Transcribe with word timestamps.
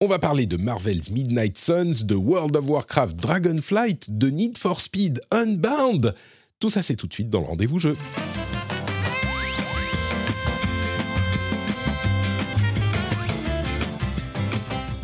On 0.00 0.06
va 0.06 0.20
parler 0.20 0.46
de 0.46 0.56
Marvel's 0.56 1.10
Midnight 1.10 1.58
Suns, 1.58 2.04
de 2.04 2.14
World 2.14 2.54
of 2.54 2.70
Warcraft 2.70 3.16
Dragonflight, 3.16 4.16
de 4.16 4.28
Need 4.28 4.56
for 4.56 4.80
Speed 4.80 5.20
Unbound. 5.32 6.14
Tout 6.60 6.70
ça, 6.70 6.84
c'est 6.84 6.94
tout 6.94 7.08
de 7.08 7.12
suite 7.12 7.30
dans 7.30 7.40
le 7.40 7.46
rendez-vous 7.46 7.80
jeu. 7.80 7.96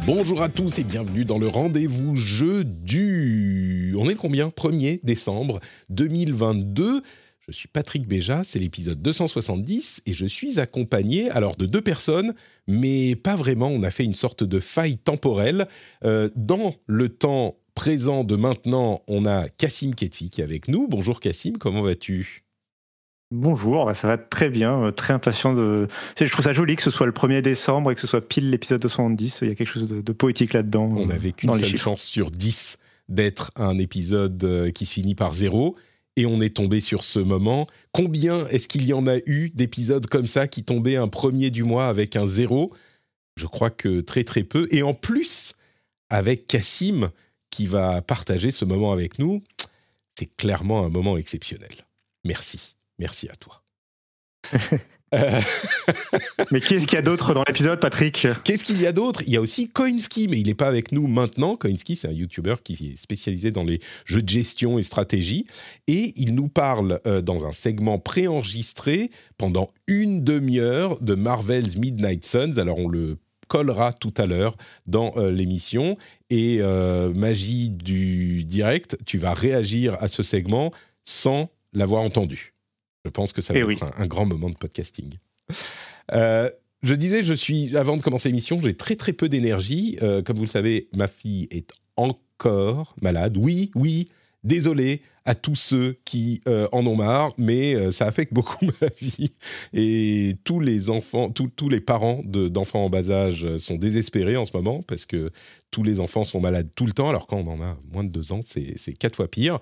Bonjour 0.06 0.42
à 0.42 0.48
tous 0.48 0.78
et 0.78 0.84
bienvenue 0.84 1.24
dans 1.24 1.38
le 1.38 1.48
rendez-vous 1.48 2.14
jeu 2.14 2.62
du... 2.62 3.96
On 3.98 4.08
est 4.08 4.14
combien? 4.14 4.50
1er 4.50 5.00
décembre 5.02 5.58
2022. 5.90 7.02
Je 7.46 7.52
suis 7.52 7.68
Patrick 7.68 8.08
Béja, 8.08 8.42
c'est 8.42 8.58
l'épisode 8.58 9.02
270 9.02 10.00
et 10.06 10.14
je 10.14 10.24
suis 10.24 10.60
accompagné 10.60 11.30
alors 11.30 11.56
de 11.56 11.66
deux 11.66 11.82
personnes, 11.82 12.34
mais 12.66 13.16
pas 13.16 13.36
vraiment. 13.36 13.68
On 13.68 13.82
a 13.82 13.90
fait 13.90 14.04
une 14.04 14.14
sorte 14.14 14.44
de 14.44 14.60
faille 14.60 14.96
temporelle. 14.96 15.68
Euh, 16.04 16.30
dans 16.36 16.74
le 16.86 17.10
temps 17.10 17.56
présent 17.74 18.24
de 18.24 18.34
maintenant, 18.34 19.02
on 19.08 19.26
a 19.26 19.50
Cassim 19.50 19.92
Ketfi 19.94 20.30
qui 20.30 20.40
est 20.40 20.44
avec 20.44 20.68
nous. 20.68 20.88
Bonjour 20.88 21.20
Cassim, 21.20 21.58
comment 21.58 21.82
vas-tu? 21.82 22.44
Bonjour, 23.30 23.94
ça 23.94 24.08
va 24.08 24.16
très 24.16 24.48
bien, 24.48 24.84
euh, 24.84 24.90
très 24.90 25.12
impatient 25.12 25.52
de. 25.52 25.86
Je 26.18 26.24
trouve 26.24 26.44
ça 26.44 26.54
joli 26.54 26.76
que 26.76 26.82
ce 26.82 26.90
soit 26.90 27.06
le 27.06 27.12
1er 27.12 27.42
décembre 27.42 27.90
et 27.90 27.94
que 27.94 28.00
ce 28.00 28.06
soit 28.06 28.26
pile 28.26 28.48
l'épisode 28.48 28.80
270. 28.80 29.40
Il 29.42 29.48
y 29.48 29.50
a 29.50 29.54
quelque 29.54 29.68
chose 29.68 29.90
de, 29.90 30.00
de 30.00 30.12
poétique 30.12 30.54
là-dedans. 30.54 30.88
On 30.96 31.06
n'avait 31.06 31.32
qu'une 31.32 31.48
dans 31.48 31.54
les 31.54 31.60
seule 31.60 31.70
chiffres. 31.70 31.84
chance 31.84 32.02
sur 32.04 32.30
10 32.30 32.78
d'être 33.10 33.50
un 33.56 33.78
épisode 33.78 34.42
euh, 34.44 34.70
qui 34.70 34.86
se 34.86 34.94
finit 34.94 35.14
par 35.14 35.34
zéro. 35.34 35.76
Et 36.16 36.26
on 36.26 36.40
est 36.40 36.56
tombé 36.56 36.80
sur 36.80 37.02
ce 37.02 37.18
moment. 37.18 37.66
Combien 37.92 38.46
est-ce 38.48 38.68
qu'il 38.68 38.84
y 38.84 38.92
en 38.92 39.06
a 39.06 39.18
eu 39.26 39.50
d'épisodes 39.50 40.06
comme 40.06 40.26
ça 40.26 40.46
qui 40.46 40.62
tombaient 40.62 40.96
un 40.96 41.08
premier 41.08 41.50
du 41.50 41.64
mois 41.64 41.88
avec 41.88 42.14
un 42.14 42.26
zéro? 42.26 42.72
Je 43.36 43.46
crois 43.46 43.70
que 43.70 44.00
très 44.00 44.22
très 44.22 44.44
peu. 44.44 44.68
Et 44.70 44.82
en 44.82 44.94
plus, 44.94 45.54
avec 46.10 46.46
Cassim 46.46 47.10
qui 47.50 47.66
va 47.66 48.00
partager 48.00 48.50
ce 48.50 48.64
moment 48.64 48.92
avec 48.92 49.18
nous, 49.18 49.42
c'est 50.16 50.34
clairement 50.36 50.84
un 50.84 50.88
moment 50.88 51.16
exceptionnel. 51.16 51.86
Merci. 52.24 52.76
Merci 52.98 53.28
à 53.28 53.34
toi. 53.34 53.62
Euh, 55.14 55.40
Mais 56.50 56.60
qu'est-ce 56.60 56.86
qu'il 56.86 56.96
y 56.96 56.98
a 56.98 57.02
d'autre 57.02 57.34
dans 57.34 57.44
l'épisode, 57.46 57.80
Patrick? 57.80 58.26
Qu'est-ce 58.44 58.64
qu'il 58.64 58.80
y 58.80 58.86
a 58.86 58.92
d'autre? 58.92 59.22
Il 59.26 59.32
y 59.32 59.36
a 59.36 59.40
aussi 59.40 59.68
Koinski, 59.68 60.28
mais 60.28 60.38
il 60.38 60.46
n'est 60.46 60.54
pas 60.54 60.66
avec 60.66 60.92
nous 60.92 61.06
maintenant. 61.06 61.56
Koinski, 61.56 61.96
c'est 61.96 62.08
un 62.08 62.12
YouTuber 62.12 62.56
qui 62.62 62.92
est 62.92 62.96
spécialisé 62.96 63.50
dans 63.50 63.64
les 63.64 63.80
jeux 64.04 64.22
de 64.22 64.28
gestion 64.28 64.78
et 64.78 64.82
stratégie. 64.82 65.46
Et 65.86 66.12
il 66.16 66.34
nous 66.34 66.48
parle 66.48 67.00
euh, 67.06 67.22
dans 67.22 67.46
un 67.46 67.52
segment 67.52 67.98
préenregistré 67.98 69.10
pendant 69.38 69.70
une 69.86 70.22
demi-heure 70.22 71.00
de 71.00 71.14
Marvel's 71.14 71.76
Midnight 71.76 72.24
Suns. 72.24 72.58
Alors, 72.58 72.78
on 72.78 72.88
le 72.88 73.18
collera 73.48 73.92
tout 73.92 74.14
à 74.16 74.26
l'heure 74.26 74.56
dans 74.86 75.12
euh, 75.16 75.30
l'émission. 75.30 75.96
Et 76.30 76.60
magie 77.14 77.68
du 77.68 78.42
direct, 78.42 78.96
tu 79.06 79.18
vas 79.18 79.34
réagir 79.34 79.96
à 80.00 80.08
ce 80.08 80.24
segment 80.24 80.72
sans 81.04 81.48
l'avoir 81.72 82.02
entendu. 82.02 82.53
Je 83.04 83.10
pense 83.10 83.32
que 83.32 83.42
ça 83.42 83.52
va 83.52 83.58
Eh 83.58 83.62
être 83.62 83.68
oui. 83.68 83.78
un, 83.80 84.02
un 84.02 84.06
grand 84.06 84.26
moment 84.26 84.48
de 84.48 84.54
podcasting. 84.56 85.14
Euh, 86.12 86.48
je 86.82 86.94
disais, 86.94 87.22
je 87.22 87.34
suis 87.34 87.76
avant 87.76 87.96
de 87.96 88.02
commencer 88.02 88.28
l'émission, 88.28 88.60
j'ai 88.62 88.74
très 88.74 88.96
très 88.96 89.12
peu 89.12 89.28
d'énergie. 89.28 89.98
Euh, 90.02 90.22
comme 90.22 90.36
vous 90.36 90.42
le 90.44 90.48
savez, 90.48 90.88
ma 90.94 91.08
fille 91.08 91.46
est 91.50 91.70
encore 91.96 92.94
malade. 93.00 93.36
Oui, 93.36 93.70
oui. 93.74 94.08
Désolé 94.42 95.00
à 95.24 95.34
tous 95.34 95.54
ceux 95.54 95.96
qui 96.04 96.42
euh, 96.48 96.68
en 96.72 96.86
ont 96.86 96.96
marre, 96.96 97.32
mais 97.38 97.90
ça 97.90 98.06
affecte 98.06 98.34
beaucoup 98.34 98.66
ma 98.82 98.88
vie. 99.00 99.30
Et 99.72 100.34
tous 100.44 100.60
les 100.60 100.90
enfants, 100.90 101.30
tous- 101.30 101.48
tous 101.56 101.70
les 101.70 101.80
parents 101.80 102.20
de- 102.26 102.48
d'enfants 102.48 102.84
en 102.84 102.90
bas 102.90 103.10
âge 103.10 103.56
sont 103.56 103.76
désespérés 103.76 104.36
en 104.36 104.44
ce 104.44 104.54
moment 104.54 104.82
parce 104.82 105.06
que 105.06 105.30
tous 105.70 105.82
les 105.82 105.98
enfants 106.00 106.24
sont 106.24 106.40
malades 106.40 106.68
tout 106.76 106.84
le 106.84 106.92
temps. 106.92 107.08
Alors 107.08 107.26
quand 107.26 107.38
on 107.38 107.46
en 107.48 107.62
a 107.62 107.78
moins 107.90 108.04
de 108.04 108.10
deux 108.10 108.32
ans, 108.32 108.40
c'est 108.42 108.74
c'est 108.76 108.92
quatre 108.92 109.16
fois 109.16 109.30
pire. 109.30 109.60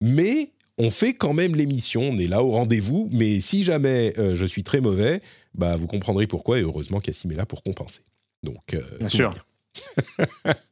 Mais 0.00 0.52
on 0.80 0.90
fait 0.90 1.12
quand 1.12 1.34
même 1.34 1.54
l'émission, 1.54 2.00
on 2.00 2.18
est 2.18 2.26
là 2.26 2.42
au 2.42 2.52
rendez-vous. 2.52 3.10
Mais 3.12 3.40
si 3.40 3.64
jamais 3.64 4.14
euh, 4.18 4.34
je 4.34 4.46
suis 4.46 4.64
très 4.64 4.80
mauvais, 4.80 5.20
bah, 5.54 5.76
vous 5.76 5.86
comprendrez 5.86 6.26
pourquoi. 6.26 6.58
Et 6.58 6.62
heureusement, 6.62 7.00
Cassim 7.00 7.30
est 7.30 7.34
là 7.36 7.44
pour 7.44 7.62
compenser. 7.62 8.00
Donc, 8.42 8.72
euh, 8.72 8.82
Bien 8.98 9.08
sûr. 9.08 9.30
bien. 9.30 10.54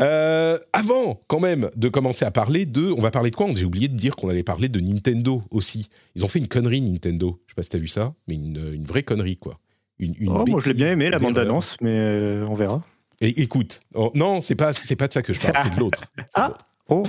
Euh, 0.00 0.58
avant, 0.72 1.22
quand 1.28 1.38
même, 1.38 1.70
de 1.76 1.88
commencer 1.88 2.24
à 2.24 2.32
parler 2.32 2.66
de. 2.66 2.92
On 2.98 3.00
va 3.00 3.12
parler 3.12 3.30
de 3.30 3.36
quoi? 3.36 3.46
J'ai 3.54 3.64
oublié 3.64 3.86
de 3.86 3.94
dire 3.94 4.16
qu'on 4.16 4.28
allait 4.28 4.42
parler 4.42 4.68
de 4.68 4.80
Nintendo 4.80 5.44
aussi. 5.52 5.88
Ils 6.16 6.24
ont 6.24 6.28
fait 6.28 6.40
une 6.40 6.48
connerie, 6.48 6.80
Nintendo. 6.80 7.40
Je 7.46 7.52
sais 7.52 7.54
pas 7.54 7.62
si 7.62 7.68
t'as 7.68 7.78
vu 7.78 7.86
ça, 7.86 8.12
mais 8.26 8.34
une, 8.34 8.72
une 8.74 8.84
vraie 8.84 9.04
connerie, 9.04 9.36
quoi. 9.36 9.60
Une, 10.00 10.16
une 10.18 10.28
Oh, 10.28 10.44
Moi, 10.44 10.60
je 10.60 10.70
l'ai 10.70 10.74
bien 10.74 10.90
aimé, 10.90 11.08
la 11.08 11.20
bande-annonce, 11.20 11.76
mais 11.80 12.40
on 12.48 12.56
verra. 12.56 12.84
Et 13.20 13.40
écoute, 13.42 13.80
oh, 13.94 14.10
non, 14.16 14.40
c'est 14.40 14.56
pas, 14.56 14.72
c'est 14.72 14.96
pas 14.96 15.06
de 15.06 15.12
ça 15.12 15.22
que 15.22 15.32
je 15.32 15.38
parle, 15.38 15.54
c'est 15.62 15.76
de 15.76 15.80
l'autre. 15.80 16.02
Ah. 16.34 16.54
Oh, 16.88 17.02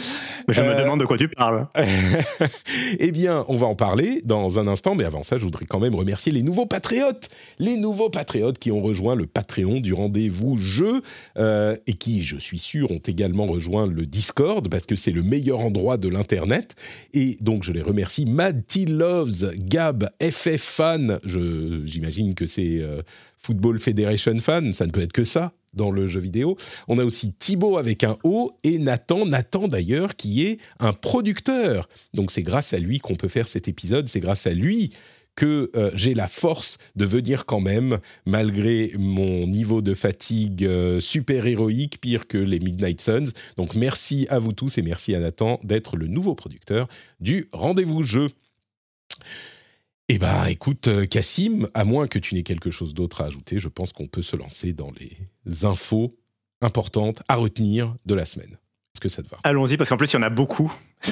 je 0.48 0.60
Euh, 0.60 0.74
me 0.76 0.82
demande 0.82 1.00
de 1.00 1.06
quoi 1.06 1.18
tu 1.18 1.28
parles. 1.30 1.68
eh 3.00 3.12
bien, 3.12 3.46
on 3.48 3.58
va 3.58 3.68
en 3.68 3.76
parler 3.76 4.22
dans 4.26 4.58
un 4.60 4.68
instant, 4.68 4.96
mais 4.96 5.04
avant 5.04 5.22
ça, 5.24 5.38
je 5.38 5.44
voudrais 5.44 5.66
quand 5.66 5.80
même 5.80 5.94
remercier 5.96 6.32
les 6.32 6.42
nouveaux 6.42 6.66
patriotes, 6.66 7.30
les 7.60 7.78
nouveaux 7.78 8.10
patriotes 8.10 8.58
qui 8.58 8.72
ont 8.72 8.82
rejoint 8.82 9.14
le 9.16 9.28
Patreon 9.28 9.80
du 9.80 9.94
rendez-vous 9.94 10.58
jeu 10.58 11.02
euh, 11.38 11.76
et 11.86 11.94
qui, 11.94 12.24
je 12.24 12.38
suis 12.38 12.58
sûr, 12.60 12.90
ont 12.92 13.02
également 13.06 13.46
rejoint 13.46 13.86
le 13.86 14.06
Discord 14.06 14.68
parce 14.70 14.86
que 14.86 14.96
c'est 14.96 15.12
le 15.12 15.22
meilleur 15.24 15.60
endroit 15.60 15.98
de 15.98 16.08
l'internet. 16.08 16.76
Et 17.14 17.38
donc, 17.42 17.64
je 17.64 17.72
les 17.72 17.82
remercie. 17.82 18.26
Mad 18.26 18.66
T 18.68 18.86
Loves, 18.86 19.52
Gab, 19.58 20.10
FF 20.22 20.62
Fan, 20.62 21.20
je- 21.24 21.84
j'imagine 21.86 22.34
que 22.34 22.46
c'est 22.48 22.80
euh, 22.82 23.02
Football 23.38 23.80
Federation 23.80 24.38
Fan, 24.40 24.74
ça 24.74 24.86
ne 24.88 24.92
peut 24.92 25.02
être 25.02 25.14
que 25.14 25.24
ça 25.24 25.54
dans 25.78 25.92
le 25.92 26.08
jeu 26.08 26.20
vidéo. 26.20 26.58
On 26.90 27.00
a 27.00 27.06
aussi 27.06 27.32
Thibaut 27.32 27.78
avec 27.78 28.04
un 28.04 28.18
O 28.24 28.52
et 28.64 28.80
Nathan, 28.80 29.26
Nathan 29.26 29.70
d'ailleurs, 29.70 30.18
qui 30.18 30.46
est 30.46 30.58
un 30.80 30.92
producteur. 30.92 31.88
Donc 32.14 32.32
c'est 32.32 32.44
grâce 32.44 32.74
à 32.74 32.80
lui 32.80 33.00
qu'on 33.00 33.16
peut 33.16 33.30
faire 33.30 33.48
cet 33.48 33.70
épisode, 33.70 34.10
c'est 34.10 34.20
grâce 34.20 34.48
à 34.48 34.54
lui 34.54 34.92
que 35.38 35.70
euh, 35.76 35.92
j'ai 35.94 36.16
la 36.16 36.28
force 36.28 36.80
de 36.96 37.06
venir 37.06 37.46
quand 37.46 37.62
même, 37.62 38.00
malgré 38.26 38.92
mon 38.98 39.46
niveau 39.46 39.82
de 39.82 39.94
fatigue 39.94 40.66
euh, 40.66 41.00
super 41.00 41.46
héroïque, 41.46 42.02
pire 42.02 42.28
que 42.28 42.40
les 42.40 42.60
Midnight 42.60 43.00
Suns. 43.00 43.32
Donc 43.56 43.76
merci 43.76 44.28
à 44.30 44.40
vous 44.40 44.52
tous 44.52 44.80
et 44.80 44.82
merci 44.82 45.16
à 45.16 45.20
Nathan 45.20 45.60
d'être 45.64 45.96
le 45.96 46.08
nouveau 46.08 46.34
producteur 46.34 46.88
du 47.22 47.48
Rendez-vous 47.54 48.02
Jeu. 48.02 48.30
Eh 50.10 50.20
ben, 50.20 50.46
écoute, 50.46 50.88
euh, 50.88 51.06
Cassim, 51.06 51.68
à 51.74 51.84
moins 51.84 52.08
que 52.08 52.18
tu 52.18 52.34
n'aies 52.34 52.44
quelque 52.44 52.72
chose 52.72 52.94
d'autre 52.94 53.22
à 53.22 53.26
ajouter, 53.26 53.60
je 53.60 53.68
pense 53.68 53.92
qu'on 53.92 54.08
peut 54.08 54.22
se 54.22 54.38
lancer 54.38 54.72
dans 54.72 54.90
les 55.02 55.66
infos 55.66 56.16
importantes 56.62 57.22
à 57.28 57.36
retenir 57.36 57.94
de 58.06 58.16
la 58.16 58.24
semaine. 58.24 58.52
Est-ce 58.52 59.02
que 59.02 59.10
ça 59.10 59.22
te 59.22 59.28
va? 59.28 59.38
Allons-y, 59.44 59.76
parce 59.76 59.90
qu'en 59.90 59.98
plus, 59.98 60.14
il 60.14 60.16
y 60.16 60.20
en 60.20 60.24
a 60.24 60.30
beaucoup. 60.30 60.74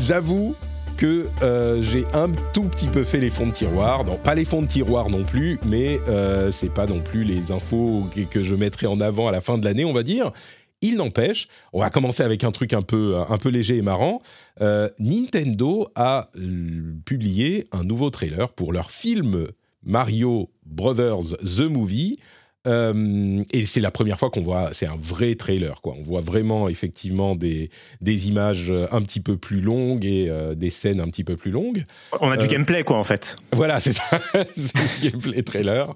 J'avoue 0.00 0.56
que 0.96 1.28
euh, 1.42 1.80
j'ai 1.80 2.04
un 2.14 2.32
tout 2.52 2.64
petit 2.64 2.88
peu 2.88 3.04
fait 3.04 3.20
les 3.20 3.30
fonds 3.30 3.46
de 3.46 3.52
tiroir. 3.52 4.02
Non, 4.02 4.16
pas 4.16 4.34
les 4.34 4.44
fonds 4.44 4.62
de 4.62 4.66
tiroir 4.66 5.08
non 5.08 5.22
plus, 5.22 5.60
mais 5.64 6.00
euh, 6.08 6.50
c'est 6.50 6.74
pas 6.74 6.86
non 6.86 7.00
plus 7.00 7.22
les 7.22 7.52
infos 7.52 8.08
que, 8.12 8.22
que 8.22 8.42
je 8.42 8.56
mettrai 8.56 8.88
en 8.88 9.00
avant 9.00 9.28
à 9.28 9.32
la 9.32 9.40
fin 9.40 9.56
de 9.56 9.64
l'année, 9.64 9.84
on 9.84 9.92
va 9.92 10.02
dire. 10.02 10.32
Il 10.80 10.96
n'empêche, 10.96 11.48
on 11.72 11.80
va 11.80 11.90
commencer 11.90 12.22
avec 12.22 12.44
un 12.44 12.52
truc 12.52 12.72
un 12.72 12.82
peu, 12.82 13.16
un 13.16 13.38
peu 13.38 13.48
léger 13.48 13.76
et 13.76 13.82
marrant. 13.82 14.22
Euh, 14.60 14.88
Nintendo 15.00 15.88
a 15.96 16.30
euh, 16.36 16.94
publié 17.04 17.66
un 17.72 17.82
nouveau 17.82 18.10
trailer 18.10 18.48
pour 18.50 18.72
leur 18.72 18.90
film 18.92 19.48
Mario 19.82 20.50
Brothers 20.64 21.36
The 21.40 21.62
Movie. 21.62 22.18
Euh, 22.68 23.42
et 23.52 23.66
c'est 23.66 23.80
la 23.80 23.90
première 23.90 24.18
fois 24.18 24.30
qu'on 24.30 24.42
voit, 24.42 24.72
c'est 24.72 24.86
un 24.86 24.98
vrai 25.00 25.34
trailer, 25.34 25.80
quoi. 25.80 25.94
On 25.98 26.02
voit 26.02 26.20
vraiment 26.20 26.68
effectivement 26.68 27.34
des, 27.34 27.70
des 28.00 28.28
images 28.28 28.72
un 28.92 29.00
petit 29.02 29.20
peu 29.20 29.36
plus 29.36 29.60
longues 29.60 30.04
et 30.04 30.28
euh, 30.28 30.54
des 30.54 30.70
scènes 30.70 31.00
un 31.00 31.06
petit 31.08 31.24
peu 31.24 31.36
plus 31.36 31.50
longues. 31.50 31.84
On 32.20 32.30
a 32.30 32.36
du 32.36 32.44
Euh, 32.44 32.48
gameplay, 32.48 32.84
quoi, 32.84 32.98
en 32.98 33.04
fait. 33.04 33.36
Voilà, 33.52 33.80
c'est 33.80 33.92
ça, 33.92 34.04
c'est 34.56 34.74
le 34.76 35.10
gameplay 35.10 35.42
trailer. 35.42 35.94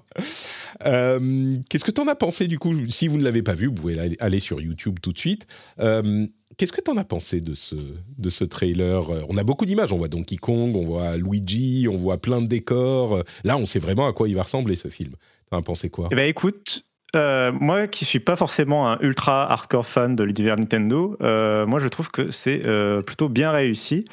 Qu'est-ce 0.83 1.83
que 1.85 1.91
tu 1.91 2.01
en 2.01 2.07
as 2.07 2.15
pensé 2.15 2.47
du 2.47 2.59
coup? 2.59 2.73
Si 2.89 3.07
vous 3.07 3.17
ne 3.17 3.23
l'avez 3.23 3.43
pas 3.43 3.53
vu, 3.53 3.67
vous 3.67 3.73
pouvez 3.73 4.17
aller 4.19 4.39
sur 4.39 4.59
YouTube 4.59 4.97
tout 5.01 5.11
de 5.11 5.17
suite. 5.17 5.47
Qu'est-ce 6.57 6.71
que 6.71 6.81
tu 6.81 6.91
en 6.91 6.97
as 6.97 7.03
pensé 7.03 7.41
de 7.41 7.53
ce, 7.55 7.75
de 8.17 8.29
ce 8.29 8.43
trailer? 8.43 9.09
On 9.29 9.37
a 9.37 9.43
beaucoup 9.43 9.65
d'images, 9.65 9.91
on 9.91 9.97
voit 9.97 10.07
Donkey 10.07 10.35
Kong, 10.35 10.75
on 10.75 10.83
voit 10.83 11.17
Luigi, 11.17 11.87
on 11.89 11.95
voit 11.97 12.19
plein 12.21 12.41
de 12.41 12.47
décors. 12.47 13.23
Là, 13.43 13.57
on 13.57 13.65
sait 13.65 13.79
vraiment 13.79 14.07
à 14.07 14.13
quoi 14.13 14.27
il 14.29 14.35
va 14.35 14.43
ressembler 14.43 14.75
ce 14.75 14.87
film. 14.87 15.13
Tu 15.53 15.57
en 15.57 15.59
as 15.59 15.63
pensé 15.63 15.89
quoi 15.89 16.07
Eh 16.11 16.15
ben 16.15 16.27
écoute, 16.27 16.83
euh, 17.15 17.51
moi 17.51 17.85
qui 17.87 18.05
suis 18.05 18.19
pas 18.19 18.35
forcément 18.35 18.89
un 18.89 18.97
ultra 19.01 19.51
hardcore 19.51 19.85
fan 19.85 20.15
de 20.15 20.23
l'univers 20.23 20.57
Nintendo, 20.57 21.15
euh, 21.21 21.67
moi 21.67 21.79
je 21.79 21.87
trouve 21.87 22.09
que 22.09 22.31
c'est 22.31 22.65
euh, 22.65 23.01
plutôt 23.01 23.29
bien 23.29 23.51
réussi. 23.51 24.05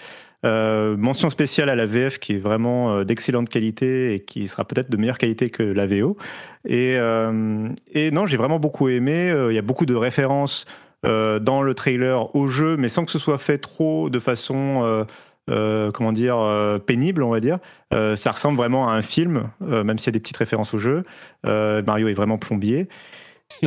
mention 0.44 1.30
spéciale 1.30 1.70
à 1.70 1.76
la 1.76 1.86
VF 1.86 2.18
qui 2.18 2.34
est 2.34 2.38
vraiment 2.38 3.04
d'excellente 3.04 3.48
qualité 3.48 4.14
et 4.14 4.20
qui 4.20 4.48
sera 4.48 4.66
peut-être 4.66 4.90
de 4.90 4.96
meilleure 4.98 5.18
qualité 5.18 5.48
que 5.48 5.62
la 5.62 5.86
VO. 5.86 6.18
Et, 6.66 6.98
non, 6.98 8.26
j'ai 8.26 8.36
vraiment 8.36 8.58
beaucoup 8.58 8.88
aimé. 8.88 9.34
Il 9.48 9.54
y 9.54 9.58
a 9.58 9.62
beaucoup 9.62 9.86
de 9.86 9.94
références 9.94 10.66
dans 11.02 11.62
le 11.62 11.72
trailer 11.74 12.34
au 12.36 12.48
jeu, 12.48 12.76
mais 12.76 12.90
sans 12.90 13.06
que 13.06 13.12
ce 13.12 13.18
soit 13.18 13.38
fait 13.38 13.58
trop 13.58 14.10
de 14.10 14.18
façon, 14.18 15.06
euh, 15.50 15.60
euh, 15.60 15.90
comment 15.90 16.12
dire, 16.12 16.38
pénible, 16.86 17.22
on 17.22 17.30
va 17.30 17.40
dire. 17.40 17.58
ça 17.92 18.32
ressemble 18.32 18.56
vraiment 18.56 18.88
à 18.88 18.92
un 18.92 19.02
film, 19.02 19.50
même 19.60 19.98
s'il 19.98 20.06
y 20.06 20.10
a 20.10 20.12
des 20.12 20.20
petites 20.20 20.36
références 20.36 20.74
au 20.74 20.78
jeu. 20.78 21.04
Mario 21.44 22.08
est 22.08 22.14
vraiment 22.14 22.38
plombier. 22.38 22.88
et, 23.62 23.66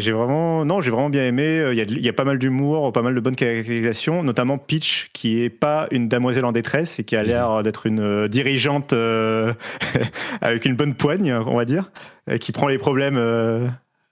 j'ai 0.00 0.12
vraiment, 0.12 0.64
non, 0.64 0.80
j'ai 0.80 0.90
vraiment 0.90 1.10
bien 1.10 1.26
aimé. 1.26 1.70
Il 1.72 2.04
y 2.04 2.08
a, 2.08 2.12
pas 2.12 2.24
mal 2.24 2.38
d'humour, 2.38 2.92
pas 2.92 3.02
mal 3.02 3.14
de 3.14 3.20
bonnes 3.20 3.36
caractérisations, 3.36 4.22
notamment 4.22 4.58
Peach, 4.58 5.10
qui 5.12 5.42
est 5.42 5.50
pas 5.50 5.86
une 5.90 6.08
damoiselle 6.08 6.44
en 6.44 6.52
détresse 6.52 6.98
et 6.98 7.04
qui 7.04 7.16
a 7.16 7.22
mhm. 7.22 7.28
l'air 7.28 7.62
d'être 7.62 7.86
une 7.86 8.28
dirigeante 8.28 8.92
avec 10.40 10.64
une 10.64 10.74
bonne 10.74 10.94
poigne, 10.94 11.32
on 11.32 11.56
va 11.56 11.64
dire, 11.64 11.90
qui 12.40 12.52
prend 12.52 12.68
les 12.68 12.78
problèmes 12.78 13.18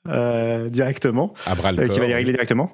euh, 0.09 0.69
directement, 0.69 1.33
euh, 1.47 1.89
qui 1.89 2.01
va 2.01 2.07
y 2.07 2.15
régler 2.15 2.33
directement. 2.33 2.73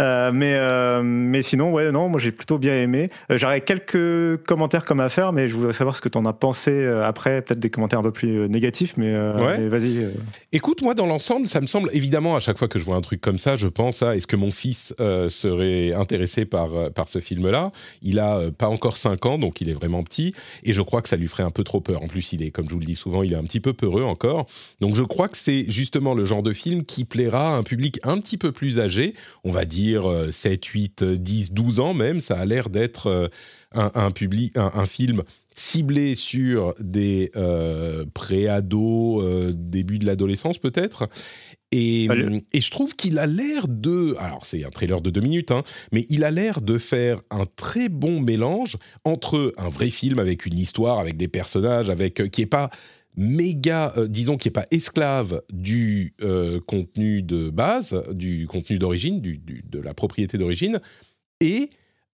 Euh, 0.00 0.32
mais, 0.32 0.54
euh, 0.56 1.02
mais 1.02 1.42
sinon, 1.42 1.70
ouais, 1.70 1.92
non, 1.92 2.08
moi 2.08 2.18
j'ai 2.18 2.32
plutôt 2.32 2.58
bien 2.58 2.74
aimé. 2.74 3.10
Euh, 3.30 3.36
J'aurais 3.36 3.60
quelques 3.60 4.42
commentaires 4.44 4.86
comme 4.86 5.00
à 5.00 5.10
faire, 5.10 5.34
mais 5.34 5.48
je 5.48 5.54
voudrais 5.54 5.74
savoir 5.74 5.96
ce 5.96 6.00
que 6.00 6.08
tu 6.08 6.16
en 6.16 6.24
as 6.24 6.32
pensé 6.32 6.86
après, 6.86 7.42
peut-être 7.42 7.60
des 7.60 7.68
commentaires 7.68 7.98
un 7.98 8.02
peu 8.02 8.10
plus 8.10 8.48
négatifs, 8.48 8.94
mais, 8.96 9.12
mais 9.12 9.68
vas-y. 9.68 10.12
Écoute, 10.52 10.82
moi 10.82 10.94
dans 10.94 11.06
l'ensemble, 11.06 11.46
ça 11.46 11.60
me 11.60 11.66
semble 11.66 11.90
évidemment 11.92 12.36
à 12.36 12.40
chaque 12.40 12.58
fois 12.58 12.68
que 12.68 12.78
je 12.78 12.84
vois 12.84 12.96
un 12.96 13.00
truc 13.00 13.20
comme 13.20 13.38
ça, 13.38 13.56
je 13.56 13.68
pense 13.68 14.02
à 14.02 14.16
est-ce 14.16 14.26
que 14.26 14.36
mon 14.36 14.50
fils 14.50 14.94
serait 14.98 15.92
intéressé 15.92 16.44
par, 16.44 16.90
par 16.92 17.08
ce 17.08 17.20
film-là 17.20 17.70
Il 18.02 18.18
a 18.18 18.50
pas 18.56 18.68
encore 18.68 18.96
5 18.96 19.26
ans, 19.26 19.38
donc 19.38 19.60
il 19.60 19.68
est 19.68 19.74
vraiment 19.74 20.02
petit, 20.02 20.34
et 20.64 20.72
je 20.72 20.82
crois 20.82 21.02
que 21.02 21.08
ça 21.08 21.16
lui 21.16 21.28
ferait 21.28 21.42
un 21.42 21.50
peu 21.50 21.64
trop 21.64 21.80
peur. 21.80 22.02
En 22.02 22.06
plus, 22.06 22.32
il 22.32 22.42
est, 22.42 22.50
comme 22.50 22.66
je 22.68 22.74
vous 22.74 22.80
le 22.80 22.86
dis 22.86 22.94
souvent, 22.94 23.22
il 23.22 23.32
est 23.32 23.36
un 23.36 23.44
petit 23.44 23.60
peu 23.60 23.72
peureux 23.72 24.04
encore. 24.04 24.46
Donc 24.80 24.94
je 24.94 25.02
crois 25.02 25.28
que 25.28 25.36
c'est 25.36 25.66
justement 25.68 26.14
le 26.14 26.24
genre 26.24 26.42
de 26.42 26.52
film 26.52 26.82
qui 26.84 27.04
plaira 27.04 27.54
à 27.54 27.58
un 27.58 27.62
public 27.62 27.98
un 28.04 28.18
petit 28.20 28.38
peu 28.38 28.52
plus 28.52 28.80
âgé, 28.80 29.14
on 29.44 29.52
va 29.52 29.64
dire 29.64 29.81
7, 30.30 30.64
8, 30.64 31.04
10, 31.04 31.52
12 31.52 31.80
ans 31.80 31.94
même. 31.94 32.20
Ça 32.20 32.38
a 32.38 32.44
l'air 32.44 32.68
d'être 32.68 33.06
euh, 33.06 33.28
un, 33.74 34.10
public, 34.10 34.56
un, 34.56 34.86
film 34.86 35.22
ciblé 35.54 36.14
sur 36.14 36.74
des 36.78 37.30
euh, 37.36 38.04
pré-ados, 38.12 39.22
euh, 39.22 39.52
début 39.54 39.98
de 39.98 40.06
l'adolescence 40.06 40.58
peut-être. 40.58 41.08
Et, 41.70 42.06
et, 42.52 42.60
je 42.60 42.70
trouve 42.70 42.94
qu'il 42.94 43.18
a 43.18 43.26
l'air 43.26 43.66
de... 43.66 44.14
Alors 44.18 44.44
c'est 44.44 44.62
un 44.62 44.68
trailer 44.68 45.00
de 45.00 45.08
deux 45.08 45.22
minutes, 45.22 45.50
hein, 45.50 45.62
mais 45.90 46.04
il 46.10 46.22
a 46.24 46.30
l'air 46.30 46.60
de 46.60 46.76
faire 46.76 47.22
un 47.30 47.44
très 47.56 47.88
bon 47.88 48.20
mélange 48.20 48.76
entre 49.04 49.54
un 49.56 49.70
vrai 49.70 49.88
film 49.88 50.18
avec 50.18 50.44
une 50.44 50.58
histoire, 50.58 50.98
avec 50.98 51.16
des 51.16 51.28
personnages, 51.28 51.88
avec 51.88 52.30
qui 52.30 52.42
est 52.42 52.46
pas 52.46 52.68
méga, 53.16 53.92
euh, 53.96 54.08
disons, 54.08 54.36
qui 54.36 54.48
n'est 54.48 54.52
pas 54.52 54.66
esclave 54.70 55.42
du 55.52 56.14
euh, 56.22 56.60
contenu 56.60 57.22
de 57.22 57.50
base, 57.50 58.02
du 58.12 58.46
contenu 58.46 58.78
d'origine, 58.78 59.20
de 59.20 59.78
la 59.78 59.94
propriété 59.94 60.38
d'origine, 60.38 60.80
et 61.40 61.70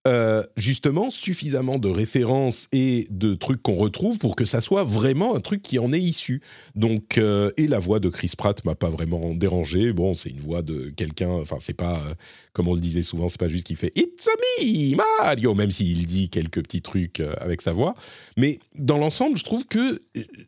euh, 0.09 0.43
justement 0.57 1.11
suffisamment 1.11 1.77
de 1.77 1.87
références 1.87 2.67
et 2.71 3.05
de 3.11 3.35
trucs 3.35 3.61
qu'on 3.61 3.75
retrouve 3.75 4.17
pour 4.17 4.35
que 4.35 4.43
ça 4.43 4.59
soit 4.59 4.83
vraiment 4.83 5.35
un 5.35 5.39
truc 5.39 5.61
qui 5.61 5.77
en 5.77 5.93
est 5.93 6.01
issu. 6.01 6.41
Donc, 6.73 7.19
euh, 7.19 7.51
et 7.57 7.67
la 7.67 7.77
voix 7.77 7.99
de 7.99 8.09
Chris 8.09 8.31
Pratt 8.35 8.65
m'a 8.65 8.73
pas 8.73 8.89
vraiment 8.89 9.35
dérangé. 9.35 9.93
Bon, 9.93 10.15
c'est 10.15 10.29
une 10.29 10.39
voix 10.39 10.63
de 10.63 10.89
quelqu'un. 10.89 11.29
Enfin, 11.29 11.57
c'est 11.59 11.75
pas 11.75 11.99
euh, 11.99 12.15
comme 12.53 12.67
on 12.67 12.73
le 12.73 12.79
disait 12.79 13.03
souvent, 13.03 13.27
c'est 13.27 13.39
pas 13.39 13.49
juste 13.49 13.67
qu'il 13.67 13.75
fait 13.75 13.91
It's 13.95 14.27
a 14.27 14.31
me 14.63 14.95
Mario, 14.95 15.53
même 15.53 15.69
s'il 15.69 16.07
dit 16.07 16.29
quelques 16.29 16.63
petits 16.63 16.81
trucs 16.81 17.21
avec 17.39 17.61
sa 17.61 17.71
voix. 17.71 17.93
Mais 18.35 18.57
dans 18.75 18.97
l'ensemble, 18.97 19.37
je 19.37 19.43
trouve 19.43 19.67
que 19.67 20.01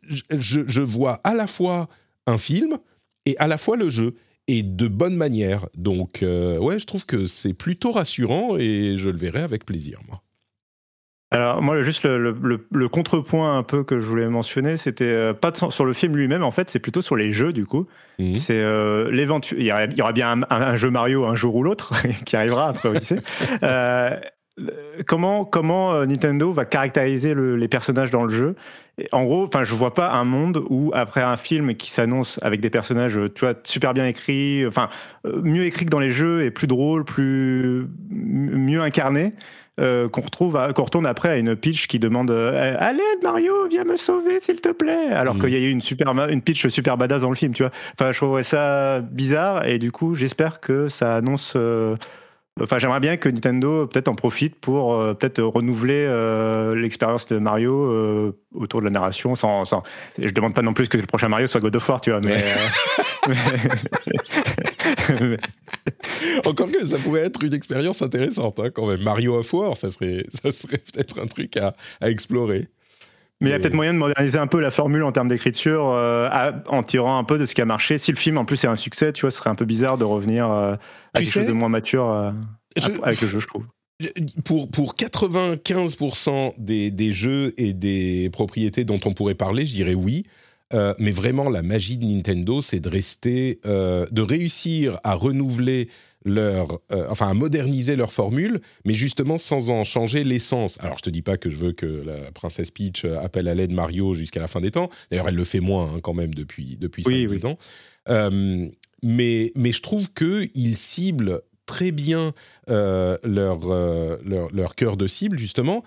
je 0.08 0.80
vois 0.80 1.20
à 1.22 1.34
la 1.34 1.46
fois 1.46 1.88
un 2.26 2.36
film 2.36 2.78
et 3.26 3.36
à 3.38 3.46
la 3.46 3.58
fois 3.58 3.76
le 3.76 3.90
jeu 3.90 4.16
et 4.48 4.62
de 4.62 4.88
bonne 4.88 5.16
manière. 5.16 5.66
Donc, 5.76 6.22
euh, 6.22 6.58
ouais, 6.58 6.78
je 6.78 6.86
trouve 6.86 7.06
que 7.06 7.26
c'est 7.26 7.54
plutôt 7.54 7.92
rassurant 7.92 8.56
et 8.58 8.96
je 8.96 9.10
le 9.10 9.16
verrai 9.16 9.42
avec 9.42 9.64
plaisir, 9.64 10.00
moi. 10.08 10.22
Alors 11.30 11.62
moi, 11.62 11.82
juste 11.82 12.04
le, 12.04 12.88
contrepoint 12.88 13.56
un 13.56 13.62
peu 13.62 13.84
que 13.84 14.00
je 14.00 14.06
voulais 14.06 14.28
mentionner, 14.28 14.76
c'était 14.76 15.04
euh, 15.04 15.32
pas 15.32 15.50
sur 15.54 15.86
le 15.86 15.94
film 15.94 16.14
lui-même, 16.14 16.42
en 16.42 16.50
fait, 16.50 16.68
c'est 16.68 16.78
plutôt 16.78 17.00
sur 17.00 17.16
les 17.16 17.32
jeux 17.32 17.54
du 17.54 17.64
coup. 17.64 17.86
Mhm. 18.18 18.34
C'est 18.34 18.60
euh. 18.60 19.08
Il, 19.10 19.64
y 19.64 20.02
aura 20.02 20.12
bien 20.12 20.42
un, 20.50 20.76
jeu 20.76 20.90
Mario 20.90 21.24
un 21.24 21.34
jour 21.34 21.54
ou 21.54 21.62
l'autre 21.62 21.94
qui 22.26 22.36
arrivera 22.36 22.68
après 22.68 22.90
Odyssey. 22.90 23.16
comment 25.06 25.44
comment 25.44 26.04
Nintendo 26.04 26.52
va 26.52 26.64
caractériser 26.64 27.34
les 27.34 27.68
personnages 27.68 28.10
dans 28.10 28.24
le 28.24 28.30
jeu? 28.30 28.54
En 29.12 29.24
gros, 29.24 29.44
enfin, 29.44 29.64
je 29.64 29.74
vois 29.74 29.94
pas 29.94 30.10
un 30.10 30.24
monde 30.24 30.62
où 30.68 30.90
après 30.94 31.22
un 31.22 31.38
film 31.38 31.74
qui 31.74 31.90
s'annonce 31.90 32.38
avec 32.42 32.60
des 32.60 32.68
personnages, 32.68 33.18
tu 33.34 33.44
vois, 33.44 33.54
super 33.64 33.94
bien 33.94 34.06
écrits, 34.06 34.66
enfin, 34.66 34.90
euh, 35.26 35.40
mieux 35.42 35.64
écrits 35.64 35.86
que 35.86 35.90
dans 35.90 35.98
les 35.98 36.10
jeux 36.10 36.44
et 36.44 36.50
plus 36.50 36.66
drôles, 36.66 37.04
plus 37.04 37.86
mieux 38.10 38.82
incarnés. 38.82 39.32
Euh, 39.80 40.06
qu'on 40.10 40.20
retrouve, 40.20 40.60
qu'on 40.74 40.82
retourne 40.82 41.06
après 41.06 41.30
à 41.30 41.38
une 41.38 41.56
pitch 41.56 41.86
qui 41.86 41.98
demande 41.98 42.30
euh, 42.30 42.76
Allez 42.78 43.00
Mario, 43.22 43.68
viens 43.70 43.84
me 43.84 43.96
sauver 43.96 44.38
s'il 44.38 44.60
te 44.60 44.70
plaît. 44.70 45.08
Alors 45.12 45.36
mm. 45.36 45.40
qu'il 45.40 45.48
y 45.48 45.56
a 45.56 45.60
eu 45.60 45.70
une 45.70 45.80
super, 45.80 46.10
une 46.28 46.42
pitch 46.42 46.68
super 46.68 46.98
badass 46.98 47.22
dans 47.22 47.30
le 47.30 47.36
film, 47.36 47.54
tu 47.54 47.62
vois. 47.62 47.72
Enfin, 47.98 48.12
je 48.12 48.18
trouvais 48.18 48.42
ça 48.42 49.00
bizarre 49.00 49.66
et 49.66 49.78
du 49.78 49.90
coup, 49.90 50.14
j'espère 50.14 50.60
que 50.60 50.88
ça 50.88 51.16
annonce 51.16 51.56
Enfin, 52.60 52.78
j'aimerais 52.78 53.00
bien 53.00 53.16
que 53.16 53.30
Nintendo 53.30 53.86
peut-être 53.86 54.08
en 54.08 54.14
profite 54.14 54.56
pour 54.56 54.92
euh, 54.92 55.14
peut-être 55.14 55.42
renouveler 55.42 56.04
euh, 56.06 56.74
l'expérience 56.74 57.26
de 57.26 57.38
Mario 57.38 57.90
euh, 57.90 58.38
autour 58.52 58.80
de 58.80 58.84
la 58.84 58.90
narration. 58.90 59.34
Sans, 59.34 59.64
sans, 59.64 59.82
je 60.18 60.28
demande 60.28 60.54
pas 60.54 60.60
non 60.60 60.74
plus 60.74 60.86
que 60.86 60.98
le 60.98 61.06
prochain 61.06 61.28
Mario 61.28 61.46
soit 61.46 61.60
God 61.60 61.76
of 61.76 61.88
War, 61.88 62.02
tu 62.02 62.10
vois, 62.10 62.20
mais. 62.20 62.36
Encore 66.44 66.70
que 66.70 66.86
ça 66.86 66.98
pourrait 66.98 67.22
être 67.22 67.42
une 67.42 67.54
expérience 67.54 68.02
intéressante 68.02 68.60
hein, 68.60 68.68
quand 68.70 68.86
même. 68.86 69.00
Mario 69.00 69.38
of 69.38 69.50
War, 69.54 69.74
ça 69.76 69.90
serait, 69.90 70.26
ça 70.42 70.52
serait 70.52 70.78
peut-être 70.78 71.20
un 71.20 71.26
truc 71.26 71.56
à, 71.56 71.74
à 72.02 72.10
explorer. 72.10 72.68
Mais 73.42 73.50
il 73.50 73.52
y 73.52 73.54
a 73.54 73.58
peut-être 73.58 73.74
moyen 73.74 73.92
de 73.92 73.98
moderniser 73.98 74.38
un 74.38 74.46
peu 74.46 74.60
la 74.60 74.70
formule 74.70 75.02
en 75.02 75.12
termes 75.12 75.28
d'écriture 75.28 75.82
en 75.82 76.82
tirant 76.82 77.18
un 77.18 77.24
peu 77.24 77.38
de 77.38 77.44
ce 77.44 77.54
qui 77.54 77.60
a 77.60 77.66
marché. 77.66 77.98
Si 77.98 78.10
le 78.10 78.16
film 78.16 78.38
en 78.38 78.44
plus 78.44 78.64
est 78.64 78.68
un 78.68 78.76
succès, 78.76 79.12
tu 79.12 79.22
vois, 79.22 79.30
ce 79.30 79.38
serait 79.38 79.50
un 79.50 79.54
peu 79.54 79.64
bizarre 79.64 79.98
de 79.98 80.04
revenir 80.04 80.50
à 81.14 81.20
quelque 81.20 81.30
chose 81.30 81.46
de 81.46 81.52
moins 81.52 81.68
mature 81.68 82.10
euh, 82.10 82.30
avec 83.02 83.20
le 83.20 83.28
jeu, 83.28 83.38
je 83.38 83.46
trouve. 83.46 83.64
Pour, 84.44 84.68
pour 84.70 84.94
95% 84.94 86.54
des, 86.58 86.90
des, 86.90 87.12
jeux 87.12 87.52
et 87.56 87.72
des 87.72 88.30
propriétés 88.30 88.84
dont 88.84 88.98
on 89.04 89.14
pourrait 89.14 89.34
parler, 89.34 89.64
je 89.64 89.74
dirais 89.74 89.94
oui. 89.94 90.24
Euh, 90.74 90.94
mais 90.98 91.12
vraiment, 91.12 91.48
la 91.50 91.62
magie 91.62 91.98
de 91.98 92.04
Nintendo, 92.04 92.62
c'est 92.62 92.80
de 92.80 92.88
rester, 92.88 93.60
euh, 93.66 94.06
de 94.10 94.22
réussir 94.22 94.98
à 95.04 95.14
renouveler 95.14 95.88
leur, 96.24 96.80
enfin 97.08 97.28
à 97.28 97.34
moderniser 97.34 97.96
leur 97.96 98.12
formule, 98.12 98.60
mais 98.84 98.94
justement 98.94 99.38
sans 99.38 99.70
en 99.70 99.84
changer 99.84 100.24
l'essence. 100.24 100.76
Alors 100.80 100.98
je 100.98 101.02
te 101.02 101.10
dis 101.10 101.22
pas 101.22 101.36
que 101.36 101.50
je 101.50 101.56
veux 101.56 101.72
que 101.72 101.86
la 101.86 102.30
princesse 102.32 102.70
Peach 102.70 103.04
appelle 103.04 103.48
à 103.48 103.54
l'aide 103.54 103.72
Mario 103.72 104.14
jusqu'à 104.14 104.40
la 104.40 104.48
fin 104.48 104.60
des 104.60 104.70
temps. 104.70 104.90
D'ailleurs, 105.10 105.28
elle 105.28 105.34
le 105.34 105.44
fait 105.44 105.60
moins 105.60 105.92
hein, 105.94 106.00
quand 106.02 106.14
même 106.14 106.34
depuis 106.34 106.76
depuis 106.76 107.04
oui, 107.06 107.28
5 107.40 107.44
ans 107.44 107.58
mais, 109.02 109.52
mais 109.56 109.72
je 109.72 109.82
trouve 109.82 110.12
qu'ils 110.12 110.76
ciblent 110.76 111.42
très 111.66 111.90
bien 111.90 112.32
euh, 112.70 113.18
leur, 113.24 113.70
euh, 113.70 114.16
leur, 114.24 114.52
leur, 114.52 114.74
cœur 114.74 114.96
de 114.96 115.06
cible, 115.06 115.38
justement. 115.38 115.82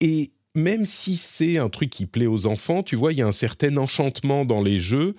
Et 0.00 0.32
même 0.54 0.84
si 0.84 1.16
c'est 1.16 1.58
un 1.58 1.68
truc 1.68 1.90
qui 1.90 2.06
plaît 2.06 2.26
aux 2.26 2.46
enfants, 2.46 2.82
tu 2.82 2.96
vois, 2.96 3.12
il 3.12 3.18
y 3.18 3.22
a 3.22 3.26
un 3.26 3.32
certain 3.32 3.76
enchantement 3.76 4.44
dans 4.44 4.62
les 4.62 4.78
jeux 4.78 5.14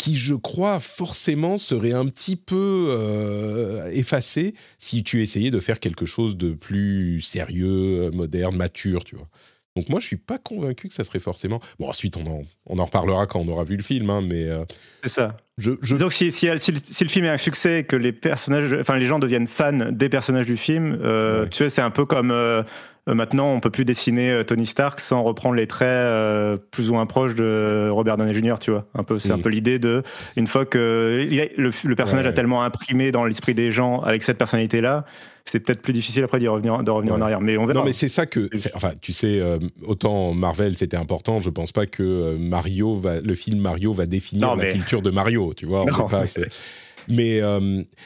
qui, 0.00 0.16
je 0.16 0.34
crois, 0.34 0.80
forcément 0.80 1.58
serait 1.58 1.92
un 1.92 2.06
petit 2.06 2.36
peu 2.36 2.86
euh, 2.88 3.90
effacé 3.90 4.54
si 4.78 5.02
tu 5.02 5.22
essayais 5.22 5.50
de 5.50 5.60
faire 5.60 5.78
quelque 5.78 6.06
chose 6.06 6.38
de 6.38 6.52
plus 6.52 7.20
sérieux, 7.20 8.10
moderne, 8.10 8.56
mature, 8.56 9.04
tu 9.04 9.16
vois. 9.16 9.28
Donc 9.76 9.90
moi, 9.90 10.00
je 10.00 10.06
suis 10.06 10.16
pas 10.16 10.38
convaincu 10.38 10.88
que 10.88 10.94
ça 10.94 11.04
serait 11.04 11.20
forcément. 11.20 11.60
Bon, 11.78 11.88
ensuite, 11.88 12.16
on 12.16 12.26
en, 12.26 12.42
on 12.66 12.78
en 12.78 12.84
reparlera 12.86 13.26
quand 13.26 13.40
on 13.40 13.48
aura 13.48 13.62
vu 13.62 13.76
le 13.76 13.82
film, 13.82 14.08
hein, 14.08 14.22
mais. 14.22 14.44
Euh, 14.44 14.64
c'est 15.02 15.10
ça. 15.10 15.36
Je, 15.58 15.72
je... 15.82 15.96
Donc 15.96 16.12
si, 16.12 16.32
si, 16.32 16.48
si, 16.58 17.04
le 17.04 17.10
film 17.10 17.26
est 17.26 17.30
un 17.30 17.36
succès, 17.36 17.80
et 17.80 17.84
que 17.84 17.94
les 17.94 18.12
personnages, 18.12 18.72
enfin 18.80 18.96
les 18.96 19.06
gens 19.06 19.18
deviennent 19.18 19.46
fans 19.46 19.90
des 19.92 20.08
personnages 20.08 20.46
du 20.46 20.56
film, 20.56 20.98
euh, 21.04 21.46
tu 21.46 21.58
sais, 21.58 21.70
c'est 21.70 21.82
un 21.82 21.90
peu 21.90 22.06
comme 22.06 22.30
euh, 22.30 22.62
euh, 22.62 22.62
maintenant, 23.06 23.52
on 23.52 23.60
peut 23.60 23.70
plus 23.70 23.84
dessiner 23.84 24.30
euh, 24.30 24.44
Tony 24.44 24.66
Stark 24.66 25.00
sans 25.00 25.22
reprendre 25.22 25.54
les 25.54 25.66
traits 25.66 25.88
euh, 25.88 26.56
plus 26.70 26.90
ou 26.90 26.94
moins 26.94 27.06
proches 27.06 27.34
de 27.34 27.88
Robert 27.90 28.16
Downey 28.16 28.34
Jr. 28.34 28.56
Tu 28.60 28.70
vois, 28.70 28.86
un 28.94 29.02
peu, 29.02 29.18
c'est 29.18 29.32
un 29.32 29.38
mm. 29.38 29.42
peu 29.42 29.48
l'idée 29.48 29.78
de 29.78 30.02
une 30.36 30.46
fois 30.46 30.66
que 30.66 31.26
le, 31.56 31.94
personnage 31.94 32.26
a 32.26 32.32
tellement 32.32 32.62
imprimé 32.62 33.12
dans 33.12 33.24
l'esprit 33.24 33.54
des 33.54 33.70
gens 33.70 34.00
avec 34.00 34.22
cette 34.22 34.38
personnalité-là, 34.38 35.04
c'est 35.44 35.60
peut-être 35.60 35.80
plus 35.80 35.92
difficile 35.92 36.22
après 36.22 36.38
d'y 36.38 36.48
revenir, 36.48 36.82
de 36.82 36.90
revenir 36.90 37.14
en 37.14 37.20
arrière. 37.20 37.40
Mais 37.40 37.56
on 37.56 37.66
Non, 37.66 37.84
mais 37.84 37.92
c'est 37.92 38.08
ça 38.08 38.26
que, 38.26 38.48
enfin, 38.74 38.92
tu 39.00 39.12
sais, 39.12 39.40
autant 39.82 40.32
Marvel 40.34 40.76
c'était 40.76 40.96
important, 40.96 41.40
je 41.40 41.50
pense 41.50 41.72
pas 41.72 41.86
que 41.86 42.36
Mario 42.38 42.94
va, 42.94 43.20
le 43.20 43.34
film 43.34 43.58
Mario 43.58 43.92
va 43.92 44.06
définir 44.06 44.54
la 44.56 44.72
culture 44.72 45.02
de 45.02 45.10
Mario. 45.10 45.54
Tu 45.54 45.66
vois, 45.66 45.82
on 45.82 46.08
pas, 46.08 46.24
mais 47.08 47.40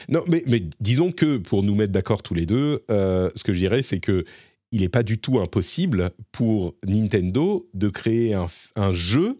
non, 0.09 0.23
mais, 0.27 0.43
mais, 0.47 0.63
disons 0.79 1.11
que 1.11 1.37
pour 1.37 1.63
nous 1.63 1.75
mettre 1.75 1.91
d'accord 1.91 2.23
tous 2.23 2.33
les 2.33 2.45
deux, 2.45 2.83
ce 2.89 3.43
que 3.43 3.53
je 3.53 3.59
dirais, 3.59 3.83
c'est 3.83 3.99
que 3.99 4.23
il 4.75 4.81
n'est 4.81 4.89
pas 4.89 5.03
du 5.03 5.17
tout 5.17 5.39
impossible 5.39 6.11
pour 6.33 6.75
Nintendo 6.85 7.65
de 7.73 7.87
créer 7.87 8.33
un, 8.33 8.91
jeu 8.91 9.39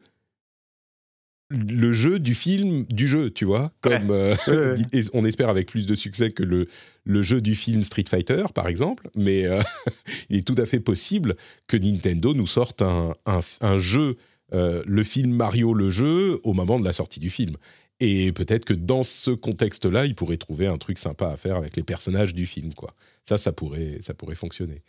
le 1.50 1.92
jeu 1.92 2.20
du 2.20 2.34
film 2.34 2.86
du 2.86 3.08
jeu, 3.08 3.30
tu 3.30 3.44
vois, 3.44 3.72
comme 3.82 4.12
euh, 4.12 4.36
on 5.14 5.26
espère 5.26 5.50
avec 5.50 5.68
plus 5.68 5.86
de 5.86 5.94
succès 5.94 6.32
que 6.32 6.42
le, 6.42 6.68
le 7.04 7.22
jeu 7.22 7.42
du 7.42 7.54
film 7.54 7.84
Street 7.84 8.06
Fighter, 8.10 8.46
par 8.54 8.68
exemple, 8.68 9.10
mais 9.14 9.46
euh, 9.46 9.62
il 10.30 10.38
est 10.38 10.48
tout 10.48 10.56
à 10.58 10.66
fait 10.66 10.80
possible 10.80 11.36
que 11.68 11.76
Nintendo 11.76 12.34
nous 12.34 12.48
sorte 12.48 12.82
un, 12.82 13.14
un, 13.26 13.78
jeu, 13.78 14.16
euh, 14.54 14.82
le 14.88 15.04
film 15.04 15.36
Mario 15.36 15.74
le 15.74 15.90
jeu, 15.90 16.40
au 16.44 16.54
moment 16.54 16.80
de 16.80 16.86
la 16.86 16.94
sortie 16.94 17.20
du 17.20 17.30
film. 17.30 17.58
Et 18.00 18.32
peut-être 18.32 18.66
que 18.66 18.74
dans 18.74 19.04
ce 19.04 19.32
contexte-là, 19.32 20.06
il 20.06 20.16
pourrait 20.16 20.38
trouver 20.38 20.68
un 20.68 20.78
truc 20.78 20.98
sympa 20.98 21.28
à 21.28 21.38
faire 21.38 21.58
avec 21.58 21.78
les 21.78 21.84
personnages 21.84 22.34
du 22.34 22.46
film, 22.46 22.74
quoi. 22.74 22.96
Ça, 23.24 23.38
ça 23.38 23.52
pourrait, 23.52 24.00
ça 24.02 24.14
pourrait 24.14 24.36
fonctionner. 24.36 24.82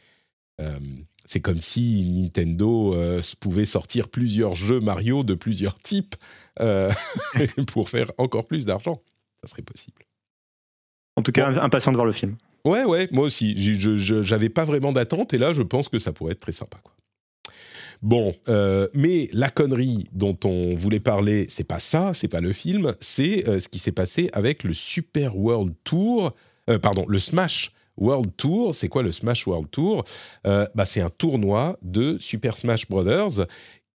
Euh, 0.61 0.79
c'est 1.27 1.41
comme 1.41 1.59
si 1.59 2.09
Nintendo 2.09 2.95
euh, 2.95 3.21
pouvait 3.41 3.67
sortir 3.67 4.09
plusieurs 4.09 4.55
jeux 4.55 4.81
Mario 4.81 5.25
de 5.25 5.35
plusieurs 5.35 5.79
types 5.79 6.15
euh, 6.61 6.91
pour 7.67 7.91
faire 7.91 8.11
encore 8.19 8.47
plus 8.47 8.65
d'argent. 8.65 9.03
Ça 9.41 9.49
serait 9.49 9.63
possible. 9.63 10.03
En 11.17 11.23
tout 11.23 11.33
cas, 11.33 11.49
impatient 11.63 11.93
de 11.93 11.97
voir 11.97 12.07
le 12.07 12.13
film. 12.13 12.37
Ouais, 12.65 12.85
ouais, 12.85 13.09
moi 13.13 13.25
aussi. 13.25 13.55
J'avais 13.57 14.49
pas 14.49 14.65
vraiment 14.65 14.93
d'attente 14.93 15.35
et 15.35 15.39
là, 15.39 15.53
je 15.53 15.63
pense 15.63 15.89
que 15.89 15.99
ça 15.99 16.13
pourrait 16.13 16.33
être 16.33 16.41
très 16.41 16.53
sympa. 16.53 16.79
Quoi. 16.83 16.93
Bon, 18.03 18.35
mais 18.93 19.29
la 19.33 19.49
connerie 19.49 20.05
dont 20.13 20.37
on 20.45 20.77
voulait 20.77 21.01
parler, 21.01 21.47
c'est 21.49 21.65
pas 21.65 21.79
ça, 21.79 22.13
c'est 22.13 22.29
pas 22.29 22.41
le 22.41 22.53
film, 22.53 22.95
c'est 23.01 23.59
ce 23.59 23.69
qui 23.69 23.79
s'est 23.79 23.93
passé 23.93 24.29
avec 24.35 24.65
le 24.65 24.75
Super 24.75 25.37
World 25.37 25.75
Tour, 25.85 26.35
pardon, 26.83 27.07
le 27.09 27.19
Smash 27.19 27.73
World 27.97 28.33
Tour. 28.37 28.75
C'est 28.75 28.89
quoi 28.89 29.03
le 29.03 29.13
Smash 29.13 29.47
World 29.47 29.71
Tour? 29.71 30.05
Euh, 30.47 30.67
bah, 30.75 30.85
C'est 30.85 31.01
un 31.01 31.11
tournoi 31.11 31.79
de 31.83 32.17
Super 32.19 32.57
Smash 32.57 32.89
Brothers 32.89 33.47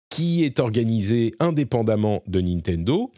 qui 0.09 0.43
est 0.43 0.59
organisé 0.59 1.33
indépendamment 1.39 2.21
de 2.27 2.41
Nintendo 2.41 3.11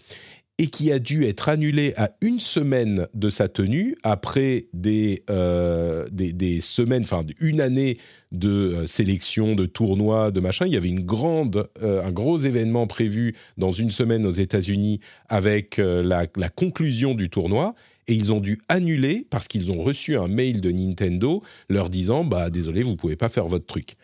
et 0.60 0.68
qui 0.68 0.92
a 0.92 1.00
dû 1.00 1.26
être 1.26 1.50
annulé 1.50 1.94
à 1.98 2.12
une 2.22 2.40
semaine 2.40 3.08
de 3.16 3.32
sa 3.32 3.48
tenue 3.48 3.96
après 4.04 4.68
des, 4.72 5.24
euh, 5.32 6.06
des, 6.12 6.62
semaines, 6.62 7.02
enfin 7.02 7.24
une 7.40 7.60
année 7.60 7.98
de 8.32 8.50
euh, 8.50 8.86
sélection, 8.86 9.56
de 9.56 9.66
tournois, 9.66 10.30
de 10.30 10.40
machin. 10.40 10.68
Il 10.68 10.74
y 10.74 10.78
avait 10.78 10.90
une 10.90 11.04
grande, 11.04 11.68
un 11.82 12.12
gros 12.12 12.38
événement 12.38 12.86
prévu 12.86 13.36
dans 13.58 13.72
une 13.72 13.90
semaine 13.90 14.28
aux 14.28 14.32
États-Unis 14.32 15.00
avec 15.28 15.78
la, 15.78 16.28
conclusion 16.56 17.16
du 17.16 17.32
tournoi 17.32 17.74
et 18.08 18.14
ils 18.14 18.34
ont 18.34 18.40
dû 18.40 18.62
annuler 18.70 19.26
parce 19.30 19.48
qu'ils 19.48 19.72
ont 19.72 19.82
reçu 19.82 20.18
un 20.18 20.28
mail 20.28 20.62
de 20.62 20.72
Nintendo 20.72 21.44
leur 21.70 21.90
disant 21.90 22.24
bah 22.24 22.50
désolé 22.50 22.84
vous 22.84 22.96
pouvez 22.96 23.16
pas 23.16 23.30
faire 23.30 23.48
votre 23.48 23.66
truc. 23.66 23.96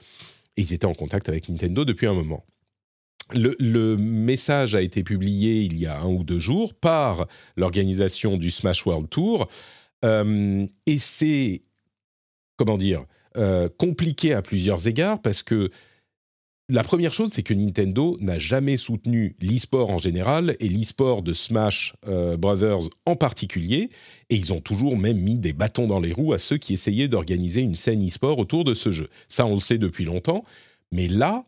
Et 0.58 0.62
ils 0.62 0.74
étaient 0.74 0.86
en 0.86 0.94
contact 0.94 1.30
avec 1.30 1.50
Nintendo 1.50 1.86
depuis 1.86 2.08
un 2.08 2.14
moment. 2.14 2.46
Le, 3.34 3.96
message 3.96 4.74
a 4.74 4.82
été 4.82 5.04
publié 5.04 5.62
il 5.62 5.78
y 5.78 5.86
a 5.86 6.00
un 6.00 6.08
ou 6.08 6.24
deux 6.24 6.40
jours 6.40 6.74
par 6.74 7.28
l'organisation 7.58 8.38
du 8.38 8.50
Smash 8.50 8.86
World 8.88 9.08
Tour 9.08 9.48
euh, 10.04 10.66
et 10.88 10.98
c'est 10.98 11.62
comment 12.56 12.78
dire 12.78 13.06
euh, 13.38 13.70
compliqué 13.78 14.34
à 14.34 14.42
plusieurs 14.42 14.88
égards 14.88 15.22
parce 15.22 15.44
que 15.44 15.70
la 16.72 16.84
première 16.84 17.14
chose, 17.14 17.32
c'est 17.32 17.42
que 17.42 17.54
Nintendo 17.56 18.16
n'a 18.22 18.38
jamais 18.38 18.78
soutenu 18.78 19.36
l'e-sport 19.42 19.90
en 19.90 19.98
général 19.98 20.56
et 20.60 20.70
l'e-sport 20.70 21.24
de 21.24 21.34
Smash 21.34 21.96
euh, 22.08 22.38
Brothers 22.38 22.90
en 23.08 23.16
particulier. 23.16 23.90
Et 24.30 24.36
ils 24.36 24.54
ont 24.54 24.62
toujours 24.62 24.96
même 24.96 25.18
mis 25.18 25.40
des 25.40 25.52
bâtons 25.52 25.88
dans 25.88 26.00
les 26.00 26.14
roues 26.14 26.32
à 26.32 26.38
ceux 26.38 26.58
qui 26.58 26.76
essayaient 26.76 27.08
d'organiser 27.08 27.62
une 27.62 27.74
scène 27.74 28.06
e-sport 28.06 28.38
autour 28.38 28.66
de 28.66 28.76
ce 28.76 28.92
jeu. 28.92 29.10
Ça, 29.28 29.48
on 29.48 29.56
le 29.56 29.60
sait 29.60 29.80
depuis 29.80 30.06
longtemps. 30.06 30.44
Mais 30.92 31.08
là, 31.08 31.44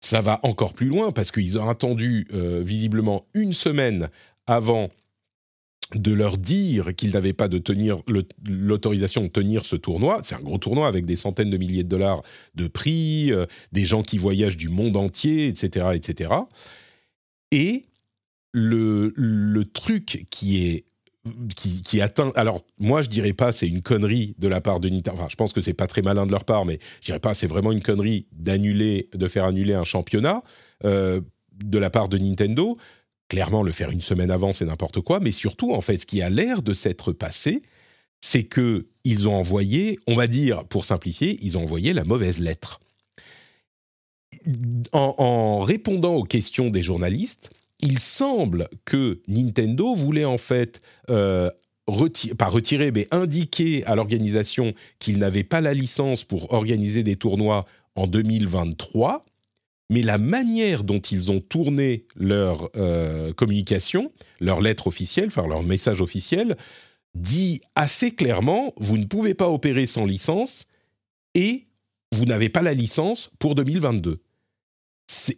ça 0.00 0.22
va 0.22 0.40
encore 0.42 0.72
plus 0.72 0.86
loin 0.86 1.10
parce 1.10 1.32
qu'ils 1.32 1.58
ont 1.58 1.68
attendu 1.68 2.26
euh, 2.32 2.62
visiblement 2.64 3.26
une 3.34 3.52
semaine 3.52 4.08
avant 4.46 4.88
de 5.94 6.12
leur 6.12 6.38
dire 6.38 6.94
qu'ils 6.94 7.12
n'avaient 7.12 7.32
pas 7.32 7.48
de 7.48 7.58
tenir 7.58 7.98
l'autorisation 8.44 9.22
de 9.22 9.28
tenir 9.28 9.64
ce 9.64 9.76
tournoi. 9.76 10.20
C'est 10.22 10.34
un 10.34 10.40
gros 10.40 10.58
tournoi 10.58 10.88
avec 10.88 11.06
des 11.06 11.16
centaines 11.16 11.50
de 11.50 11.56
milliers 11.56 11.84
de 11.84 11.88
dollars 11.88 12.22
de 12.54 12.66
prix, 12.66 13.32
euh, 13.32 13.46
des 13.72 13.84
gens 13.84 14.02
qui 14.02 14.18
voyagent 14.18 14.56
du 14.56 14.68
monde 14.68 14.96
entier, 14.96 15.46
etc., 15.46 15.88
etc. 15.94 16.30
Et 17.52 17.84
le, 18.52 19.12
le 19.16 19.64
truc 19.64 20.26
qui 20.30 20.66
est 20.66 20.86
qui, 21.56 22.00
atteint. 22.00 22.32
Alors, 22.36 22.64
moi, 22.78 23.02
je 23.02 23.08
dirais 23.08 23.32
pas 23.32 23.52
c'est 23.52 23.68
une 23.68 23.82
connerie 23.82 24.34
de 24.38 24.48
la 24.48 24.60
part 24.60 24.80
de 24.80 24.88
Nintendo. 24.88 25.18
Enfin, 25.18 25.28
je 25.28 25.36
pense 25.36 25.52
que 25.52 25.60
c'est 25.60 25.74
pas 25.74 25.86
très 25.86 26.02
malin 26.02 26.26
de 26.26 26.30
leur 26.30 26.44
part, 26.44 26.64
mais 26.64 26.78
je 27.00 27.06
dirais 27.06 27.20
pas 27.20 27.34
c'est 27.34 27.46
vraiment 27.46 27.72
une 27.72 27.82
connerie 27.82 28.26
d'annuler, 28.32 29.08
de 29.14 29.28
faire 29.28 29.44
annuler 29.44 29.74
un 29.74 29.84
championnat 29.84 30.42
euh, 30.84 31.20
de 31.64 31.78
la 31.78 31.90
part 31.90 32.08
de 32.08 32.18
Nintendo 32.18 32.76
clairement, 33.28 33.62
le 33.62 33.72
faire 33.72 33.90
une 33.90 34.00
semaine 34.00 34.30
avant, 34.30 34.52
c'est 34.52 34.64
n'importe 34.64 35.00
quoi. 35.00 35.20
Mais 35.20 35.32
surtout, 35.32 35.72
en 35.72 35.80
fait, 35.80 35.98
ce 35.98 36.06
qui 36.06 36.22
a 36.22 36.30
l'air 36.30 36.62
de 36.62 36.72
s'être 36.72 37.12
passé, 37.12 37.62
c'est 38.20 38.44
que 38.44 38.86
ils 39.04 39.28
ont 39.28 39.34
envoyé, 39.34 39.98
on 40.06 40.14
va 40.14 40.26
dire, 40.26 40.64
pour 40.64 40.84
simplifier, 40.84 41.38
ils 41.42 41.56
ont 41.56 41.62
envoyé 41.62 41.92
la 41.92 42.04
mauvaise 42.04 42.38
lettre. 42.38 42.80
En, 44.92 45.60
répondant 45.60 46.14
aux 46.14 46.24
questions 46.24 46.70
des 46.70 46.82
journalistes, 46.82 47.50
il 47.80 47.98
semble 47.98 48.68
que 48.84 49.20
Nintendo 49.28 49.94
voulait 49.94 50.24
en 50.24 50.38
fait 50.38 50.80
euh, 51.10 51.50
pas 52.38 52.48
retirer, 52.48 52.90
mais 52.90 53.06
indiquer 53.10 53.84
à 53.86 53.94
l'organisation 53.94 54.72
qu'il 54.98 55.18
n'avait 55.18 55.44
pas 55.44 55.60
la 55.60 55.74
licence 55.74 56.24
pour 56.24 56.52
organiser 56.52 57.02
des 57.02 57.16
tournois 57.16 57.64
en 57.94 58.06
2023 58.06 59.24
mais 59.90 60.02
la 60.02 60.18
manière 60.18 60.84
dont 60.84 60.98
ils 60.98 61.30
ont 61.30 61.40
tourné 61.40 62.06
leur 62.16 62.70
euh, 62.76 63.32
communication, 63.32 64.12
leur 64.40 64.60
lettre 64.60 64.88
officielle, 64.88 65.28
enfin 65.28 65.46
leur 65.46 65.62
message 65.62 66.00
officiel, 66.00 66.56
dit 67.14 67.60
assez 67.74 68.14
clairement, 68.14 68.74
vous 68.78 68.98
ne 68.98 69.04
pouvez 69.04 69.34
pas 69.34 69.48
opérer 69.48 69.86
sans 69.86 70.04
licence 70.04 70.66
et 71.34 71.66
vous 72.12 72.24
n'avez 72.24 72.48
pas 72.48 72.62
la 72.62 72.74
licence 72.74 73.30
pour 73.38 73.54
2022. 73.54 74.20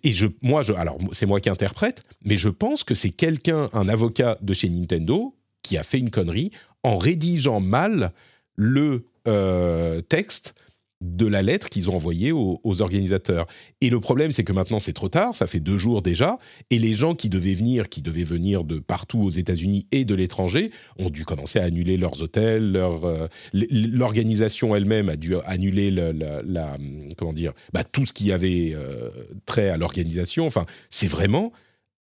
Et 0.03 0.13
je, 0.13 0.27
moi, 0.41 0.63
alors 0.77 0.99
c'est 1.13 1.27
moi 1.27 1.41
qui 1.41 1.51
interprète, 1.51 2.03
mais 2.25 2.37
je 2.37 2.49
pense 2.49 2.85
que 2.85 2.95
c'est 2.95 3.11
quelqu'un, 3.11 3.69
un 3.75 3.89
avocat 3.89 4.39
de 4.41 4.55
chez 4.55 4.71
Nintendo, 4.71 5.37
qui 5.63 5.77
a 5.77 5.83
fait 5.83 5.99
une 5.99 6.11
connerie 6.11 6.51
en 6.83 6.97
rédigeant 6.97 7.61
mal 7.61 8.13
le 8.55 9.05
euh, 9.27 10.01
texte 10.01 10.55
de 11.01 11.27
la 11.27 11.43
lettre 11.43 11.69
qu'ils 11.69 11.91
ont 11.91 11.95
envoyée 11.95 12.33
aux, 12.33 12.59
organisateurs. 12.81 13.47
Et 13.81 13.91
le 13.91 14.01
problème, 14.01 14.33
c'est 14.33 14.45
que 14.45 14.53
maintenant, 14.53 14.81
c'est 14.81 14.93
trop 14.93 15.09
tard, 15.09 15.35
ça 15.35 15.47
fait 15.47 15.61
deux 15.61 15.79
jours 15.79 16.03
déjà, 16.03 16.39
et 16.71 16.79
les 16.79 16.95
gens 16.95 17.15
qui 17.15 17.29
devaient 17.29 17.55
venir, 17.55 17.89
qui 17.89 18.03
devaient 18.03 18.25
venir 18.25 18.65
de 18.65 18.79
partout 18.79 19.21
aux 19.21 19.31
États-Unis 19.31 19.87
et 19.93 20.05
de 20.05 20.15
l'étranger, 20.15 20.71
ont 20.99 21.11
dû 21.11 21.25
commencer 21.25 21.59
à 21.61 21.65
annuler 21.65 21.97
leurs 21.97 22.23
hôtels, 22.23 22.73
leur, 22.73 23.05
euh, 23.05 23.27
l'organisation 23.53 24.75
elle-même 24.75 25.09
a 25.09 25.17
dû 25.17 25.35
annuler 25.45 25.91
la, 25.91 26.77
comment 27.17 27.33
dire, 27.33 27.53
bah, 27.73 27.85
tout 27.85 28.05
ce 28.05 28.13
qui 28.13 28.33
avait 28.33 28.73
euh, 28.75 29.11
trait 29.47 29.71
à 29.71 29.77
l'organisation. 29.77 30.47
Enfin, 30.47 30.67
c'est 30.91 31.09
vraiment 31.09 31.53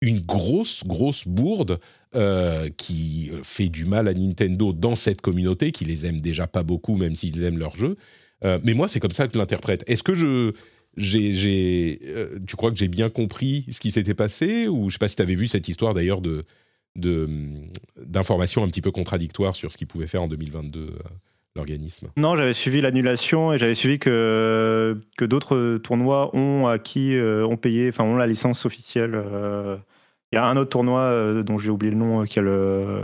une 0.02 0.20
grosse, 0.20 0.86
grosse 0.86 1.28
bourde 1.28 1.80
euh, 2.16 2.70
qui 2.78 3.30
fait 3.44 3.70
du 3.70 3.86
mal 3.86 4.08
à 4.08 4.14
Nintendo 4.14 4.74
dans 4.74 4.96
cette 4.96 5.22
communauté, 5.22 5.72
qui 5.72 5.86
les 5.86 6.06
aime 6.06 6.22
déjà 6.22 6.48
pas 6.48 6.64
beaucoup, 6.64 6.96
même 6.96 7.16
s'ils 7.16 7.44
aiment 7.44 7.60
leur 7.60 7.76
jeu. 7.76 7.98
Euh, 8.46 8.60
mais 8.64 8.74
moi, 8.74 8.88
c'est 8.88 9.00
comme 9.00 9.12
ça 9.12 9.28
que 9.28 9.34
je 9.34 9.40
l'interprète. 9.40 9.84
Est-ce 9.88 10.04
que 10.04 10.16
je, 10.16 10.54
j'ai, 10.98 12.00
euh, 12.06 12.40
tu 12.48 12.56
crois 12.56 12.72
que 12.72 12.78
j'ai 12.78 12.88
bien 12.88 13.10
compris 13.10 13.66
ce 13.72 13.80
qui 13.80 13.92
s'était 13.92 14.14
passé 14.14 14.68
ou 14.68 14.90
je 14.90 14.94
sais 14.94 15.00
pas 15.00 15.08
si 15.08 15.16
tu 15.16 15.22
avais 15.22 15.36
vu 15.36 15.48
cette 15.48 15.68
histoire 15.68 15.94
d'ailleurs 15.94 16.22
de, 16.22 16.46
d'informations 16.96 18.64
un 18.64 18.68
petit 18.68 18.82
peu 18.82 18.92
contradictoires 18.92 19.56
sur 19.56 19.72
ce 19.72 19.78
qu'il 19.78 19.88
pouvait 19.88 20.08
faire 20.08 20.24
en 20.24 20.28
2022 20.28 20.80
euh, 20.80 20.90
l'organisme? 21.56 22.10
Non, 22.18 22.36
j'avais 22.36 22.54
suivi 22.54 22.82
l'annulation 22.82 23.54
et 23.54 23.58
j'avais 23.58 23.76
suivi 23.76 24.00
que 24.00 25.00
que 25.18 25.26
d'autres 25.26 25.78
tournois 25.78 26.36
ont 26.36 26.68
acquis, 26.68 27.20
ont 27.20 27.58
payé, 27.58 27.90
enfin 27.90 28.04
ont 28.04 28.16
la 28.16 28.28
licence 28.28 28.66
officielle. 28.66 29.22
Il 30.32 30.36
y 30.36 30.38
a 30.38 30.46
un 30.46 30.56
autre 30.58 30.70
tournoi 30.70 31.42
dont 31.44 31.58
j'ai 31.58 31.72
oublié 31.72 31.92
le 31.92 31.98
nom 31.98 32.24
qui 32.24 32.40
a 32.40 32.44
le 32.44 33.02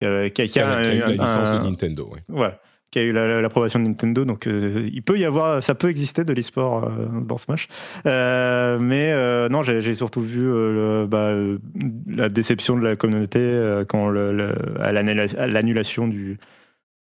qui 0.00 0.06
a, 0.06 0.30
qui 0.30 0.60
a, 0.60 0.80
la 0.82 1.08
licence 1.10 1.52
de 1.52 1.58
Nintendo. 1.58 2.12
Ouais. 2.28 2.52
Qui 2.90 2.98
a 2.98 3.02
eu 3.02 3.12
l'approbation 3.12 3.80
de 3.80 3.86
Nintendo, 3.86 4.24
donc 4.24 4.46
il 4.46 5.02
peut 5.02 5.18
y 5.18 5.24
avoir, 5.24 5.62
ça 5.62 5.74
peut 5.74 5.88
exister 5.88 6.24
de 6.24 6.32
l'e-sport 6.32 6.90
dans 7.22 7.36
Smash. 7.36 7.68
mais 8.04 9.48
non, 9.50 9.62
j'ai 9.62 9.94
surtout 9.94 10.22
vu 10.22 10.48
bah, 11.06 11.34
la 12.06 12.28
déception 12.30 12.76
de 12.78 12.84
la 12.84 12.96
communauté 12.96 13.82
quand 13.88 14.08
à 14.08 14.92
l'annulation 14.92 16.10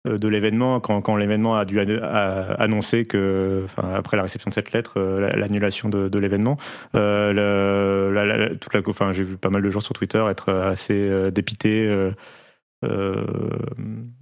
euh, 0.06 0.18
de 0.18 0.28
l'événement, 0.28 0.80
quand, 0.80 1.16
l'événement 1.16 1.56
a 1.56 1.64
dû 1.64 1.80
annoncer 1.80 3.06
que, 3.06 3.64
après 3.78 4.18
la 4.18 4.24
réception 4.24 4.50
de 4.50 4.54
cette 4.54 4.72
lettre, 4.72 4.94
euh, 4.98 5.30
l'annulation 5.34 5.88
de, 5.88 6.18
l'événement, 6.18 6.58
euh, 6.94 8.54
toute 8.60 8.74
la, 8.74 9.12
j'ai 9.12 9.22
vu 9.22 9.36
pas 9.38 9.48
mal 9.48 9.62
de 9.62 9.70
gens 9.70 9.80
sur 9.80 9.94
Twitter 9.94 10.22
être 10.28 10.52
assez 10.52 11.30
dépités. 11.30 11.90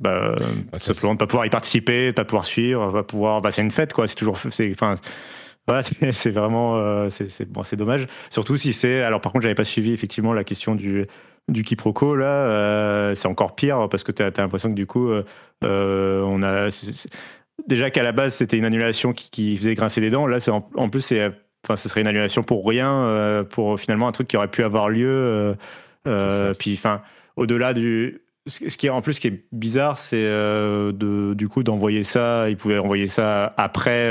Bah, 0.01 0.37
ah, 0.73 0.79
simplement 0.79 1.15
de 1.15 1.19
pas 1.19 1.27
pouvoir 1.27 1.47
y 1.47 1.51
participer, 1.51 2.13
pas 2.13 2.25
pouvoir 2.25 2.45
suivre, 2.45 2.93
pas 2.93 3.03
pouvoir. 3.03 3.43
Bah, 3.43 3.51
c'est 3.53 3.63
une 3.63 3.71
fête, 3.71 3.93
quoi. 3.93 4.09
C'est 4.09 4.15
toujours. 4.15 4.39
Enfin, 4.73 4.95
c'est 6.13 6.31
vraiment. 6.31 7.09
c'est 7.11 7.51
bon, 7.51 7.63
dommage. 7.73 8.07
Surtout 8.31 8.57
si 8.57 8.73
c'est. 8.73 9.03
Alors, 9.03 9.21
par 9.21 9.33
contre, 9.33 9.43
j'avais 9.43 9.55
pas 9.55 9.65
suivi 9.65 9.93
effectivement 9.93 10.33
la 10.33 10.45
question 10.45 10.75
du 10.75 11.07
du 11.49 11.65
quiproquo, 11.65 12.17
là, 12.17 12.27
euh, 12.27 13.15
c'est 13.15 13.29
encore 13.29 13.55
pire 13.55 13.89
parce 13.91 14.05
que 14.05 14.13
tu 14.13 14.23
as, 14.23 14.31
l'impression 14.37 14.71
que 14.71 14.75
du 14.75 14.87
coup, 14.87 15.09
euh, 15.09 15.25
euh, 15.65 16.23
on 16.23 16.43
a. 16.43 16.69
Déjà 17.69 17.91
qu'à 17.91 18.03
la 18.03 18.13
base, 18.13 18.35
c'était 18.35 18.57
une 18.57 18.65
annulation 18.65 19.13
qui, 19.13 19.57
faisait 19.57 19.75
grincer 19.75 20.01
des 20.01 20.11
dents. 20.11 20.27
Là, 20.27 20.39
en, 20.49 20.69
en, 20.75 20.89
plus, 20.89 21.03
c'est, 21.03 21.31
enfin, 21.65 21.77
ce 21.77 21.89
serait 21.89 22.01
une 22.01 22.07
annulation 22.07 22.43
pour 22.43 22.67
rien, 22.67 23.45
pour 23.51 23.79
finalement 23.79 24.09
un 24.09 24.13
truc 24.13 24.29
qui 24.29 24.37
aurait 24.37 24.51
pu 24.51 24.63
avoir 24.63 24.89
lieu. 24.89 25.57
puis, 26.59 26.75
enfin, 26.75 27.03
au-delà 27.37 27.75
du. 27.75 28.22
Ce 28.47 28.77
qui 28.77 28.87
est 28.87 28.91
en 28.91 29.03
plus 29.03 29.15
ce 29.15 29.21
qui 29.21 29.29
est 29.29 29.45
bizarre, 29.53 29.99
c'est 29.99 30.25
de, 30.25 31.35
du 31.35 31.47
coup 31.47 31.63
d'envoyer 31.63 32.03
ça. 32.03 32.51
Ils 32.51 32.57
pouvaient 32.57 32.79
envoyer 32.79 33.07
ça 33.07 33.55
après, 33.57 34.11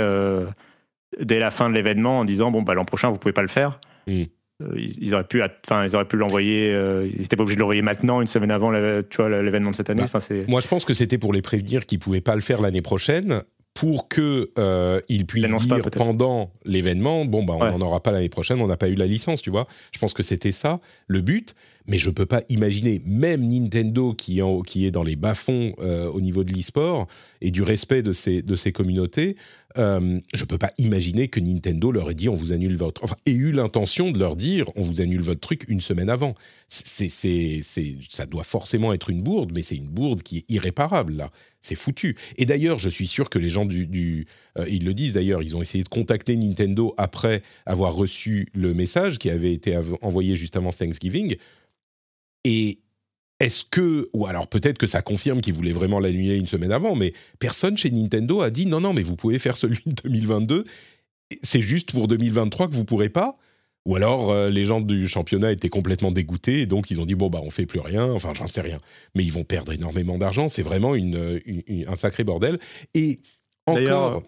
dès 1.19 1.39
la 1.39 1.51
fin 1.51 1.69
de 1.69 1.75
l'événement, 1.75 2.19
en 2.19 2.25
disant 2.25 2.49
bon 2.49 2.61
bah 2.61 2.73
l'an 2.73 2.85
prochain 2.85 3.09
vous 3.09 3.17
pouvez 3.17 3.33
pas 3.33 3.41
le 3.41 3.49
faire. 3.49 3.79
Mmh. 4.07 4.23
Euh, 4.61 4.75
ils, 4.77 5.13
auraient 5.13 5.23
pu, 5.23 5.41
enfin, 5.67 5.85
ils 5.85 5.95
auraient 5.95 6.07
pu 6.07 6.17
l'envoyer. 6.17 6.71
Euh, 6.73 7.07
ils 7.13 7.21
n'étaient 7.21 7.35
pas 7.35 7.43
obligés 7.43 7.55
de 7.55 7.61
l'envoyer 7.61 7.81
maintenant, 7.81 8.21
une 8.21 8.27
semaine 8.27 8.51
avant, 8.51 8.71
tu 9.09 9.17
vois, 9.17 9.41
l'événement 9.41 9.71
de 9.71 9.75
cette 9.75 9.89
année. 9.89 10.03
Bah, 10.11 10.19
moi, 10.47 10.61
je 10.61 10.67
pense 10.67 10.85
que 10.85 10.93
c'était 10.93 11.17
pour 11.17 11.33
les 11.33 11.41
prévenir 11.41 11.85
qu'ils 11.85 11.99
pouvaient 11.99 12.21
pas 12.21 12.35
le 12.35 12.41
faire 12.41 12.61
l'année 12.61 12.81
prochaine 12.81 13.41
pour 13.73 14.09
que 14.09 14.51
euh, 14.57 14.99
puissent 15.27 15.55
dire 15.63 15.89
pendant 15.91 16.51
l'événement, 16.65 17.23
bon 17.23 17.43
bah 17.43 17.53
on 17.57 17.77
n'en 17.77 17.85
aura 17.85 18.03
pas 18.03 18.11
l'année 18.11 18.27
prochaine, 18.27 18.61
on 18.61 18.67
n'a 18.67 18.75
pas 18.75 18.89
eu 18.89 18.95
la 18.95 19.05
licence, 19.05 19.41
tu 19.41 19.49
vois. 19.49 19.65
Je 19.93 19.99
pense 19.99 20.13
que 20.13 20.23
c'était 20.23 20.51
ça 20.51 20.81
le 21.07 21.21
but, 21.21 21.55
mais 21.87 21.97
je 21.97 22.09
peux 22.09 22.25
pas 22.25 22.41
imaginer 22.49 23.01
même 23.05 23.47
Nintendo 23.47 24.13
qui, 24.13 24.39
est 24.39 24.91
dans 24.91 25.03
les 25.03 25.15
bas-fonds 25.15 25.73
au 26.13 26.21
niveau 26.21 26.43
de 26.43 26.53
l'e-sport 26.53 27.07
et 27.41 27.51
du 27.51 27.63
respect 27.63 28.01
de 28.01 28.13
ces 28.13 28.41
de 28.41 28.55
ces 28.55 28.71
communautés, 28.71 29.35
euh, 29.77 30.19
je 30.33 30.43
ne 30.43 30.47
peux 30.47 30.57
pas 30.57 30.71
imaginer 30.77 31.27
que 31.27 31.39
Nintendo 31.39 31.91
leur 31.91 32.09
ait 32.09 32.15
dit 32.15 32.29
on 32.29 32.33
vous 32.33 32.51
annule 32.51 32.75
votre. 32.75 33.03
Enfin, 33.03 33.15
ait 33.25 33.31
eu 33.31 33.51
l'intention 33.51 34.11
de 34.11 34.19
leur 34.19 34.35
dire 34.35 34.69
on 34.75 34.81
vous 34.81 35.01
annule 35.01 35.21
votre 35.21 35.39
truc 35.39 35.65
une 35.67 35.81
semaine 35.81 36.09
avant. 36.09 36.35
C'est, 36.67 37.09
c'est, 37.09 37.61
ça 38.09 38.25
doit 38.25 38.43
forcément 38.43 38.93
être 38.93 39.09
une 39.09 39.21
bourde, 39.21 39.51
mais 39.53 39.61
c'est 39.61 39.75
une 39.75 39.89
bourde 39.89 40.23
qui 40.23 40.37
est 40.39 40.45
irréparable 40.49 41.13
là. 41.13 41.31
C'est 41.61 41.75
foutu. 41.75 42.17
Et 42.37 42.45
d'ailleurs, 42.45 42.79
je 42.79 42.89
suis 42.89 43.07
sûr 43.07 43.29
que 43.29 43.37
les 43.37 43.49
gens 43.49 43.65
du. 43.65 43.85
du 43.87 44.25
euh, 44.57 44.65
ils 44.67 44.83
le 44.83 44.93
disent 44.93 45.13
d'ailleurs, 45.13 45.43
ils 45.43 45.55
ont 45.55 45.61
essayé 45.61 45.83
de 45.83 45.89
contacter 45.89 46.35
Nintendo 46.35 46.93
après 46.97 47.43
avoir 47.65 47.93
reçu 47.93 48.47
le 48.53 48.73
message 48.73 49.19
qui 49.19 49.29
avait 49.29 49.53
été 49.53 49.79
envoyé 50.01 50.35
juste 50.35 50.55
avant 50.55 50.71
Thanksgiving. 50.71 51.35
Et 52.43 52.79
est-ce 53.39 53.65
que, 53.65 54.09
ou 54.13 54.27
alors 54.27 54.47
peut-être 54.47 54.77
que 54.77 54.87
ça 54.87 55.01
confirme 55.01 55.41
qu'ils 55.41 55.53
voulaient 55.53 55.71
vraiment 55.71 55.99
l'annuler 55.99 56.37
une 56.37 56.45
semaine 56.45 56.71
avant, 56.71 56.95
mais 56.95 57.13
personne 57.39 57.77
chez 57.77 57.89
Nintendo 57.89 58.41
a 58.41 58.51
dit 58.51 58.67
non, 58.67 58.81
non, 58.81 58.93
mais 58.93 59.01
vous 59.01 59.15
pouvez 59.15 59.39
faire 59.39 59.57
celui 59.57 59.81
de 59.85 59.93
2022, 60.03 60.65
c'est 61.41 61.61
juste 61.61 61.91
pour 61.91 62.07
2023 62.07 62.67
que 62.67 62.73
vous 62.73 62.85
pourrez 62.85 63.09
pas 63.09 63.37
Ou 63.85 63.95
alors 63.95 64.29
euh, 64.29 64.49
les 64.49 64.65
gens 64.65 64.79
du 64.79 65.07
championnat 65.07 65.51
étaient 65.51 65.69
complètement 65.69 66.11
dégoûtés 66.11 66.61
et 66.61 66.65
donc 66.67 66.91
ils 66.91 67.01
ont 67.01 67.05
dit 67.05 67.15
bon, 67.15 67.29
bah 67.29 67.39
on 67.41 67.49
fait 67.49 67.65
plus 67.65 67.79
rien, 67.79 68.11
enfin 68.11 68.33
j'en 68.35 68.47
sais 68.47 68.61
rien. 68.61 68.79
Mais 69.15 69.23
ils 69.23 69.31
vont 69.31 69.43
perdre 69.43 69.71
énormément 69.71 70.17
d'argent, 70.17 70.47
c'est 70.47 70.63
vraiment 70.63 70.93
une, 70.93 71.39
un 71.87 71.95
sacré 71.95 72.23
bordel. 72.23 72.59
Et 72.93 73.21
encore. 73.65 74.23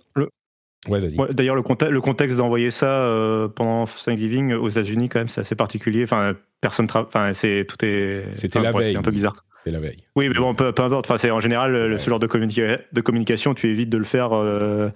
D'ailleurs, 0.90 1.56
le, 1.56 1.64
le, 1.90 2.02
contexte 2.02 2.38
d'envoyer 2.38 2.70
ça 2.70 2.88
euh, 2.88 3.48
pendant 3.48 3.86
Thanksgiving 3.86 4.54
aux 4.54 4.70
États-Unis, 4.70 5.08
quand 5.10 5.20
même, 5.20 5.28
c'est 5.30 5.42
assez 5.42 5.56
particulier. 5.56 6.04
Enfin, 6.04 6.34
personne, 6.60 6.88
enfin, 6.94 7.32
c'est 7.34 7.66
tout 7.68 7.84
est. 7.86 8.24
C'était 8.34 8.60
la 8.60 8.72
veille. 8.72 8.96
un 8.98 9.02
peu 9.02 9.12
bizarre. 9.12 9.46
C'est 9.64 9.72
la 9.72 9.80
veille. 9.80 9.98
Oui, 10.16 10.28
mais 10.28 10.36
bon, 10.36 10.54
peu, 10.54 10.68
importe. 10.68 11.06
Enfin, 11.06 11.18
c'est 11.18 11.32
en 11.32 11.40
général 11.40 11.98
ce 11.98 12.10
genre 12.10 12.20
de, 12.20 12.28
de, 12.28 13.02
communication, 13.02 13.54
tu 13.54 13.70
évites 13.70 13.90
de 13.90 13.98
le 13.98 14.04
faire 14.04 14.34
euh, 14.34 14.90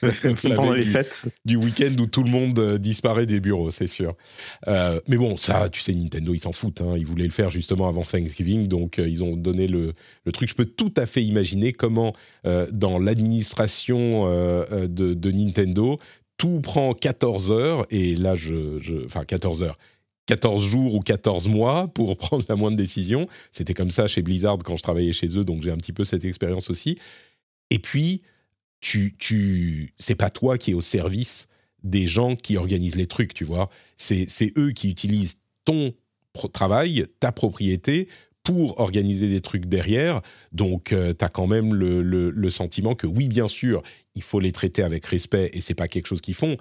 pendant 0.54 0.72
les 0.72 0.84
fêtes. 0.84 1.24
Du 1.44 1.56
week-end 1.56 1.92
où 1.98 2.06
tout 2.06 2.22
le 2.22 2.30
monde 2.30 2.58
euh, 2.58 2.78
disparaît 2.78 3.26
des 3.26 3.40
bureaux, 3.40 3.70
c'est 3.70 3.88
sûr. 3.88 4.14
Euh, 4.68 5.00
mais 5.08 5.16
bon, 5.16 5.36
ça, 5.36 5.68
tu 5.70 5.80
sais, 5.80 5.92
Nintendo, 5.92 6.34
ils 6.34 6.38
s'en 6.38 6.52
foutent. 6.52 6.82
Hein. 6.82 6.94
Ils 6.96 7.06
voulaient 7.06 7.24
le 7.24 7.30
faire 7.30 7.50
justement 7.50 7.88
avant 7.88 8.02
Thanksgiving, 8.02 8.68
donc 8.68 8.98
ils 8.98 9.24
ont 9.24 9.36
donné 9.36 9.66
le, 9.66 9.92
le, 10.24 10.32
truc. 10.32 10.48
Je 10.48 10.54
peux 10.54 10.66
tout 10.66 10.94
à 10.96 11.06
fait 11.06 11.22
imaginer 11.22 11.72
comment, 11.72 12.12
dans 12.44 12.98
l'administration 12.98 14.26
de, 14.26 15.14
de, 15.14 15.30
Nintendo, 15.30 15.98
tout 16.36 16.60
prend 16.60 16.94
14 16.94 17.50
heures, 17.50 17.86
et 17.90 18.14
là, 18.14 18.36
je, 18.36 18.78
je 18.78 19.04
enfin 19.04 19.24
14 19.24 19.62
heures, 19.62 19.78
14 20.26 20.64
jours 20.64 20.94
ou 20.94 21.00
14 21.00 21.48
mois 21.48 21.88
pour 21.88 22.16
prendre 22.18 22.44
la 22.48 22.56
moindre 22.56 22.76
décision. 22.76 23.28
C'était 23.50 23.74
comme 23.74 23.90
ça 23.90 24.06
chez 24.06 24.22
Blizzard 24.22 24.58
quand 24.64 24.76
je 24.76 24.82
travaillais 24.82 25.12
chez 25.12 25.38
eux, 25.38 25.44
donc 25.44 25.62
j'ai 25.62 25.70
un 25.70 25.76
petit 25.76 25.92
peu 25.92 26.04
cette 26.04 26.24
expérience 26.24 26.70
aussi. 26.70 26.98
Et 27.70 27.78
puis, 27.78 28.22
tu, 28.80 29.14
tu, 29.18 29.94
c'est 29.98 30.14
pas 30.14 30.30
toi 30.30 30.58
qui 30.58 30.72
es 30.72 30.74
au 30.74 30.80
service 30.80 31.48
des 31.82 32.06
gens 32.06 32.36
qui 32.36 32.56
organisent 32.56 32.96
les 32.96 33.06
trucs, 33.06 33.34
tu 33.34 33.44
vois. 33.44 33.70
C'est, 33.96 34.26
eux 34.58 34.72
qui 34.72 34.90
utilisent 34.90 35.40
ton 35.64 35.92
travail, 36.52 37.06
ta 37.20 37.32
propriété 37.32 38.08
pour 38.42 38.80
organiser 38.80 39.28
des 39.28 39.40
trucs 39.40 39.66
derrière. 39.66 40.20
Donc, 40.52 40.92
euh, 40.92 41.14
tu 41.16 41.24
as 41.24 41.28
quand 41.28 41.46
même 41.46 41.74
le, 41.74 42.02
le, 42.02 42.50
sentiment 42.50 42.94
que 42.94 43.06
oui, 43.06 43.28
bien 43.28 43.46
sûr, 43.46 43.82
il 44.14 44.22
faut 44.22 44.40
les 44.40 44.52
traiter 44.52 44.82
avec 44.82 45.06
respect 45.06 45.50
et 45.52 45.60
c'est 45.60 45.74
pas 45.74 45.88
quelque 45.88 46.06
chose 46.06 46.20
qu'ils 46.20 46.34
font. 46.34 46.56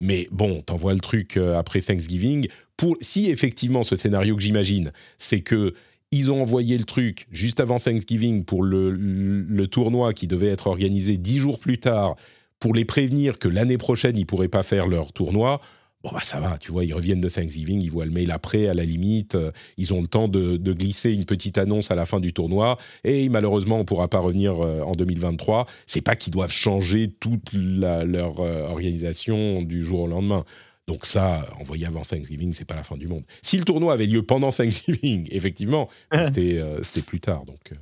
Mais 0.00 0.28
bon, 0.30 0.62
t'envoies 0.62 0.94
le 0.94 1.00
truc 1.00 1.36
euh, 1.36 1.58
après 1.58 1.80
Thanksgiving. 1.80 2.48
Pour, 2.76 2.96
si 3.00 3.30
effectivement 3.30 3.82
ce 3.82 3.96
scénario 3.96 4.34
que 4.36 4.42
j'imagine, 4.42 4.92
c'est 5.18 5.40
que 5.40 5.74
ils 6.12 6.32
ont 6.32 6.42
envoyé 6.42 6.76
le 6.76 6.84
truc 6.84 7.26
juste 7.30 7.60
avant 7.60 7.78
Thanksgiving 7.78 8.44
pour 8.44 8.64
le, 8.64 8.90
le, 8.90 9.66
tournoi 9.68 10.12
qui 10.12 10.26
devait 10.26 10.48
être 10.48 10.66
organisé 10.66 11.16
dix 11.18 11.38
jours 11.38 11.60
plus 11.60 11.78
tard, 11.78 12.16
pour 12.58 12.74
les 12.74 12.84
prévenir 12.84 13.38
que 13.38 13.46
l'année 13.46 13.78
prochaine 13.78 14.18
ils 14.18 14.26
pourraient 14.26 14.48
pas 14.48 14.64
faire 14.64 14.88
leur 14.88 15.12
tournoi. 15.12 15.60
Bon, 16.02 16.10
bah 16.12 16.20
ça 16.22 16.40
va, 16.40 16.56
tu 16.56 16.72
vois, 16.72 16.84
ils 16.84 16.94
reviennent 16.94 17.20
de 17.20 17.28
Thanksgiving, 17.28 17.82
ils 17.82 17.90
voient 17.90 18.06
le 18.06 18.10
mail 18.10 18.30
après, 18.30 18.68
à 18.68 18.74
la 18.74 18.84
limite, 18.84 19.34
euh, 19.34 19.52
ils 19.76 19.92
ont 19.92 20.00
le 20.00 20.06
temps 20.06 20.28
de, 20.28 20.56
glisser 20.72 21.12
une 21.12 21.26
petite 21.26 21.58
annonce 21.58 21.90
à 21.90 21.94
la 21.94 22.06
fin 22.06 22.20
du 22.20 22.32
tournoi, 22.32 22.78
et 23.04 23.28
malheureusement, 23.28 23.76
on 23.76 23.80
ne 23.80 23.84
pourra 23.84 24.08
pas 24.08 24.18
revenir 24.18 24.64
euh, 24.64 24.80
en 24.80 24.92
2023. 24.92 25.66
C'est 25.86 26.00
pas 26.00 26.16
qu'ils 26.16 26.32
doivent 26.32 26.52
changer 26.52 27.10
toute 27.20 27.52
leur 27.52 28.40
euh, 28.40 28.68
organisation 28.68 29.62
du 29.62 29.82
jour 29.82 30.00
au 30.00 30.06
lendemain. 30.06 30.44
Donc 30.88 31.04
ça, 31.04 31.46
envoyé 31.60 31.84
avant 31.84 32.02
Thanksgiving, 32.02 32.54
c'est 32.54 32.64
pas 32.64 32.76
la 32.76 32.82
fin 32.82 32.96
du 32.96 33.06
monde. 33.06 33.24
Si 33.42 33.58
le 33.58 33.64
tournoi 33.64 33.92
avait 33.92 34.06
lieu 34.06 34.22
pendant 34.22 34.52
Thanksgiving, 34.52 35.28
effectivement, 35.30 35.90
c'était 36.24 37.02
plus 37.06 37.20
tard. 37.20 37.44
Donc 37.44 37.72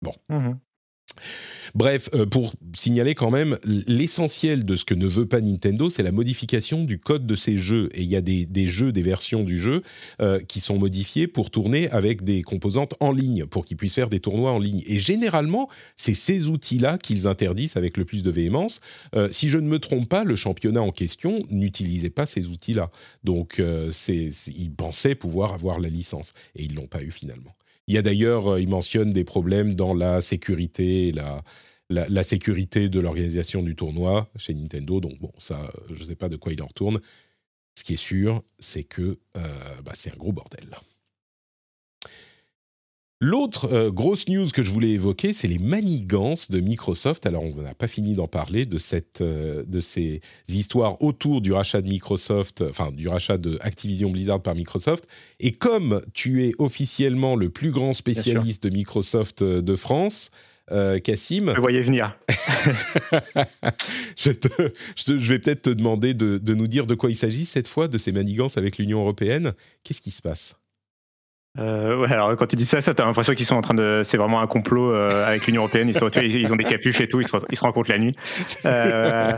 bon. 0.00 0.12
Mmh 0.30 0.54
Bref, 1.74 2.08
euh, 2.14 2.26
pour 2.26 2.54
signaler 2.74 3.14
quand 3.14 3.30
même, 3.30 3.58
l'essentiel 3.64 4.64
de 4.64 4.76
ce 4.76 4.84
que 4.84 4.94
ne 4.94 5.06
veut 5.06 5.26
pas 5.26 5.40
Nintendo, 5.40 5.90
c'est 5.90 6.02
la 6.02 6.12
modification 6.12 6.84
du 6.84 6.98
code 6.98 7.26
de 7.26 7.34
ces 7.34 7.58
jeux. 7.58 7.90
Et 7.94 8.02
il 8.02 8.08
y 8.08 8.16
a 8.16 8.20
des, 8.20 8.66
jeux, 8.66 8.92
des 8.92 9.02
versions 9.02 9.42
du 9.42 9.58
jeu 9.58 9.82
euh, 10.20 10.40
qui 10.40 10.60
sont 10.60 10.78
modifiées 10.78 11.26
pour 11.26 11.50
tourner 11.50 11.90
avec 11.90 12.24
des 12.24 12.42
composantes 12.42 12.94
en 13.00 13.12
ligne, 13.12 13.46
pour 13.46 13.64
qu'ils 13.64 13.76
puissent 13.76 13.94
faire 13.94 14.08
des 14.08 14.20
tournois 14.20 14.52
en 14.52 14.58
ligne. 14.58 14.82
Et 14.86 15.00
généralement, 15.00 15.68
c'est 15.96 16.14
ces 16.14 16.48
outils-là 16.48 16.98
qu'ils 16.98 17.26
interdisent 17.26 17.76
avec 17.76 17.96
le 17.96 18.04
plus 18.04 18.22
de 18.22 18.30
véhémence. 18.30 18.80
Euh, 19.14 19.28
si 19.30 19.48
je 19.48 19.58
ne 19.58 19.68
me 19.68 19.78
trompe 19.78 20.08
pas, 20.08 20.24
le 20.24 20.36
championnat 20.36 20.82
en 20.82 20.92
question 20.92 21.40
n'utilisait 21.50 22.10
pas 22.10 22.26
ces 22.26 22.46
outils-là. 22.46 22.90
Donc, 23.24 23.60
ils 23.60 24.72
pensaient 24.76 25.14
pouvoir 25.14 25.52
avoir 25.52 25.78
la 25.80 25.88
licence. 25.88 26.32
Et 26.54 26.64
ils 26.64 26.72
ne 26.72 26.76
l'ont 26.76 26.86
pas 26.86 27.02
eu 27.02 27.10
finalement. 27.10 27.55
Il 27.86 27.94
y 27.94 27.98
a 27.98 28.02
d'ailleurs, 28.02 28.54
euh, 28.54 28.60
il 28.60 28.68
mentionne 28.68 29.12
des 29.12 29.24
problèmes 29.24 29.74
dans 29.74 29.94
la 29.94 30.20
sécurité, 30.20 31.12
la, 31.88 32.24
sécurité 32.24 32.88
de 32.88 33.00
l'organisation 33.00 33.62
du 33.62 33.76
tournoi 33.76 34.28
chez 34.36 34.54
Nintendo. 34.54 35.00
Donc 35.00 35.18
bon, 35.20 35.32
ça, 35.38 35.72
je 35.88 36.00
ne 36.00 36.04
sais 36.04 36.16
pas 36.16 36.28
de 36.28 36.36
quoi 36.36 36.52
il 36.52 36.62
en 36.62 36.66
retourne. 36.66 37.00
Ce 37.76 37.84
qui 37.84 37.94
est 37.94 37.96
sûr, 37.96 38.42
c'est 38.58 38.84
que 38.84 39.18
euh, 39.36 39.80
bah, 39.84 39.92
c'est 39.94 40.12
un 40.12 40.16
gros 40.16 40.32
bordel. 40.32 40.68
L'autre 43.18 43.72
euh, 43.72 43.90
grosse 43.90 44.28
news 44.28 44.46
que 44.52 44.62
je 44.62 44.70
voulais 44.70 44.90
évoquer, 44.90 45.32
c'est 45.32 45.48
les 45.48 45.58
manigances 45.58 46.50
de 46.50 46.60
Microsoft. 46.60 47.24
Alors, 47.24 47.44
on 47.44 47.62
n'a 47.62 47.74
pas 47.74 47.88
fini 47.88 48.12
d'en 48.12 48.28
parler 48.28 48.66
de, 48.66 48.76
cette, 48.76 49.22
euh, 49.22 49.64
de 49.66 49.80
ces 49.80 50.20
histoires 50.48 51.00
autour 51.02 51.40
du 51.40 51.54
rachat 51.54 51.80
de 51.80 51.88
Microsoft, 51.88 52.62
enfin 52.68 52.92
du 52.92 53.08
rachat 53.08 53.38
de 53.38 53.56
Activision 53.62 54.10
Blizzard 54.10 54.42
par 54.42 54.54
Microsoft. 54.54 55.08
Et 55.40 55.52
comme 55.52 56.02
tu 56.12 56.46
es 56.46 56.52
officiellement 56.58 57.36
le 57.36 57.48
plus 57.48 57.70
grand 57.70 57.94
spécialiste 57.94 58.64
de 58.64 58.70
Microsoft 58.70 59.40
euh, 59.40 59.62
de 59.62 59.76
France, 59.76 60.30
euh, 60.70 60.98
Cassim. 60.98 61.54
Je 61.54 61.60
voyais 61.60 61.80
venir. 61.80 62.18
je, 64.16 64.30
je, 64.96 65.12
vais 65.14 65.38
peut-être 65.38 65.62
te 65.62 65.70
demander 65.70 66.12
de, 66.12 66.36
de, 66.36 66.54
nous 66.54 66.66
dire 66.66 66.86
de 66.86 66.94
quoi 66.94 67.10
il 67.10 67.16
s'agit 67.16 67.46
cette 67.46 67.68
fois, 67.68 67.88
de 67.88 67.96
ces 67.96 68.12
manigances 68.12 68.58
avec 68.58 68.76
l'Union 68.76 69.00
européenne. 69.00 69.54
Qu'est-ce 69.84 70.02
qui 70.02 70.10
se 70.10 70.20
passe? 70.20 70.56
Euh, 71.58 71.96
ouais, 71.96 72.12
alors 72.12 72.36
quand 72.36 72.46
tu 72.46 72.56
dis 72.56 72.66
ça, 72.66 72.82
ça 72.82 72.92
t'as 72.92 73.04
l'impression 73.04 73.34
qu'ils 73.34 73.46
sont 73.46 73.56
en 73.56 73.62
train 73.62 73.74
de, 73.74 74.02
c'est 74.04 74.16
vraiment 74.16 74.40
un 74.40 74.46
complot 74.46 74.92
euh, 74.92 75.26
avec 75.26 75.46
l'Union 75.46 75.62
européenne. 75.62 75.88
Ils, 75.88 75.96
sont, 75.96 76.08
ils, 76.10 76.52
ont 76.52 76.56
des 76.56 76.64
capuches 76.64 77.00
et 77.00 77.08
tout. 77.08 77.20
Ils 77.20 77.26
se, 77.26 77.36
ils 77.50 77.56
se 77.56 77.62
rencontrent 77.62 77.90
la 77.90 77.98
nuit. 77.98 78.14
Euh, 78.66 79.32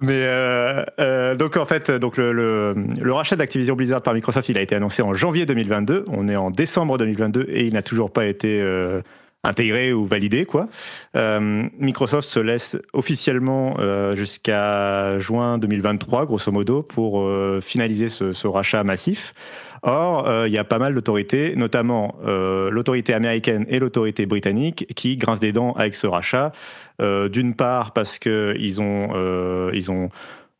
mais 0.00 0.22
euh, 0.24 0.84
euh, 0.98 1.34
donc 1.34 1.56
en 1.56 1.66
fait, 1.66 1.90
donc 1.90 2.16
le, 2.16 2.32
le, 2.32 2.74
le 3.00 3.12
rachat 3.12 3.36
d'Activision 3.36 3.74
Blizzard 3.74 4.02
par 4.02 4.14
Microsoft, 4.14 4.48
il 4.48 4.58
a 4.58 4.60
été 4.60 4.74
annoncé 4.74 5.02
en 5.02 5.14
janvier 5.14 5.46
2022. 5.46 6.04
On 6.08 6.28
est 6.28 6.36
en 6.36 6.50
décembre 6.50 6.98
2022 6.98 7.46
et 7.48 7.66
il 7.66 7.72
n'a 7.72 7.82
toujours 7.82 8.12
pas 8.12 8.26
été 8.26 8.60
euh, 8.60 9.00
intégré 9.42 9.92
ou 9.92 10.04
validé 10.04 10.44
quoi. 10.44 10.68
Microsoft 11.14 12.28
se 12.28 12.40
laisse 12.40 12.76
officiellement 12.92 13.76
jusqu'à 14.14 15.18
juin 15.18 15.56
2023, 15.56 16.26
grosso 16.26 16.52
modo, 16.52 16.82
pour 16.82 17.26
finaliser 17.62 18.10
ce, 18.10 18.34
ce 18.34 18.46
rachat 18.46 18.84
massif. 18.84 19.32
Or, 19.82 20.28
euh, 20.28 20.46
il 20.46 20.52
y 20.52 20.58
a 20.58 20.64
pas 20.64 20.78
mal 20.78 20.94
d'autorités, 20.94 21.54
notamment 21.56 22.16
euh, 22.26 22.70
l'autorité 22.70 23.14
américaine 23.14 23.64
et 23.68 23.78
l'autorité 23.78 24.26
britannique, 24.26 24.86
qui 24.94 25.16
grincent 25.16 25.40
des 25.40 25.52
dents 25.52 25.72
avec 25.72 25.94
ce 25.94 26.06
rachat. 26.06 26.52
Euh, 27.00 27.28
d'une 27.28 27.54
part, 27.54 27.92
parce 27.92 28.18
qu'ils 28.18 28.80
ont, 28.82 29.70
ils 29.72 29.90
ont 29.90 30.10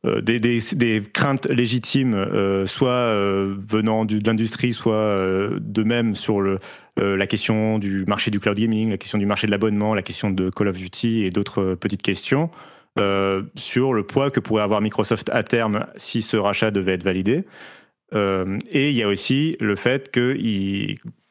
des, 0.04 0.40
des, 0.40 1.02
craintes 1.12 1.46
légitimes, 1.46 2.64
soit 2.64 3.14
venant 3.68 4.06
de 4.06 4.18
l'industrie, 4.24 4.72
soit 4.72 5.50
de 5.60 5.82
même 5.82 6.14
sur 6.14 6.40
le, 6.40 6.58
la 6.96 7.26
question 7.26 7.78
du 7.78 8.06
marché 8.06 8.30
du 8.30 8.40
cloud 8.40 8.56
gaming, 8.56 8.88
la 8.90 8.96
question 8.96 9.18
du 9.18 9.26
marché 9.26 9.46
de 9.46 9.52
l'abonnement, 9.52 9.94
la 9.94 10.02
question 10.02 10.30
de 10.30 10.48
Call 10.48 10.68
of 10.68 10.78
Duty 10.78 11.24
et 11.24 11.30
d'autres 11.30 11.74
petites 11.74 12.00
questions. 12.00 12.50
sur 13.56 13.92
le 13.92 14.02
poids 14.02 14.30
que 14.30 14.40
pourrait 14.40 14.62
avoir 14.62 14.80
Microsoft 14.80 15.28
à 15.30 15.42
terme 15.42 15.84
si 15.96 16.22
ce 16.22 16.38
rachat 16.38 16.70
devait 16.70 16.92
être 16.92 17.04
validé. 17.04 17.44
Euh, 18.14 18.58
et 18.70 18.90
il 18.90 18.96
y 18.96 19.02
a 19.02 19.08
aussi 19.08 19.56
le 19.60 19.76
fait 19.76 20.10
que, 20.10 20.36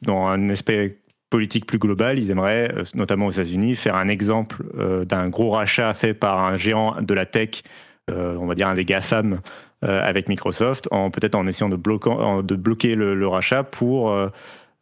dans 0.02 0.28
un 0.28 0.50
aspect 0.50 0.98
politique 1.30 1.66
plus 1.66 1.78
global, 1.78 2.18
ils 2.18 2.32
aimeraient, 2.32 2.72
euh, 2.76 2.84
notamment 2.96 3.28
aux 3.28 3.32
États-Unis, 3.32 3.76
faire 3.76 3.96
un 3.96 4.08
exemple 4.08 4.64
euh, 4.78 5.06
d'un 5.06 5.30
gros 5.30 5.52
rachat 5.52 5.94
fait 5.94 6.14
par 6.14 6.44
un 6.44 6.58
géant 6.58 7.02
de 7.02 7.14
la 7.14 7.26
tech, 7.26 7.64
on 8.12 8.48
va 8.48 8.56
dire 8.56 8.68
un 8.68 8.74
des 8.74 8.86
GAFAM, 8.86 9.40
avec 9.84 10.30
Microsoft, 10.30 10.90
peut-être 10.90 11.36
en 11.36 11.46
essayant 11.46 11.70
de, 11.70 11.76
bloquer, 11.76 12.96
le, 12.96 13.28
rachat 13.28 13.64
pour 13.64 14.12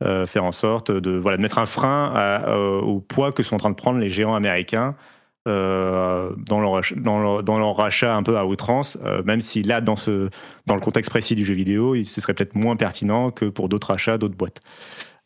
faire 0.01 0.43
en 0.45 0.53
sorte 0.53 0.91
de 0.91 1.19
mettre 1.37 1.57
un 1.57 1.65
frein 1.65 2.41
au 2.81 3.01
poids 3.01 3.33
que 3.33 3.43
sont 3.43 3.55
en 3.55 3.59
train 3.59 3.69
de 3.69 3.75
prendre 3.75 3.99
les 3.99 4.07
géants 4.07 4.33
américains 4.33 4.95
euh, 5.47 6.31
dans, 6.37 6.59
leur, 6.59 6.81
dans, 6.97 7.57
leur, 7.57 7.75
rachat 7.77 8.15
un 8.15 8.21
peu 8.21 8.37
à 8.37 8.45
outrance, 8.45 8.97
euh, 9.05 9.23
même 9.23 9.39
si 9.39 9.63
là, 9.63 9.79
dans, 9.79 9.95
ce, 9.95 10.29
dans 10.65 10.75
le 10.75 10.81
contexte 10.81 11.09
précis 11.09 11.35
du 11.35 11.45
jeu 11.45 11.53
vidéo, 11.53 11.95
ce 12.03 12.19
serait 12.19 12.33
peut-être 12.33 12.55
moins 12.55 12.75
pertinent 12.75 13.31
que 13.31 13.45
pour 13.45 13.69
d'autres 13.69 13.91
achats, 13.91 14.17
d'autres 14.17 14.35
boîtes. 14.35 14.59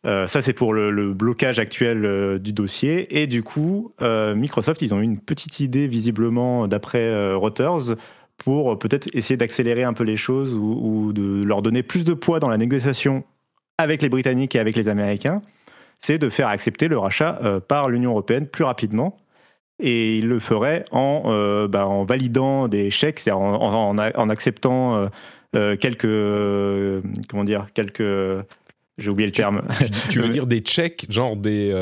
Euh, 0.05 0.27
ça, 0.27 0.43
c'est 0.43 0.53
pour 0.53 0.73
le, 0.73 1.13
blocage 1.13 1.57
actuel 1.57 2.39
du 2.39 2.53
dossier. 2.53 3.19
Et 3.19 3.25
du 3.25 3.41
coup, 3.41 3.93
Microsoft, 4.01 4.81
ils 4.83 4.93
ont 4.93 4.99
eu 4.99 5.03
une 5.03 5.19
petite 5.19 5.59
idée, 5.59 5.87
visiblement, 5.87 6.67
d'après 6.67 7.33
Reuters, 7.33 7.95
pour 8.37 8.77
peut-être 8.77 9.09
essayer 9.13 9.37
d'accélérer 9.37 9.83
un 9.83 9.93
peu 9.93 10.03
les 10.03 10.17
choses 10.17 10.53
ou, 10.53 11.13
de 11.13 11.43
leur 11.43 11.61
donner 11.61 11.81
plus 11.83 12.03
de 12.03 12.13
poids 12.13 12.39
dans 12.39 12.49
la 12.49 12.57
négociation 12.57 13.23
avec 13.79 14.01
les 14.03 14.09
Britanniques 14.09 14.55
et 14.55 14.59
avec 14.59 14.75
les 14.75 14.87
Américains. 14.87 15.41
C'est 15.99 16.19
de 16.19 16.29
faire 16.29 16.47
accepter 16.47 16.87
le 16.87 16.97
rachat 16.97 17.39
par 17.67 17.89
l'Union 17.89 18.11
européenne 18.11 18.47
plus 18.47 18.63
rapidement 18.63 19.17
et 19.81 20.17
il 20.17 20.27
le 20.27 20.39
ferait 20.39 20.85
en, 20.91 21.23
euh, 21.25 21.67
bah, 21.67 21.87
en 21.87 22.05
validant 22.05 22.67
des 22.67 22.91
chèques, 22.91 23.19
c'est-à-dire 23.19 23.41
en, 23.41 23.97
en, 23.97 24.29
acceptant 24.29 24.95
euh, 24.95 25.07
euh, 25.55 25.75
quelques 25.75 27.27
comment 27.27 27.43
dire 27.43 27.67
quelques 27.73 28.45
j'ai 28.97 29.09
oublié 29.09 29.25
le 29.25 29.33
terme. 29.33 29.63
Tu, 30.09 30.19
veux 30.19 30.29
dire 30.29 30.45
des 30.45 30.63
chèques, 30.63 31.07
genre 31.09 31.35
des 31.35 31.73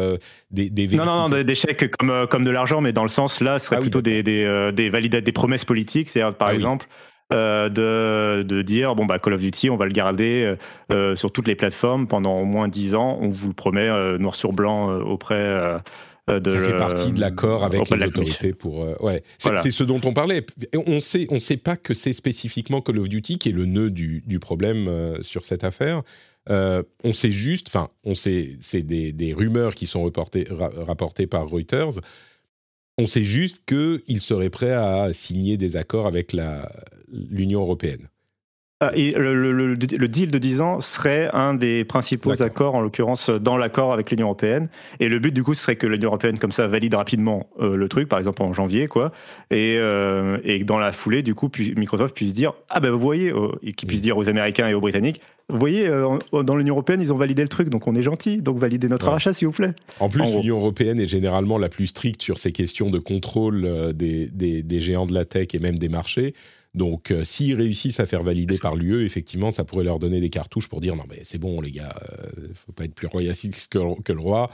des, 0.51 0.69
des 0.69 0.87
non 0.95 1.05
non 1.05 1.27
non 1.27 1.43
des, 1.43 1.55
chèques 1.55 1.91
comme 1.97 2.27
comme 2.29 2.45
de 2.45 2.51
l'argent, 2.51 2.81
mais 2.81 2.93
dans 2.93 3.03
le 3.03 3.09
sens 3.09 3.41
là, 3.41 3.59
ce 3.59 3.65
serait 3.65 3.77
ah 3.77 3.81
plutôt 3.81 4.01
des 4.01 4.23
des 4.23 4.71
des, 4.73 5.21
des 5.21 5.31
promesses 5.31 5.65
politiques, 5.65 6.09
c'est-à-dire 6.09 6.35
par 6.35 6.49
ah 6.49 6.53
exemple. 6.53 6.87
de, 7.31 8.41
de, 8.41 8.61
dire 8.61 8.95
bon 8.95 9.05
bah 9.05 9.19
Call 9.19 9.33
of 9.33 9.41
Duty 9.41 9.69
on 9.69 9.77
va 9.77 9.85
le 9.85 9.91
garder 9.91 10.55
sur 11.15 11.31
toutes 11.31 11.47
les 11.47 11.55
plateformes 11.55 12.07
pendant 12.07 12.39
au 12.39 12.45
moins 12.45 12.67
10 12.67 12.95
ans 12.95 13.19
on 13.21 13.29
vous 13.29 13.49
le 13.49 13.53
promet 13.53 13.89
noir 14.17 14.35
sur 14.35 14.53
blanc 14.53 14.89
auprès 15.01 15.79
euh, 16.29 16.41
ça 16.49 16.61
fait 16.61 16.77
partie 16.77 17.11
de 17.11 17.19
l'accord 17.19 17.63
avec 17.63 17.89
les 17.89 18.03
autorités 18.03 18.53
pour. 18.53 18.83
Euh, 18.83 18.95
ouais, 19.01 19.23
c'est 19.37 19.71
ce 19.71 19.83
dont 19.83 20.01
on 20.03 20.13
parlait. 20.13 20.45
On 20.73 20.99
sait, 20.99 21.27
on 21.29 21.39
sait 21.39 21.57
pas 21.57 21.75
que 21.75 21.93
c'est 21.93 22.13
spécifiquement 22.13 22.81
Call 22.81 22.99
of 22.99 23.09
Duty 23.09 23.37
qui 23.37 23.49
est 23.49 23.53
le 23.53 23.65
nœud 23.65 23.89
du, 23.89 24.21
du 24.25 24.39
problème 24.39 24.87
euh, 24.87 25.21
sur 25.21 25.45
cette 25.45 25.63
affaire. 25.63 26.03
on 26.47 27.13
sait 27.13 27.31
juste, 27.31 27.67
enfin, 27.67 27.89
on 28.03 28.13
sait, 28.13 28.57
c'est 28.61 28.81
des, 28.81 29.11
des, 29.11 29.33
rumeurs 29.33 29.75
qui 29.75 29.87
sont 29.87 30.03
reportées, 30.03 30.47
rapportées 30.49 31.27
par 31.27 31.47
Reuters. 31.47 31.99
On 32.97 33.05
sait 33.05 33.23
juste 33.23 33.63
qu'il 33.65 34.21
serait 34.21 34.49
prêt 34.49 34.73
à 34.73 35.13
signer 35.13 35.57
des 35.57 35.77
accords 35.77 36.05
avec 36.05 36.35
l'Union 37.11 37.61
européenne. 37.61 38.09
Ah, 38.81 38.91
et 38.95 39.11
le, 39.11 39.33
le, 39.33 39.51
le, 39.73 40.07
deal 40.07 40.31
de 40.31 40.37
10 40.37 40.61
ans 40.61 40.79
serait 40.79 41.29
un 41.33 41.53
des 41.53 41.83
principaux 41.83 42.41
accords, 42.41 42.75
en 42.75 42.79
l'occurrence 42.79 43.29
dans 43.29 43.57
l'accord 43.57 43.91
avec 43.91 44.09
l'Union 44.09 44.27
européenne. 44.27 44.69
Et 45.01 45.09
le 45.09 45.19
but 45.19 45.33
du 45.33 45.43
coup 45.43 45.53
serait 45.53 45.75
que 45.75 45.85
l'Union 45.85 46.07
européenne 46.07 46.39
comme 46.39 46.53
ça 46.53 46.65
valide 46.69 46.93
rapidement 46.93 47.49
euh, 47.59 47.75
le 47.75 47.89
truc, 47.89 48.07
par 48.07 48.19
exemple 48.19 48.41
en 48.41 48.53
janvier, 48.53 48.87
quoi. 48.87 49.11
Et, 49.51 49.75
euh, 49.79 50.37
et 50.45 50.63
dans 50.63 50.77
la 50.77 50.93
foulée, 50.93 51.23
du 51.23 51.35
coup, 51.35 51.51
Microsoft 51.75 52.15
puisse 52.15 52.31
dire 52.31 52.53
ah 52.69 52.79
ben 52.79 52.89
vous 52.91 53.01
voyez, 53.01 53.33
euh, 53.33 53.49
et 53.63 53.73
qu'il 53.73 53.89
puisse 53.89 54.01
dire 54.01 54.15
aux 54.15 54.29
Américains 54.29 54.69
et 54.69 54.73
aux 54.73 54.79
Britanniques, 54.79 55.19
vous 55.49 55.59
voyez, 55.59 55.89
dans 56.31 56.55
l'Union 56.55 56.75
européenne, 56.75 57.01
ils 57.01 57.11
ont 57.11 57.17
validé 57.17 57.41
le 57.41 57.47
truc, 57.49 57.69
donc 57.69 57.87
on 57.87 57.95
est 57.95 58.03
gentil, 58.03 58.37
donc 58.37 58.59
validez 58.59 58.87
notre 58.87 59.09
rachat 59.09 59.33
s'il 59.33 59.47
vous 59.47 59.53
plaît. 59.53 59.73
En 59.99 60.07
plus, 60.07 60.23
l'Union 60.35 60.57
européenne 60.57 60.99
est 61.01 61.07
généralement 61.07 61.57
la 61.57 61.69
plus 61.69 61.87
stricte 61.87 62.21
sur 62.21 62.37
ces 62.37 62.51
questions 62.51 62.91
de 62.91 62.99
contrôle 62.99 63.93
des, 63.93 64.27
des, 64.27 64.61
des 64.61 64.79
géants 64.79 65.07
de 65.07 65.13
la 65.13 65.25
tech 65.25 65.47
et 65.53 65.59
même 65.59 65.77
des 65.77 65.89
marchés. 65.89 66.35
Donc, 66.75 67.11
euh, 67.11 67.23
s'ils 67.23 67.55
réussissent 67.55 67.99
à 67.99 68.05
faire 68.05 68.21
valider 68.21 68.59
par 68.59 68.75
l'UE, 68.75 69.05
effectivement, 69.05 69.51
ça 69.51 69.63
pourrait 69.63 69.83
leur 69.83 69.97
donner 69.97 70.19
des 70.19 70.29
cartouches 70.29 70.67
pour 70.67 70.81
dire 70.81 70.95
non, 70.95 71.05
mais 71.09 71.19
c'est 71.23 71.39
bon, 71.39 71.61
les 71.61 71.71
gars, 71.71 71.95
ne 72.37 72.43
euh, 72.43 72.53
faut 72.53 72.71
pas 72.71 72.85
être 72.85 72.93
plus 72.93 73.07
royaliste 73.07 73.69
que, 73.71 74.13
le 74.13 74.19
roi. 74.19 74.51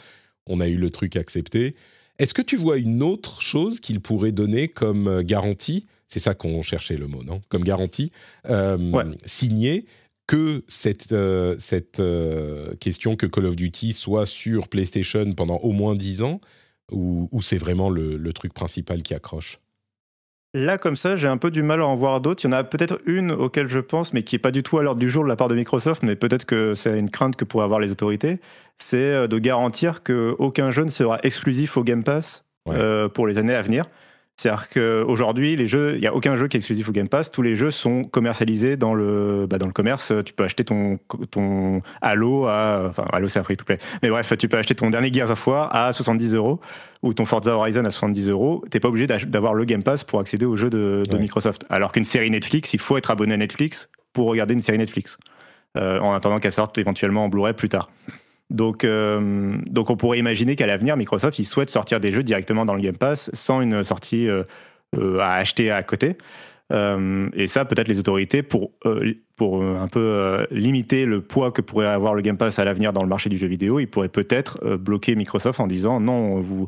On 0.47 0.59
a 0.59 0.67
eu 0.67 0.77
le 0.77 0.89
truc 0.89 1.17
accepté. 1.17 1.75
Est-ce 2.17 2.33
que 2.33 2.41
tu 2.41 2.55
vois 2.55 2.77
une 2.77 3.03
autre 3.03 3.41
chose 3.41 3.79
qu'ils 3.81 3.99
pourraient 3.99 4.31
donner 4.31 4.69
comme 4.69 5.07
euh, 5.07 5.23
garantie? 5.23 5.87
C'est 6.07 6.19
ça 6.19 6.33
qu'on 6.33 6.61
cherchait 6.61 6.95
le 6.95 7.07
mot, 7.07 7.23
non? 7.23 7.41
Comme 7.49 7.63
garantie 7.63 8.11
signée 9.25 9.85
que 10.27 10.63
cette, 10.67 11.13
cette 11.59 12.01
question 12.79 13.15
que 13.15 13.25
Call 13.25 13.45
of 13.47 13.55
Duty 13.55 13.91
soit 13.91 14.25
sur 14.25 14.69
PlayStation 14.69 15.33
pendant 15.33 15.57
au 15.57 15.71
moins 15.71 15.95
10 15.95 16.21
ans, 16.21 16.41
ou, 16.91 17.41
c'est 17.41 17.57
vraiment 17.57 17.89
le 17.89 18.33
truc 18.33 18.53
principal 18.53 19.01
qui 19.01 19.15
accroche? 19.15 19.59
Là, 20.55 20.77
comme 20.77 20.95
ça, 20.95 21.17
j'ai 21.17 21.27
un 21.27 21.35
peu 21.35 21.51
du 21.51 21.63
mal 21.63 21.81
à 21.81 21.85
en 21.85 21.97
voir 21.97 22.21
d'autres. 22.21 22.45
Il 22.45 22.47
y 22.47 22.47
en 22.47 22.53
a 22.53 22.63
peut-être 22.63 23.01
une 23.05 23.31
auquel 23.31 23.67
je 23.67 23.81
pense, 23.81 24.13
mais 24.13 24.23
qui 24.23 24.35
n'est 24.35 24.39
pas 24.39 24.51
du 24.51 24.63
tout 24.63 24.77
à 24.77 24.83
l'ordre 24.83 25.01
du 25.01 25.09
jour 25.09 25.21
de 25.21 25.27
la 25.27 25.35
part 25.35 25.49
de 25.49 25.55
Microsoft, 25.55 26.01
mais 26.01 26.15
peut-être 26.15 26.45
que 26.45 26.73
c'est 26.75 26.97
une 26.97 27.09
crainte 27.09 27.35
que 27.35 27.43
pourraient 27.43 27.65
avoir 27.65 27.81
les 27.81 27.91
autorités. 27.91 28.39
C'est 28.77 28.95
euh, 28.95 29.27
de 29.27 29.37
garantir 29.37 30.01
qu'aucun 30.01 30.71
jeu 30.71 30.85
ne 30.85 30.89
sera 30.89 31.19
exclusif 31.23 31.75
au 31.75 31.83
Game 31.83 32.05
Pass 32.05 32.45
euh, 32.69 33.09
pour 33.09 33.27
les 33.27 33.37
années 33.37 33.53
à 33.53 33.61
venir. 33.61 33.89
C'est-à-dire 34.37 34.67
qu'aujourd'hui, 34.69 35.55
les 35.55 35.65
jeux, 35.65 35.93
il 35.95 36.01
n'y 36.01 36.07
a 36.07 36.13
aucun 36.13 36.35
jeu 36.35 36.47
qui 36.49 36.57
est 36.57 36.59
exclusif 36.59 36.89
au 36.89 36.91
Game 36.91 37.07
Pass. 37.07 37.31
Tous 37.31 37.41
les 37.41 37.55
jeux 37.55 37.71
sont 37.71 38.03
commercialisés 38.03 38.75
dans 38.75 38.93
le, 38.93 39.47
bah 39.49 39.57
dans 39.57 39.65
le 39.65 39.71
commerce. 39.71 40.11
Tu 40.25 40.33
peux 40.33 40.43
acheter 40.43 40.65
ton, 40.65 40.99
ton 41.31 41.81
Halo 42.01 42.45
à, 42.45 42.87
enfin, 42.89 43.05
Halo 43.13 43.29
c'est 43.29 43.39
un 43.39 43.43
free 43.43 43.55
to 43.55 43.63
play. 43.63 43.77
Mais 44.03 44.09
bref, 44.09 44.33
tu 44.37 44.49
peux 44.49 44.57
acheter 44.57 44.75
ton 44.75 44.89
dernier 44.89 45.11
Gears 45.11 45.31
of 45.31 45.47
War 45.47 45.73
à 45.73 45.93
70 45.93 46.33
euros 46.33 46.59
ou 47.01 47.13
ton 47.13 47.25
Forza 47.25 47.55
Horizon 47.55 47.85
à 47.85 47.91
70 47.91 48.27
euros. 48.27 48.63
T'es 48.69 48.81
pas 48.81 48.89
obligé 48.89 49.07
d'avoir 49.07 49.53
le 49.53 49.63
Game 49.63 49.83
Pass 49.83 50.03
pour 50.03 50.19
accéder 50.19 50.45
aux 50.45 50.57
jeux 50.57 50.69
de, 50.69 51.03
de 51.09 51.17
Microsoft. 51.17 51.63
Alors 51.69 51.93
qu'une 51.93 52.03
série 52.03 52.29
Netflix, 52.29 52.73
il 52.73 52.79
faut 52.79 52.97
être 52.97 53.11
abonné 53.11 53.35
à 53.35 53.37
Netflix 53.37 53.89
pour 54.11 54.27
regarder 54.27 54.53
une 54.53 54.61
série 54.61 54.77
Netflix. 54.77 55.17
Euh, 55.77 55.99
en 55.99 56.13
attendant 56.13 56.39
qu'elle 56.39 56.53
sorte 56.53 56.77
éventuellement 56.77 57.25
en 57.25 57.29
Blu-ray 57.29 57.53
plus 57.53 57.69
tard. 57.69 57.89
Donc, 58.49 58.83
euh, 58.83 59.57
donc 59.65 59.89
on 59.89 59.97
pourrait 59.97 60.19
imaginer 60.19 60.55
qu'à 60.55 60.67
l'avenir, 60.67 60.97
Microsoft, 60.97 61.39
il 61.39 61.45
souhaite 61.45 61.69
sortir 61.69 61.99
des 61.99 62.11
jeux 62.11 62.23
directement 62.23 62.65
dans 62.65 62.75
le 62.75 62.81
Game 62.81 62.97
Pass 62.97 63.31
sans 63.33 63.61
une 63.61 63.83
sortie 63.83 64.29
euh, 64.29 64.43
euh, 64.97 65.19
à 65.19 65.33
acheter 65.33 65.71
à 65.71 65.81
côté. 65.83 66.15
et 66.71 67.47
ça, 67.47 67.65
peut-être 67.65 67.87
les 67.87 67.99
autorités, 67.99 68.43
pour, 68.43 68.71
un 68.83 69.87
peu 69.87 70.47
limiter 70.51 71.05
le 71.05 71.21
poids 71.21 71.51
que 71.51 71.61
pourrait 71.61 71.87
avoir 71.87 72.13
le 72.13 72.21
Game 72.21 72.37
Pass 72.37 72.59
à 72.59 72.65
l'avenir 72.65 72.93
dans 72.93 73.03
le 73.03 73.09
marché 73.09 73.29
du 73.29 73.37
jeu 73.37 73.47
vidéo, 73.47 73.79
ils 73.79 73.87
pourraient 73.87 74.09
peut-être 74.09 74.77
bloquer 74.77 75.15
Microsoft 75.15 75.59
en 75.59 75.67
disant 75.67 75.99
non, 75.99 76.39
vous, 76.39 76.67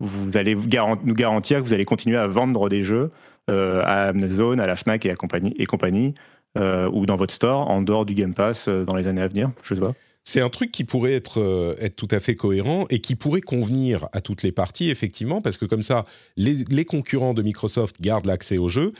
vous 0.00 0.36
allez 0.36 0.54
nous 0.54 1.14
garantir 1.14 1.58
que 1.58 1.66
vous 1.66 1.72
allez 1.72 1.84
continuer 1.84 2.16
à 2.16 2.26
vendre 2.26 2.68
des 2.68 2.84
jeux 2.84 3.10
à 3.48 4.08
Amazon, 4.08 4.58
à 4.58 4.66
la 4.66 4.76
Fnac 4.76 5.06
et, 5.06 5.10
à 5.10 5.16
compagnie, 5.16 5.54
et 5.58 5.66
compagnie 5.66 6.14
ou 6.56 7.06
dans 7.06 7.16
votre 7.16 7.32
store 7.32 7.70
en 7.70 7.80
dehors 7.80 8.04
du 8.04 8.14
Game 8.14 8.34
Pass 8.34 8.68
dans 8.68 8.96
les 8.96 9.06
années 9.06 9.22
à 9.22 9.28
venir. 9.28 9.50
Je 9.62 9.74
sais 9.74 9.80
pas. 9.80 9.92
C'est 10.28 10.42
un 10.42 10.50
truc 10.50 10.70
qui 10.70 10.84
pourrait 10.84 11.14
être, 11.14 11.40
euh, 11.40 11.74
être 11.80 11.96
tout 11.96 12.08
à 12.10 12.20
fait 12.20 12.34
cohérent 12.34 12.84
et 12.90 13.00
qui 13.00 13.16
pourrait 13.16 13.40
convenir 13.40 14.10
à 14.12 14.20
toutes 14.20 14.42
les 14.42 14.52
parties, 14.52 14.90
effectivement, 14.90 15.40
parce 15.40 15.56
que 15.56 15.64
comme 15.64 15.80
ça, 15.80 16.04
les, 16.36 16.84
concurrents 16.84 17.32
de 17.32 17.40
Microsoft 17.40 17.96
gardent 18.02 18.26
l'accès 18.26 18.58
au 18.58 18.68
jeu, 18.68 18.92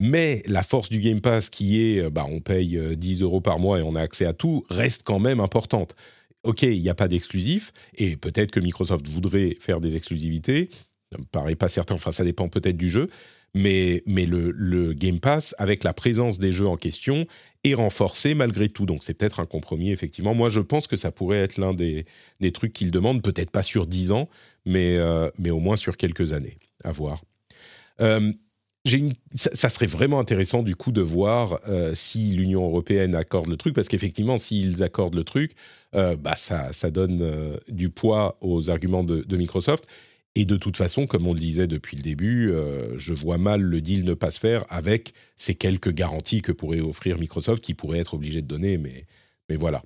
mais 0.00 0.42
la 0.46 0.64
force 0.64 0.88
du 0.88 0.98
Game 0.98 1.20
Pass 1.20 1.50
qui 1.50 1.80
est, 1.80 2.00
euh, 2.00 2.10
bah, 2.10 2.26
on 2.28 2.40
paye 2.40 2.80
10 2.96 3.22
euros 3.22 3.40
par 3.40 3.60
mois 3.60 3.78
et 3.78 3.82
on 3.82 3.94
a 3.94 4.00
accès 4.00 4.26
à 4.26 4.32
tout, 4.32 4.64
reste 4.70 5.04
quand 5.04 5.20
même 5.20 5.38
importante. 5.38 5.94
Ok, 6.42 6.62
il 6.62 6.82
n'y 6.82 6.88
a 6.88 6.96
pas 6.96 7.06
d'exclusif, 7.06 7.72
et 7.94 8.16
peut-être 8.16 8.50
que 8.50 8.58
Microsoft 8.58 9.06
voudrait 9.08 9.56
faire 9.60 9.80
des 9.80 9.94
exclusivités, 9.94 10.68
ça 11.12 11.18
me 11.18 11.24
paraît 11.30 11.54
pas 11.54 11.68
certain, 11.68 11.94
enfin 11.94 12.10
ça 12.10 12.24
dépend 12.24 12.48
peut-être 12.48 12.76
du 12.76 12.88
jeu, 12.88 13.08
mais, 13.54 14.02
le, 14.06 14.92
Game 14.92 15.20
Pass, 15.20 15.54
avec 15.58 15.84
la 15.84 15.92
présence 15.92 16.38
des 16.38 16.52
jeux 16.52 16.66
en 16.66 16.76
question, 16.76 17.26
est 17.64 17.74
renforcé 17.74 18.34
malgré 18.34 18.68
tout. 18.68 18.86
Donc 18.86 19.04
c'est 19.04 19.14
peut-être 19.14 19.40
un 19.40 19.46
compromis, 19.46 19.90
effectivement. 19.90 20.34
Moi, 20.34 20.48
je 20.48 20.60
pense 20.60 20.86
que 20.86 20.96
ça 20.96 21.12
pourrait 21.12 21.38
être 21.38 21.58
l'un 21.58 21.74
des, 21.74 22.06
trucs 22.52 22.72
qu'ils 22.72 22.90
demandent, 22.90 23.22
peut-être 23.22 23.50
pas 23.50 23.62
sur 23.62 23.86
10 23.86 24.12
ans, 24.12 24.28
mais, 24.64 24.96
euh, 24.96 25.30
mais 25.38 25.50
au 25.50 25.60
moins 25.60 25.76
sur 25.76 25.96
quelques 25.96 26.32
années. 26.32 26.58
À 26.84 26.92
voir. 26.92 27.22
Euh, 28.00 28.32
ça, 29.34 29.68
serait 29.68 29.86
vraiment 29.86 30.18
intéressant 30.18 30.64
du 30.64 30.74
coup 30.74 30.90
de 30.90 31.02
voir 31.02 31.60
euh, 31.68 31.94
si 31.94 32.32
l'Union 32.32 32.64
européenne 32.64 33.14
accorde 33.14 33.46
le 33.46 33.56
truc, 33.56 33.74
parce 33.74 33.86
qu'effectivement, 33.86 34.38
s'ils 34.38 34.82
accordent 34.82 35.14
le 35.14 35.24
truc, 35.24 35.52
bah 35.92 36.34
ça, 36.36 36.72
donne 36.90 37.58
du 37.68 37.90
poids 37.90 38.38
aux 38.40 38.70
arguments 38.70 39.04
de 39.04 39.36
Microsoft. 39.36 39.86
Et 40.34 40.46
de 40.46 40.56
toute 40.56 40.78
façon, 40.78 41.06
comme 41.06 41.26
on 41.26 41.34
le 41.34 41.40
disait 41.40 41.66
depuis 41.66 41.96
le 41.96 42.02
début, 42.02 42.52
euh, 42.52 42.98
je 42.98 43.12
vois 43.12 43.36
mal 43.36 43.60
le 43.60 43.80
deal 43.82 44.04
ne 44.04 44.14
pas 44.14 44.30
se 44.30 44.38
faire 44.38 44.64
avec 44.70 45.12
ces 45.36 45.54
quelques 45.54 45.92
garanties 45.92 46.40
que 46.40 46.52
pourrait 46.52 46.80
offrir 46.80 47.18
Microsoft, 47.18 47.62
qui 47.62 47.74
pourrait 47.74 47.98
être 47.98 48.14
obligé 48.14 48.40
de 48.40 48.46
donner, 48.46 48.78
mais, 48.78 49.04
voilà. 49.56 49.82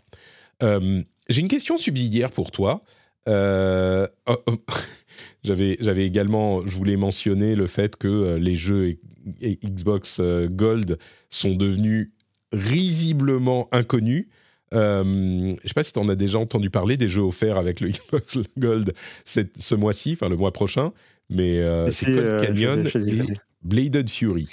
Euh, 0.63 1.03
j'ai 1.29 1.41
une 1.41 1.49
question 1.49 1.77
subsidiaire 1.77 2.31
pour 2.31 2.53
toi. 2.53 2.85
Euh, 3.29 4.07
oh, 4.29 4.37
oh, 4.47 4.57
j'avais 5.43 6.07
également, 6.07 6.65
je 6.65 6.77
voulais 6.77 6.97
mentionner 6.97 7.57
le 7.57 7.67
fait 7.67 7.97
que 7.97 8.37
les 8.37 8.55
jeux 8.55 8.95
Xbox 9.43 10.21
Gold 10.21 10.99
sont 11.31 11.57
devenus 11.57 12.13
risiblement 12.53 13.69
inconnus. 13.73 14.29
Euh, 14.75 15.05
je 15.05 15.53
ne 15.53 15.57
sais 15.63 15.75
pas 15.75 15.85
si 15.85 15.93
tu 15.93 15.99
en 15.99 16.09
as 16.09 16.17
déjà 16.17 16.39
entendu 16.39 16.71
parler 16.71 16.97
des 16.97 17.09
jeux 17.09 17.23
offerts 17.23 17.57
avec 17.57 17.81
le 17.81 17.89
Xbox 17.91 18.39
Gold 18.59 18.95
ce 19.25 19.75
mois-ci, 19.75 20.13
enfin 20.15 20.29
le 20.29 20.37
mois 20.37 20.53
prochain, 20.53 20.93
mais 21.31 21.59
euh, 21.59 21.91
c'est 21.91 22.07
Cold 22.07 22.19
euh, 22.19 22.41
Canyon 22.41 22.87
et 22.87 23.23
Bladed 23.63 24.09
Fury. 24.11 24.49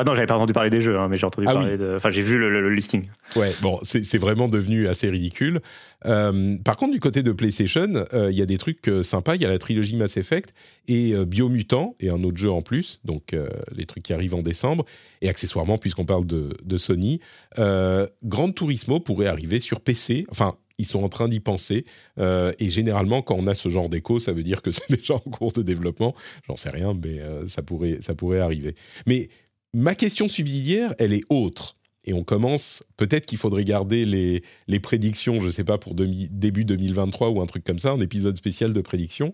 Ah 0.00 0.04
non, 0.04 0.14
j'avais 0.14 0.26
pas 0.26 0.34
entendu 0.34 0.54
parler 0.54 0.70
des 0.70 0.80
jeux, 0.80 0.98
hein, 0.98 1.08
mais 1.08 1.18
j'ai 1.18 1.26
entendu 1.26 1.46
ah 1.46 1.52
parler 1.52 1.76
de. 1.76 1.92
Enfin, 1.94 2.10
j'ai 2.10 2.22
vu 2.22 2.38
le, 2.38 2.74
listing. 2.74 3.04
Ouais, 3.36 3.54
bon, 3.60 3.78
c'est 3.82 4.16
vraiment 4.16 4.48
devenu 4.48 4.88
assez 4.88 5.10
ridicule. 5.10 5.60
Euh, 6.06 6.56
par 6.64 6.78
contre, 6.78 6.92
du 6.92 7.00
côté 7.00 7.22
de 7.22 7.32
PlayStation, 7.32 8.06
euh, 8.14 8.30
il 8.32 8.38
y 8.38 8.40
a 8.40 8.46
des 8.46 8.56
trucs 8.56 8.88
euh, 8.88 9.02
sympas. 9.02 9.34
Il 9.34 9.42
y 9.42 9.44
a 9.44 9.50
la 9.50 9.58
trilogie 9.58 9.96
Mass 9.96 10.16
Effect 10.16 10.54
et 10.88 11.14
Biomutant 11.26 11.96
et 12.00 12.08
un 12.08 12.24
autre 12.24 12.38
jeu 12.38 12.50
en 12.50 12.62
plus. 12.62 12.98
Donc, 13.04 13.36
les 13.72 13.84
trucs 13.84 14.04
qui 14.04 14.14
arrivent 14.14 14.34
en 14.34 14.42
décembre. 14.42 14.86
Et 15.20 15.28
accessoirement, 15.28 15.76
puisqu'on 15.76 16.06
parle 16.06 16.26
de, 16.26 16.56
de 16.64 16.76
Sony, 16.78 17.20
Grand 17.58 18.52
Turismo 18.54 19.00
pourrait 19.00 19.26
arriver 19.26 19.60
sur 19.60 19.80
PC. 19.80 20.26
Enfin, 20.30 20.56
ils 20.78 20.86
sont 20.86 21.04
en 21.04 21.10
train 21.10 21.28
d'y 21.28 21.40
penser. 21.40 21.84
et 22.18 22.70
généralement, 22.70 23.20
quand 23.20 23.36
on 23.38 23.46
a 23.46 23.54
ce 23.54 23.68
genre 23.68 23.90
d'écho, 23.90 24.18
ça 24.18 24.32
veut 24.32 24.42
dire 24.42 24.62
que 24.62 24.70
c'est 24.72 24.90
déjà 24.90 25.14
en 25.14 25.18
cours 25.18 25.52
de 25.52 25.62
développement. 25.62 26.14
J'en 26.48 26.56
sais 26.56 26.70
rien, 26.70 26.94
mais 26.94 27.20
ça, 27.46 27.62
pourrait, 27.62 27.98
ça 28.00 28.14
pourrait 28.14 28.40
arriver. 28.40 28.74
Mais 29.06 29.28
ma 29.74 29.94
question 29.94 30.28
subsidiaire, 30.28 30.94
elle 30.98 31.12
est 31.12 31.24
autre. 31.28 31.76
Et 32.04 32.14
on 32.14 32.24
commence, 32.24 32.82
peut-être 32.96 33.26
qu'il 33.26 33.38
faudrait 33.38 33.64
garder 33.64 34.06
les, 34.06 34.42
les 34.68 34.80
prédictions, 34.80 35.40
je 35.40 35.46
ne 35.46 35.50
sais 35.50 35.64
pas, 35.64 35.76
pour 35.78 35.94
début 35.94 36.64
2023 36.64 37.28
ou 37.28 37.40
un 37.42 37.46
truc 37.46 37.62
comme 37.62 37.78
ça, 37.78 37.90
un 37.90 38.00
épisode 38.00 38.36
spécial 38.36 38.72
de 38.72 38.80
prédictions. 38.80 39.32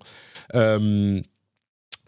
Euh, 0.55 1.21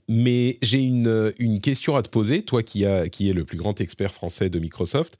mais 0.08 0.58
j'ai 0.62 0.82
une, 0.82 1.32
une, 1.38 1.60
question 1.60 1.94
à 1.94 2.02
te 2.02 2.08
poser, 2.08 2.42
toi 2.42 2.62
qui, 2.62 2.84
a, 2.86 3.08
qui 3.08 3.28
es 3.28 3.32
le 3.32 3.44
plus 3.44 3.58
grand 3.58 3.80
expert 3.80 4.12
français 4.12 4.50
de 4.50 4.58
Microsoft. 4.58 5.18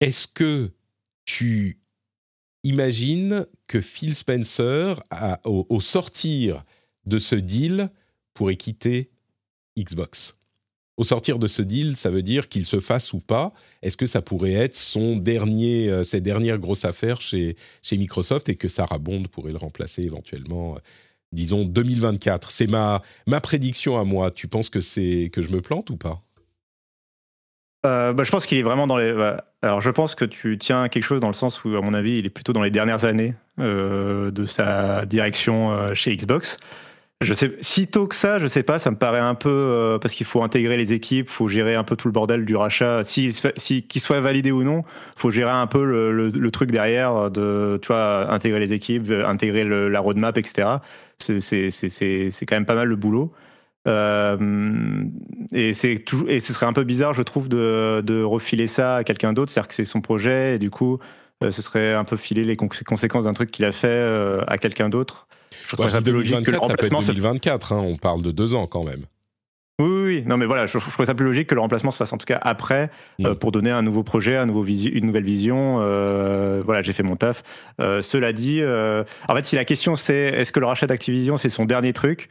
Est-ce 0.00 0.26
que 0.26 0.70
tu 1.24 1.78
imagines 2.64 3.46
que 3.66 3.80
Phil 3.80 4.14
Spencer, 4.14 5.02
au 5.44 5.80
sortir 5.80 6.64
de 7.04 7.18
ce 7.18 7.34
deal, 7.34 7.90
pourrait 8.32 8.56
quitter 8.56 9.10
Xbox? 9.76 10.37
Au 10.98 11.04
sortir 11.04 11.38
de 11.38 11.46
ce 11.46 11.62
deal, 11.62 11.96
ça 11.96 12.10
veut 12.10 12.22
dire 12.22 12.48
qu'il 12.48 12.66
se 12.66 12.80
fasse 12.80 13.12
ou 13.12 13.20
pas. 13.20 13.52
Est-ce 13.82 13.96
que 13.96 14.04
ça 14.04 14.20
pourrait 14.20 14.52
être 14.52 14.74
son 14.74 15.16
dernier, 15.16 15.88
euh, 15.88 16.02
ses 16.02 16.20
dernières 16.20 16.58
grosses 16.58 16.84
affaires 16.84 17.20
chez, 17.20 17.56
chez 17.82 17.96
Microsoft 17.96 18.48
et 18.48 18.56
que 18.56 18.66
Sarah 18.66 18.98
Bond 18.98 19.22
pourrait 19.30 19.52
le 19.52 19.58
remplacer 19.58 20.02
éventuellement, 20.02 20.74
euh, 20.74 20.78
disons 21.30 21.64
2024 21.64 22.50
C'est 22.50 22.66
ma, 22.66 23.00
ma 23.28 23.40
prédiction 23.40 23.96
à 23.96 24.02
moi. 24.02 24.32
Tu 24.32 24.48
penses 24.48 24.70
que, 24.70 24.80
c'est, 24.80 25.30
que 25.32 25.40
je 25.40 25.52
me 25.52 25.62
plante 25.62 25.88
ou 25.90 25.96
pas? 25.96 26.20
Euh, 27.86 28.12
bah, 28.12 28.24
je 28.24 28.32
pense 28.32 28.44
qu'il 28.44 28.58
est 28.58 28.64
vraiment 28.64 28.88
dans 28.88 28.96
les. 28.96 29.12
Bah, 29.12 29.44
alors, 29.62 29.80
je 29.80 29.90
pense 29.90 30.16
que 30.16 30.24
tu 30.24 30.58
tiens 30.58 30.88
quelque 30.88 31.04
chose 31.04 31.20
dans 31.20 31.28
le 31.28 31.34
sens 31.34 31.62
où, 31.62 31.76
à 31.76 31.80
mon 31.80 31.94
avis, 31.94 32.18
il 32.18 32.26
est 32.26 32.30
plutôt 32.30 32.52
dans 32.52 32.62
les 32.62 32.72
dernières 32.72 33.04
années 33.04 33.34
de 33.58 34.46
sa 34.46 35.04
direction 35.04 35.92
chez 35.94 36.14
Xbox. 36.16 36.56
Je 37.20 37.34
sais, 37.34 37.56
si 37.60 37.88
tôt 37.88 38.06
que 38.06 38.14
ça, 38.14 38.38
je 38.38 38.46
sais 38.46 38.62
pas, 38.62 38.78
ça 38.78 38.92
me 38.92 38.96
paraît 38.96 39.18
un 39.18 39.34
peu 39.34 39.48
euh, 39.50 39.98
parce 39.98 40.14
qu'il 40.14 40.24
faut 40.24 40.42
intégrer 40.42 40.76
les 40.76 40.92
équipes, 40.92 41.28
faut 41.28 41.48
gérer 41.48 41.74
un 41.74 41.82
peu 41.82 41.96
tout 41.96 42.06
le 42.06 42.12
bordel 42.12 42.44
du 42.44 42.54
rachat. 42.54 43.02
Si, 43.04 43.32
si 43.56 43.82
qu'il 43.82 44.00
soit 44.00 44.20
validé 44.20 44.52
ou 44.52 44.62
non, 44.62 44.84
faut 45.16 45.32
gérer 45.32 45.50
un 45.50 45.66
peu 45.66 45.84
le, 45.84 46.30
le, 46.30 46.50
truc 46.52 46.70
derrière 46.70 47.28
de, 47.32 47.80
tu 47.82 47.88
vois, 47.88 48.32
intégrer 48.32 48.60
les 48.60 48.72
équipes, 48.72 49.10
intégrer 49.10 49.64
la 49.64 50.00
roadmap, 50.00 50.38
etc. 50.38 50.76
C'est, 51.18 52.46
quand 52.46 52.56
même 52.56 52.66
pas 52.66 52.76
mal 52.76 52.86
le 52.86 52.96
boulot. 52.96 53.32
Euh, 53.88 55.04
et 55.52 55.74
c'est 55.74 56.04
et 56.28 56.40
ce 56.40 56.52
serait 56.52 56.66
un 56.66 56.72
peu 56.72 56.84
bizarre, 56.84 57.14
je 57.14 57.22
trouve, 57.22 57.48
de, 57.48 58.00
de 58.04 58.22
refiler 58.22 58.66
ça 58.66 58.96
à 58.96 59.04
quelqu'un 59.04 59.32
d'autre, 59.32 59.50
c'est-à-dire 59.50 59.68
que 59.68 59.74
c'est 59.74 59.84
son 59.84 60.00
projet 60.00 60.56
et 60.56 60.58
du 60.58 60.70
coup, 60.70 60.98
euh, 61.42 61.52
ce 61.52 61.62
serait 61.62 61.94
un 61.94 62.04
peu 62.04 62.16
filer 62.16 62.44
les 62.44 62.56
conséquences 62.56 63.24
d'un 63.24 63.32
truc 63.32 63.50
qu'il 63.50 63.64
a 63.64 63.72
fait 63.72 63.88
euh, 63.88 64.42
à 64.46 64.58
quelqu'un 64.58 64.88
d'autre. 64.88 65.28
Je 65.66 65.76
trouve 65.76 65.88
ça 65.88 66.00
2024, 66.00 66.66
ça 66.66 66.74
peut 66.74 66.86
être 66.86 67.06
2024, 67.06 67.72
hein, 67.72 67.84
on 67.84 67.96
parle 67.96 68.22
de 68.22 68.30
deux 68.30 68.54
ans 68.54 68.66
quand 68.66 68.84
même. 68.84 69.04
Oui, 69.80 70.02
oui, 70.04 70.24
non, 70.26 70.36
mais 70.36 70.46
voilà, 70.46 70.66
je, 70.66 70.76
trouve 70.76 71.06
ça 71.06 71.14
plus 71.14 71.24
logique 71.24 71.46
que 71.46 71.54
le 71.54 71.60
remplacement 71.60 71.92
se 71.92 71.98
fasse 71.98 72.12
en 72.12 72.18
tout 72.18 72.26
cas 72.26 72.40
après, 72.42 72.90
euh, 73.24 73.30
mm. 73.30 73.34
pour 73.36 73.52
donner 73.52 73.70
un 73.70 73.82
nouveau 73.82 74.02
projet, 74.02 74.34
un 74.34 74.46
nouveau 74.46 74.66
une 74.66 75.06
nouvelle 75.06 75.22
vision. 75.22 75.76
Euh, 75.78 76.62
voilà, 76.64 76.82
j'ai 76.82 76.92
fait 76.92 77.04
mon 77.04 77.14
taf. 77.14 77.44
Euh, 77.80 78.02
cela 78.02 78.32
dit, 78.32 78.60
en 78.60 79.34
fait, 79.36 79.46
si 79.46 79.54
la 79.54 79.64
question 79.64 79.94
c'est 79.94 80.14
est-ce 80.14 80.50
que 80.50 80.58
le 80.58 80.66
rachat 80.66 80.88
d'Activision 80.88 81.36
c'est 81.36 81.48
son 81.48 81.64
dernier 81.64 81.92
truc, 81.92 82.28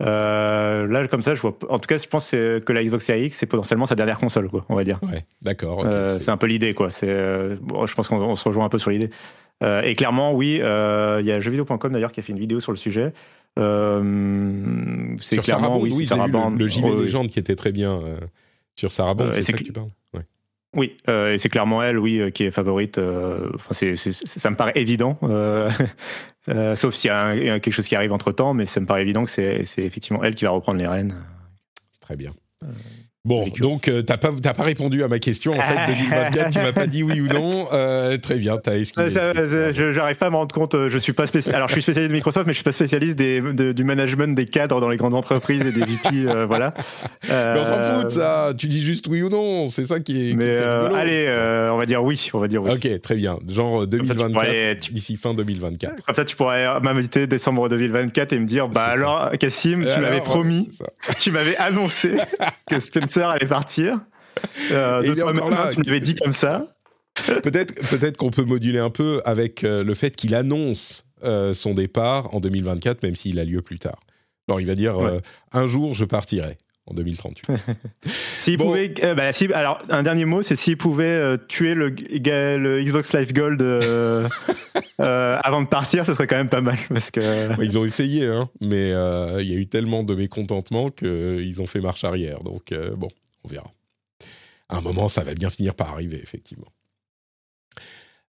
là, 0.00 1.06
comme 1.10 1.20
ça, 1.20 1.34
je 1.34 1.40
vois. 1.42 1.58
En 1.68 1.78
tout 1.78 1.88
cas, 1.88 1.98
je 1.98 2.06
pense 2.06 2.30
que 2.30 2.72
la 2.72 2.82
Xbox 2.82 3.04
Series 3.04 3.26
X, 3.26 3.36
c'est 3.36 3.46
potentiellement 3.46 3.86
sa 3.86 3.94
dernière 3.94 4.18
console, 4.18 4.48
quoi, 4.48 4.64
on 4.70 4.74
va 4.74 4.84
dire. 4.84 4.98
Ouais, 5.02 5.24
d'accord. 5.42 5.84
c'est 6.20 6.30
un 6.30 6.38
peu 6.38 6.46
l'idée, 6.46 6.72
quoi. 6.72 6.90
C'est, 6.90 7.58
bon, 7.60 7.86
je 7.86 7.94
pense 7.94 8.08
qu'on 8.08 8.34
se 8.34 8.48
rejoint 8.48 8.64
un 8.64 8.70
peu 8.70 8.78
sur 8.78 8.90
l'idée. 8.90 9.10
Euh, 9.62 9.82
et 9.82 9.94
clairement, 9.94 10.32
oui, 10.32 10.58
euh, 10.60 11.18
il 11.20 11.26
y 11.26 11.32
a 11.32 11.40
jeuxvideo.com 11.40 11.92
d'ailleurs 11.92 12.12
qui 12.12 12.20
a 12.20 12.22
fait 12.22 12.32
une 12.32 12.38
vidéo 12.38 12.60
sur 12.60 12.72
le 12.72 12.78
sujet. 12.78 13.12
Euh, 13.58 15.16
c'est 15.20 15.38
clairement, 15.38 15.80
oui, 15.80 16.06
Sarah 16.06 16.28
Bond, 16.28 16.50
le, 16.50 16.58
le 16.58 16.66
JV 16.68 16.94
légende 17.02 17.28
qui 17.28 17.38
était 17.38 17.56
très 17.56 17.72
bien 17.72 18.00
sur 18.76 18.92
Sarah 18.92 19.14
Bond, 19.14 19.30
c'est 19.32 19.42
ça 19.42 19.52
que 19.52 19.62
tu 19.62 19.72
parles? 19.72 19.90
Oui, 20.76 20.96
et 21.08 21.38
c'est 21.38 21.48
clairement 21.48 21.82
elle, 21.82 21.98
oui, 21.98 22.30
qui 22.32 22.44
est 22.44 22.50
favorite. 22.50 22.98
Enfin, 22.98 23.72
c'est, 23.72 23.96
ça 23.96 24.50
me 24.50 24.54
paraît 24.54 24.74
évident, 24.76 25.18
sauf 26.76 26.94
s'il 26.94 27.08
y 27.08 27.10
a, 27.10 27.58
quelque 27.58 27.72
chose 27.72 27.88
qui 27.88 27.96
arrive 27.96 28.12
entre 28.12 28.32
temps, 28.32 28.54
mais 28.54 28.66
ça 28.66 28.78
me 28.78 28.86
paraît 28.86 29.02
évident 29.02 29.24
que 29.24 29.30
c'est, 29.30 29.64
effectivement 29.78 30.22
elle 30.22 30.34
qui 30.34 30.44
va 30.44 30.50
reprendre 30.50 30.78
les 30.78 30.86
rênes. 30.86 31.14
Très 32.00 32.16
bien. 32.16 32.32
Bon, 33.24 33.48
donc 33.60 33.88
euh, 33.88 34.02
tu 34.02 34.12
n'as 34.12 34.16
pas, 34.16 34.30
pas 34.30 34.62
répondu 34.62 35.02
à 35.02 35.08
ma 35.08 35.18
question 35.18 35.52
en 35.52 35.60
fait 35.60 35.86
2024, 35.92 36.50
tu 36.50 36.58
m'as 36.58 36.72
pas 36.72 36.86
dit 36.86 37.02
oui 37.02 37.20
ou 37.20 37.26
non. 37.26 37.66
Euh, 37.72 38.16
très 38.16 38.36
bien, 38.36 38.58
tu 38.58 38.70
as 38.70 38.76
esquivé. 38.76 39.10
je 39.10 39.92
J'arrive 39.92 40.16
pas 40.16 40.26
à 40.26 40.30
me 40.30 40.36
rendre 40.36 40.54
compte. 40.54 40.74
Euh, 40.74 40.88
je 40.88 40.98
suis 40.98 41.12
pas 41.12 41.26
spécialiste. 41.26 41.54
Alors 41.54 41.68
je 41.68 41.74
suis 41.74 41.82
spécialiste 41.82 42.10
de 42.10 42.16
Microsoft, 42.16 42.46
mais 42.46 42.52
je 42.52 42.58
suis 42.58 42.64
pas 42.64 42.72
spécialiste 42.72 43.16
des, 43.16 43.42
du 43.74 43.84
management 43.84 44.34
des 44.34 44.46
cadres 44.46 44.80
dans 44.80 44.88
les 44.88 44.96
grandes 44.96 45.14
entreprises 45.14 45.60
et 45.60 45.72
des 45.72 45.80
VP, 45.80 46.46
voilà. 46.46 46.74
Mais 47.28 47.58
on 47.58 47.64
s'en 47.64 47.78
fout 47.78 48.04
de 48.06 48.10
ça. 48.10 48.52
Tu 48.56 48.68
dis 48.68 48.80
juste 48.80 49.08
oui 49.08 49.22
ou 49.22 49.28
non. 49.28 49.66
C'est 49.66 49.86
ça 49.86 50.00
qui 50.00 50.30
est. 50.30 50.34
Mais 50.34 50.56
allez, 50.56 51.28
on 51.72 51.76
va 51.76 51.86
dire 51.86 52.02
oui. 52.02 52.30
On 52.32 52.38
va 52.38 52.48
dire 52.48 52.62
oui. 52.62 52.70
Ok, 52.70 53.00
très 53.00 53.16
bien. 53.16 53.38
Genre 53.48 53.86
2024, 53.86 54.92
d'ici 54.92 55.16
fin 55.16 55.34
2024. 55.34 56.04
Comme 56.04 56.14
ça, 56.14 56.24
tu 56.24 56.36
pourrais 56.36 56.80
m'inviter 56.80 57.26
décembre 57.26 57.68
2024 57.68 58.32
et 58.32 58.38
me 58.38 58.46
dire, 58.46 58.68
bah 58.68 58.84
alors, 58.84 59.32
Cassim, 59.38 59.80
tu 59.80 60.00
m'avais 60.00 60.20
promis, 60.20 60.70
tu 61.18 61.30
m'avais 61.32 61.56
annoncé 61.56 62.16
que 62.70 62.76
Spencer 63.08 63.28
allait 63.28 63.46
partir. 63.46 64.00
Euh, 64.70 65.02
et 65.02 65.14
là, 65.14 65.72
tu 65.72 65.80
m'avais 65.80 66.00
dit 66.00 66.14
comme 66.14 66.32
ça. 66.32 66.74
peut-être 67.42 67.74
peut-être 67.90 68.16
qu'on 68.16 68.30
peut 68.30 68.44
moduler 68.44 68.78
un 68.78 68.90
peu 68.90 69.20
avec 69.24 69.64
euh, 69.64 69.82
le 69.82 69.94
fait 69.94 70.14
qu'il 70.14 70.34
annonce 70.34 71.04
euh, 71.24 71.52
son 71.52 71.74
départ 71.74 72.32
en 72.34 72.40
2024, 72.40 73.02
même 73.02 73.16
s'il 73.16 73.40
a 73.40 73.44
lieu 73.44 73.62
plus 73.62 73.78
tard. 73.78 73.98
Alors 74.46 74.60
il 74.60 74.66
va 74.66 74.74
dire 74.74 74.96
un 75.52 75.66
jour 75.66 75.94
je 75.94 76.04
partirai. 76.04 76.56
En 76.88 76.94
2038. 76.94 77.46
s'il 78.40 78.58
pouvait, 78.58 78.94
euh, 79.02 79.14
bah, 79.14 79.30
alors 79.54 79.82
un 79.88 80.02
dernier 80.02 80.24
mot, 80.24 80.42
c'est 80.42 80.56
s'il 80.56 80.76
pouvait 80.76 81.04
euh, 81.04 81.36
tuer 81.36 81.74
le, 81.74 81.90
le, 81.90 82.82
Xbox 82.82 83.12
Live 83.12 83.32
Gold 83.32 83.62
avant 84.98 85.62
de 85.62 85.68
partir, 85.68 86.06
ce 86.06 86.14
serait 86.14 86.26
quand 86.26 86.36
même 86.36 86.48
pas 86.48 86.60
mal 86.60 86.78
parce 86.88 87.10
que. 87.10 87.62
ils 87.62 87.78
ont 87.78 87.84
essayé, 87.84 88.26
hein, 88.26 88.48
mais 88.60 88.90
il 88.90 89.48
y 89.48 89.54
a 89.54 89.56
eu 89.56 89.66
tellement 89.66 90.02
de 90.02 90.14
mécontentement 90.14 90.90
qu'ils 90.90 91.60
ont 91.60 91.66
fait 91.66 91.80
marche 91.80 92.04
arrière. 92.04 92.40
Donc 92.40 92.72
bon, 92.96 93.08
on 93.44 93.48
verra. 93.48 93.70
À 94.68 94.78
un 94.78 94.80
moment, 94.82 95.08
ça 95.08 95.24
va 95.24 95.34
bien 95.34 95.48
finir 95.50 95.74
par 95.74 95.92
arriver, 95.92 96.20
effectivement. 96.22 96.68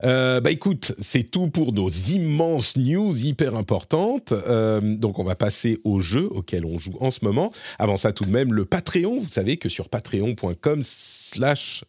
Euh, 0.04 0.40
bah 0.40 0.50
écoute, 0.50 0.94
c'est 1.00 1.30
tout 1.30 1.48
pour 1.48 1.72
nos 1.72 1.88
immenses 1.88 2.76
news 2.76 3.16
hyper 3.16 3.54
importantes. 3.54 4.32
Euh, 4.32 4.80
donc 4.80 5.18
on 5.18 5.24
va 5.24 5.34
passer 5.34 5.78
au 5.84 6.00
jeu 6.00 6.28
auquel 6.30 6.64
on 6.64 6.78
joue 6.78 6.96
en 7.00 7.10
ce 7.10 7.24
moment. 7.24 7.50
Avant 7.78 7.96
ça, 7.96 8.12
tout 8.12 8.24
de 8.24 8.30
même, 8.30 8.52
le 8.52 8.64
Patreon. 8.64 9.18
Vous 9.18 9.28
savez 9.28 9.56
que 9.56 9.68
sur 9.68 9.88
patreon.com 9.88 10.80
slash 10.82 11.84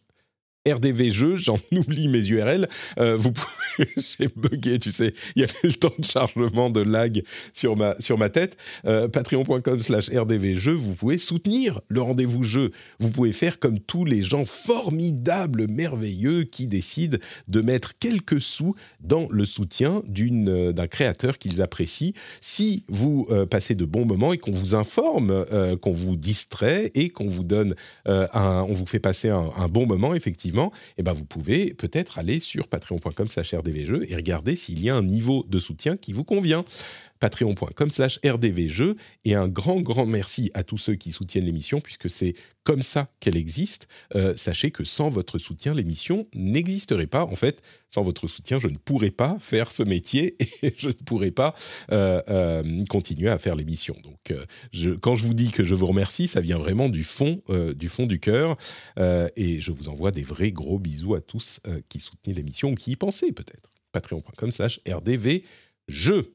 RDV 0.66 1.12
jeux, 1.12 1.36
j'en 1.36 1.58
oublie 1.72 2.08
mes 2.08 2.26
URL. 2.26 2.68
Euh, 2.98 3.16
vous 3.16 3.32
pouvez, 3.32 3.88
j'ai 3.96 4.28
bugué, 4.34 4.78
tu 4.78 4.92
sais, 4.92 5.14
il 5.36 5.40
y 5.40 5.44
avait 5.44 5.52
le 5.62 5.72
temps 5.72 5.92
de 5.98 6.04
chargement 6.04 6.70
de 6.70 6.80
lag 6.80 7.22
sur 7.52 7.76
ma, 7.76 7.98
sur 8.00 8.18
ma 8.18 8.28
tête. 8.28 8.56
Euh, 8.84 9.08
Patreon.com 9.08 9.80
slash 9.80 10.10
RDV 10.10 10.56
jeux, 10.56 10.72
vous 10.72 10.94
pouvez 10.94 11.18
soutenir 11.18 11.80
le 11.88 12.00
rendez-vous 12.00 12.42
jeu. 12.42 12.72
Vous 12.98 13.10
pouvez 13.10 13.32
faire 13.32 13.58
comme 13.58 13.78
tous 13.78 14.04
les 14.04 14.22
gens 14.22 14.44
formidables, 14.44 15.68
merveilleux 15.68 16.44
qui 16.44 16.66
décident 16.66 17.18
de 17.46 17.60
mettre 17.60 17.98
quelques 17.98 18.40
sous 18.40 18.74
dans 19.00 19.28
le 19.30 19.44
soutien 19.44 20.02
d'une, 20.06 20.48
euh, 20.48 20.72
d'un 20.72 20.86
créateur 20.86 21.38
qu'ils 21.38 21.62
apprécient. 21.62 22.12
Si 22.40 22.84
vous 22.88 23.26
passez 23.50 23.74
de 23.74 23.84
bons 23.84 24.04
moments 24.04 24.32
et 24.32 24.38
qu'on 24.38 24.52
vous 24.52 24.74
informe, 24.74 25.44
qu'on 25.80 25.92
vous 25.92 26.16
distrait 26.16 26.90
et 26.94 27.10
qu'on 27.10 27.28
vous 27.28 27.44
donne 27.44 27.74
on 28.06 28.72
vous 28.72 28.86
fait 28.86 28.98
passer 28.98 29.28
un, 29.28 29.50
un 29.56 29.68
bon 29.68 29.86
moment, 29.86 30.14
effectivement, 30.14 30.47
eh 30.96 31.02
ben 31.02 31.12
vous 31.12 31.24
pouvez 31.24 31.74
peut-être 31.74 32.18
aller 32.18 32.40
sur 32.40 32.68
patreon.com 32.68 33.26
slash 33.26 33.54
rdvjeux 33.54 34.10
et 34.10 34.16
regarder 34.16 34.56
s'il 34.56 34.82
y 34.82 34.90
a 34.90 34.96
un 34.96 35.02
niveau 35.02 35.44
de 35.48 35.58
soutien 35.58 35.96
qui 35.96 36.12
vous 36.12 36.24
convient 36.24 36.64
patreon.com 37.18 37.90
slash 37.90 38.20
rdvjeux 38.24 38.96
et 39.24 39.34
un 39.34 39.48
grand 39.48 39.80
grand 39.80 40.06
merci 40.06 40.50
à 40.54 40.64
tous 40.64 40.78
ceux 40.78 40.94
qui 40.94 41.12
soutiennent 41.12 41.44
l'émission 41.44 41.80
puisque 41.80 42.10
c'est 42.10 42.34
comme 42.68 42.82
ça 42.82 43.10
qu'elle 43.20 43.38
existe. 43.38 43.88
Euh, 44.14 44.34
sachez 44.36 44.70
que 44.70 44.84
sans 44.84 45.08
votre 45.08 45.38
soutien, 45.38 45.72
l'émission 45.72 46.26
n'existerait 46.34 47.06
pas. 47.06 47.24
En 47.24 47.34
fait, 47.34 47.62
sans 47.88 48.02
votre 48.02 48.26
soutien, 48.26 48.58
je 48.58 48.68
ne 48.68 48.76
pourrais 48.76 49.10
pas 49.10 49.38
faire 49.40 49.72
ce 49.72 49.82
métier 49.82 50.36
et 50.62 50.74
je 50.76 50.88
ne 50.88 50.92
pourrais 50.92 51.30
pas 51.30 51.54
euh, 51.92 52.20
euh, 52.28 52.84
continuer 52.90 53.30
à 53.30 53.38
faire 53.38 53.56
l'émission. 53.56 53.96
Donc, 54.04 54.34
quand 55.00 55.16
je 55.16 55.24
vous 55.24 55.32
dis 55.32 55.50
que 55.50 55.64
je 55.64 55.74
vous 55.74 55.86
remercie, 55.86 56.28
ça 56.28 56.42
vient 56.42 56.58
vraiment 56.58 56.90
du 56.90 57.04
fond 57.04 57.42
du 57.74 57.88
fond 57.88 58.04
du 58.04 58.20
cœur 58.20 58.58
et 58.98 59.60
je 59.60 59.72
vous 59.72 59.88
envoie 59.88 60.10
des 60.10 60.22
vrais 60.22 60.52
gros 60.52 60.78
bisous 60.78 61.14
à 61.14 61.22
tous 61.22 61.60
qui 61.88 62.00
soutenaient 62.00 62.34
l'émission 62.34 62.72
ou 62.72 62.74
qui 62.74 62.90
y 62.92 62.96
pensaient 62.96 63.32
peut-être. 63.32 63.70
Patreon.com 63.92 64.50
slash 64.50 64.80
rdvjeux. 64.86 66.34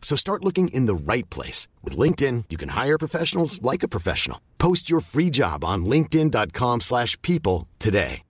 So 0.00 0.16
start 0.16 0.44
looking 0.44 0.68
in 0.68 0.86
the 0.86 0.94
right 0.94 1.28
place. 1.28 1.68
With 1.84 1.98
LinkedIn, 1.98 2.44
you 2.48 2.56
can 2.56 2.70
hire 2.70 2.96
professionals 2.96 3.60
like 3.60 3.82
a 3.82 3.88
professional. 3.88 4.40
Post 4.56 4.88
your 4.88 5.00
free 5.00 5.28
job 5.30 5.64
on 5.64 5.84
linkedin.com 5.84 6.80
slash 6.80 7.20
people 7.20 7.68
today. 7.78 8.22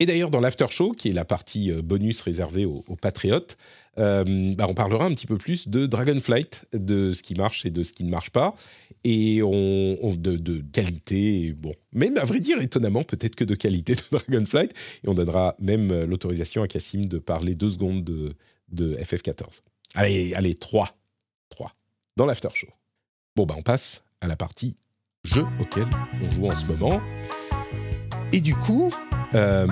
Et 0.00 0.06
d'ailleurs, 0.06 0.30
dans 0.30 0.38
l'after 0.38 0.66
show, 0.70 0.92
qui 0.92 1.08
est 1.08 1.12
la 1.12 1.24
partie 1.24 1.72
euh, 1.72 1.82
bonus 1.82 2.20
réservée 2.20 2.64
aux, 2.64 2.82
patriotes, 3.00 3.56
euh, 3.98 4.54
bah 4.54 4.66
on 4.68 4.74
parlera 4.74 5.06
un 5.06 5.12
petit 5.12 5.26
peu 5.26 5.38
plus 5.38 5.68
de 5.68 5.86
Dragonflight, 5.86 6.66
de 6.72 7.12
ce 7.12 7.22
qui 7.22 7.34
marche 7.34 7.66
et 7.66 7.70
de 7.70 7.82
ce 7.82 7.92
qui 7.92 8.04
ne 8.04 8.10
marche 8.10 8.30
pas, 8.30 8.54
et 9.02 9.38
de, 9.40 10.62
qualité, 10.72 11.52
bon, 11.52 11.74
même 11.92 12.16
à 12.16 12.24
vrai 12.24 12.38
dire, 12.38 12.60
étonnamment, 12.60 13.02
peut-être 13.02 13.34
que 13.34 13.44
de 13.44 13.56
qualité 13.56 13.96
de 13.96 14.02
Dragonflight, 14.12 14.70
et 14.70 15.08
on 15.08 15.14
donnera 15.14 15.56
même 15.58 15.90
euh, 15.90 16.06
l'autorisation 16.06 16.62
à 16.62 16.68
Cassim 16.68 17.06
de 17.06 17.18
parler 17.18 17.56
deux 17.56 17.70
secondes 17.70 18.04
de, 18.04 18.34
de 18.70 18.96
FF14. 18.96 19.62
Allez, 19.94 20.34
allez, 20.34 20.54
trois. 20.54 20.96
Trois. 21.48 21.72
Dans 22.16 22.26
l'after 22.26 22.48
show. 22.54 22.68
Bon, 23.36 23.46
bah, 23.46 23.54
on 23.56 23.62
passe 23.62 24.02
à 24.20 24.26
la 24.26 24.36
partie 24.36 24.76
jeu 25.24 25.44
auquel 25.60 25.86
on 26.22 26.30
joue 26.30 26.46
en 26.46 26.54
ce 26.54 26.66
moment. 26.66 27.00
Et 28.32 28.40
du 28.40 28.54
coup, 28.54 28.92
euh, 29.34 29.66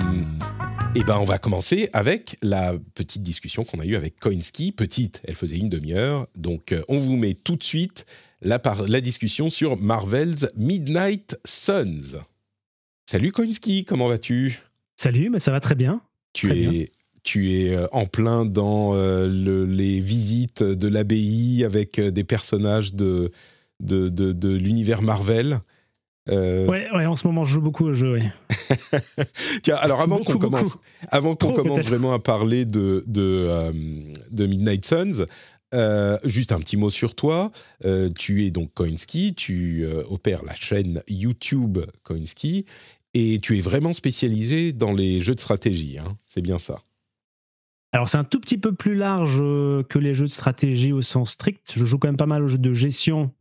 eh 0.95 1.03
ben, 1.03 1.17
on 1.19 1.25
va 1.25 1.37
commencer 1.37 1.89
avec 1.93 2.37
la 2.41 2.73
petite 2.95 3.21
discussion 3.21 3.63
qu'on 3.63 3.79
a 3.79 3.85
eue 3.85 3.95
avec 3.95 4.19
Koinski. 4.19 4.71
Petite, 4.71 5.21
elle 5.25 5.35
faisait 5.35 5.57
une 5.57 5.69
demi-heure. 5.69 6.27
Donc, 6.35 6.71
euh, 6.71 6.83
on 6.87 6.97
vous 6.97 7.15
met 7.15 7.33
tout 7.33 7.55
de 7.55 7.63
suite 7.63 8.05
la, 8.41 8.61
la 8.87 9.01
discussion 9.01 9.49
sur 9.49 9.77
Marvel's 9.77 10.47
Midnight 10.55 11.37
Suns. 11.45 12.19
Salut 13.05 13.31
Koinski, 13.31 13.85
comment 13.85 14.07
vas-tu? 14.07 14.59
Salut, 14.95 15.29
mais 15.29 15.39
ça 15.39 15.51
va 15.51 15.59
très 15.59 15.75
bien. 15.75 16.01
Tu 16.33 16.51
es 16.51 16.91
tu 17.27 17.53
es 17.53 17.75
euh, 17.75 17.87
en 17.91 18.05
plein 18.05 18.45
dans 18.45 18.95
euh, 18.95 19.27
le, 19.27 19.65
les 19.65 19.99
visites 19.99 20.63
de 20.63 20.87
l'abbaye 20.87 21.65
avec 21.65 21.99
des 21.99 22.23
personnages 22.23 22.93
de, 22.93 23.31
de, 23.81 24.07
de, 24.07 24.31
de 24.31 24.49
l'univers 24.49 25.01
Marvel. 25.01 25.59
Euh... 26.29 26.67
Ouais, 26.67 26.87
ouais, 26.93 27.05
en 27.05 27.15
ce 27.15 27.27
moment, 27.27 27.43
je 27.43 27.53
joue 27.53 27.61
beaucoup 27.61 27.85
au 27.85 27.93
jeu, 27.93 28.13
oui. 28.13 28.23
Tiens, 29.63 29.75
alors 29.75 30.01
avant 30.01 30.19
qu'on 30.19 30.37
commence, 30.37 30.77
avant 31.09 31.35
qu'on 31.35 31.51
commence 31.51 31.83
vraiment 31.83 32.13
à 32.13 32.19
parler 32.19 32.65
de, 32.65 33.03
de, 33.07 33.21
euh, 33.49 33.71
de 34.31 34.45
Midnight 34.45 34.85
Suns, 34.85 35.25
euh, 35.73 36.17
juste 36.23 36.53
un 36.53 36.59
petit 36.59 36.77
mot 36.77 36.89
sur 36.89 37.13
toi. 37.13 37.51
Euh, 37.83 38.09
tu 38.17 38.45
es 38.45 38.51
donc 38.51 38.73
Koinski, 38.73 39.35
tu 39.35 39.83
euh, 39.83 40.03
opères 40.09 40.43
la 40.43 40.55
chaîne 40.55 41.03
YouTube 41.09 41.79
Koinski 42.03 42.65
et 43.13 43.39
tu 43.41 43.57
es 43.57 43.61
vraiment 43.61 43.93
spécialisé 43.93 44.71
dans 44.71 44.93
les 44.93 45.21
jeux 45.21 45.35
de 45.35 45.39
stratégie. 45.39 45.97
Hein 45.97 46.15
C'est 46.25 46.41
bien 46.41 46.59
ça. 46.59 46.81
Alors 47.93 48.09
c'est 48.09 48.17
un 48.17 48.23
tout 48.23 48.39
petit 48.39 48.57
peu 48.57 48.73
plus 48.73 48.95
large 48.95 49.37
que 49.37 49.97
les 49.97 50.13
jeux 50.13 50.25
de 50.25 50.31
stratégie 50.31 50.91
au 50.91 51.01
sens 51.01 51.31
strict. 51.31 51.73
Je 51.75 51.85
joue 51.85 51.97
quand 51.97 52.07
même 52.07 52.17
pas 52.17 52.25
mal 52.25 52.43
aux 52.43 52.47
jeux 52.47 52.57
de 52.57 52.73
gestion 52.73 53.31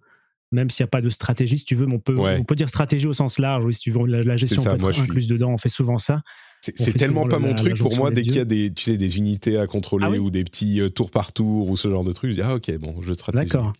même 0.52 0.70
s'il 0.70 0.85
n'y 0.85 0.88
a 0.88 0.90
pas 0.90 1.00
de 1.00 1.11
stratégie, 1.11 1.59
si 1.59 1.64
tu 1.64 1.74
veux, 1.74 1.87
on 1.88 1.98
peut, 1.98 2.16
on 2.18 2.44
peut 2.44 2.54
dire 2.54 2.68
stratégie 2.68 3.06
au 3.06 3.12
sens 3.12 3.38
large, 3.38 3.64
oui, 3.64 3.74
si 3.74 3.80
tu 3.80 3.90
veux, 3.90 4.06
la, 4.06 4.37
gestion 4.37 4.62
ça, 4.62 4.76
peut 4.76 4.88
être 4.88 5.00
incluse 5.00 5.26
dedans, 5.26 5.50
on 5.50 5.59
fait 5.59 5.68
souvent 5.68 5.98
ça. 5.98 6.22
C'est 6.62 6.96
tellement 6.96 7.26
pas 7.26 7.38
mon 7.38 7.54
truc 7.54 7.76
pour 7.76 7.94
moi, 7.96 8.11
dès 8.11 8.22
qu'il 8.22 8.37
y 8.37 8.40
a 8.40 8.44
des, 8.44 8.72
tu 8.72 8.85
sais, 8.85 8.96
des 8.96 9.18
unités 9.18 9.59
à 9.59 9.66
contrôler 9.66 10.06
ah 10.09 10.20
ou 10.20 10.30
des 10.30 10.44
petits 10.44 10.80
euh, 10.80 10.88
tours 10.88 11.11
par 11.11 11.32
tour 11.32 11.68
ou 11.68 11.76
ce 11.76 11.88
genre 11.90 12.04
de 12.04 12.12
trucs, 12.12 12.30
je 12.30 12.37
dis, 12.37 12.42
ah 12.42 12.56
ok, 12.56 12.76
bon, 12.78 13.00
jeu 13.02 13.12
de 13.12 13.18
stratégie. 13.18 13.44
D'accord. 13.44 13.72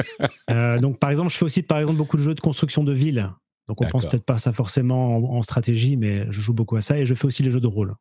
euh, 0.50 0.78
donc 0.78 0.98
par 0.98 1.10
exemple, 1.10 1.30
je 1.30 1.36
fais 1.36 1.44
aussi 1.44 1.62
par 1.62 1.78
exemple 1.78 1.98
beaucoup 1.98 2.16
de 2.16 2.22
jeux 2.22 2.34
de 2.34 2.40
construction 2.40 2.84
de 2.84 2.92
villes. 2.92 3.30
Donc 3.66 3.80
on 3.82 3.86
pense 3.86 4.06
peut-être 4.06 4.24
pas 4.24 4.38
ça 4.38 4.52
forcément 4.52 5.16
en, 5.16 5.36
en, 5.36 5.42
stratégie, 5.42 5.96
mais 5.96 6.26
je 6.30 6.40
joue 6.40 6.54
beaucoup 6.54 6.76
à 6.76 6.80
ça 6.80 6.98
et 6.98 7.04
je 7.04 7.14
fais 7.14 7.26
aussi 7.26 7.42
les 7.42 7.50
jeux 7.50 7.60
de 7.60 7.66
rôle. 7.66 7.94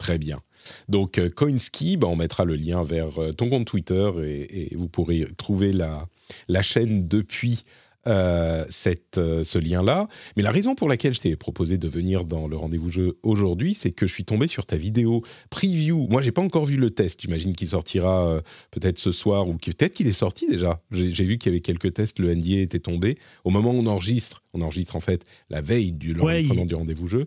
Très 0.00 0.16
bien. 0.16 0.40
Donc, 0.88 1.18
euh, 1.18 1.28
Coinski, 1.28 1.98
bah, 1.98 2.06
on 2.08 2.16
mettra 2.16 2.46
le 2.46 2.56
lien 2.56 2.82
vers 2.82 3.22
euh, 3.22 3.32
ton 3.32 3.50
compte 3.50 3.66
Twitter 3.66 4.10
et, 4.24 4.72
et 4.72 4.74
vous 4.74 4.88
pourrez 4.88 5.26
trouver 5.36 5.72
la, 5.72 6.08
la 6.48 6.62
chaîne 6.62 7.06
depuis 7.06 7.64
euh, 8.06 8.64
cette, 8.70 9.18
euh, 9.18 9.44
ce 9.44 9.58
lien-là. 9.58 10.08
Mais 10.34 10.42
la 10.42 10.50
raison 10.50 10.74
pour 10.74 10.88
laquelle 10.88 11.12
je 11.12 11.20
t'ai 11.20 11.36
proposé 11.36 11.76
de 11.76 11.86
venir 11.86 12.24
dans 12.24 12.48
le 12.48 12.56
rendez-vous 12.56 12.88
jeu 12.88 13.18
aujourd'hui, 13.22 13.74
c'est 13.74 13.90
que 13.90 14.06
je 14.06 14.12
suis 14.14 14.24
tombé 14.24 14.48
sur 14.48 14.64
ta 14.64 14.78
vidéo 14.78 15.22
preview. 15.50 16.06
Moi, 16.08 16.22
j'ai 16.22 16.32
pas 16.32 16.40
encore 16.40 16.64
vu 16.64 16.78
le 16.78 16.88
test. 16.88 17.20
J'imagine 17.20 17.54
qu'il 17.54 17.68
sortira 17.68 18.26
euh, 18.26 18.40
peut-être 18.70 18.98
ce 18.98 19.12
soir 19.12 19.46
ou 19.48 19.58
peut-être 19.58 19.92
qu'il 19.92 20.06
est 20.06 20.12
sorti 20.12 20.46
déjà. 20.46 20.80
J'ai 20.92 21.24
vu 21.24 21.36
qu'il 21.36 21.52
y 21.52 21.54
avait 21.54 21.60
quelques 21.60 21.92
tests. 21.92 22.20
Le 22.20 22.34
NDA 22.34 22.60
était 22.60 22.78
tombé. 22.78 23.18
Au 23.44 23.50
moment 23.50 23.70
où 23.72 23.74
on 23.74 23.86
enregistre, 23.86 24.42
on 24.54 24.62
enregistre 24.62 24.96
en 24.96 25.00
fait 25.00 25.26
la 25.50 25.60
veille 25.60 25.92
du 25.92 26.14
l'enregistrement 26.14 26.64
du 26.64 26.74
rendez-vous 26.74 27.06
jeu. 27.06 27.26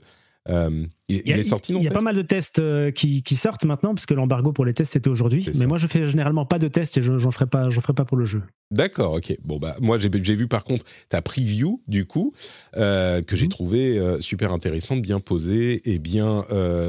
Euh, 0.50 0.86
il, 1.08 1.32
est 1.32 1.44
sorti 1.44 1.72
non 1.72 1.80
Il 1.80 1.86
y 1.86 1.88
a 1.88 1.92
pas 1.92 2.02
mal 2.02 2.16
de 2.16 2.22
tests 2.22 2.60
euh, 2.60 2.92
qui, 2.92 3.24
sortent 3.36 3.64
maintenant, 3.64 3.94
parce 3.94 4.06
que 4.06 4.14
l'embargo 4.14 4.52
pour 4.52 4.66
les 4.66 4.74
tests 4.74 4.94
c'était 4.94 5.10
aujourd'hui. 5.10 5.50
Mais 5.56 5.66
moi 5.66 5.78
je 5.78 5.88
fais 5.88 6.06
généralement 6.06 6.46
pas 6.46 6.60
de 6.60 6.68
tests 6.68 6.98
et 6.98 7.02
je 7.02 7.14
n'en 7.14 7.32
ferai, 7.32 7.46
pas, 7.46 7.70
ferai 7.72 7.94
pas 7.94 8.04
pour 8.04 8.18
le 8.18 8.26
jeu. 8.26 8.42
D'accord, 8.72 9.14
ok. 9.14 9.38
Bon, 9.44 9.58
bah, 9.58 9.76
moi 9.82 9.98
j'ai 9.98 10.10
vu 10.36 10.48
par 10.48 10.64
contre 10.64 10.86
ta 11.10 11.22
preview, 11.22 11.82
du 11.88 12.06
coup, 12.06 12.34
euh, 12.76 13.22
que 13.22 13.38
j'ai 13.38 13.46
mhm. 13.46 13.52
trouvé 13.52 14.18
super 14.20 14.52
intéressante, 14.52 15.02
bien 15.02 15.20
posée 15.20 15.82
et 15.90 16.00
bien 16.00 16.44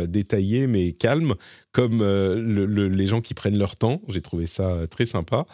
détaillée, 0.08 0.66
mais 0.66 0.92
calme, 0.92 1.34
comme 1.72 2.02
les 2.02 3.06
gens 3.06 3.20
qui 3.20 3.34
prennent 3.34 3.58
leur 3.58 3.76
temps. 3.76 4.00
J'ai 4.08 4.20
trouvé 4.20 4.46
ça 4.46 4.86
très 4.90 5.06
sympa. 5.06 5.46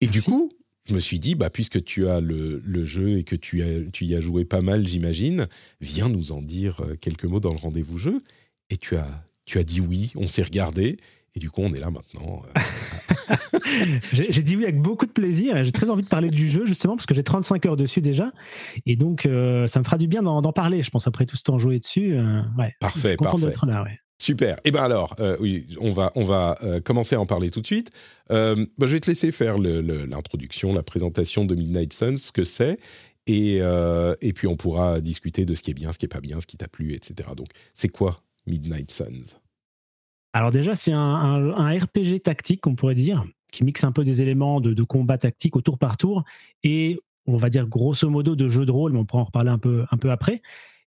Et 0.00 0.06
du 0.06 0.22
coup, 0.22 0.52
je 0.86 0.94
me 0.94 1.00
suis 1.00 1.18
dit, 1.18 1.34
bah, 1.34 1.50
puisque 1.50 1.82
tu 1.82 2.08
as 2.08 2.20
le, 2.20 2.84
jeu 2.84 3.18
et 3.18 3.24
que 3.24 3.36
tu, 3.36 3.62
as, 3.62 3.90
tu 3.92 4.04
y 4.04 4.14
as 4.14 4.20
joué 4.20 4.44
pas 4.44 4.60
mal, 4.60 4.86
j'imagine, 4.86 5.48
viens 5.80 6.08
nous 6.08 6.32
en 6.32 6.42
dire 6.42 6.80
euh, 6.80 6.96
quelques 7.00 7.24
mots 7.24 7.40
dans 7.40 7.52
le 7.52 7.58
rendez-vous 7.58 7.98
jeu. 7.98 8.22
Et 8.70 8.76
tu 8.76 8.96
as, 8.96 9.24
tu 9.46 9.58
as 9.58 9.64
dit 9.64 9.80
oui, 9.80 10.12
on 10.16 10.28
s'est 10.28 10.42
regardé. 10.42 10.98
Et 11.36 11.40
du 11.40 11.50
coup, 11.50 11.62
on 11.62 11.74
est 11.74 11.80
là 11.80 11.90
maintenant. 11.90 12.42
Euh. 12.56 13.36
j'ai 14.12 14.42
dit 14.42 14.56
oui 14.56 14.64
avec 14.64 14.80
beaucoup 14.80 15.06
de 15.06 15.10
plaisir. 15.10 15.64
J'ai 15.64 15.72
très 15.72 15.90
envie 15.90 16.04
de 16.04 16.08
parler 16.08 16.30
du 16.30 16.48
jeu, 16.48 16.64
justement, 16.66 16.96
parce 16.96 17.06
que 17.06 17.14
j'ai 17.14 17.24
35 17.24 17.66
heures 17.66 17.76
dessus 17.76 18.00
déjà. 18.00 18.30
Et 18.86 18.94
donc, 18.94 19.26
euh, 19.26 19.66
ça 19.66 19.80
me 19.80 19.84
fera 19.84 19.98
du 19.98 20.06
bien 20.06 20.22
d'en 20.22 20.52
parler, 20.52 20.82
je 20.82 20.90
pense, 20.90 21.06
après 21.08 21.26
tout 21.26 21.36
ce 21.36 21.42
temps 21.42 21.58
joué 21.58 21.78
dessus. 21.78 22.16
ouais, 22.58 22.74
parfait, 22.78 23.16
parfait. 23.16 23.54
Là, 23.66 23.82
ouais. 23.82 23.98
Super. 24.24 24.58
Eh 24.64 24.70
bien 24.70 24.82
alors, 24.82 25.14
euh, 25.20 25.36
oui, 25.38 25.66
on 25.80 25.92
va, 25.92 26.10
on 26.14 26.24
va 26.24 26.56
euh, 26.62 26.80
commencer 26.80 27.14
à 27.14 27.20
en 27.20 27.26
parler 27.26 27.50
tout 27.50 27.60
de 27.60 27.66
suite. 27.66 27.90
Bah, 28.30 28.54
je 28.80 28.86
vais 28.86 29.00
te 29.00 29.10
laisser 29.10 29.32
faire 29.32 29.58
l'introduction, 29.58 30.72
la 30.72 30.82
présentation 30.82 31.44
de 31.44 31.54
Midnight 31.54 31.92
Suns, 31.92 32.16
ce 32.16 32.32
que 32.32 32.42
c'est. 32.42 32.78
Et, 33.26 33.56
et 33.56 34.32
puis 34.32 34.46
on 34.46 34.56
pourra 34.56 35.02
discuter 35.02 35.44
de 35.44 35.54
ce 35.54 35.62
qui 35.62 35.72
est 35.72 35.74
bien, 35.74 35.92
ce 35.92 35.98
qui 35.98 36.06
est 36.06 36.08
pas 36.08 36.22
bien, 36.22 36.40
ce 36.40 36.46
qui 36.46 36.56
t'a 36.56 36.68
plu, 36.68 36.94
etc. 36.94 37.28
Donc, 37.36 37.48
c'est 37.74 37.88
quoi 37.88 38.22
Midnight 38.46 38.90
Suns? 38.90 39.38
Alors 40.32 40.50
déjà, 40.50 40.74
c'est 40.74 40.92
un, 40.92 41.78
RPG 41.78 42.22
tactique, 42.22 42.66
on 42.66 42.74
pourrait 42.74 42.94
dire, 42.94 43.26
qui 43.52 43.62
mixe 43.62 43.84
un 43.84 43.92
peu 43.92 44.04
des 44.04 44.22
éléments 44.22 44.62
de, 44.62 44.72
de, 44.72 44.82
combat 44.84 45.18
tactique 45.18 45.54
au 45.54 45.60
tour 45.60 45.78
par 45.78 45.98
tour 45.98 46.24
et 46.62 46.98
on 47.26 47.36
va 47.36 47.50
dire 47.50 47.66
grosso 47.66 48.08
modo 48.08 48.36
de 48.36 48.48
jeu 48.48 48.64
de 48.64 48.72
rôle, 48.72 48.92
mais 48.92 48.98
on 48.98 49.04
pourra 49.04 49.22
en 49.22 49.26
reparler 49.26 49.50
un 49.50 49.58
peu, 49.58 49.84
un 49.90 49.96
peu 49.96 50.10
après. 50.10 50.42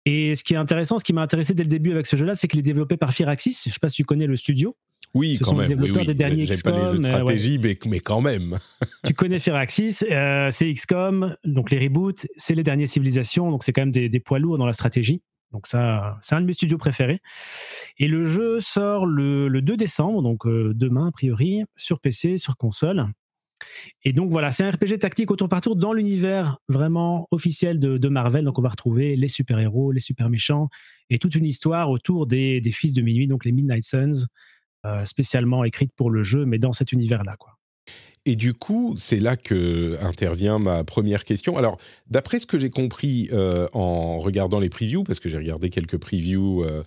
Et 0.05 0.35
ce 0.35 0.43
qui 0.43 0.53
est 0.53 0.57
intéressant, 0.57 0.99
ce 0.99 1.03
qui 1.03 1.13
m'a 1.13 1.21
intéressé 1.21 1.53
dès 1.53 1.63
le 1.63 1.69
début 1.69 1.91
avec 1.91 2.05
ce 2.05 2.15
jeu-là, 2.15 2.35
c'est 2.35 2.47
qu'il 2.47 2.59
est 2.59 2.63
développé 2.63 2.95
par 2.95 3.11
Firaxis. 3.11 3.59
Je 3.63 3.69
ne 3.69 3.73
sais 3.73 3.79
pas 3.79 3.89
si 3.89 3.97
tu 3.97 4.03
connais 4.03 4.27
le 4.27 4.35
studio. 4.35 4.75
Oui, 5.15 5.37
ce 5.37 5.43
quand 5.43 5.51
sont 5.51 5.59
les 5.59 5.67
développeurs 5.67 6.05
des 6.05 6.13
derniers 6.13 6.45
XCOM. 6.45 6.73
pas 6.73 6.79
les 6.79 6.91
jeux 6.91 6.97
de 6.97 7.07
stratégie, 7.07 7.59
mais, 7.87 7.99
quand 7.99 8.21
même. 8.21 8.59
tu 9.05 9.13
connais 9.13 9.39
Firaxis, 9.39 9.99
euh, 10.11 10.49
c'est 10.51 10.71
XCOM, 10.71 11.35
donc 11.45 11.71
les 11.71 11.79
reboots, 11.79 12.27
c'est 12.35 12.53
les 12.53 12.63
dernières 12.63 12.89
civilisations, 12.89 13.49
donc 13.49 13.63
c'est 13.63 13.71
quand 13.71 13.83
même 13.83 13.91
des, 13.91 14.09
des, 14.09 14.19
poids 14.19 14.39
lourds 14.39 14.57
dans 14.57 14.65
la 14.65 14.73
stratégie. 14.73 15.21
Donc 15.53 15.67
ça, 15.67 16.17
c'est 16.21 16.35
un 16.35 16.41
de 16.41 16.45
mes 16.45 16.53
studios 16.53 16.77
préférés. 16.77 17.21
Et 17.97 18.09
le 18.09 18.25
jeu 18.25 18.59
sort 18.59 19.05
le, 19.05 19.47
2 19.61 19.77
décembre, 19.77 20.21
donc 20.21 20.45
euh, 20.45 20.73
demain 20.75 21.07
a 21.07 21.11
priori, 21.11 21.63
sur 21.77 22.01
PC, 22.01 22.37
sur 22.37 22.57
console. 22.57 23.07
Et 24.03 24.13
donc 24.13 24.31
voilà, 24.31 24.51
c'est 24.51 24.63
un 24.63 24.71
RPG 24.71 24.99
tactique 24.99 25.31
au 25.31 25.35
tour 25.35 25.49
par 25.49 25.61
tour 25.61 25.75
dans 25.75 25.93
l'univers 25.93 26.57
vraiment 26.67 27.27
officiel 27.31 27.79
de, 27.79 28.07
Marvel. 28.09 28.45
Donc 28.45 28.59
on 28.59 28.61
va 28.61 28.69
retrouver 28.69 29.15
les 29.15 29.27
super-héros, 29.27 29.91
les 29.91 29.99
super-méchants 29.99 30.69
et 31.09 31.19
toute 31.19 31.35
une 31.35 31.45
histoire 31.45 31.89
autour 31.89 32.27
des, 32.27 32.61
fils 32.71 32.93
de 32.93 33.01
minuit, 33.01 33.27
donc 33.27 33.45
les 33.45 33.51
Midnight 33.51 33.85
Suns, 33.85 34.27
euh, 34.85 35.05
spécialement 35.05 35.63
écrite 35.63 35.91
pour 35.95 36.09
le 36.09 36.23
jeu, 36.23 36.45
mais 36.45 36.59
dans 36.59 36.73
cet 36.73 36.91
univers-là. 36.91 37.35
quoi. 37.37 37.57
Et 38.27 38.35
du 38.35 38.53
coup, 38.55 38.95
c'est 38.97 39.19
là 39.19 39.37
que 39.37 39.97
intervient 40.01 40.57
ma 40.57 40.83
première 40.83 41.23
question. 41.23 41.57
Alors, 41.57 41.77
d'après 42.07 42.39
ce 42.39 42.47
que 42.47 42.57
j'ai 42.57 42.71
compris 42.71 43.29
euh, 43.31 43.67
en 43.71 44.17
regardant 44.17 44.59
les 44.59 44.69
previews, 44.69 45.03
parce 45.03 45.19
que 45.19 45.29
j'ai 45.29 45.37
regardé 45.37 45.69
quelques 45.69 45.97
previews 45.97 46.63
euh, 46.63 46.83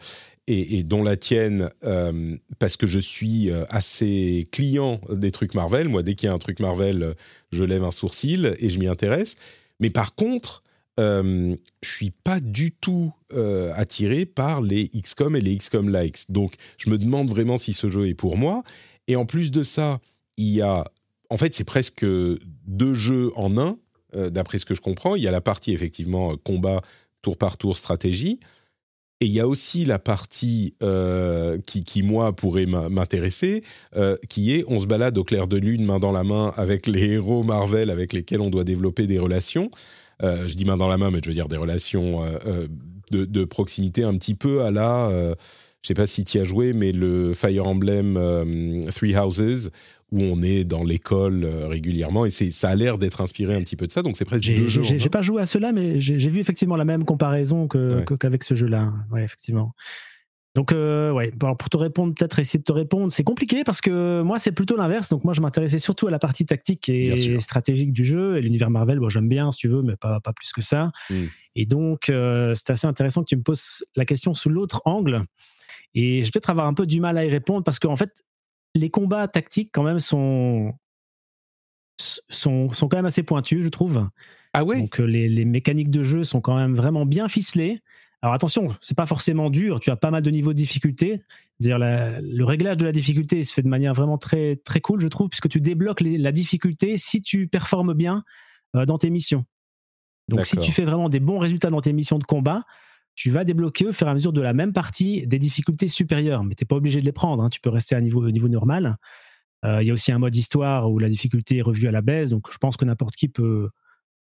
et, 0.49 0.83
dont 0.83 1.03
la 1.03 1.17
tienne, 1.17 1.71
euh, 1.85 2.37
parce 2.59 2.77
que 2.77 2.87
je 2.87 2.99
suis 2.99 3.51
euh, 3.51 3.65
assez 3.69 4.49
client 4.51 5.01
des 5.11 5.31
trucs 5.31 5.55
Marvel. 5.55 5.89
Moi, 5.89 6.03
dès 6.03 6.15
qu'il 6.15 6.27
y 6.29 6.31
a 6.31 6.35
un 6.35 6.39
truc 6.39 6.59
Marvel, 6.61 7.15
je 7.53 7.63
lève 7.65 7.85
un 7.85 7.91
sourcil 7.91 8.55
et 8.59 8.71
je 8.71 8.79
m'y 8.79 8.87
intéresse. 8.87 9.37
Mais 9.79 9.91
par 9.91 10.15
contre, 10.15 10.63
euh, 10.99 11.55
je 11.83 11.91
suis 11.91 12.11
pas 12.11 12.41
du 12.41 12.73
tout 12.73 13.13
euh, 13.35 13.71
attiré 13.75 14.25
par 14.25 14.63
les 14.63 14.89
XCOM 14.89 15.37
et 15.37 15.41
les 15.41 15.57
XCOM 15.57 15.95
likes. 15.95 16.25
Donc, 16.31 16.55
je 16.79 16.89
me 16.89 16.97
demande 16.97 17.29
vraiment 17.29 17.59
si 17.59 17.75
ce 17.75 17.89
jeu 17.89 18.09
est 18.09 18.15
pour 18.15 18.39
moi. 18.39 18.63
Et 19.07 19.17
en 19.17 19.27
plus 19.27 19.51
de 19.51 19.63
ça, 19.63 20.01
il 20.39 20.49
y 20.49 20.63
a, 20.63 20.91
en 21.29 21.37
fait, 21.37 21.55
c'est 21.55 21.65
presque 21.65 22.07
deux 22.67 22.95
jeux 22.95 23.31
en 23.37 23.59
un, 23.59 23.79
d'après 24.31 24.57
ce 24.57 24.65
que 24.65 24.75
je 24.75 24.81
comprends. 24.81 25.15
Il 25.15 25.23
y 25.23 25.29
a 25.29 25.31
la 25.31 25.43
partie 25.43 25.73
effectivement 25.73 26.35
combat 26.37 26.81
tour 27.21 27.37
par 27.37 27.59
tour 27.59 27.77
stratégie. 27.77 28.41
Et 29.21 29.27
il 29.27 29.33
y 29.33 29.41
a 29.41 29.49
aussi 29.49 29.85
la 29.85 29.99
partie 29.99 30.75
euh, 30.81 31.59
qui, 31.67 31.83
qui, 31.83 32.03
moi, 32.03 32.35
pourrait 32.35 32.67
m'intéresser, 32.67 33.65
euh, 33.97 34.17
qui 34.29 34.55
est 34.55 34.65
on 34.69 34.79
se 34.79 34.87
balade 34.87 35.19
au 35.19 35.25
clair 35.25 35.49
de 35.49 35.57
lune, 35.57 35.85
main 35.85 35.99
dans 35.99 36.13
la 36.13 36.23
main, 36.23 36.53
avec 36.57 36.87
les 36.87 37.15
héros 37.15 37.43
Marvel 37.43 37.91
avec 37.91 38.13
lesquels 38.13 38.41
on 38.41 38.51
doit 38.51 38.63
développer 38.63 39.09
des 39.09 39.19
relations. 39.19 39.71
Euh, 40.23 40.47
je 40.47 40.55
dis 40.55 40.65
main 40.65 40.77
dans 40.77 40.87
la 40.87 40.99
main, 40.99 41.11
mais 41.11 41.19
je 41.23 41.29
veux 41.29 41.35
dire 41.35 41.49
des 41.49 41.57
relations 41.57 42.23
de, 43.11 43.25
de, 43.25 43.45
proximité 43.45 44.05
un 44.05 44.17
petit 44.17 44.35
peu 44.35 44.63
à 44.63 44.71
la... 44.71 45.09
je 45.11 45.27
ne 45.31 45.35
sais 45.83 45.95
pas 45.95 46.07
si 46.07 46.23
tu 46.23 46.39
y 46.39 46.41
as 46.41 46.45
joué, 46.45 46.73
mais 46.73 46.93
le 46.93 47.35
Fire 47.35 47.67
Emblem 47.67 48.87
Three 48.95 49.17
Houses, 49.17 49.71
où 50.11 50.23
on 50.23 50.43
est 50.43 50.65
dans 50.65 50.85
l'école 50.85 51.45
euh, 51.45 51.69
régulièrement 51.69 52.25
et 52.25 52.31
c'est 52.31 52.51
ça 52.51 52.71
a 52.71 52.75
l'air 52.75 52.97
d'être 52.97 53.21
inspiré 53.21 53.55
un 53.55 53.61
petit 53.61 53.77
peu 53.77 53.87
de 53.87 53.93
ça 53.93 54.03
donc 54.03 54.17
c'est 54.17 54.25
presque 54.25 54.49
deux 54.55 54.69
jeux. 54.69 54.83
J'ai 54.83 55.11
pas 55.11 55.23
joué 55.23 55.43
à 55.43 55.47
cela 55.47 55.73
mais 55.73 55.99
j'ai 55.99 56.31
vu 56.31 56.41
effectivement 56.41 56.77
la 56.77 56.85
même 56.85 57.05
comparaison 57.05 57.69
qu'avec 57.69 58.45
ce 58.45 58.55
jeu-là. 58.55 58.93
Ouais, 59.11 59.25
effectivement. 59.25 59.75
Donc 60.55 60.73
euh, 60.73 61.13
ouais, 61.13 61.31
pour 61.31 61.69
te 61.69 61.77
répondre 61.77 62.15
peut-être 62.15 62.39
essayer 62.39 62.59
de 62.59 62.65
te 62.65 62.73
répondre, 62.73 63.13
c'est 63.13 63.23
compliqué 63.23 63.63
parce 63.63 63.81
que 63.81 64.23
moi 64.23 64.41
c'est 64.41 64.51
plutôt 64.51 64.77
l'inverse. 64.77 65.09
Donc 65.09 65.23
moi 65.23 65.35
je 65.35 65.41
m'intéressais 65.41 65.79
surtout 65.79 66.09
à 66.09 66.11
la 66.11 66.19
partie 66.19 66.47
tactique 66.47 66.89
et 66.89 67.39
stratégique 67.39 67.93
du 67.93 68.05
jeu 68.05 68.39
et 68.39 68.41
l'univers 68.41 68.71
Marvel. 68.71 68.99
Bon 68.99 69.09
j'aime 69.09 69.29
bien 69.29 69.53
si 69.53 69.59
tu 69.59 69.69
veux, 69.69 69.83
mais 69.83 69.95
pas 69.95 70.21
pas 70.21 70.33
plus 70.33 70.51
que 70.53 70.63
ça. 70.63 70.91
Hmm. 71.11 71.27
Et 71.55 71.65
donc 71.65 72.09
euh, 72.09 72.55
c'est 72.57 72.71
assez 72.71 72.87
intéressant 72.87 73.21
que 73.23 73.29
tu 73.29 73.37
me 73.37 73.43
poses 73.43 73.85
la 73.95 74.05
question 74.05 74.35
sous 74.35 74.49
l'autre 74.49 74.83
angle. 74.85 75.23
Et 75.95 76.23
je 76.23 76.27
vais 76.27 76.33
peut-être 76.33 76.51
avoir 76.51 76.67
un 76.67 76.75
peu 76.75 76.87
du 76.87 77.01
mal 77.01 77.19
à 77.19 77.25
y 77.25 77.31
répondre 77.31 77.63
parce 77.63 77.79
qu'en 77.79 77.97
fait 77.97 78.11
les 78.75 78.91
combats 78.91 79.29
tactiques, 79.29 79.71
quand 79.73 79.83
même, 79.83 80.01
sont, 80.01 80.75
sont, 81.99 82.73
sont 82.73 82.89
quand 82.89 82.97
même 82.97 83.07
assez 83.07 83.23
pointus, 83.23 83.63
je 83.63 83.69
trouve. 83.69 84.09
Ah 84.53 84.65
ouais 84.65 84.81
Donc, 84.81 85.01
euh, 85.01 85.05
les, 85.05 85.29
les, 85.29 85.45
mécaniques 85.45 85.91
de 85.91 86.03
jeu 86.03 86.25
sont 86.25 86.41
quand 86.41 86.57
même 86.57 86.75
vraiment 86.75 87.07
bien 87.07 87.29
ficelées. 87.29 87.81
Alors, 88.23 88.35
attention, 88.35 88.75
c'est 88.81 88.97
pas 88.97 89.07
forcément 89.07 89.51
dur. 89.51 89.79
Tu 89.81 89.91
as 89.91 89.97
pas 89.97 90.11
mal 90.11 90.23
de 90.23 90.31
niveaux 90.31 90.53
de 90.53 90.59
difficulté. 90.59 91.23
Dire 91.61 91.79
le 91.79 92.43
réglage 92.45 92.77
de 92.77 92.85
la 92.85 92.93
difficulté 92.93 93.43
se 93.45 93.53
fait 93.53 93.63
de 93.63 93.69
manière 93.69 93.95
vraiment 93.95 94.19
très, 94.19 94.57
très 94.57 94.81
cool, 94.81 95.01
je 95.01 95.09
trouve, 95.09 95.29
puisque 95.29 95.49
tu 95.49 95.61
débloques 95.61 96.01
la 96.01 96.33
difficulté 96.33 96.99
si 96.99 97.21
tu 97.21 97.49
performes 97.49 97.95
bien 97.95 98.25
euh, 98.77 98.87
dans 98.87 98.99
tes 98.99 99.11
missions. 99.11 99.45
Donc, 100.29 100.47
si 100.47 100.57
tu 100.59 100.73
fais 100.73 100.85
vraiment 100.85 101.09
des 101.09 101.21
bons 101.21 101.39
résultats 101.39 101.71
dans 101.71 101.81
tes 101.81 101.93
missions 101.93 102.19
de 102.19 102.25
combat, 102.25 102.65
tu 103.19 103.31
vas 103.31 103.43
débloquer 103.43 103.85
au 103.85 103.93
fur 103.93 104.07
et 104.07 104.11
à 104.11 104.15
mesure 104.15 104.33
de 104.33 104.41
la 104.41 104.53
même 104.53 104.73
partie 104.73 105.27
des 105.27 105.41
difficultés 105.41 105.89
supérieures. 105.89 106.45
Mais 106.45 106.55
tu 106.55 106.63
n'es 106.63 106.67
pas 106.69 106.77
obligé 106.77 107.01
de 107.01 107.05
les 107.05 107.11
prendre, 107.11 107.43
hein. 107.43 107.51
tu 107.51 107.61
peux 107.61 107.69
rester 107.69 107.97
à 107.97 108.01
niveau, 108.01 108.31
niveau 108.31 108.47
normal. 108.47 108.97
Euh, 109.65 109.83
il 109.83 109.89
y 109.89 109.91
a 109.91 109.93
aussi 109.93 110.13
un 110.13 110.21
mode 110.21 110.37
histoire 110.37 110.89
où 110.89 111.01
la 111.01 111.09
difficulté 111.09 111.57
est 111.57 111.63
revue 111.63 111.89
à 111.89 111.91
la 111.91 112.01
baisse, 112.01 112.29
donc 112.29 112.47
je 112.53 112.59
pense 112.59 112.77
que 112.77 112.85
n'importe 112.85 113.17
qui 113.17 113.27
peut, 113.27 113.71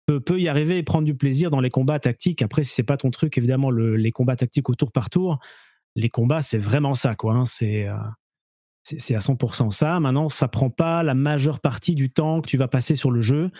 peut, 0.06 0.40
y 0.40 0.46
arriver 0.46 0.78
et 0.78 0.84
prendre 0.84 1.04
du 1.04 1.16
plaisir 1.16 1.50
dans 1.50 1.58
les 1.58 1.68
combats 1.68 1.98
tactiques. 1.98 2.42
Après, 2.42 2.62
si 2.62 2.74
c'est 2.74 2.84
pas 2.84 2.96
ton 2.96 3.10
truc, 3.10 3.36
évidemment, 3.36 3.72
les 3.72 4.12
combats 4.12 4.36
tactiques 4.36 4.70
au 4.70 4.76
tour 4.76 4.92
par 4.92 5.10
tour, 5.10 5.40
les 5.96 6.08
combats, 6.08 6.42
c'est 6.42 6.56
vraiment 6.56 6.94
ça, 6.94 7.16
quoi. 7.16 7.34
Hein. 7.34 7.44
c'est, 7.44 7.88
euh, 7.88 7.96
c'est 8.98 9.14
à 9.14 9.18
100% 9.18 9.70
ça. 9.72 9.98
Maintenant, 9.98 10.28
ça 10.28 10.46
prend 10.46 10.70
pas 10.70 11.02
la 11.02 11.14
majeure 11.14 11.60
partie 11.60 11.94
du 11.94 12.10
temps 12.10 12.40
que 12.40 12.48
tu 12.48 12.56
vas 12.56 12.68
passer 12.68 12.94
sur 12.94 13.10
le 13.10 13.20
jeu. 13.20 13.50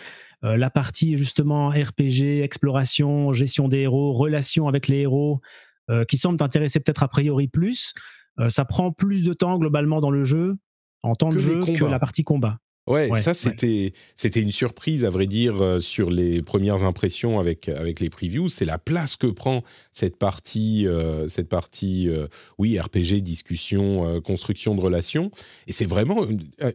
Euh, 0.43 0.55
la 0.55 0.69
partie 0.69 1.17
justement 1.17 1.69
RPG, 1.69 2.41
exploration, 2.43 3.33
gestion 3.33 3.67
des 3.67 3.79
héros, 3.79 4.13
relation 4.13 4.67
avec 4.67 4.87
les 4.87 4.99
héros, 4.99 5.41
euh, 5.89 6.05
qui 6.05 6.17
semble 6.17 6.37
t'intéresser 6.37 6.79
peut-être 6.79 7.03
a 7.03 7.07
priori 7.07 7.47
plus, 7.47 7.93
euh, 8.39 8.49
ça 8.49 8.65
prend 8.65 8.91
plus 8.91 9.23
de 9.23 9.33
temps 9.33 9.57
globalement 9.57 9.99
dans 9.99 10.11
le 10.11 10.23
jeu, 10.23 10.57
en 11.03 11.15
temps 11.15 11.29
de 11.29 11.39
jeu, 11.39 11.59
que 11.59 11.85
la 11.85 11.99
partie 11.99 12.23
combat. 12.23 12.59
Ouais, 12.87 13.09
ça 13.21 13.33
c'était 13.33 13.91
c'était 14.15 14.41
une 14.41 14.51
surprise 14.51 15.03
à 15.03 15.09
vrai 15.09 15.27
dire 15.27 15.61
euh, 15.61 15.81
sur 15.81 16.09
les 16.09 16.41
premières 16.41 16.85
impressions 16.85 17.37
avec 17.37 17.67
avec 17.67 17.99
les 17.99 18.09
previews. 18.09 18.47
C'est 18.47 18.63
la 18.63 18.77
place 18.77 19.17
que 19.17 19.27
prend 19.27 19.61
cette 19.91 20.17
partie 20.17 20.87
euh, 20.87 21.27
cette 21.27 21.49
partie 21.49 22.07
euh, 22.07 22.27
oui 22.57 22.79
RPG 22.79 23.21
discussion 23.21 24.21
construction 24.21 24.73
de 24.73 24.79
relations 24.79 25.31
et 25.67 25.73
c'est 25.73 25.85
vraiment 25.85 26.25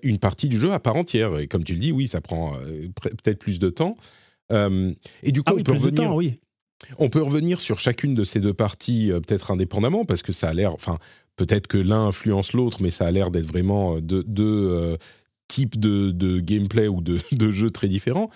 une, 0.03 0.19
partie 0.19 0.49
du 0.49 0.59
jeu 0.59 0.73
à 0.73 0.79
part 0.79 0.97
entière. 0.97 1.39
Et 1.39 1.47
comme 1.47 1.65
tu 1.65 1.73
le 1.73 1.81
dis, 1.81 1.93
oui, 1.93 2.07
ça 2.07 2.21
prend 2.21 2.53
peut-être 3.01 3.39
plus 3.39 3.59
de 3.59 3.71
temps. 3.71 3.97
et 4.51 5.33
du 5.33 5.43
coup, 5.43 5.53
ah 5.53 5.59
on 5.59 5.63
peut 5.63 5.73
revenir. 5.73 6.15
oui. 6.15 6.39
On 6.99 7.09
peut 7.09 7.23
revenir 7.23 7.61
sur 7.61 7.79
chacune 7.79 8.15
de 8.15 8.25
ces 8.25 8.41
deux 8.41 8.53
parties 8.53 9.11
peut-être 9.13 9.53
indépendamment 9.53 10.05
parce 10.05 10.23
que 10.23 10.33
ça 10.33 10.49
a 10.49 10.53
l'air, 10.53 10.75
enfin 10.75 10.99
peut-être 11.37 11.69
que 11.69 11.79
l'un 11.79 12.07
influence 12.07 12.53
l'autre, 12.53 12.83
mais 12.83 12.91
ça 12.91 13.07
a 13.07 13.11
l'air 13.11 13.31
d'être 13.31 13.47
vraiment 13.47 14.01
deux, 14.01 14.25
deux 14.25 14.97
type 15.53 15.79
de, 15.79 16.41
gameplay 16.41 16.89
ou 16.89 17.03
de, 17.03 17.53
jeu 17.53 17.71
très 17.71 17.89
différents. 17.89 18.31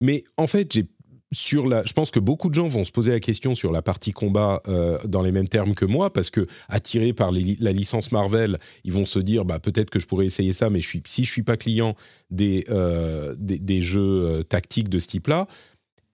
Mais 0.00 0.24
en 0.36 0.46
fait, 0.46 0.72
j'ai 0.72 0.86
sur 1.30 1.66
la, 1.66 1.84
je 1.84 1.92
pense 1.92 2.10
que 2.10 2.20
beaucoup 2.20 2.48
de 2.48 2.54
gens 2.54 2.68
vont 2.68 2.84
se 2.84 2.90
poser 2.90 3.12
la 3.12 3.20
question 3.20 3.54
sur 3.54 3.70
la 3.70 3.82
partie 3.82 4.12
combat 4.12 4.62
euh, 4.66 4.98
dans 5.04 5.20
les 5.20 5.30
mêmes 5.30 5.48
termes 5.48 5.74
que 5.74 5.84
moi, 5.84 6.10
parce 6.10 6.30
que 6.30 6.46
attirés 6.70 7.12
par 7.12 7.30
la 7.32 7.72
licence 7.72 8.12
Marvel, 8.12 8.58
ils 8.84 8.92
vont 8.92 9.04
se 9.04 9.18
dire, 9.18 9.44
bah 9.44 9.58
peut-être 9.58 9.90
que 9.90 9.98
je 9.98 10.06
pourrais 10.06 10.24
essayer 10.24 10.54
ça, 10.54 10.70
mais 10.70 10.80
si 10.80 11.24
je 11.24 11.30
suis 11.30 11.42
pas 11.42 11.58
client 11.58 11.96
des 12.30 12.64
euh, 12.70 13.34
des, 13.38 13.82
jeux 13.82 14.42
tactiques 14.48 14.88
de 14.88 14.98
ce 14.98 15.06
type-là, 15.08 15.48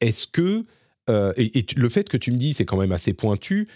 est-ce 0.00 0.26
que 0.26 0.64
et, 1.08 1.58
et, 1.58 1.66
le 1.76 1.88
fait 1.88 2.08
que 2.08 2.16
tu 2.16 2.32
me 2.32 2.36
dis 2.36 2.52
c'est 2.52 2.64
quand 2.64 2.78
même 2.78 2.92
assez 2.92 3.12
pointu, 3.12 3.68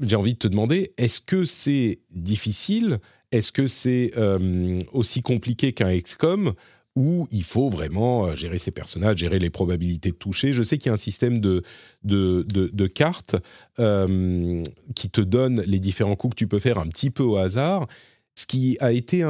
j'ai 0.00 0.16
envie 0.16 0.34
de 0.34 0.38
te 0.38 0.48
demander, 0.48 0.94
est-ce 0.96 1.20
que 1.20 1.44
c'est 1.44 1.98
difficile 2.14 2.98
Est-ce 3.32 3.50
que 3.50 3.66
c'est 3.66 4.12
aussi 4.92 5.22
compliqué 5.22 5.72
qu'un 5.72 5.98
XCOM 5.98 6.54
où 6.94 7.26
il 7.30 7.44
faut 7.44 7.70
vraiment 7.70 8.26
euh, 8.26 8.36
gérer 8.36 8.58
ses 8.58 8.70
personnages, 8.70 9.18
gérer 9.18 9.38
les 9.38 9.50
probabilités 9.50 10.10
de 10.10 10.16
toucher? 10.16 10.52
Je 10.52 10.62
sais 10.62 10.78
qu'il 10.78 10.88
y 10.88 10.90
a 10.90 10.94
un 10.94 10.98
système 10.98 11.38
de, 11.38 11.62
de, 12.04 12.86
cartes 12.86 13.36
euh, 13.78 14.62
qui 14.94 15.08
te 15.08 15.20
donne 15.20 15.62
les 15.62 15.80
différents 15.80 16.16
coups 16.16 16.34
que 16.34 16.38
tu 16.38 16.46
peux 16.46 16.58
faire 16.58 16.78
un 16.78 16.86
petit 16.86 17.10
peu 17.10 17.22
au 17.22 17.36
hasard. 17.36 17.86
Ce 18.34 18.46
qui 18.46 18.78
a 18.80 18.92
été 18.92 19.26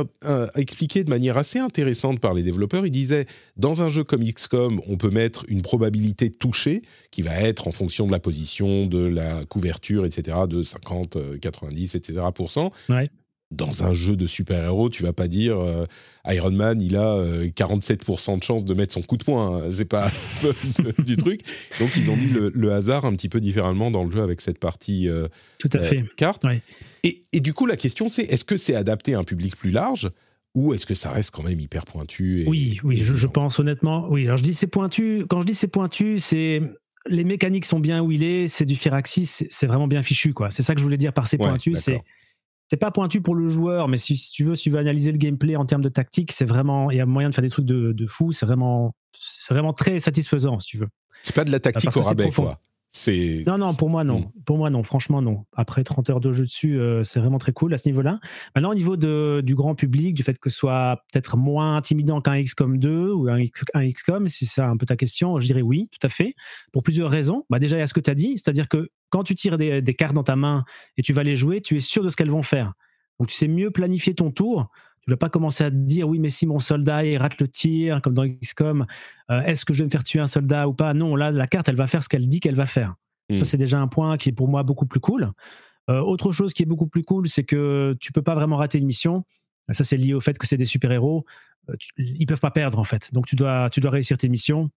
expliqué 0.54 1.02
de 1.02 1.10
manière 1.10 1.36
assez 1.36 1.58
intéressante 1.58 2.20
par 2.20 2.34
les 2.34 2.44
développeurs, 2.44 2.86
ils 2.86 2.92
disaient 2.92 3.26
dans 3.56 3.82
un 3.82 3.90
jeu 3.90 4.04
comme 4.04 4.22
XCOM, 4.22 4.80
on 4.86 4.96
peut 4.96 5.10
mettre 5.10 5.44
une 5.48 5.60
probabilité 5.60 6.28
de 6.28 6.36
toucher 6.36 6.82
qui 7.10 7.22
va 7.22 7.34
être 7.40 7.66
en 7.66 7.72
fonction 7.72 8.06
de 8.06 8.12
la 8.12 8.20
position, 8.20 8.86
de 8.86 9.04
la 9.04 9.44
couverture, 9.44 10.06
etc., 10.06 10.38
de 10.48 10.62
50, 10.62 11.40
90, 11.40 11.96
etc. 11.96 12.20
Ouais 12.88 13.10
dans 13.52 13.84
un 13.84 13.92
jeu 13.92 14.16
de 14.16 14.26
super-héros, 14.26 14.90
tu 14.90 15.02
vas 15.02 15.12
pas 15.12 15.28
dire 15.28 15.58
euh, 15.58 15.84
Iron 16.26 16.50
Man, 16.50 16.80
il 16.80 16.96
a 16.96 17.18
47% 17.44 18.32
euh, 18.32 18.36
de 18.38 18.42
chance 18.42 18.64
de 18.64 18.74
mettre 18.74 18.94
son 18.94 19.02
coup 19.02 19.16
de 19.16 19.24
poing. 19.24 19.62
Hein. 19.62 19.70
C'est 19.70 19.84
pas 19.84 20.10
du 20.98 21.16
truc. 21.16 21.42
Donc 21.78 21.90
ils 21.96 22.10
ont 22.10 22.16
mis 22.16 22.28
le, 22.28 22.72
hasard 22.72 23.04
un 23.04 23.12
petit 23.12 23.28
peu 23.28 23.40
différemment 23.40 23.90
dans 23.90 24.04
le 24.04 24.10
jeu 24.10 24.22
avec 24.22 24.40
cette 24.40 24.58
partie 24.58 25.08
euh, 25.08 25.28
Tout 25.58 25.70
à 25.74 25.80
fait. 25.80 26.04
carte. 26.16 26.44
Et, 27.04 27.20
et, 27.32 27.40
du 27.40 27.52
coup, 27.52 27.66
la 27.66 27.76
question 27.76 28.08
c'est 28.08 28.22
est-ce 28.22 28.44
que 28.44 28.56
c'est 28.56 28.74
adapté 28.74 29.14
à 29.14 29.18
un 29.18 29.24
public 29.24 29.56
plus 29.56 29.70
large 29.70 30.10
ou 30.54 30.74
est-ce 30.74 30.86
que 30.86 30.94
ça 30.94 31.10
reste 31.10 31.30
quand 31.30 31.42
même 31.42 31.60
hyper 31.60 31.84
pointu 31.84 32.44
Oui, 32.46 32.78
oui, 32.84 32.98
je, 33.02 33.26
pense 33.26 33.58
honnêtement. 33.58 34.06
Oui, 34.10 34.26
alors 34.26 34.36
je 34.36 34.42
dis 34.42 34.54
c'est 34.54 34.66
pointu. 34.66 35.24
Quand 35.28 35.40
je 35.40 35.46
dis 35.46 35.54
c'est 35.54 35.68
pointu, 35.68 36.18
c'est 36.18 36.62
les 37.06 37.24
mécaniques 37.24 37.64
sont 37.64 37.80
bien 37.80 38.02
où 38.02 38.12
il 38.12 38.22
est, 38.22 38.46
c'est 38.48 38.64
du 38.64 38.76
Firaxis, 38.76 39.46
c'est 39.48 39.66
vraiment 39.66 39.88
bien 39.88 40.02
fichu 40.02 40.32
quoi. 40.32 40.50
C'est 40.50 40.62
ça 40.62 40.74
que 40.74 40.80
je 40.80 40.84
voulais 40.84 40.96
dire 40.96 41.12
par 41.12 41.26
c'est 41.26 41.38
pointu, 41.38 41.74
c'est 41.76 42.02
c'est 42.72 42.78
pas 42.78 42.90
pointu 42.90 43.20
pour 43.20 43.34
le 43.34 43.48
joueur, 43.48 43.86
mais 43.86 43.98
si, 43.98 44.16
tu 44.32 44.44
veux, 44.44 44.54
si 44.54 44.62
tu 44.62 44.70
veux 44.70 44.78
analyser 44.78 45.12
le 45.12 45.18
gameplay 45.18 45.56
en 45.56 45.66
termes 45.66 45.82
de 45.82 45.90
tactique, 45.90 46.32
c'est 46.32 46.46
vraiment, 46.46 46.90
il 46.90 46.96
y 46.96 47.00
a 47.02 47.04
moyen 47.04 47.28
de 47.28 47.34
faire 47.34 47.42
des 47.42 47.50
trucs 47.50 47.66
de, 47.66 47.92
de 47.92 48.06
fou. 48.06 48.32
C'est 48.32 48.46
vraiment, 48.46 48.94
c'est 49.14 49.52
vraiment 49.52 49.74
très 49.74 50.00
satisfaisant, 50.00 50.58
si 50.58 50.68
tu 50.68 50.78
veux. 50.78 50.88
C'est 51.20 51.36
pas 51.36 51.44
de 51.44 51.50
la 51.50 51.60
tactique 51.60 51.94
au 51.94 52.00
rabais, 52.00 52.30
quoi. 52.30 52.54
Non, 53.46 53.58
non, 53.58 53.74
pour 53.74 53.90
moi, 53.90 54.04
non. 54.04 54.20
Hmm. 54.20 54.42
Pour 54.46 54.56
moi, 54.56 54.70
non. 54.70 54.84
Franchement, 54.84 55.20
non. 55.20 55.44
Après 55.54 55.84
30 55.84 56.08
heures 56.08 56.20
de 56.20 56.32
jeu 56.32 56.44
dessus, 56.44 56.80
euh, 56.80 57.02
c'est 57.02 57.20
vraiment 57.20 57.36
très 57.36 57.52
cool 57.52 57.74
à 57.74 57.76
ce 57.76 57.90
niveau-là. 57.90 58.20
Maintenant, 58.56 58.70
au 58.70 58.74
niveau 58.74 58.96
de, 58.96 59.42
du 59.44 59.54
grand 59.54 59.74
public, 59.74 60.14
du 60.14 60.22
fait 60.22 60.38
que 60.38 60.48
ce 60.48 60.56
soit 60.56 61.04
peut-être 61.12 61.36
moins 61.36 61.76
intimidant 61.76 62.22
qu'un 62.22 62.40
XCOM 62.40 62.78
2 62.78 63.12
ou 63.12 63.28
un, 63.28 63.38
un 63.74 63.90
XCOM, 63.90 64.28
si 64.28 64.46
c'est 64.46 64.62
un 64.62 64.78
peu 64.78 64.86
ta 64.86 64.96
question, 64.96 65.38
je 65.38 65.44
dirais 65.44 65.60
oui, 65.60 65.90
tout 65.92 66.06
à 66.06 66.08
fait. 66.08 66.34
Pour 66.72 66.82
plusieurs 66.82 67.10
raisons. 67.10 67.44
Bah, 67.50 67.58
déjà, 67.58 67.76
il 67.76 67.80
y 67.80 67.82
a 67.82 67.86
ce 67.86 67.92
que 67.92 68.00
tu 68.00 68.10
as 68.10 68.14
dit, 68.14 68.32
c'est-à-dire 68.38 68.70
que 68.70 68.88
quand 69.12 69.22
tu 69.22 69.34
tires 69.34 69.58
des, 69.58 69.94
cartes 69.94 70.14
dans 70.14 70.24
ta 70.24 70.36
main 70.36 70.64
et 70.96 71.02
tu 71.02 71.12
vas 71.12 71.22
les 71.22 71.36
jouer, 71.36 71.60
tu 71.60 71.76
es 71.76 71.80
sûr 71.80 72.02
de 72.02 72.08
ce 72.08 72.16
qu'elles 72.16 72.30
vont 72.30 72.42
faire. 72.42 72.72
Donc 73.20 73.28
tu 73.28 73.34
sais 73.34 73.46
mieux 73.46 73.70
planifier 73.70 74.14
ton 74.14 74.30
tour. 74.30 74.70
Tu 75.02 75.10
ne 75.10 75.14
vas 75.14 75.18
pas 75.18 75.28
commencer 75.28 75.64
à 75.64 75.70
te 75.70 75.76
dire 75.76 76.08
oui, 76.08 76.18
mais 76.18 76.30
si 76.30 76.46
mon 76.46 76.60
soldat 76.60 77.04
il 77.04 77.18
rate 77.18 77.40
le 77.40 77.46
tir, 77.46 78.00
comme 78.02 78.14
dans 78.14 78.26
XCOM, 78.26 78.86
euh, 79.30 79.42
est-ce 79.42 79.64
que 79.64 79.74
je 79.74 79.80
vais 79.80 79.84
me 79.84 79.90
faire 79.90 80.04
tuer 80.04 80.20
un 80.20 80.26
soldat 80.26 80.66
ou 80.66 80.74
pas? 80.74 80.94
Non, 80.94 81.14
là, 81.14 81.30
la 81.30 81.46
carte, 81.46 81.68
elle 81.68 81.76
va 81.76 81.86
faire 81.86 82.02
ce 82.02 82.08
qu'elle 82.08 82.26
dit 82.26 82.40
qu'elle 82.40 82.54
va 82.54 82.66
faire. 82.66 82.94
Ça, 83.30 83.42
hmm. 83.42 83.44
c'est 83.44 83.56
déjà 83.58 83.80
un 83.80 83.88
point 83.88 84.16
qui 84.16 84.30
est 84.30 84.32
pour 84.32 84.48
moi 84.48 84.62
beaucoup 84.62 84.86
plus 84.86 85.00
cool. 85.00 85.32
Euh, 85.90 86.00
autre 86.00 86.32
chose 86.32 86.54
qui 86.54 86.62
est 86.62 86.66
beaucoup 86.66 86.86
plus 86.86 87.02
cool, 87.02 87.28
c'est 87.28 87.44
que 87.44 87.96
tu 88.00 88.12
peux 88.12 88.22
pas 88.22 88.34
vraiment 88.34 88.56
rater 88.56 88.78
une 88.78 88.86
mission. 88.86 89.24
Ça, 89.70 89.84
c'est 89.84 89.96
lié 89.96 90.14
au 90.14 90.20
fait 90.20 90.38
que 90.38 90.46
c'est 90.46 90.56
des 90.56 90.64
super-héros. 90.64 91.24
Euh, 91.68 91.74
ils 91.98 92.26
peuvent 92.26 92.40
pas 92.40 92.50
perdre, 92.50 92.78
en 92.78 92.84
fait. 92.84 93.12
Donc, 93.12 93.26
tu 93.26 93.36
dois, 93.36 93.68
tu 93.70 93.80
dois 93.80 93.90
réussir 93.90 94.16
tes 94.16 94.28
missions. 94.28 94.70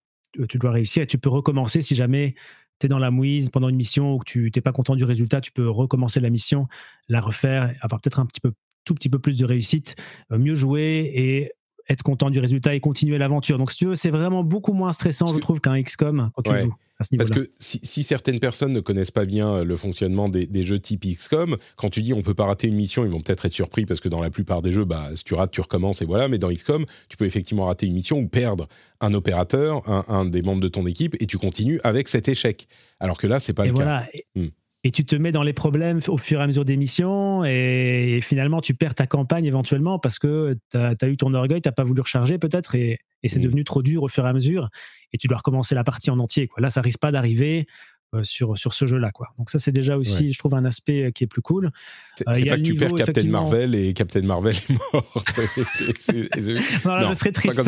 Tu 0.50 0.58
dois 0.58 0.72
réussir 0.72 1.04
et 1.04 1.08
tu 1.08 1.18
peux 1.18 1.30
recommencer 1.30 1.82
si 1.82 1.96
jamais 1.96 2.36
tu 2.80 2.86
es 2.86 2.90
dans 2.90 3.00
la 3.00 3.12
mouise 3.12 3.50
pendant 3.50 3.70
une 3.70 3.76
mission 3.76 4.16
ou 4.16 4.24
tu 4.24 4.52
n'es 4.56 4.62
pas 4.62 4.72
content 4.72 4.96
du 4.96 5.04
résultat, 5.04 5.42
tu 5.42 5.52
peux 5.52 5.70
recommencer 5.70 6.20
la 6.20 6.30
mission, 6.30 6.68
la 7.10 7.22
refaire, 7.22 7.74
avoir 7.82 8.02
peut-être 8.02 8.20
un 8.20 8.26
petit 8.26 8.42
peu, 8.42 8.54
tout 8.84 8.94
petit 8.94 9.10
peu 9.10 9.20
plus 9.20 9.38
de 9.38 9.46
réussite, 9.46 9.96
euh, 10.32 10.38
mieux 10.38 10.56
jouer 10.56 11.12
et 11.14 11.52
être 11.90 12.04
content 12.04 12.30
du 12.30 12.40
résultat 12.40 12.74
et 12.74 12.80
continuer 12.80 13.18
l'aventure. 13.18 13.58
Donc, 13.58 13.72
si 13.72 13.78
tu 13.78 13.86
veux, 13.88 13.96
c'est 13.96 14.10
vraiment 14.10 14.44
beaucoup 14.44 14.74
moins 14.74 14.92
stressant, 14.92 15.28
je 15.28 15.40
trouve, 15.40 15.60
qu'un 15.60 15.82
XCOM 15.82 16.32
quand 16.34 16.42
tu 16.42 16.60
joues. 16.60 16.74
À 16.98 17.04
ce 17.04 17.14
Parce 17.18 17.30
que 17.30 17.52
si, 17.60 18.04
certaines 18.04 18.40
personnes 18.40 18.72
ne 18.72 18.80
connaissent 18.80 19.12
pas 19.12 19.26
bien 19.26 19.50
euh, 19.50 19.64
le 19.66 19.76
fonctionnement 19.76 20.30
des, 20.30 20.64
jeux 20.64 20.80
type 20.80 21.06
XCOM, 21.06 21.58
quand 21.76 21.90
tu 21.90 22.02
dis 22.02 22.14
on 22.14 22.22
peut 22.22 22.34
pas 22.34 22.46
rater 22.46 22.68
une 22.68 22.76
mission, 22.76 23.04
ils 23.04 23.12
vont 23.12 23.20
peut-être 23.20 23.46
être 23.46 23.54
surpris 23.54 23.86
parce 23.86 24.00
que 24.00 24.08
dans 24.08 24.22
la 24.22 24.30
plupart 24.30 24.62
des 24.62 24.72
jeux, 24.72 24.86
bah, 24.86 25.10
si 25.14 25.26
tu 25.26 25.34
rates, 25.34 25.52
tu 25.52 25.60
recommences 25.60 26.02
et 26.02 26.06
voilà. 26.06 26.30
Mais 26.30 26.38
dans 26.38 26.50
XCOM, 26.50 26.86
tu 27.10 27.18
peux 27.18 27.26
effectivement 27.26 27.66
rater 27.66 27.86
une 27.86 27.94
mission 27.94 28.20
ou 28.20 28.28
perdre 28.30 28.68
un 29.02 29.14
opérateur, 29.14 29.84
un, 30.10 30.24
des 30.24 30.42
membres 30.42 30.62
de 30.62 30.70
ton 30.70 30.88
équipe, 30.88 31.16
et 31.20 31.26
tu 31.26 31.38
continues 31.38 31.82
avec 31.84 32.08
cet 32.08 32.30
échec. 32.30 32.68
Alors 33.02 33.18
que 33.18 33.28
là, 33.28 33.42
c'est 33.42 33.54
pas 33.54 33.66
le 33.66 33.74
cas. 33.74 34.06
Hmm 34.36 34.48
et 34.86 34.92
tu 34.92 35.04
te 35.04 35.16
mets 35.16 35.32
dans 35.32 35.42
les 35.42 35.52
problèmes 35.52 36.00
au 36.08 36.18
fur 36.20 36.40
et 36.40 36.44
à 36.44 36.48
mesure 36.48 36.64
des 36.64 36.78
missions 36.78 37.44
et, 37.44 38.20
finalement 38.22 38.62
tu 38.62 38.76
perds 38.76 38.94
ta 38.94 39.08
campagne 39.08 39.46
éventuellement 39.46 39.98
parce 39.98 40.20
que 40.20 40.56
tu 40.72 40.78
as, 40.78 41.10
eu 41.10 41.18
ton 41.18 41.34
orgueil, 41.34 41.60
tu 41.60 41.68
n'as 41.68 41.74
pas 41.74 41.84
voulu 41.84 42.02
recharger 42.02 42.38
peut-être 42.38 42.76
et, 42.76 43.00
c'est 43.26 43.40
mmh. 43.40 43.42
devenu 43.42 43.64
trop 43.64 43.82
dur 43.82 44.04
au 44.04 44.08
fur 44.08 44.24
et 44.28 44.30
à 44.30 44.34
mesure 44.34 44.70
et 45.12 45.18
tu 45.18 45.28
dois 45.28 45.38
recommencer 45.38 45.74
la 45.74 45.84
partie 45.84 46.12
en 46.12 46.20
entier. 46.20 46.48
Quoi. 46.48 46.62
Là, 46.62 46.70
ça 46.70 46.82
risque 46.82 47.00
pas 47.00 47.12
d'arriver. 47.12 47.66
Euh, 48.14 48.24
sur, 48.24 48.58
sur 48.58 48.74
ce 48.74 48.86
jeu-là. 48.86 49.12
Quoi. 49.12 49.30
Donc 49.38 49.50
ça, 49.50 49.60
c'est 49.60 49.72
déjà 49.72 49.98
aussi, 49.98 50.32
je 50.32 50.40
trouve, 50.40 50.54
un 50.54 50.64
aspect 50.64 51.06
euh, 51.06 51.12
qui 51.12 51.24
est 51.24 51.28
plus 51.28 51.42
cool. 51.42 51.72
C'est 52.16 52.28
euh, 52.28 52.32
pas 52.32 52.58
que 52.58 52.62
tu 52.62 52.76
perds 52.76 52.94
Captain 52.94 53.28
Marvel 53.28 53.76
et 53.76 53.94
Captain 53.94 54.22
Marvel 54.22 54.56
est 54.56 54.70
mort. 54.70 55.24
non, 56.86 56.96
là, 56.96 57.10
je 57.10 57.14
serais 57.16 57.32
triste. 57.32 57.62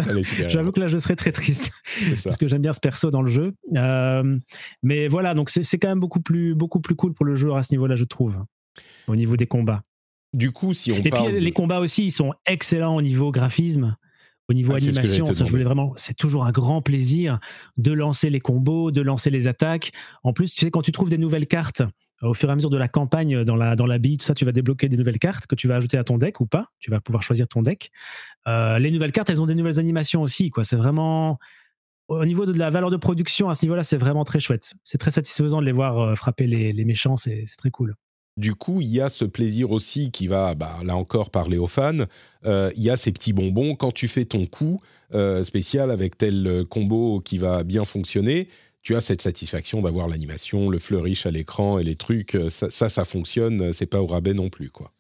J'avoue 0.50 0.72
que 0.72 0.80
là, 0.80 0.88
je 0.88 0.98
serais 1.00 1.16
très 1.16 1.32
triste. 1.32 1.72
parce 2.24 2.38
que 2.38 2.48
j'aime 2.48 2.62
bien 2.62 2.72
ce 2.72 2.80
perso 2.80 3.10
dans 3.10 3.22
le 3.22 3.32
jeu. 3.32 3.54
mais 4.84 5.08
voilà, 5.08 5.34
donc 5.34 5.50
c'est 5.50 5.78
quand 5.78 5.90
même 5.90 6.00
beaucoup 6.00 6.22
plus, 6.22 6.56
beaucoup 6.56 6.80
plus 6.80 6.96
cool 6.96 7.14
pour 7.14 7.26
le 7.26 7.36
joueur 7.36 7.58
à 7.58 7.64
ce 7.64 7.74
niveau-là, 7.74 7.96
je 7.96 8.06
trouve, 8.06 8.38
au 9.08 9.16
niveau 9.16 9.38
des 9.38 9.48
combats. 9.48 9.84
Du 10.34 10.52
coup, 10.52 10.74
si 10.74 10.92
on 10.92 10.98
et 10.98 11.10
parle. 11.10 11.32
Puis, 11.32 11.40
les 11.40 11.52
combats 11.52 11.80
aussi, 11.80 12.06
ils 12.06 12.12
sont 12.12 12.34
excellents 12.46 12.96
au 12.96 13.02
niveau 13.02 13.32
graphisme. 13.32 13.98
Au 14.50 14.54
niveau 14.54 14.74
ah, 14.74 14.78
animation, 14.78 15.26
ça, 15.26 15.44
je 15.44 15.50
voulais 15.50 15.66
vraiment, 15.66 15.94
c'est 15.98 16.16
toujours 16.16 16.46
un 16.46 16.52
grand 16.52 16.82
plaisir 16.82 17.40
de 17.78 17.92
lancer 17.92 18.30
les 18.30 18.40
combos, 18.40 18.92
de 18.92 19.02
lancer 19.02 19.30
les 19.30 19.48
attaques. 19.48 19.92
En 20.24 20.32
plus, 20.32 20.54
tu 20.54 20.62
sais, 20.62 20.72
quand 20.72 20.82
tu 20.82 20.94
trouves 20.94 21.10
des 21.10 21.18
nouvelles 21.18 21.48
cartes, 21.48 21.84
au 22.22 22.34
fur 22.34 22.50
et 22.50 22.52
à 22.52 22.56
mesure 22.56 22.70
de 22.70 22.78
la 22.78 22.88
campagne 22.88 23.44
dans 23.44 23.58
la, 23.58 23.76
dans 23.76 23.86
la 23.86 23.98
bille, 23.98 24.18
tout 24.18 24.26
ça, 24.26 24.34
tu 24.34 24.46
vas 24.46 24.54
débloquer 24.54 24.88
des 24.88 24.98
nouvelles 24.98 25.20
cartes 25.20 25.48
que 25.48 25.56
tu 25.56 25.68
vas 25.68 25.76
ajouter 25.76 25.98
à 25.98 26.04
ton 26.04 26.18
deck 26.18 26.40
ou 26.40 26.46
pas. 26.46 26.72
Tu 26.80 26.90
vas 26.90 27.02
pouvoir 27.02 27.24
choisir 27.24 27.48
ton 27.48 27.62
deck. 27.62 27.92
Euh, 28.48 28.80
les 28.80 28.90
nouvelles 28.90 29.12
cartes, 29.12 29.30
elles 29.30 29.42
ont 29.42 29.46
des 29.46 29.56
nouvelles 29.56 29.80
animations 29.80 30.22
aussi. 30.22 30.50
Quoi. 30.50 30.64
C'est 30.64 30.78
vraiment. 30.78 31.38
Au 32.08 32.24
niveau 32.24 32.46
de 32.46 32.58
la 32.58 32.70
valeur 32.70 32.90
de 32.90 32.96
production, 32.96 33.50
à 33.50 33.56
ce 33.56 33.66
niveau-là, 33.66 33.84
c'est 33.84 33.98
vraiment 33.98 34.24
très 34.24 34.40
chouette. 34.40 34.76
C'est 34.86 34.98
très 34.98 35.12
satisfaisant 35.12 35.60
de 35.60 35.66
les 35.66 35.74
voir 35.74 36.00
euh, 36.00 36.16
frapper 36.16 36.48
les, 36.48 36.72
les 36.72 36.86
méchants. 36.86 37.18
C'est 37.18 37.44
très 37.58 37.70
cool 37.70 37.96
du 38.38 38.54
coup, 38.54 38.82
il 38.82 38.88
y 38.88 39.02
a 39.02 39.10
ce 39.10 39.26
plaisir 39.26 39.72
aussi 39.72 40.12
qui 40.12 40.28
va, 40.28 40.54
bah, 40.54 40.78
là 40.86 40.96
encore, 40.96 41.32
parler 41.32 41.58
aux 41.58 41.68
fans. 41.68 42.06
Euh, 42.46 42.72
il 42.76 42.84
y 42.84 42.90
a 42.92 42.98
ces 42.98 43.12
petits 43.12 43.34
bonbons. 43.34 43.76
Quand 43.76 43.92
tu 43.92 44.08
fais 44.08 44.26
ton 44.26 44.46
coup 44.46 44.80
euh, 45.14 45.44
spécial 45.44 45.90
avec 45.90 46.18
tel 46.18 46.46
euh, 46.46 46.64
combo 46.64 47.20
qui 47.20 47.40
va 47.40 47.64
bien 47.64 47.84
fonctionner, 47.84 48.48
tu 48.84 48.96
as 48.96 49.02
cette 49.02 49.22
satisfaction 49.22 49.82
d'avoir 49.82 50.08
l'animation, 50.08 50.70
le 50.70 50.78
flourish 50.78 51.26
à 51.26 51.32
l'écran 51.32 51.80
et 51.80 51.84
les 51.84 51.96
trucs. 51.96 52.38
Ça, 52.50 52.70
ça, 52.70 53.06
fonctionne. 53.06 53.74
C'est 53.74 53.88
pas 53.88 54.02
au 54.02 54.08
rabais 54.08 54.34
non 54.34 54.50
plus, 54.50 54.70
quoi. 54.70 54.94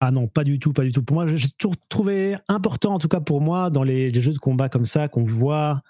Ah 0.00 0.10
non, 0.10 0.28
pas 0.28 0.44
du 0.44 0.58
tout, 0.58 0.72
pas 0.72 0.84
du 0.84 0.92
tout. 0.92 1.02
Pour 1.02 1.14
moi, 1.14 1.26
j'ai 1.26 1.48
toujours 1.58 1.76
trouvé 1.88 2.36
important, 2.48 2.94
en 2.94 2.98
tout 2.98 3.08
cas 3.08 3.20
pour 3.20 3.40
moi, 3.40 3.70
dans 3.70 3.82
les 3.82 4.12
jeux 4.20 4.32
de 4.32 4.38
combat 4.38 4.68
comme 4.68 4.84
ça, 4.84 5.08
qu'on 5.08 5.24
voit 5.24 5.82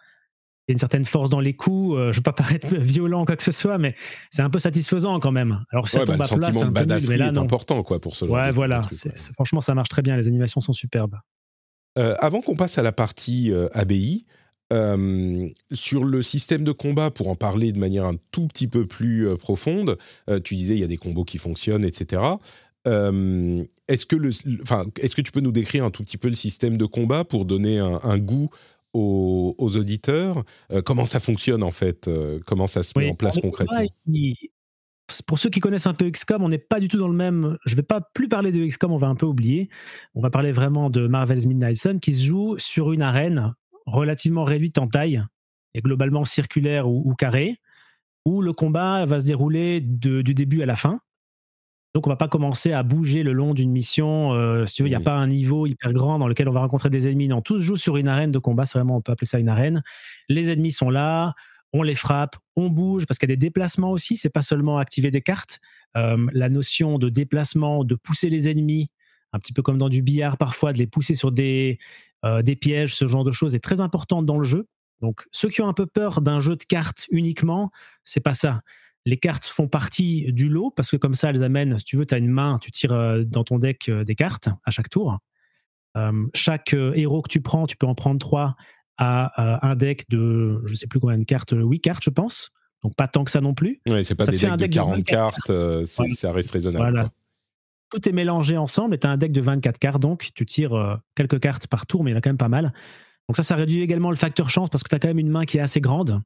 y 0.69 0.73
a 0.73 0.75
une 0.75 0.79
certaine 0.79 1.05
force 1.05 1.31
dans 1.31 1.41
les 1.41 1.55
coups. 1.55 1.97
Euh, 1.97 2.05
je 2.05 2.09
ne 2.09 2.15
veux 2.17 2.23
pas 2.23 2.33
paraître 2.33 2.75
violent 2.75 3.23
ou 3.23 3.25
quoi 3.25 3.37
que 3.37 3.43
ce 3.43 3.53
soit, 3.53 3.79
mais 3.79 3.95
c'est 4.31 4.43
un 4.43 4.51
peu 4.51 4.59
satisfaisant 4.59 5.21
quand 5.21 5.33
même. 5.33 5.65
Alors, 5.71 5.89
ça 5.89 6.05
bah, 6.05 6.17
le 6.19 6.25
sentiment 6.25 6.65
de 6.65 6.71
badasserie 6.71 7.21
est 7.21 7.39
important 7.39 7.83
quoi, 7.83 8.01
pour 8.01 8.17
ce 8.17 8.27
genre 8.27 8.35
ouais, 8.35 8.51
voilà. 8.51 8.81
franchement, 9.35 9.61
ça 9.61 9.75
marche 9.75 9.89
très 9.89 10.03
bien. 10.03 10.17
Les 10.17 10.29
animations 10.29 10.61
sont 10.61 10.73
superbes. 10.73 11.17
Euh, 11.99 12.15
avant 12.19 12.41
qu'on 12.41 12.57
passe 12.57 12.79
à 12.79 12.83
la 12.83 12.93
partie 12.93 13.53
euh, 13.53 13.69
ABI, 13.73 14.27
sur 15.71 16.03
le 16.03 16.21
système 16.21 16.65
de 16.65 16.73
combat, 16.73 17.13
pour 17.13 17.29
en 17.29 17.37
parler 17.37 17.71
de 17.71 17.79
manière 17.79 18.07
un 18.07 18.17
tout 18.33 18.49
petit 18.49 18.67
peu 18.67 18.89
plus 18.89 19.29
profonde, 19.39 19.99
tu 20.43 20.57
disais 20.57 20.75
il 20.75 20.81
y 20.81 20.83
a 20.83 20.89
des 20.89 20.97
combos 20.97 21.25
qui 21.25 21.39
fonctionnent, 21.39 21.85
etc. 21.85 22.23
est-ce 22.85 24.05
que, 24.05 24.17
le, 24.17 24.31
est-ce 24.31 25.15
que 25.15 25.23
tu 25.23 25.31
peux 25.31 25.39
nous 25.39 25.53
décrire 25.53 25.85
un 25.85 25.93
tout 25.93 26.03
petit 26.03 26.17
peu 26.17 26.29
le 26.29 26.35
système 26.35 26.77
de 26.77 26.87
combat 26.87 27.23
pour 27.23 27.45
donner 27.45 27.79
un 27.79 28.19
goût 28.19 28.51
aux, 28.95 29.55
auditeurs 29.77 30.45
euh, 30.73 30.83
comment 30.83 31.05
ça 31.05 31.21
fonctionne 31.21 31.63
en 31.63 31.71
fait, 31.71 32.09
euh, 32.09 32.41
comment 32.47 32.67
ça 32.67 32.83
se 32.83 32.99
met 32.99 33.11
en 33.11 33.15
place 33.15 33.39
concrètement? 33.41 33.83
pour 35.27 35.39
ceux 35.39 35.51
qui 35.51 35.61
connaissent 35.61 35.87
un 35.87 35.93
peu 35.93 36.11
XCOM, 36.11 36.43
on 36.43 36.49
n'est 36.49 36.57
pas 36.57 36.81
du 36.81 36.89
tout 36.89 36.97
dans 36.97 37.09
le 37.09 37.15
même. 37.15 37.59
Je 37.67 37.75
ne 37.75 37.77
vais 37.77 37.83
pas 37.83 38.01
plus 38.15 38.27
parler 38.27 38.53
de 38.53 38.65
XCOM, 38.65 38.91
on 38.91 38.97
va 38.97 39.09
un 39.09 39.15
peu 39.15 39.27
oublier. 39.27 39.69
On 40.15 40.21
va 40.21 40.31
parler 40.31 40.51
vraiment 40.51 40.89
de 40.89 41.07
Marvel's 41.07 41.45
Midnight 41.45 41.77
Sun 41.77 42.01
qui 42.01 42.15
se 42.15 42.25
joue 42.25 42.57
sur 42.59 42.91
une 42.91 43.03
arène 43.03 43.53
relativement 43.85 44.45
réduite 44.45 44.79
en 44.79 44.89
taille 44.89 45.23
est 45.75 45.83
globalement 45.83 46.25
circulaire 46.25 46.89
ou, 46.89 47.15
carré, 47.15 47.57
où 48.25 48.41
le 48.41 48.53
combat 48.53 49.05
va 49.07 49.21
se 49.21 49.27
dérouler 49.27 49.81
du 49.81 50.35
début 50.35 50.63
à 50.63 50.67
la 50.67 50.77
fin. 50.77 51.01
Donc, 51.95 52.09
on 52.09 52.11
va 52.11 52.17
pas 52.17 52.27
commencer 52.27 52.73
à 52.73 52.83
bouger 52.83 53.23
le 53.23 53.33
long 53.33 53.55
d'une 53.55 53.71
mission. 53.71 54.33
Euh, 54.35 54.67
si 54.67 54.75
tu 54.75 54.83
veux, 54.83 54.89
il 54.89 54.91
n'y 54.91 54.97
a 54.97 55.01
pas 55.01 55.15
un 55.15 55.29
niveau 55.29 55.65
hyper 55.65 55.93
grand 55.93 56.19
dans 56.19 56.27
lequel 56.27 56.49
on 56.49 56.53
va 56.53 56.59
rencontrer 56.59 56.91
des 56.91 57.07
ennemis. 57.07 57.29
Non, 57.29 57.41
tout 57.41 57.59
se 57.59 57.63
joue 57.63 57.77
sur 57.77 57.97
une 57.97 58.09
arène 58.09 58.33
de 58.33 58.41
combat. 58.41 58.65
C'est 58.65 58.79
vraiment, 58.79 58.97
on 58.97 59.01
peut 59.01 59.13
appeler 59.13 59.29
ça 59.29 59.39
une 59.39 59.49
arène. 59.49 59.85
Les 60.29 60.51
ennemis 60.51 60.73
sont 60.73 60.91
là, 60.91 61.35
on 61.73 61.85
les 61.85 61.95
frappe, 61.95 62.35
on 62.57 62.69
bouge, 62.69 63.07
parce 63.07 63.19
qu'il 63.19 63.31
y 63.31 63.33
a 63.33 63.37
des 63.37 63.41
déplacements 63.41 63.93
aussi. 63.93 64.17
C'est 64.17 64.29
pas 64.29 64.43
seulement 64.43 64.79
activer 64.79 65.13
des 65.13 65.23
cartes. 65.23 65.61
Euh, 65.97 66.27
la 66.33 66.49
notion 66.49 66.99
de 66.99 67.09
déplacement, 67.09 67.85
de 67.85 67.95
pousser 67.95 68.29
les 68.29 68.49
ennemis, 68.49 68.91
un 69.33 69.39
petit 69.39 69.53
peu 69.53 69.63
comme 69.63 69.79
dans 69.79 69.89
du 69.89 70.03
billard 70.03 70.37
parfois, 70.37 70.73
de 70.73 70.79
les 70.79 70.89
pousser 70.89 71.15
sur 71.15 71.31
des, 71.31 71.79
euh, 72.25 72.43
des 72.43 72.57
pièges, 72.57 72.97
ce 72.97 73.07
genre 73.07 73.23
de 73.23 73.31
choses 73.31 73.55
est 73.55 73.63
très 73.63 73.81
importante 73.81 74.27
dans 74.27 74.39
le 74.39 74.45
jeu. 74.45 74.67
Donc, 75.01 75.27
ceux 75.31 75.49
qui 75.49 75.63
ont 75.63 75.69
un 75.69 75.75
peu 75.75 75.87
peur 75.87 76.23
d'un 76.23 76.41
jeu 76.41 76.57
de 76.57 76.65
cartes 76.65 77.07
uniquement, 77.11 77.71
c'est 78.03 78.21
pas 78.21 78.35
ça 78.35 78.63
les 79.05 79.19
cartes 79.19 79.45
font 79.45 79.69
partie 79.69 80.33
du 80.33 80.49
lot 80.49 80.71
parce 80.71 80.91
que 80.91 80.97
comme 80.97 81.15
ça, 81.15 81.31
elles 81.31 81.45
amènent, 81.45 81.79
si 81.79 81.85
tu 81.85 81.97
veux, 81.97 82.07
tu 82.07 82.15
as 82.15 82.19
une 82.19 82.31
main, 82.31 82.59
tu 82.61 82.71
tires 82.71 82.93
euh, 82.93 83.23
dans 83.25 83.45
ton 83.45 83.59
deck 83.59 83.89
euh, 83.89 84.05
des 84.05 84.15
cartes 84.15 84.49
à 84.65 84.71
chaque 84.71 84.89
tour. 84.89 85.19
Euh, 85.97 86.27
chaque 86.35 86.75
héros 86.75 87.23
que 87.23 87.29
tu 87.29 87.41
prends, 87.41 87.67
tu 87.67 87.77
peux 87.77 87.87
en 87.87 87.95
prendre 87.95 88.19
trois 88.19 88.57
à 88.97 89.67
un 89.67 89.75
deck 89.75 90.09
de, 90.09 90.63
je 90.67 90.75
sais 90.77 90.87
plus 90.87 91.01
combien 91.01 91.19
de 91.19 91.25
cartes, 91.25 91.53
8 91.53 91.81
cartes, 91.81 92.05
je 92.05 92.11
pense. 92.11 92.53
Donc 92.85 92.95
pas 92.95 93.09
tant 93.09 93.25
que 93.25 93.31
ça 93.33 93.41
non 93.41 93.53
plus. 93.53 93.81
Oui, 93.89 94.05
c'est 94.05 94.15
pas 94.15 94.25
des 94.25 94.37
decks 94.37 94.57
de 94.57 94.67
40 94.67 95.05
cartes, 95.05 95.85
ça 95.85 96.33
reste 96.33 96.53
raisonnable. 96.53 96.93
Voilà. 96.93 97.09
Tout 97.91 98.09
est 98.09 98.13
mélangé 98.13 98.57
ensemble 98.57 98.95
et 98.95 98.99
tu 98.99 99.07
as 99.09 99.11
un 99.11 99.17
deck 99.17 99.33
de 99.33 99.41
24 99.41 99.79
cartes, 99.79 100.01
donc 100.01 100.31
tu 100.35 100.47
tires 100.47 101.01
quelques 101.17 101.41
cartes 101.41 101.67
par 101.67 101.87
tour, 101.87 102.05
mais 102.05 102.13
il 102.13 102.15
y 102.15 102.17
en 102.17 102.19
a 102.19 102.21
quand 102.21 102.31
même 102.31 102.37
pas 102.37 102.49
mal. 102.49 102.73
Donc 103.29 103.37
ça, 103.37 103.43
ça 103.43 103.57
réduit 103.57 103.83
également 103.83 104.11
le 104.11 104.17
facteur 104.17 104.49
chance 104.49 104.71
parce 104.71 104.85
que 104.85 104.89
tu 104.89 104.95
as 104.95 105.01
quand 105.01 105.09
même 105.09 105.19
une 105.19 105.31
main 105.31 105.45
qui 105.45 105.59
est 105.59 105.61
assez 105.61 105.81
grande. 105.81 106.23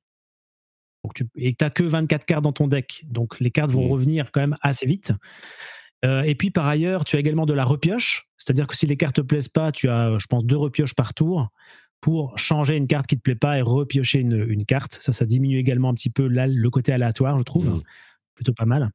Donc 1.05 1.15
tu, 1.15 1.25
et 1.37 1.55
tu 1.55 1.65
n'as 1.65 1.71
que 1.71 1.83
24 1.83 2.25
cartes 2.25 2.45
dans 2.45 2.53
ton 2.53 2.67
deck. 2.67 3.05
Donc 3.09 3.41
les 3.41 3.51
cartes 3.51 3.71
vont 3.71 3.87
mmh. 3.87 3.91
revenir 3.91 4.33
quand 4.33 4.41
même 4.41 4.57
assez 4.63 4.87
vite. 4.87 5.13
Euh, 6.05 6.23
et 6.23 6.35
puis 6.35 6.51
par 6.51 6.67
ailleurs, 6.67 7.05
tu 7.05 7.17
as 7.17 7.19
également 7.19 7.47
de 7.47 7.55
la 7.55 7.65
repioche. 7.65 8.29
C'est-à-dire 8.37 8.67
que 8.67 8.77
si 8.77 8.87
les 8.87 8.97
cartes 8.97 9.19
ne 9.19 9.23
te 9.23 9.27
plaisent 9.27 9.49
pas, 9.49 9.73
tu 9.73 9.89
as, 9.89 10.19
je 10.19 10.27
pense, 10.27 10.45
deux 10.45 10.57
repioches 10.57 10.95
par 10.95 11.15
tour 11.15 11.49
pour 12.01 12.39
changer 12.39 12.77
une 12.77 12.87
carte 12.87 13.07
qui 13.07 13.17
ne 13.17 13.19
te 13.19 13.23
plaît 13.23 13.35
pas 13.35 13.59
et 13.59 13.63
repiocher 13.63 14.21
une, 14.21 14.65
carte. 14.65 14.99
Ça, 15.01 15.13
ça 15.13 15.25
diminue 15.25 15.59
également 15.59 15.89
un 15.89 15.95
petit 15.95 16.11
peu 16.11 16.29
le 16.29 16.71
côté 16.71 16.93
aléatoire, 16.93 17.39
je 17.39 17.45
trouve. 17.45 17.69
Mmh. 17.69 17.83
Plutôt 18.35 18.53
pas 18.53 18.67
mal. 18.67 18.93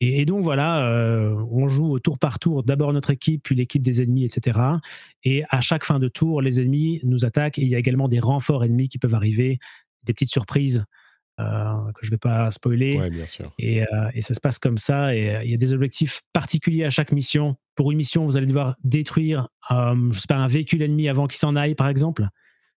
Et, 0.00 0.24
donc 0.24 0.42
voilà, 0.42 0.88
euh, 0.88 1.34
on 1.50 1.66
joue 1.68 1.90
au 1.90 1.98
tour 1.98 2.18
par 2.18 2.38
tour, 2.38 2.62
d'abord 2.62 2.92
notre 2.92 3.10
équipe, 3.10 3.42
puis 3.42 3.54
l'équipe 3.54 3.82
des 3.82 4.00
ennemis, 4.00 4.24
etc. 4.24 4.58
Et 5.24 5.42
à 5.50 5.60
chaque 5.60 5.84
fin 5.84 5.98
de 5.98 6.08
tour, 6.08 6.40
les 6.40 6.60
ennemis 6.60 7.00
nous 7.02 7.24
attaquent 7.24 7.58
et 7.58 7.62
il 7.62 7.68
y 7.68 7.74
a 7.74 7.78
également 7.78 8.08
des 8.08 8.20
renforts 8.20 8.64
ennemis 8.64 8.88
qui 8.88 8.98
peuvent 8.98 9.14
arriver, 9.14 9.58
des 10.04 10.14
petites 10.14 10.30
surprises 10.30 10.84
que 11.94 12.00
je 12.04 12.08
ne 12.08 12.12
vais 12.12 12.18
pas 12.18 12.50
spoiler. 12.50 13.10
bien 13.10 13.24
Et, 13.58 13.82
euh, 13.82 13.86
et, 14.14 14.22
ça 14.22 14.34
se 14.34 14.40
passe 14.40 14.58
comme 14.58 14.78
ça. 14.78 15.14
Et 15.14 15.34
euh, 15.34 15.44
il 15.44 15.50
y 15.50 15.54
a 15.54 15.56
des 15.56 15.72
objectifs 15.72 16.22
particuliers 16.32 16.84
à 16.84 16.90
chaque 16.90 17.12
mission. 17.12 17.56
Pour 17.74 17.90
une 17.90 17.98
mission, 17.98 18.24
vous 18.24 18.36
allez 18.36 18.46
devoir 18.46 18.76
détruire, 18.84 19.48
je 19.70 20.18
sais 20.18 20.26
pas, 20.28 20.36
un 20.36 20.48
véhicule 20.48 20.82
ennemi 20.82 21.08
avant 21.08 21.26
qu'il 21.26 21.38
s'en 21.38 21.56
aille, 21.56 21.74
par 21.74 21.88
exemple. 21.88 22.26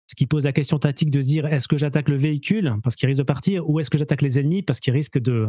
Ce 0.08 0.16
qui 0.16 0.28
pose 0.28 0.44
la 0.44 0.52
question 0.52 0.78
tactique 0.78 1.10
de 1.10 1.22
se 1.22 1.26
dire 1.26 1.46
est-ce 1.46 1.68
que 1.68 1.78
j'attaque 1.78 2.10
le 2.10 2.18
véhicule 2.18 2.76
parce 2.84 2.96
qu'il 2.96 3.08
risque 3.08 3.20
de 3.20 3.24
partir 3.24 3.70
ou 3.70 3.80
est-ce 3.80 3.90
que 3.90 3.98
j'attaque 3.98 4.22
les 4.22 4.40
ennemis 4.40 4.62
parce 4.62 4.82
qu'ils 4.82 4.94
risquent 4.94 5.20
de, 5.20 5.48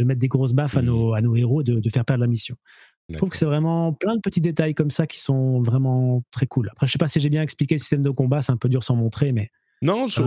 de, 0.00 0.04
mettre 0.04 0.18
des 0.18 0.26
grosses 0.26 0.54
baffes 0.54 0.76
à, 0.76 0.82
mmh. 0.82 0.86
nos, 0.86 1.14
à 1.14 1.20
nos 1.20 1.36
héros, 1.36 1.62
de, 1.62 1.78
de 1.78 1.88
faire 1.88 2.04
perdre 2.04 2.22
la 2.22 2.26
mission. 2.26 2.56
Je 3.08 3.16
trouve 3.16 3.30
que 3.30 3.36
c'est 3.36 3.46
vraiment 3.46 3.92
plein 3.92 4.16
de 4.16 4.20
petits 4.20 4.40
détails 4.40 4.74
comme 4.74 4.90
ça 4.90 5.06
qui 5.06 5.20
sont 5.20 5.60
vraiment 5.62 6.24
très 6.30 6.46
cool. 6.46 6.68
Après, 6.72 6.86
je 6.86 6.92
sais 6.92 6.98
pas 6.98 7.08
si 7.08 7.20
j'ai 7.20 7.28
bien 7.28 7.42
expliqué 7.42 7.74
le 7.74 7.78
système 7.78 8.02
de 8.02 8.10
combat, 8.10 8.40
c'est 8.40 8.52
un 8.52 8.56
peu 8.56 8.68
dur 8.68 8.82
sans 8.82 8.96
montrer, 8.96 9.32
mais 9.32 9.50
non, 9.82 10.06
je, 10.06 10.22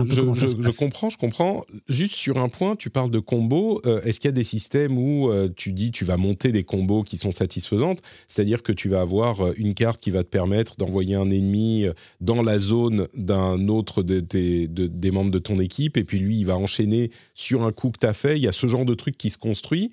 comprends, 0.78 1.08
je 1.08 1.16
comprends. 1.16 1.64
Juste 1.88 2.14
sur 2.14 2.36
un 2.36 2.50
point, 2.50 2.76
tu 2.76 2.90
parles 2.90 3.10
de 3.10 3.18
combos. 3.18 3.80
Euh, 3.86 4.02
est-ce 4.02 4.20
qu'il 4.20 4.28
y 4.28 4.30
a 4.30 4.32
des 4.32 4.44
systèmes 4.44 4.98
où 4.98 5.30
euh, 5.30 5.48
tu 5.54 5.72
dis 5.72 5.90
tu 5.90 6.04
vas 6.04 6.18
monter 6.18 6.52
des 6.52 6.62
combos 6.62 7.02
qui 7.02 7.16
sont 7.16 7.32
satisfaisantes? 7.32 8.02
C'est-à-dire 8.28 8.62
que 8.62 8.72
tu 8.72 8.90
vas 8.90 9.00
avoir 9.00 9.40
euh, 9.40 9.52
une 9.56 9.72
carte 9.72 9.98
qui 9.98 10.10
va 10.10 10.24
te 10.24 10.28
permettre 10.28 10.76
d'envoyer 10.76 11.14
un 11.14 11.30
ennemi 11.30 11.86
dans 12.20 12.42
la 12.42 12.58
zone 12.58 13.08
d'un 13.14 13.68
autre 13.68 14.02
de 14.02 14.20
des 14.20 15.10
membres 15.10 15.30
de 15.30 15.38
ton 15.38 15.58
équipe, 15.58 15.96
et 15.96 16.04
puis 16.04 16.18
lui, 16.18 16.38
il 16.38 16.44
va 16.44 16.58
enchaîner 16.58 17.10
sur 17.34 17.64
un 17.64 17.72
coup 17.72 17.90
que 17.90 17.98
tu 17.98 18.06
as 18.06 18.12
fait. 18.12 18.36
Il 18.36 18.42
y 18.42 18.48
a 18.48 18.52
ce 18.52 18.66
genre 18.66 18.84
de 18.84 18.94
truc 18.94 19.16
qui 19.16 19.30
se 19.30 19.38
construit. 19.38 19.90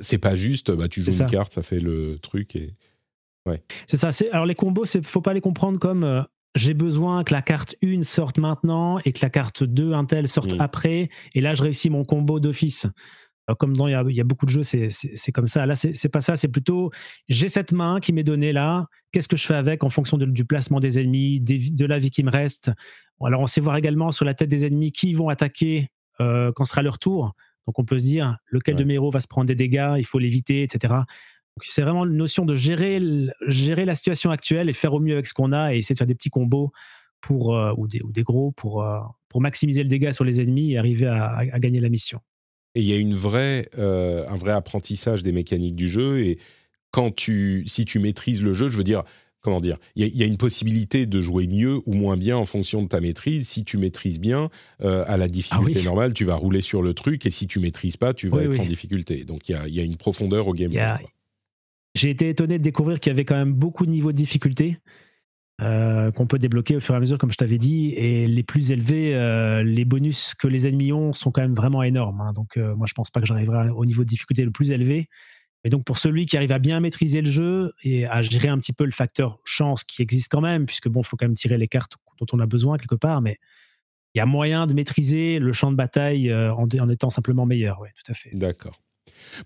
c'est 0.00 0.18
pas 0.18 0.34
juste, 0.34 0.72
bah, 0.72 0.88
tu 0.88 1.02
joues 1.02 1.12
une 1.12 1.26
carte, 1.26 1.52
ça 1.52 1.62
fait 1.62 1.78
le 1.78 2.18
truc. 2.20 2.56
Et... 2.56 2.74
Ouais. 3.46 3.62
C'est 3.86 3.96
ça. 3.96 4.10
Alors 4.32 4.46
les 4.46 4.56
combos, 4.56 4.86
il 4.92 5.04
faut 5.04 5.20
pas 5.20 5.34
les 5.34 5.40
comprendre 5.40 5.78
comme 5.78 6.26
j'ai 6.54 6.74
besoin 6.74 7.24
que 7.24 7.32
la 7.32 7.42
carte 7.42 7.74
1 7.82 8.02
sorte 8.04 8.38
maintenant 8.38 8.98
et 9.04 9.12
que 9.12 9.20
la 9.22 9.30
carte 9.30 9.64
2, 9.64 9.92
un 9.92 10.04
tel, 10.04 10.28
sorte 10.28 10.54
après. 10.58 11.10
Et 11.34 11.40
là, 11.40 11.54
je 11.54 11.62
réussis 11.62 11.90
mon 11.90 12.04
combo 12.04 12.38
d'office. 12.40 12.86
Comme 13.58 13.76
dans, 13.76 13.88
il 13.88 13.92
y, 14.14 14.20
a, 14.20 14.24
beaucoup 14.24 14.46
de 14.46 14.50
jeux, 14.50 14.62
c'est 14.62 15.32
comme 15.32 15.46
ça. 15.46 15.66
Là, 15.66 15.74
c'est 15.74 16.08
pas 16.08 16.20
ça. 16.20 16.36
C'est 16.36 16.48
plutôt, 16.48 16.90
j'ai 17.28 17.48
cette 17.48 17.72
main 17.72 18.00
qui 18.00 18.12
m'est 18.12 18.24
donnée 18.24 18.52
là. 18.52 18.86
Qu'est-ce 19.12 19.28
que 19.28 19.36
je 19.36 19.46
fais 19.46 19.54
avec 19.54 19.84
en 19.84 19.90
fonction 19.90 20.16
du 20.16 20.44
placement 20.44 20.80
des 20.80 20.98
ennemis, 20.98 21.40
de 21.40 21.84
la 21.84 21.98
vie 21.98 22.10
qui 22.10 22.22
me 22.22 22.30
reste? 22.30 22.70
Alors, 23.22 23.40
on 23.40 23.46
sait 23.46 23.60
voir 23.60 23.76
également 23.76 24.12
sur 24.12 24.24
la 24.24 24.34
tête 24.34 24.48
des 24.48 24.64
ennemis 24.64 24.92
qui 24.92 25.12
vont 25.12 25.28
attaquer 25.28 25.88
euh, 26.20 26.52
quand 26.54 26.64
sera 26.64 26.82
leur 26.82 26.98
tour. 26.98 27.32
Donc, 27.66 27.78
on 27.78 27.84
peut 27.84 27.98
se 27.98 28.04
dire 28.04 28.36
lequel 28.46 28.76
de 28.76 28.84
mes 28.84 28.94
héros 28.94 29.10
va 29.10 29.20
se 29.20 29.26
prendre 29.26 29.46
des 29.46 29.54
dégâts, 29.54 29.94
il 29.98 30.04
faut 30.04 30.18
l'éviter, 30.18 30.62
etc 30.62 30.94
c'est 31.62 31.82
vraiment 31.82 32.04
une 32.04 32.16
notion 32.16 32.44
de 32.44 32.56
gérer, 32.56 33.00
gérer 33.46 33.84
la 33.84 33.94
situation 33.94 34.30
actuelle 34.30 34.68
et 34.68 34.72
faire 34.72 34.94
au 34.94 35.00
mieux 35.00 35.14
avec 35.14 35.26
ce 35.26 35.34
qu'on 35.34 35.52
a 35.52 35.74
et 35.74 35.78
essayer 35.78 35.94
de 35.94 35.98
faire 35.98 36.06
des 36.06 36.14
petits 36.14 36.30
combos 36.30 36.72
pour, 37.20 37.56
euh, 37.56 37.72
ou, 37.76 37.86
des, 37.86 38.00
ou, 38.02 38.12
des, 38.12 38.22
gros 38.22 38.52
pour, 38.52 38.82
euh, 38.82 38.98
pour 39.28 39.40
maximiser 39.40 39.82
le 39.82 39.88
dégât 39.88 40.12
sur 40.12 40.24
les 40.24 40.40
ennemis 40.40 40.72
et 40.72 40.78
arriver 40.78 41.06
à, 41.06 41.58
gagner 41.58 41.78
la 41.78 41.88
mission. 41.88 42.20
Et 42.74 42.80
il 42.80 42.86
y 42.86 42.92
a 42.92 42.96
une 42.96 43.14
vraie, 43.14 43.68
euh, 43.78 44.26
un 44.28 44.36
vrai 44.36 44.52
apprentissage 44.52 45.22
des 45.22 45.32
mécaniques 45.32 45.76
du 45.76 45.88
jeu. 45.88 46.20
Et 46.20 46.38
quand 46.90 47.14
tu, 47.14 47.64
si 47.66 47.84
tu 47.84 48.00
maîtrises 48.00 48.42
le 48.42 48.52
jeu, 48.52 48.68
je 48.68 48.76
veux 48.76 48.84
dire, 48.84 49.04
comment 49.40 49.60
dire, 49.60 49.78
il 49.94 50.08
y, 50.08 50.22
a 50.22 50.26
une 50.26 50.38
possibilité 50.38 51.06
de 51.06 51.20
jouer 51.20 51.46
mieux 51.46 51.78
ou 51.86 51.92
moins 51.92 52.16
bien 52.16 52.36
en 52.36 52.46
fonction 52.46 52.82
de 52.82 52.88
ta 52.88 53.00
maîtrise. 53.00 53.46
Si 53.46 53.62
tu 53.62 53.78
maîtrises 53.78 54.18
bien, 54.18 54.48
à 54.80 55.16
la 55.18 55.28
difficulté 55.28 55.80
ah 55.82 55.84
normale, 55.84 56.14
tu 56.14 56.24
vas 56.24 56.34
rouler 56.34 56.62
sur 56.62 56.80
le 56.80 56.94
truc. 56.94 57.26
Et 57.26 57.30
si 57.30 57.46
tu 57.46 57.60
maîtrises 57.60 57.98
pas, 57.98 58.14
tu 58.14 58.28
vas 58.28 58.42
être 58.42 58.58
en 58.58 58.64
difficulté. 58.64 59.24
Donc 59.24 59.48
il 59.48 59.52
y 59.52 59.54
a, 59.54 59.68
y 59.68 59.80
a, 59.80 59.82
une 59.82 59.96
profondeur 59.96 60.48
au 60.48 60.54
gameplay. 60.54 60.80
J'ai 61.94 62.10
été 62.10 62.28
étonné 62.28 62.58
de 62.58 62.62
découvrir 62.62 63.00
qu'il 63.00 63.10
y 63.10 63.14
avait 63.14 63.24
quand 63.24 63.36
même 63.36 63.52
beaucoup 63.52 63.86
de 63.86 63.90
niveaux 63.90 64.12
de 64.12 64.16
difficulté 64.16 64.78
euh, 65.60 66.10
qu'on 66.10 66.26
peut 66.26 66.38
débloquer 66.38 66.74
au 66.76 66.80
fur 66.80 66.94
et 66.94 66.96
à 66.96 67.00
mesure, 67.00 67.16
comme 67.16 67.30
je 67.30 67.36
t'avais 67.36 67.58
dit. 67.58 67.90
Et 67.96 68.26
les 68.26 68.42
plus 68.42 68.72
élevés, 68.72 69.14
euh, 69.14 69.62
les 69.62 69.84
bonus 69.84 70.34
que 70.34 70.48
les 70.48 70.66
ennemis 70.66 70.92
ont 70.92 71.12
sont 71.12 71.30
quand 71.30 71.42
même 71.42 71.54
vraiment 71.54 71.84
énormes. 71.84 72.20
Hein. 72.20 72.32
Donc, 72.32 72.56
euh, 72.56 72.74
moi, 72.74 72.86
je 72.88 72.94
pense 72.94 73.10
pas 73.10 73.20
que 73.20 73.26
j'arriverai 73.26 73.70
au 73.70 73.84
niveau 73.84 74.02
de 74.02 74.08
difficulté 74.08 74.44
le 74.44 74.50
plus 74.50 74.72
élevé. 74.72 75.08
Et 75.62 75.68
donc, 75.68 75.84
pour 75.84 75.98
celui 75.98 76.26
qui 76.26 76.36
arrive 76.36 76.50
à 76.50 76.58
bien 76.58 76.80
maîtriser 76.80 77.22
le 77.22 77.30
jeu 77.30 77.72
et 77.84 78.04
à 78.06 78.20
gérer 78.22 78.48
un 78.48 78.58
petit 78.58 78.72
peu 78.72 78.84
le 78.84 78.90
facteur 78.90 79.38
chance 79.44 79.84
qui 79.84 80.02
existe 80.02 80.30
quand 80.30 80.40
même, 80.40 80.66
puisque 80.66 80.88
bon, 80.88 81.04
faut 81.04 81.16
quand 81.16 81.26
même 81.26 81.36
tirer 81.36 81.56
les 81.56 81.68
cartes 81.68 81.94
dont 82.18 82.26
on 82.32 82.40
a 82.40 82.46
besoin 82.46 82.76
quelque 82.76 82.96
part, 82.96 83.22
mais 83.22 83.38
il 84.14 84.18
y 84.18 84.20
a 84.20 84.26
moyen 84.26 84.66
de 84.66 84.74
maîtriser 84.74 85.38
le 85.38 85.52
champ 85.52 85.70
de 85.70 85.76
bataille 85.76 86.32
en, 86.34 86.66
en 86.78 86.88
étant 86.88 87.10
simplement 87.10 87.46
meilleur. 87.46 87.80
Oui, 87.80 87.88
tout 87.96 88.12
à 88.12 88.14
fait. 88.14 88.30
D'accord. 88.34 88.83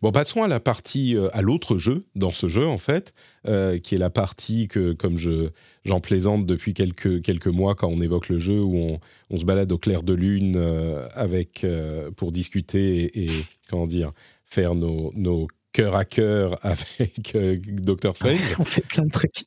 Bon, 0.03 0.13
passons 0.13 0.43
à 0.43 0.49
la 0.49 0.61
partie, 0.61 1.17
euh, 1.17 1.29
à 1.33 1.43
l'autre 1.43 1.79
jeu 1.79 2.07
dans 2.15 2.31
ce 2.31 2.49
jeu 2.49 2.67
en 2.67 2.79
fait, 2.79 3.13
euh, 3.47 3.79
qui 3.79 3.95
est 3.95 3.99
la 3.99 4.11
partie 4.11 4.69
que, 4.69 4.93
comme 4.93 5.19
je 5.19 5.51
j'en 5.85 6.01
plaisante 6.01 6.47
depuis 6.47 6.75
quelques 6.75 7.23
quelques 7.23 7.49
mois 7.49 7.75
quand 7.75 7.89
on 7.89 8.01
évoque 8.01 8.29
le 8.29 8.39
jeu 8.39 8.61
où 8.61 8.77
on, 8.77 9.01
on 9.31 9.39
se 9.39 9.45
balade 9.45 9.73
au 9.73 9.79
clair 9.79 10.03
de 10.03 10.15
lune 10.15 10.57
euh, 10.57 11.09
avec 11.15 11.67
pour 12.17 12.33
discuter 12.33 13.25
et, 13.25 13.31
comment 13.69 13.87
dire 13.87 14.13
faire 14.45 14.75
nos, 14.75 15.13
nos 15.15 15.47
cœur 15.73 15.95
à 15.95 16.05
cœur 16.05 16.59
avec 16.63 17.37
Docteur 17.83 18.17
Strange. 18.17 18.41
on 18.59 18.65
fait 18.65 18.87
plein 18.87 19.05
de 19.05 19.11
trucs. 19.11 19.45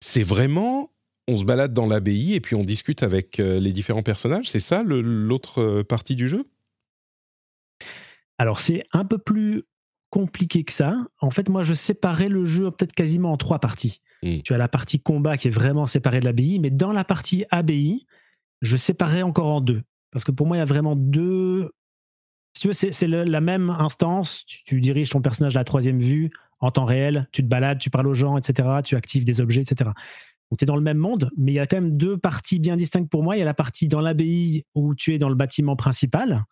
C'est 0.00 0.24
vraiment 0.24 0.90
on 1.28 1.36
se 1.36 1.44
balade 1.44 1.72
dans 1.72 1.86
l'abbaye 1.86 2.34
et 2.34 2.40
puis 2.40 2.56
on 2.56 2.64
discute 2.64 3.04
avec 3.04 3.38
les 3.38 3.72
différents 3.72 4.02
personnages. 4.02 4.50
C'est 4.50 4.60
ça 4.60 4.82
l'autre 4.82 5.82
partie 5.82 6.16
du 6.16 6.28
jeu? 6.28 6.44
Alors 8.38 8.60
c'est 8.60 8.84
un 8.92 9.04
peu 9.04 9.18
plus 9.18 9.64
compliqué 10.12 10.62
que 10.62 10.72
ça. 10.72 10.94
En 11.20 11.30
fait, 11.30 11.48
moi, 11.48 11.62
je 11.62 11.72
séparais 11.72 12.28
le 12.28 12.44
jeu 12.44 12.70
peut-être 12.70 12.92
quasiment 12.92 13.32
en 13.32 13.38
trois 13.38 13.58
parties. 13.58 14.02
Hmm. 14.22 14.40
Tu 14.44 14.52
as 14.52 14.58
la 14.58 14.68
partie 14.68 15.00
combat 15.00 15.38
qui 15.38 15.48
est 15.48 15.52
vraiment 15.52 15.86
séparée 15.86 16.20
de 16.20 16.26
l'abbaye, 16.26 16.58
mais 16.58 16.70
dans 16.70 16.92
la 16.92 17.02
partie 17.02 17.46
abbaye, 17.50 18.06
je 18.60 18.76
séparais 18.76 19.22
encore 19.22 19.46
en 19.46 19.60
deux. 19.60 19.82
Parce 20.10 20.24
que 20.24 20.30
pour 20.30 20.46
moi, 20.46 20.58
il 20.58 20.60
y 20.60 20.62
a 20.62 20.66
vraiment 20.66 20.94
deux. 20.96 21.70
Si 22.54 22.62
tu 22.62 22.68
veux, 22.68 22.74
c'est 22.74 23.06
la 23.06 23.40
même 23.40 23.70
instance. 23.70 24.44
Tu, 24.46 24.80
diriges 24.82 25.08
ton 25.08 25.22
personnage 25.22 25.56
à 25.56 25.60
la 25.60 25.64
troisième 25.64 25.98
vue, 25.98 26.30
en 26.60 26.70
temps 26.70 26.84
réel, 26.84 27.26
tu 27.32 27.42
te 27.42 27.48
balades, 27.48 27.78
tu 27.78 27.88
parles 27.88 28.06
aux 28.06 28.14
gens, 28.14 28.36
etc. 28.36 28.68
Tu 28.84 28.94
actives 28.94 29.24
des 29.24 29.40
objets, 29.40 29.62
etc. 29.62 29.90
Donc 30.50 30.58
tu 30.58 30.64
es 30.64 30.66
dans 30.66 30.76
le 30.76 30.82
même 30.82 30.98
monde, 30.98 31.30
mais 31.38 31.52
il 31.52 31.54
y 31.54 31.58
a 31.58 31.66
quand 31.66 31.78
même 31.78 31.96
deux 31.96 32.18
parties 32.18 32.58
bien 32.58 32.76
distinctes 32.76 33.10
pour 33.10 33.22
moi. 33.22 33.36
Il 33.36 33.38
y 33.38 33.42
a 33.42 33.46
la 33.46 33.54
partie 33.54 33.88
dans 33.88 34.02
l'abbaye 34.02 34.66
où 34.74 34.94
tu 34.94 35.14
es 35.14 35.18
dans 35.18 35.30
le 35.30 35.34
bâtiment 35.34 35.76
principal, 35.76 36.44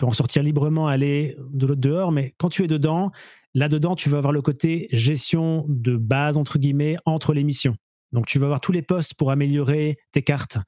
peux 0.00 0.06
en 0.06 0.12
sortir 0.12 0.42
librement, 0.42 0.88
aller 0.88 1.36
de 1.52 1.66
l'autre 1.66 1.80
dehors, 1.80 2.10
mais 2.10 2.34
quand 2.38 2.48
tu 2.48 2.64
es 2.64 2.66
dedans, 2.66 3.12
là-dedans, 3.54 3.94
tu 3.94 4.08
vas 4.08 4.18
avoir 4.18 4.32
le 4.32 4.42
côté 4.42 4.88
gestion 4.90 5.64
de 5.68 5.96
base, 5.96 6.36
entre 6.36 6.58
guillemets, 6.58 6.96
entre 7.04 7.34
les 7.34 7.44
missions. 7.44 7.76
Donc, 8.12 8.26
tu 8.26 8.38
vas 8.38 8.46
avoir 8.46 8.60
tous 8.60 8.72
les 8.72 8.82
postes 8.82 9.14
pour 9.14 9.30
améliorer 9.30 9.98
tes 10.12 10.22
cartes. 10.22 10.58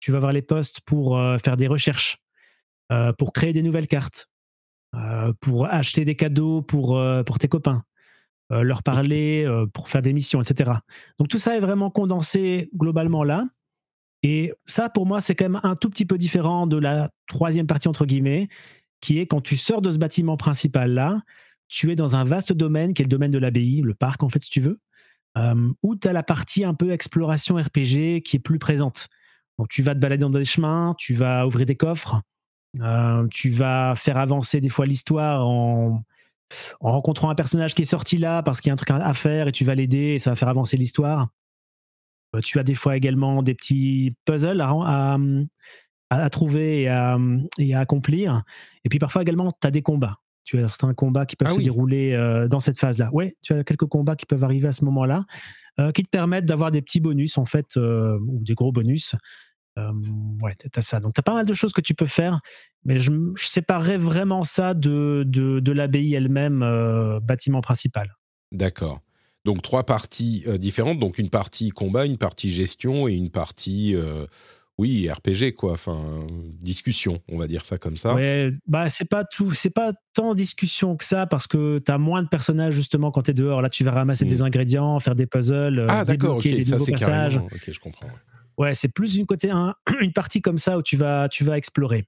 tu 0.00 0.12
vas 0.12 0.18
avoir 0.18 0.32
les 0.32 0.42
postes 0.42 0.80
pour 0.82 1.18
faire 1.42 1.56
des 1.56 1.66
recherches, 1.66 2.18
pour 3.18 3.32
créer 3.32 3.52
des 3.54 3.62
nouvelles 3.62 3.86
cartes, 3.86 4.28
pour 5.40 5.66
acheter 5.66 6.04
des 6.04 6.14
cadeaux 6.14 6.60
pour, 6.60 7.00
pour 7.24 7.38
tes 7.38 7.48
copains, 7.48 7.84
leur 8.50 8.82
parler, 8.82 9.48
pour 9.72 9.88
faire 9.88 10.02
des 10.02 10.12
missions, 10.12 10.42
etc. 10.42 10.72
Donc 11.18 11.28
tout 11.28 11.38
ça 11.38 11.56
est 11.56 11.60
vraiment 11.60 11.90
condensé 11.90 12.68
globalement 12.74 13.24
là. 13.24 13.46
Et 14.24 14.54
ça, 14.64 14.88
pour 14.88 15.04
moi, 15.04 15.20
c'est 15.20 15.34
quand 15.34 15.44
même 15.44 15.60
un 15.62 15.76
tout 15.76 15.90
petit 15.90 16.06
peu 16.06 16.16
différent 16.16 16.66
de 16.66 16.78
la 16.78 17.10
troisième 17.26 17.66
partie, 17.66 17.88
entre 17.88 18.06
guillemets, 18.06 18.48
qui 19.02 19.18
est 19.18 19.26
quand 19.26 19.42
tu 19.42 19.58
sors 19.58 19.82
de 19.82 19.90
ce 19.90 19.98
bâtiment 19.98 20.38
principal-là, 20.38 21.20
tu 21.68 21.92
es 21.92 21.94
dans 21.94 22.16
un 22.16 22.24
vaste 22.24 22.54
domaine 22.54 22.94
qui 22.94 23.02
est 23.02 23.04
le 23.04 23.10
domaine 23.10 23.30
de 23.30 23.38
l'abbaye, 23.38 23.82
le 23.82 23.92
parc, 23.92 24.22
en 24.22 24.30
fait, 24.30 24.42
si 24.42 24.48
tu 24.48 24.60
veux, 24.60 24.80
euh, 25.36 25.70
où 25.82 25.94
tu 25.94 26.08
as 26.08 26.14
la 26.14 26.22
partie 26.22 26.64
un 26.64 26.72
peu 26.72 26.90
exploration 26.90 27.56
RPG 27.56 28.22
qui 28.22 28.36
est 28.36 28.42
plus 28.42 28.58
présente. 28.58 29.08
Donc, 29.58 29.68
tu 29.68 29.82
vas 29.82 29.94
te 29.94 30.00
balader 30.00 30.22
dans 30.22 30.30
des 30.30 30.44
chemins, 30.44 30.94
tu 30.96 31.12
vas 31.12 31.46
ouvrir 31.46 31.66
des 31.66 31.76
coffres, 31.76 32.22
euh, 32.80 33.26
tu 33.28 33.50
vas 33.50 33.94
faire 33.94 34.16
avancer 34.16 34.62
des 34.62 34.70
fois 34.70 34.86
l'histoire 34.86 35.46
en, 35.46 36.02
en 36.80 36.92
rencontrant 36.92 37.28
un 37.28 37.34
personnage 37.34 37.74
qui 37.74 37.82
est 37.82 37.84
sorti 37.84 38.16
là 38.16 38.42
parce 38.42 38.62
qu'il 38.62 38.70
y 38.70 38.70
a 38.70 38.72
un 38.72 38.76
truc 38.76 38.90
à 38.90 39.12
faire 39.12 39.48
et 39.48 39.52
tu 39.52 39.66
vas 39.66 39.74
l'aider 39.74 40.14
et 40.14 40.18
ça 40.18 40.30
va 40.30 40.36
faire 40.36 40.48
avancer 40.48 40.78
l'histoire. 40.78 41.28
Euh, 42.34 42.40
tu 42.40 42.58
as 42.58 42.62
des 42.62 42.74
fois 42.74 42.96
également 42.96 43.42
des 43.42 43.54
petits 43.54 44.14
puzzles 44.24 44.60
à, 44.60 45.16
à, 46.10 46.30
trouver 46.30 46.82
et 46.82 46.88
à, 46.88 47.18
et 47.58 47.74
à, 47.74 47.80
accomplir. 47.80 48.42
Et 48.84 48.88
puis 48.88 48.98
parfois 48.98 49.22
également, 49.22 49.52
tu 49.52 49.66
as 49.66 49.70
des 49.70 49.82
combats. 49.82 50.18
Tu 50.44 50.58
as 50.58 50.68
certains 50.68 50.92
combats 50.92 51.24
qui 51.24 51.36
peuvent 51.36 51.48
ah 51.50 51.54
se 51.54 51.60
dérouler 51.60 52.12
euh, 52.12 52.48
dans 52.48 52.60
cette 52.60 52.78
phase-là. 52.78 53.08
Oui, 53.12 53.32
tu 53.40 53.54
as 53.54 53.64
quelques 53.64 53.86
combats 53.86 54.14
qui 54.14 54.26
peuvent 54.26 54.44
arriver 54.44 54.68
à 54.68 54.72
ce 54.72 54.84
moment-là, 54.84 55.24
euh, 55.80 55.90
qui 55.90 56.02
te 56.02 56.10
permettent 56.10 56.44
d'avoir 56.44 56.70
des 56.70 56.82
petits 56.82 57.00
bonus, 57.00 57.38
en 57.38 57.46
fait, 57.46 57.76
ou 57.76 58.42
des 58.42 58.54
gros 58.54 58.70
bonus. 58.70 59.14
ouais, 59.78 60.54
tu 60.58 60.78
as 60.78 60.82
ça. 60.82 61.00
Donc, 61.00 61.14
tu 61.14 61.20
as 61.20 61.22
pas 61.22 61.32
mal 61.32 61.46
de 61.46 61.54
choses 61.54 61.72
que 61.72 61.80
tu 61.80 61.94
peux 61.94 62.06
faire, 62.06 62.40
mais 62.84 62.98
je, 62.98 63.10
je 63.36 63.46
séparerais 63.46 63.96
vraiment 63.96 64.42
ça 64.42 64.74
de, 64.74 65.24
de, 65.26 65.60
de 65.60 65.72
l'abbaye 65.72 66.14
elle-même, 66.14 66.60
bâtiment 67.22 67.62
principal. 67.62 68.14
D'accord. 68.52 69.00
Donc 69.44 69.60
trois 69.60 69.84
parties 69.84 70.44
euh, 70.46 70.56
différentes, 70.56 70.98
donc 70.98 71.18
une 71.18 71.28
partie 71.28 71.70
combat, 71.70 72.06
une 72.06 72.16
partie 72.16 72.50
gestion 72.50 73.08
et 73.08 73.12
une 73.12 73.30
partie, 73.30 73.94
euh, 73.94 74.26
oui, 74.78 75.08
RPG 75.10 75.54
quoi, 75.54 75.72
enfin 75.72 76.24
discussion, 76.60 77.20
on 77.30 77.36
va 77.36 77.46
dire 77.46 77.66
ça 77.66 77.76
comme 77.76 77.98
ça. 77.98 78.14
Ouais, 78.14 78.52
bah 78.66 78.88
c'est 78.88 79.04
pas 79.04 79.24
tout, 79.24 79.50
c'est 79.52 79.70
pas 79.70 79.92
tant 80.14 80.34
discussion 80.34 80.96
que 80.96 81.04
ça 81.04 81.26
parce 81.26 81.46
que 81.46 81.78
tu 81.78 81.92
as 81.92 81.98
moins 81.98 82.22
de 82.22 82.28
personnages 82.28 82.74
justement 82.74 83.10
quand 83.10 83.22
tu 83.22 83.32
es 83.32 83.34
dehors. 83.34 83.60
Là, 83.60 83.68
tu 83.68 83.84
vas 83.84 83.90
ramasser 83.90 84.24
des 84.24 84.38
mm. 84.38 84.44
ingrédients, 84.44 84.98
faire 85.00 85.14
des 85.14 85.26
puzzles, 85.26 85.78
euh, 85.78 85.86
ah, 85.90 86.06
débloquer 86.06 86.54
des 86.54 86.64
ça, 86.64 86.76
nouveaux 86.76 86.92
passages. 86.92 87.36
Ok, 87.36 87.70
je 87.70 87.80
comprends. 87.80 88.08
Ouais, 88.56 88.74
c'est 88.74 88.88
plus 88.88 89.16
une 89.16 89.26
côté 89.26 89.50
une 90.00 90.12
partie 90.12 90.40
comme 90.40 90.58
ça 90.58 90.78
où 90.78 90.82
tu 90.82 90.96
vas 90.96 91.28
tu 91.28 91.44
vas 91.44 91.58
explorer. 91.58 92.06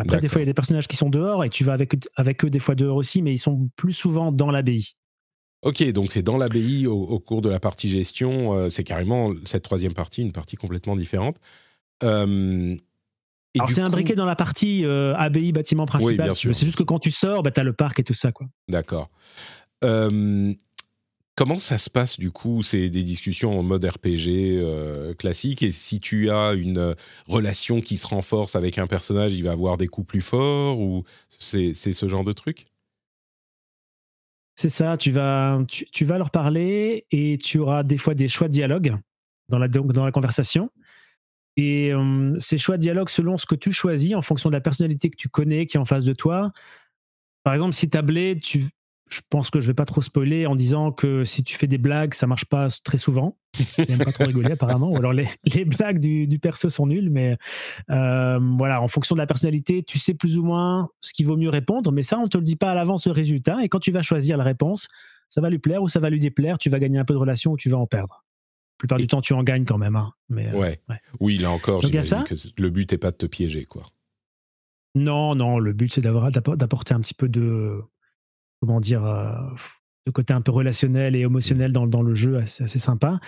Après, 0.00 0.20
des 0.20 0.28
fois, 0.28 0.40
il 0.40 0.42
y 0.42 0.48
a 0.48 0.50
des 0.50 0.54
personnages 0.54 0.88
qui 0.88 0.96
sont 0.96 1.10
dehors 1.10 1.44
et 1.44 1.50
tu 1.50 1.64
vas 1.64 1.72
avec, 1.72 1.92
avec 2.16 2.44
eux 2.44 2.50
des 2.50 2.60
fois 2.60 2.74
dehors 2.74 2.96
aussi, 2.96 3.20
mais 3.20 3.32
ils 3.32 3.38
sont 3.38 3.68
plus 3.76 3.92
souvent 3.92 4.32
dans 4.32 4.50
l'abbaye. 4.50 4.94
Ok, 5.62 5.82
donc 5.90 6.12
c'est 6.12 6.22
dans 6.22 6.36
l'abbaye 6.36 6.86
au, 6.86 7.18
cours 7.18 7.42
de 7.42 7.48
la 7.48 7.58
partie 7.58 7.88
gestion. 7.88 8.54
Euh, 8.54 8.68
c'est 8.68 8.84
carrément 8.84 9.32
cette 9.44 9.64
troisième 9.64 9.94
partie, 9.94 10.22
une 10.22 10.32
partie 10.32 10.56
complètement 10.56 10.94
différente. 10.94 11.36
Euh, 12.04 12.76
Alors 13.58 13.70
c'est 13.70 13.80
imbriqué 13.80 14.14
dans 14.14 14.26
la 14.26 14.36
partie 14.36 14.84
euh, 14.84 15.16
abbaye 15.16 15.50
bâtiment 15.50 15.84
principal. 15.84 16.32
c'est 16.32 16.64
juste 16.64 16.76
que 16.76 16.84
quand 16.84 17.00
tu 17.00 17.10
sors, 17.10 17.42
bah, 17.42 17.50
tu 17.50 17.58
as 17.58 17.64
le 17.64 17.72
parc 17.72 17.98
et 17.98 18.04
tout 18.04 18.14
ça. 18.14 18.30
quoi. 18.30 18.46
D'accord. 18.68 19.10
comment 19.80 21.58
ça 21.58 21.78
se 21.78 21.90
passe 21.90 22.20
du 22.20 22.30
coup? 22.30 22.62
C'est 22.62 22.88
des 22.88 23.02
discussions 23.02 23.58
en 23.58 23.64
mode 23.64 23.84
RPG 23.84 25.16
classique. 25.18 25.64
Et 25.64 25.72
si 25.72 25.98
tu 25.98 26.30
as 26.30 26.52
une 26.52 26.94
relation 27.26 27.80
qui 27.80 27.96
se 27.96 28.06
renforce 28.06 28.54
avec 28.54 28.78
un 28.78 28.86
personnage, 28.86 29.34
il 29.34 29.42
va 29.42 29.50
avoir 29.50 29.76
des 29.76 29.88
coups 29.88 30.06
plus 30.06 30.22
forts 30.22 30.78
ou 30.78 31.02
c'est 31.40 31.72
ce 31.74 32.06
genre 32.06 32.22
de 32.22 32.32
truc? 32.32 32.66
C'est 34.58 34.70
ça, 34.70 34.96
tu 34.96 35.12
vas, 35.12 35.64
leur 36.00 36.30
parler 36.32 37.06
et 37.12 37.38
tu 37.38 37.60
auras 37.60 37.84
des 37.84 37.96
fois 37.96 38.14
des 38.14 38.26
choix 38.26 38.48
de 38.48 38.52
dialogue 38.52 38.96
dans 39.48 39.60
la, 39.60 40.10
conversation. 40.10 40.72
Et 41.56 41.92
ces 42.40 42.58
choix 42.58 42.76
de 42.76 42.82
dialogue, 42.82 43.08
selon 43.08 43.38
ce 43.38 43.46
que 43.46 43.54
tu 43.54 43.70
choisis, 43.70 44.16
en 44.16 44.22
fonction 44.22 44.50
de 44.50 44.56
la 44.56 44.60
personnalité 44.60 45.10
que 45.10 45.16
tu 45.16 45.28
connais, 45.28 45.66
qui 45.66 45.76
est 45.76 45.80
en 45.80 45.84
face 45.84 46.04
de 46.04 46.12
toi. 46.12 46.50
Par 47.44 47.52
exemple, 47.52 47.72
si 47.72 47.88
tu 47.88 47.96
as 47.96 48.02
Blade, 48.02 48.40
tu, 48.40 48.64
je 49.08 49.20
pense 49.28 49.50
que 49.50 49.60
je 49.60 49.66
vais 49.66 49.74
pas 49.74 49.84
trop 49.84 50.02
spoiler 50.02 50.46
en 50.46 50.54
disant 50.54 50.92
que 50.92 51.24
si 51.24 51.42
tu 51.42 51.56
fais 51.56 51.66
des 51.66 51.78
blagues, 51.78 52.14
ça 52.14 52.26
marche 52.26 52.44
pas 52.44 52.68
très 52.84 52.98
souvent. 52.98 53.36
Il 53.78 53.86
n'aime 53.88 54.04
pas 54.04 54.12
trop 54.12 54.24
rigoler 54.24 54.52
apparemment, 54.52 54.90
ou 54.90 54.96
alors 54.96 55.12
les, 55.12 55.28
les 55.44 55.64
blagues 55.64 55.98
du, 55.98 56.26
du, 56.26 56.38
perso 56.38 56.68
sont 56.68 56.86
nulles, 56.86 57.10
mais 57.10 57.36
euh, 57.90 58.38
voilà, 58.58 58.82
en 58.82 58.88
fonction 58.88 59.14
de 59.14 59.20
la 59.20 59.26
personnalité, 59.26 59.82
tu 59.82 59.98
sais 59.98 60.14
plus 60.14 60.38
ou 60.38 60.44
moins 60.44 60.90
ce 61.00 61.12
qu'il 61.12 61.26
vaut 61.26 61.36
mieux 61.36 61.48
répondre, 61.48 61.90
mais 61.92 62.02
ça, 62.02 62.18
on 62.18 62.26
te 62.26 62.36
le 62.36 62.44
dit 62.44 62.56
pas 62.56 62.72
à 62.72 62.74
l'avance 62.74 63.06
le 63.06 63.12
résultat, 63.12 63.62
et 63.62 63.68
quand 63.68 63.80
tu 63.80 63.90
vas 63.90 64.02
choisir 64.02 64.36
la 64.36 64.44
réponse, 64.44 64.88
ça 65.28 65.40
va 65.40 65.50
lui 65.50 65.58
plaire 65.58 65.82
ou 65.82 65.88
ça 65.88 66.00
va 66.00 66.10
lui 66.10 66.20
déplaire, 66.20 66.58
tu 66.58 66.70
vas 66.70 66.78
gagner 66.78 66.98
un 66.98 67.04
peu 67.04 67.14
de 67.14 67.18
relation 67.18 67.52
ou 67.52 67.56
tu 67.56 67.68
vas 67.68 67.78
en 67.78 67.86
perdre. 67.86 68.24
La 68.76 68.78
plupart 68.78 68.98
du 68.98 69.06
temps, 69.08 69.20
tu 69.20 69.32
en 69.32 69.42
gagnes 69.42 69.64
quand 69.64 69.78
même. 69.78 69.96
Hein, 69.96 70.12
mais, 70.28 70.48
euh, 70.48 70.58
ouais. 70.58 70.80
Oui, 71.18 71.38
là 71.38 71.50
encore, 71.50 71.82
j'imagine 71.82 72.22
que 72.24 72.34
le 72.56 72.70
but 72.70 72.92
n'est 72.92 72.98
pas 72.98 73.10
de 73.10 73.16
te 73.16 73.26
piéger, 73.26 73.64
quoi. 73.64 73.82
Non, 74.94 75.34
non, 75.34 75.58
le 75.58 75.72
but 75.72 75.92
c'est 75.92 76.00
d'apporter 76.00 76.94
un 76.94 77.00
petit 77.00 77.14
peu 77.14 77.28
de, 77.28 77.82
comment 78.60 78.80
dire, 78.80 79.04
euh, 79.04 79.32
le 80.06 80.12
côté 80.12 80.32
un 80.32 80.40
peu 80.40 80.52
relationnel 80.52 81.14
et 81.14 81.20
émotionnel 81.20 81.72
dans, 81.72 81.86
dans 81.86 82.02
le 82.02 82.14
jeu, 82.14 82.42
c'est 82.46 82.64
assez 82.64 82.78
sympa. 82.78 83.20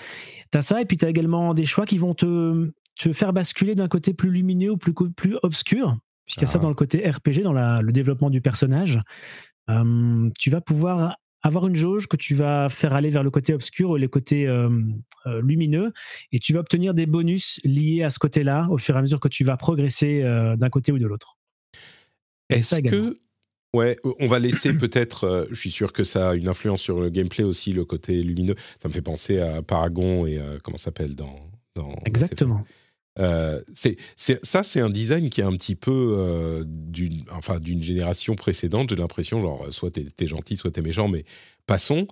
Tu 0.51 0.59
as 0.59 0.63
ça, 0.63 0.81
et 0.81 0.85
puis 0.85 0.97
tu 0.97 1.05
as 1.05 1.09
également 1.09 1.55
des 1.55 1.67
choix 1.67 1.87
qui 1.87 1.99
vont 1.99 2.15
te, 2.15 2.71
te 2.99 3.13
faire 3.13 3.33
basculer 3.33 3.75
d'un 3.75 3.89
côté 3.89 4.15
plus 4.15 4.31
lumineux 4.31 4.73
ou 4.73 4.77
plus, 4.77 4.95
plus 4.95 5.37
obscur, 5.43 5.97
puisqu'il 6.25 6.43
y 6.43 6.45
a 6.45 6.49
ça 6.49 6.59
ah. 6.59 6.63
dans 6.63 6.69
le 6.69 6.75
côté 6.75 7.09
RPG, 7.09 7.43
dans 7.43 7.53
la, 7.53 7.83
le 7.83 7.93
développement 7.93 8.31
du 8.31 8.41
personnage. 8.41 9.01
Euh, 9.69 10.31
tu 10.39 10.51
vas 10.51 10.61
pouvoir 10.61 11.17
avoir 11.43 11.67
une 11.67 11.77
jauge 11.77 12.07
que 12.07 12.17
tu 12.17 12.35
vas 12.35 12.69
faire 12.69 12.93
aller 12.93 13.09
vers 13.09 13.23
le 13.23 13.31
côté 13.31 13.55
obscur 13.55 13.91
ou 13.91 13.97
le 13.97 14.09
côté 14.09 14.47
euh, 14.47 14.69
lumineux, 15.43 15.93
et 16.33 16.39
tu 16.39 16.53
vas 16.53 16.61
obtenir 16.61 16.93
des 16.93 17.07
bonus 17.07 17.61
liés 17.65 18.03
à 18.03 18.11
ce 18.11 18.19
côté-là 18.19 18.67
au 18.71 18.79
fur 18.79 18.95
et 18.95 18.99
à 18.99 19.03
mesure 19.03 19.21
que 19.21 19.29
tu 19.29 19.45
vas 19.45 19.57
progresser 19.57 20.23
d'un 20.23 20.69
côté 20.69 20.93
ou 20.93 20.99
de 20.99 21.07
l'autre. 21.07 21.39
Est-ce 22.51 22.81
que 22.81 23.21
Ouais, 23.73 23.97
on 24.19 24.27
va 24.27 24.39
laisser 24.41 24.73
peut-être. 24.73 25.25
Euh, 25.25 25.47
je 25.51 25.61
suis 25.61 25.71
sûr 25.71 25.93
que 25.93 26.03
ça 26.03 26.31
a 26.31 26.35
une 26.35 26.49
influence 26.49 26.81
sur 26.83 27.01
le 27.01 27.09
gameplay 27.09 27.45
aussi, 27.45 27.73
le 27.73 27.85
côté 27.85 28.23
lumineux. 28.23 28.57
Ça 28.83 28.89
me 28.89 28.93
fait 28.93 29.03
penser 29.03 29.39
à 29.39 29.63
Paragon 29.63 30.27
et 30.27 30.39
euh, 30.39 30.59
comment 30.63 30.77
ça 30.77 30.87
s'appelle 30.87 31.15
dans, 31.15 31.39
dans. 31.77 31.95
Exactement. 32.05 32.65
Euh, 33.19 33.63
c'est, 33.73 33.97
ça, 34.17 34.63
c'est 34.63 34.81
un 34.81 34.91
design 34.91 35.31
qui 35.31 35.41
est 35.41 35.45
un 35.45 35.53
petit 35.53 35.77
peu 35.77 36.65
d'une, 36.67 37.25
enfin, 37.33 37.61
d'une 37.61 37.83
génération 37.83 38.35
précédente. 38.35 38.91
J'ai 38.91 38.97
l'impression, 38.97 39.41
genre, 39.41 39.67
soit 39.73 39.91
t'es, 39.93 40.07
es 40.19 40.27
gentil, 40.27 40.57
soit 40.57 40.71
t'es 40.71 40.83
méchant, 40.83 41.09
mais 41.09 41.25
passons. 41.67 42.07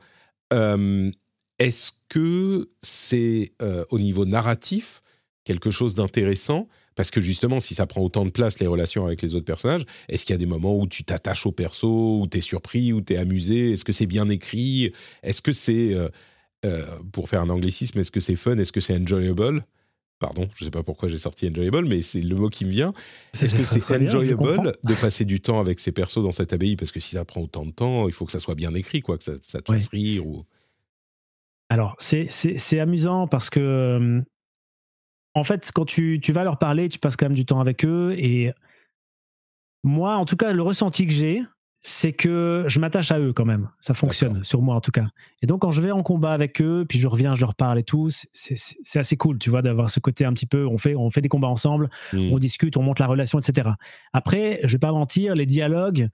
est-ce 0.53 1.93
que 2.09 2.69
c'est 2.83 3.53
au 3.91 3.99
niveau 3.99 4.27
narratif 4.27 5.03
quelque 5.45 5.71
chose 5.71 5.95
d'intéressant? 5.95 6.69
Parce 6.99 7.13
que 7.13 7.21
justement, 7.21 7.61
si 7.61 7.77
ça 7.77 7.87
prend 7.87 8.01
autant 8.01 8.25
de 8.25 8.31
place, 8.31 8.59
les 8.59 8.67
relations 8.67 9.07
avec 9.07 9.23
les 9.23 9.37
autres 9.37 9.45
personnages, 9.45 9.85
est-ce 10.09 10.27
qu'il 10.27 10.35
y 10.35 10.35
a 10.35 10.39
des 10.39 10.47
moments 10.47 10.77
où 10.77 10.89
tu 10.89 11.05
t'attaches 11.05 11.47
au 11.47 11.53
perso, 11.53 12.23
où 12.23 12.27
tu 12.27 12.39
es 12.39 12.41
surpris, 12.41 12.93
où 12.93 13.01
tu 13.01 13.13
es 13.13 13.19
amusé? 13.19 13.71
Est-ce 13.71 13.85
que 13.85 13.93
c'est 13.93 14.07
bien 14.07 14.29
écrit? 14.29 14.93
Est-ce 15.23 15.41
que 15.41 15.53
c'est, 15.53 15.95
euh, 15.95 16.09
euh, 16.67 16.85
pour 17.13 17.29
faire 17.29 17.41
un 17.41 17.51
anglicisme, 17.51 18.01
est-ce 18.01 18.11
que 18.11 18.19
c'est 18.19 18.35
fun? 18.35 18.59
Est-ce 18.59 18.73
que 18.73 18.81
c'est 18.81 18.97
enjoyable? 18.97 19.65
Pardon, 20.19 20.49
je 20.57 20.65
ne 20.65 20.67
sais 20.67 20.71
pas 20.73 20.83
pourquoi 20.83 21.09
j'ai 21.09 21.19
sorti 21.19 21.49
enjoyable, 21.49 21.85
mais 21.85 22.03
c'est 22.03 22.21
le 22.21 22.35
mot 22.35 22.49
qui 22.49 22.65
me 22.65 22.71
vient. 22.71 22.93
Est-ce 23.33 23.55
que 23.55 23.63
c'est 23.63 24.05
enjoyable 24.05 24.73
de 24.83 24.95
passer 24.95 25.25
du 25.25 25.41
temps 25.41 25.61
avec 25.61 25.79
ces 25.79 25.93
persos 25.93 26.25
dans 26.25 26.33
cette 26.33 26.53
abbaye? 26.53 26.75
Parce 26.75 26.91
que 26.91 26.99
si 26.99 27.11
ça 27.11 27.25
prend 27.25 27.43
autant 27.43 27.65
de 27.65 27.71
temps, 27.71 28.09
il 28.09 28.13
faut 28.13 28.27
que 28.27 28.33
ça 28.33 28.41
soit 28.41 28.57
bien 28.57 28.75
écrit, 28.75 29.03
quoi, 29.03 29.19
que 29.19 29.23
ça, 29.23 29.39
te 29.39 29.73
fasse 29.73 29.87
rire. 29.87 30.27
Ou... 30.27 30.45
Alors, 31.69 31.95
c'est 32.01 32.81
amusant 32.81 33.29
parce 33.29 33.51
que 33.51 34.21
en 35.35 35.45
fait, 35.45 35.71
quand 35.75 35.85
tu, 35.85 36.21
vas 36.29 36.45
leur 36.45 36.59
parler, 36.59 36.89
tu 36.89 36.99
passes 36.99 37.17
quand 37.17 37.27
même 37.27 37.35
du 37.35 37.47
temps 37.47 37.61
avec 37.61 37.85
eux. 37.85 38.15
Et 38.19 38.53
moi, 39.85 40.17
en 40.17 40.25
tout 40.25 40.37
cas, 40.37 40.53
le 40.53 40.63
ressenti 40.63 41.07
que 41.07 41.13
j'ai, 41.13 41.43
c'est 41.81 42.13
que 42.13 42.65
je 42.67 42.81
m'attache 42.81 43.13
à 43.13 43.21
eux 43.21 43.33
quand 43.33 43.45
même. 43.45 43.71
Ça 43.81 43.95
fonctionne, 43.95 44.43
sur 44.43 44.63
moi 44.63 44.75
en 44.75 44.81
tout 44.81 44.91
cas. 44.91 45.07
Et 45.43 45.47
donc, 45.47 45.61
quand 45.63 45.71
je 45.71 45.81
vais 45.81 45.93
en 45.93 46.03
combat 46.03 46.33
avec 46.33 46.61
eux, 46.61 46.85
puis 46.89 46.99
je 46.99 47.07
reviens, 47.07 47.35
je 47.35 47.41
leur 47.41 47.55
parle 47.55 47.79
et 47.79 47.85
tout, 47.85 48.09
c'est 48.11 48.99
assez 48.99 49.17
cool, 49.17 49.39
tu 49.39 49.49
vois, 49.49 49.63
d'avoir 49.63 49.89
ce 49.89 50.01
côté 50.01 50.25
un 50.25 50.33
petit 50.33 50.47
peu, 50.47 50.67
on 50.67 50.77
fait, 50.77 50.97
on 50.97 51.09
fait 51.11 51.21
des 51.21 51.29
combats 51.29 51.49
ensemble, 51.49 51.89
mmh. 52.13 52.33
on 52.33 52.39
discute, 52.39 52.77
on 52.77 52.83
monte 52.83 52.99
la 52.99 53.07
relation, 53.07 53.39
etc. 53.39 53.71
Après, 54.13 54.61
je 54.65 54.73
vais 54.73 54.79
pas 54.79 54.93
mentir, 54.93 55.35
les 55.35 55.47
dialogues, 55.47 56.09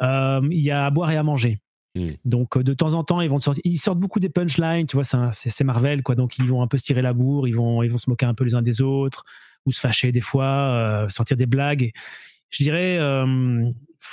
euh, 0.00 0.40
il 0.50 0.60
y 0.60 0.70
a 0.70 0.86
à 0.86 0.90
boire 0.90 1.10
et 1.10 1.16
à 1.16 1.22
manger. 1.22 1.58
Mmh. 1.96 2.10
Donc 2.24 2.56
euh, 2.56 2.62
de 2.62 2.72
temps 2.72 2.94
en 2.94 3.02
temps, 3.02 3.20
ils 3.20 3.28
vont 3.28 3.40
sortir, 3.40 3.62
ils 3.64 3.78
sortent 3.78 3.98
beaucoup 3.98 4.20
des 4.20 4.28
punchlines, 4.28 4.86
tu 4.86 4.96
vois, 4.96 5.04
c'est 5.32 5.64
Marvel 5.64 6.02
quoi. 6.02 6.14
Donc 6.14 6.38
ils 6.38 6.46
vont 6.46 6.62
un 6.62 6.68
peu 6.68 6.78
se 6.78 6.84
tirer 6.84 7.02
la 7.02 7.12
bourre, 7.12 7.48
ils 7.48 7.56
vont, 7.56 7.82
ils 7.82 7.90
vont 7.90 7.98
se 7.98 8.08
moquer 8.08 8.26
un 8.26 8.34
peu 8.34 8.44
les 8.44 8.54
uns 8.54 8.62
des 8.62 8.80
autres 8.80 9.24
ou 9.66 9.72
se 9.72 9.80
fâcher 9.80 10.12
des 10.12 10.20
fois, 10.20 10.46
euh, 10.46 11.08
sortir 11.08 11.36
des 11.36 11.46
blagues. 11.46 11.90
Je 12.50 12.64
dirais, 12.64 12.98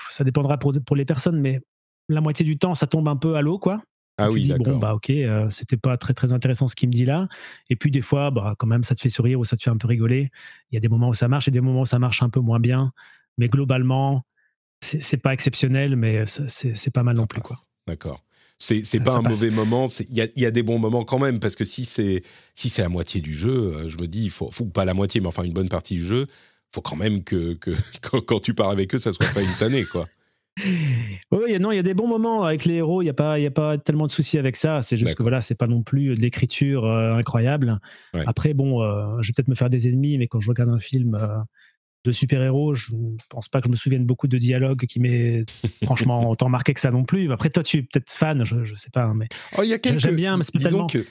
ça 0.10 0.24
dépendra 0.24 0.58
pour, 0.58 0.72
pour 0.86 0.96
les 0.96 1.06
personnes, 1.06 1.40
mais 1.40 1.60
la 2.08 2.22
moitié 2.22 2.46
du 2.46 2.58
temps, 2.58 2.76
ça 2.76 2.86
tombe 2.86 3.08
un 3.08 3.16
peu 3.16 3.36
à 3.36 3.42
l'eau 3.42 3.58
quoi. 3.58 3.82
Ah 4.20 4.32
oui. 4.32 4.52
Bon, 4.60 4.78
bah 4.78 4.96
ok, 4.96 5.12
c'était 5.50 5.78
pas 5.78 5.98
très 5.98 6.14
très 6.14 6.34
intéressant 6.34 6.68
ce 6.68 6.76
qu'il 6.76 6.90
me 6.90 6.94
dit 6.94 7.06
là. 7.06 7.28
Et 7.70 7.76
puis 7.76 7.92
des 7.92 8.02
fois, 8.02 8.32
bah, 8.32 8.56
quand 8.58 8.68
même, 8.68 8.84
ça 8.84 8.96
te 8.96 9.02
fait 9.02 9.10
sourire 9.10 9.40
ou 9.40 9.46
ça 9.46 9.56
te 9.58 9.62
fait 9.62 9.70
un 9.70 9.78
peu 9.78 9.88
rigoler. 9.88 10.32
Il 10.72 10.76
y 10.76 10.78
a 10.78 10.80
des 10.80 10.88
moments 10.88 11.10
où 11.10 11.14
ça 11.14 11.28
marche 11.28 11.48
et 11.48 11.52
des 11.52 11.62
moments 11.62 11.82
où 11.82 11.86
ça 11.86 12.00
marche 12.00 12.24
un 12.24 12.30
peu 12.30 12.40
moins 12.40 12.60
bien. 12.60 12.92
Mais 13.38 13.48
globalement, 13.48 14.24
c'est 14.82 15.22
pas 15.22 15.34
exceptionnel, 15.34 15.96
mais 15.96 16.26
c'est 16.28 16.92
pas 16.92 17.04
mal 17.04 17.16
non 17.16 17.28
plus. 17.28 17.42
quoi. 17.42 17.58
D'accord. 17.88 18.24
C'est 18.60 19.04
pas 19.04 19.18
un 19.18 19.22
mauvais 19.22 19.52
moment. 19.52 19.86
Il 20.10 20.16
y 20.16 20.22
a, 20.22 20.28
y 20.36 20.46
a, 20.46 20.52
des 20.52 20.64
bons 20.64 20.80
moments 20.80 21.06
quand 21.06 21.20
même 21.20 21.40
parce 21.40 21.56
que 21.56 21.64
si 21.64 21.86
c'est 21.86 22.24
si 22.56 22.70
c'est 22.70 22.82
la 22.82 22.90
moitié 22.90 23.22
du 23.22 23.34
jeu, 23.34 23.74
euh, 23.74 23.88
je 23.88 23.98
me 23.98 24.08
dis 24.08 24.26
il 24.26 24.32
faut, 24.32 24.50
faut 24.52 24.66
pas 24.66 24.84
la 24.84 24.96
moitié, 24.96 25.22
mais 25.22 25.28
enfin 25.28 25.44
une 25.44 25.54
bonne 25.54 25.70
partie 25.70 25.96
du 25.96 26.04
jeu, 26.04 26.26
faut 26.74 26.82
quand 26.82 26.96
même 26.96 27.24
que, 27.24 27.54
que 27.54 27.72
quand, 28.02 28.40
tu 28.40 28.54
pars 28.56 28.70
avec 28.70 28.96
eux, 28.96 29.00
ça 29.00 29.14
soit 29.14 29.32
pas 29.34 29.42
une 29.42 29.56
tannée 29.60 29.86
quoi. 29.86 30.08
Oui, 31.32 31.60
non, 31.60 31.72
il 31.72 31.76
y 31.76 31.80
a 31.80 31.84
des 31.84 31.94
bons 31.94 32.08
moments 32.08 32.44
avec 32.44 32.66
les 32.66 32.76
héros. 32.76 33.04
Il 33.04 33.06
n'y 33.06 33.12
a 33.12 33.14
pas, 33.14 33.38
il 33.38 33.46
a 33.46 33.52
pas 33.52 33.78
tellement 33.78 34.08
de 34.08 34.12
soucis 34.12 34.40
avec 34.40 34.56
ça. 34.56 34.82
C'est 34.82 34.98
juste 34.98 35.14
que 35.14 35.22
voilà, 35.22 35.40
c'est 35.40 35.54
pas 35.54 35.68
non 35.68 35.84
plus 35.84 36.16
de 36.16 36.20
l'écriture 36.20 36.84
euh, 36.84 37.14
incroyable. 37.14 37.80
Après, 38.26 38.56
bon, 38.56 38.82
euh, 38.82 39.22
je 39.22 39.28
vais 39.28 39.34
peut-être 39.36 39.50
me 39.50 39.56
faire 39.56 39.70
des 39.70 39.88
ennemis, 39.88 40.18
mais 40.18 40.26
quand 40.26 40.40
je 40.40 40.50
regarde 40.50 40.72
un 40.72 40.80
film 40.80 41.16
de 42.06 42.12
super-héros, 42.12 42.74
je 42.74 42.94
ne 42.94 43.18
pense 43.30 43.50
pas 43.50 43.60
que 43.60 43.68
je 43.68 43.72
me 43.72 43.76
souvienne 43.76 44.06
beaucoup 44.06 44.28
de 44.28 44.38
dialogues 44.38 44.86
qui 44.86 45.00
m'aient 45.00 45.46
franchement 45.84 46.30
autant 46.30 46.50
marqué 46.50 46.74
que 46.74 46.80
ça 46.80 46.92
non 46.92 47.04
plus. 47.04 47.32
Après, 47.32 47.50
toi, 47.50 47.64
tu 47.64 47.78
es 47.78 47.82
peut-être 47.82 48.12
fan, 48.12 48.46
je 48.46 48.56
ne 48.56 48.76
sais 48.76 48.92
pas, 48.92 49.14
mais 49.14 49.28
oh, 49.58 49.64
y 49.64 49.74
a 49.74 49.80
quelques, 49.80 50.00
j'aime 50.00 50.16
bien, 50.16 50.38
mais 50.38 50.46
disons 50.54 50.88
que 50.88 51.06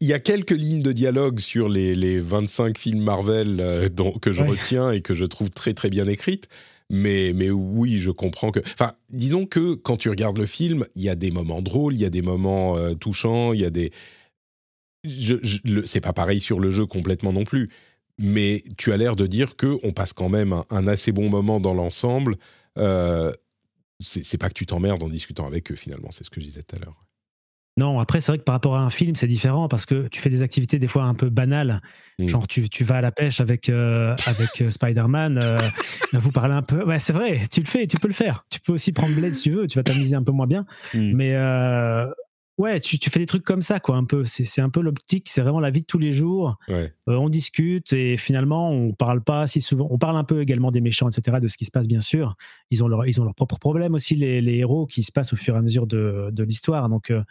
il 0.00 0.08
y 0.08 0.12
a 0.14 0.18
quelques 0.18 0.50
lignes 0.50 0.82
de 0.82 0.92
dialogue 0.92 1.38
sur 1.40 1.68
les, 1.68 1.94
les 1.94 2.20
25 2.20 2.78
films 2.78 3.02
Marvel 3.02 3.58
euh, 3.60 3.88
dont, 3.88 4.12
que 4.12 4.32
je 4.32 4.42
retiens 4.42 4.90
et 4.90 5.02
que 5.02 5.14
je 5.14 5.24
trouve 5.24 5.50
très 5.50 5.74
très 5.74 5.90
bien 5.90 6.06
écrites. 6.06 6.48
Mais, 6.88 7.32
mais 7.34 7.50
oui, 7.50 8.00
je 8.00 8.10
comprends 8.10 8.50
que. 8.50 8.60
Enfin, 8.60 8.94
disons 9.10 9.46
que 9.46 9.74
quand 9.74 9.96
tu 9.96 10.08
regardes 10.08 10.38
le 10.38 10.46
film, 10.46 10.84
il 10.96 11.02
y 11.02 11.08
a 11.08 11.14
des 11.14 11.30
moments 11.30 11.62
drôles, 11.62 11.94
il 11.94 12.00
y 12.00 12.04
a 12.04 12.10
des 12.10 12.22
moments 12.22 12.76
euh, 12.76 12.94
touchants, 12.94 13.52
il 13.52 13.60
y 13.60 13.64
a 13.64 13.70
des. 13.70 13.92
Je, 15.04 15.36
c'est 15.86 16.00
pas 16.00 16.12
pareil 16.12 16.40
sur 16.40 16.60
le 16.60 16.70
jeu 16.70 16.86
complètement 16.86 17.32
non 17.32 17.44
plus 17.44 17.70
mais 18.20 18.62
tu 18.76 18.92
as 18.92 18.96
l'air 18.96 19.16
de 19.16 19.26
dire 19.26 19.56
qu'on 19.56 19.92
passe 19.92 20.12
quand 20.12 20.28
même 20.28 20.62
un, 20.70 20.86
assez 20.86 21.10
bon 21.10 21.28
moment 21.30 21.58
dans 21.58 21.74
l'ensemble. 21.74 22.36
Euh, 22.78 23.32
c'est 23.98 24.38
pas 24.38 24.48
que 24.48 24.54
tu 24.54 24.66
t'emmerdes 24.66 25.02
en 25.02 25.08
discutant 25.08 25.46
avec 25.46 25.72
eux 25.72 25.76
finalement, 25.76 26.10
c'est 26.10 26.24
ce 26.24 26.30
que 26.30 26.40
je 26.40 26.46
disais 26.46 26.62
tout 26.62 26.76
à 26.76 26.78
l'heure. 26.78 27.04
Non, 27.76 28.00
après, 28.00 28.20
c'est 28.20 28.32
vrai 28.32 28.38
que 28.38 28.44
par 28.44 28.54
rapport 28.54 28.76
à 28.76 28.80
un 28.80 28.90
film, 28.90 29.14
c'est 29.14 29.26
différent 29.26 29.68
parce 29.68 29.86
que 29.86 30.08
tu 30.08 30.20
fais 30.20 30.28
des 30.28 30.42
activités 30.42 30.78
des 30.78 30.88
fois 30.88 31.04
un 31.04 31.14
peu 31.14 31.30
banales. 31.30 31.80
Hmm. 32.18 32.28
Genre, 32.28 32.48
tu, 32.48 32.68
tu, 32.68 32.84
vas 32.84 32.96
à 32.96 33.00
la 33.00 33.12
pêche 33.12 33.40
avec, 33.40 33.70
euh, 33.70 34.14
avec 34.26 34.60
euh, 34.60 34.70
Spider-Man, 34.70 35.38
euh, 35.38 35.60
vous 36.12 36.30
parlez 36.30 36.54
un 36.54 36.62
peu. 36.62 36.84
Ouais, 36.84 36.98
c'est 36.98 37.12
vrai, 37.12 37.40
tu 37.50 37.60
le 37.60 37.66
fais, 37.66 37.86
tu 37.86 37.96
peux 37.96 38.08
le 38.08 38.14
faire. 38.14 38.44
Tu 38.50 38.60
peux 38.60 38.72
aussi 38.72 38.92
prendre 38.92 39.14
Blade 39.14 39.34
si 39.34 39.44
tu 39.44 39.50
veux, 39.52 39.66
tu 39.66 39.78
vas 39.78 39.82
t'amuser 39.82 40.16
un 40.16 40.22
peu 40.22 40.32
moins 40.32 40.46
bien. 40.46 40.66
Hmm. 40.92 41.12
Mais 41.14 41.34
ouais, 42.60 42.78
tu, 42.78 42.98
fais 43.10 43.18
des 43.18 43.26
trucs 43.26 43.42
comme 43.42 43.62
ça, 43.62 43.80
quoi, 43.80 43.96
un 43.96 44.04
peu. 44.04 44.24
C'est 44.24 44.60
un 44.60 44.68
peu 44.68 44.80
l'optique, 44.80 45.28
c'est 45.28 45.40
vraiment 45.40 45.60
la 45.60 45.70
vie 45.70 45.80
de 45.80 45.86
tous 45.86 45.98
les 45.98 46.12
jours. 46.12 46.58
Euh, 46.68 46.88
on 47.06 47.28
discute 47.28 47.92
et 47.92 48.16
finalement, 48.16 48.70
on 48.70 48.92
parle 48.92 49.22
pas 49.22 49.46
si 49.46 49.60
souvent. 49.60 49.88
On 49.90 49.98
parle 49.98 50.16
un 50.16 50.24
peu 50.24 50.42
également 50.42 50.70
des 50.70 50.82
méchants, 50.82 51.08
etc., 51.08 51.38
de 51.40 51.48
ce 51.48 51.56
qui 51.56 51.64
se 51.64 51.70
passe, 51.70 51.86
bien 51.86 52.00
sûr. 52.00 52.36
Ils 52.70 52.84
ont, 52.84 52.88
leur, 52.88 53.06
ils 53.06 53.20
ont 53.20 53.24
leurs 53.24 53.34
propres 53.34 53.58
problèmes 53.58 53.94
aussi, 53.94 54.14
les, 54.14 54.56
héros, 54.56 54.86
qui 54.86 55.02
se 55.02 55.10
passent 55.10 55.32
au 55.32 55.36
fur 55.36 55.54
et 55.54 55.58
à 55.58 55.62
mesure 55.62 55.86
de, 55.86 56.42
l'histoire. 56.42 56.88
Donc, 56.88 57.10
euh, 57.10 57.22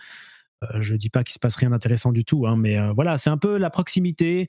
euh, 0.64 0.82
je 0.82 0.96
dis 0.96 1.10
pas 1.10 1.24
qu'il 1.24 1.34
se 1.34 1.40
passe 1.40 1.56
rien 1.56 1.70
d'intéressant 1.70 2.12
du 2.12 2.26
tout, 2.26 2.48
hein, 2.48 2.56
mais 2.58 2.78
voilà, 2.94 3.18
c'est 3.18 3.30
un 3.30 3.38
peu 3.38 3.58
la 3.58 3.70
proximité 3.70 4.48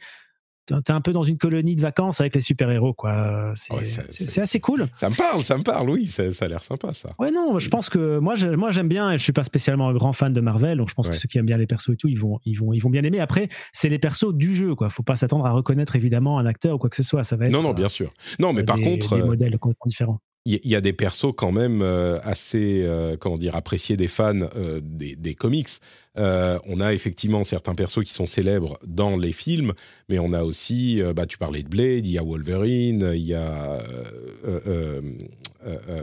t'es 0.66 0.92
un 0.92 1.00
peu 1.00 1.12
dans 1.12 1.22
une 1.22 1.38
colonie 1.38 1.76
de 1.76 1.80
vacances 1.80 2.20
avec 2.20 2.34
les 2.34 2.40
super-héros, 2.40 2.94
quoi. 2.94 3.52
C'est 3.54 4.40
assez 4.40 4.60
cool. 4.60 4.88
Ça 4.94 5.10
me 5.10 5.14
parle, 5.14 5.44
ça 5.44 5.56
me 5.56 5.62
parle, 5.62 5.90
oui, 5.90 6.06
ça, 6.06 6.22
a 6.22 6.48
l'air 6.48 6.62
sympa, 6.62 6.94
ça. 6.94 7.10
Ouais, 7.18 7.30
non, 7.30 7.58
je 7.58 7.68
pense 7.68 7.88
que 7.88 8.18
moi, 8.18 8.34
moi 8.56 8.70
j'aime 8.70 8.88
bien, 8.88 9.12
et 9.12 9.18
je 9.18 9.22
suis 9.22 9.32
pas 9.32 9.44
spécialement 9.44 9.88
un 9.88 9.94
grand 9.94 10.12
fan 10.12 10.32
de 10.32 10.40
Marvel, 10.40 10.78
donc 10.78 10.88
je 10.88 10.94
pense 10.94 11.08
que 11.08 11.16
ceux 11.16 11.28
qui 11.28 11.38
aiment 11.38 11.46
bien 11.46 11.56
les 11.56 11.66
persos 11.66 11.90
et 11.90 11.96
tout, 11.96 12.08
ils 12.08 12.18
vont, 12.18 12.38
ils 12.44 12.54
vont, 12.54 12.72
ils 12.72 12.80
vont 12.80 12.90
bien 12.90 13.02
aimer. 13.02 13.20
Après, 13.20 13.48
c'est 13.72 13.88
les 13.88 13.98
persos 13.98 14.32
du 14.34 14.54
jeu, 14.54 14.74
quoi. 14.74 14.90
Faut 14.90 15.02
pas 15.02 15.16
s'attendre 15.16 15.46
à 15.46 15.50
reconnaître 15.50 15.96
évidemment 15.96 16.38
un 16.38 16.46
acteur 16.46 16.76
ou 16.76 16.78
quoi 16.78 16.90
que 16.90 16.96
ce 16.96 17.02
soit. 17.02 17.24
Ça 17.24 17.36
va 17.36 17.46
être. 17.46 17.52
Non, 17.52 17.62
non, 17.62 17.72
bien 17.72 17.88
sûr. 17.88 18.10
Non, 18.38 18.52
mais 18.52 18.64
par 18.64 18.76
contre. 18.76 19.16
Des 19.16 19.22
euh, 19.22 19.26
modèles 19.26 19.58
complètement 19.58 19.88
différents 19.88 20.20
il 20.46 20.66
y, 20.66 20.74
a 20.74 20.80
des 20.80 20.94
persos 20.94 21.34
quand 21.36 21.52
même 21.52 21.82
euh, 21.82 22.18
assez, 22.22 22.82
euh, 22.82 23.16
comment 23.18 23.36
dire, 23.36 23.56
appréciés 23.56 23.98
des 23.98 24.08
fans 24.08 24.40
euh, 24.56 24.80
des, 24.82 25.34
comics. 25.34 25.68
on 26.16 26.80
a 26.80 26.94
effectivement 26.94 27.44
certains 27.44 27.74
persos 27.74 28.04
qui 28.04 28.12
sont 28.12 28.26
célèbres 28.26 28.78
dans 28.86 29.16
les 29.16 29.32
films, 29.32 29.74
mais 30.08 30.18
on 30.18 30.32
a 30.32 30.42
aussi, 30.42 31.02
bah, 31.14 31.26
tu 31.26 31.36
parlais 31.36 31.62
de 31.62 31.68
Blade, 31.68 32.06
il 32.06 32.12
y 32.12 32.18
a 32.18 32.22
Wolverine, 32.22 33.12
il 33.14 33.24
y 33.24 33.34
a 33.34 33.78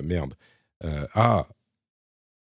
merde, 0.04 0.34
ah, 1.14 1.48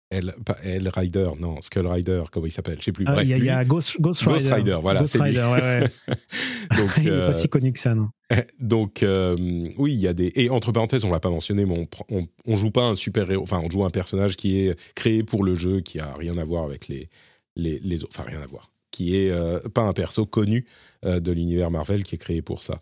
El, 0.09 0.33
El 0.63 0.87
Rider, 0.87 1.31
non, 1.37 1.61
Skull 1.61 1.85
Rider, 1.85 2.23
comment 2.31 2.45
il 2.45 2.51
s'appelle 2.51 2.79
Je 2.79 2.85
sais 2.85 2.91
plus. 2.93 3.03
Ah, 3.07 3.23
il 3.23 3.29
y, 3.29 3.49
a 3.49 3.65
Ghost, 3.65 3.97
Rider. 3.99 4.77
voilà. 4.81 5.01
Ghost 5.01 5.17
Rider, 5.19 5.43
ouais, 5.51 5.61
ouais. 5.61 5.89
Donc, 6.77 6.91
il 6.97 7.03
n'est 7.03 7.09
pas 7.09 7.15
euh, 7.15 7.33
si 7.33 7.49
connu 7.49 7.73
que 7.73 7.79
ça, 7.79 7.93
non 7.93 8.09
Donc, 8.59 9.03
euh, 9.03 9.35
oui, 9.77 9.93
il 9.93 9.99
y 9.99 10.07
a 10.07 10.13
des. 10.13 10.31
Et 10.35 10.49
entre 10.49 10.71
parenthèses, 10.71 11.03
on 11.03 11.09
ne 11.09 11.13
l'a 11.13 11.19
pas 11.19 11.29
mentionné, 11.29 11.65
mais 11.65 11.87
on, 12.09 12.27
on, 12.45 12.55
joue 12.55 12.71
pas 12.71 12.85
un 12.85 12.95
super 12.95 13.29
héros. 13.29 13.43
Enfin, 13.43 13.61
on 13.61 13.69
joue 13.69 13.83
un 13.83 13.89
personnage 13.89 14.37
qui 14.37 14.59
est 14.59 14.79
créé 14.95 15.23
pour 15.23 15.43
le 15.43 15.55
jeu, 15.55 15.81
qui 15.81 15.99
a 15.99 16.13
rien 16.13 16.37
à 16.37 16.43
voir 16.45 16.63
avec 16.63 16.87
les, 16.87 17.09
les, 17.57 17.79
les 17.79 18.03
autres. 18.03 18.17
Enfin, 18.17 18.29
rien 18.29 18.41
à 18.41 18.47
voir. 18.47 18.71
Qui 18.91 19.17
est 19.17 19.29
euh, 19.29 19.59
pas 19.59 19.83
un 19.83 19.93
perso 19.93 20.25
connu 20.25 20.65
de 21.03 21.31
l'univers 21.31 21.69
Marvel, 21.69 22.03
qui 22.03 22.15
est 22.15 22.17
créé 22.17 22.41
pour 22.41 22.63
ça. 22.63 22.79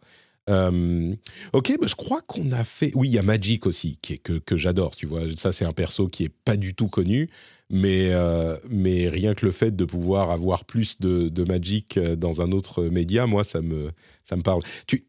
Euh, 0.49 1.15
ok, 1.53 1.77
bah, 1.79 1.87
je 1.87 1.95
crois 1.95 2.21
qu'on 2.21 2.51
a 2.51 2.63
fait. 2.63 2.91
Oui, 2.95 3.09
il 3.09 3.15
y 3.15 3.19
a 3.19 3.23
Magic 3.23 3.65
aussi, 3.65 3.97
qui 4.01 4.13
est, 4.13 4.17
que, 4.17 4.33
que 4.33 4.57
j'adore. 4.57 4.95
Tu 4.95 5.05
vois, 5.05 5.21
ça 5.35 5.51
c'est 5.51 5.65
un 5.65 5.73
perso 5.73 6.07
qui 6.07 6.23
est 6.23 6.29
pas 6.29 6.55
du 6.55 6.75
tout 6.75 6.87
connu, 6.87 7.29
mais 7.69 8.09
euh, 8.11 8.57
mais 8.69 9.09
rien 9.09 9.33
que 9.33 9.45
le 9.45 9.51
fait 9.51 9.75
de 9.75 9.85
pouvoir 9.85 10.29
avoir 10.29 10.65
plus 10.65 10.99
de, 10.99 11.43
Magic 11.43 11.97
euh, 11.97 12.15
dans 12.15 12.41
un 12.41 12.51
autre 12.51 12.83
média, 12.83 13.25
moi 13.25 13.43
ça 13.43 13.61
me 13.61 13.89
ça 14.23 14.35
me 14.35 14.43
parle. 14.43 14.61
Tu, 14.87 15.05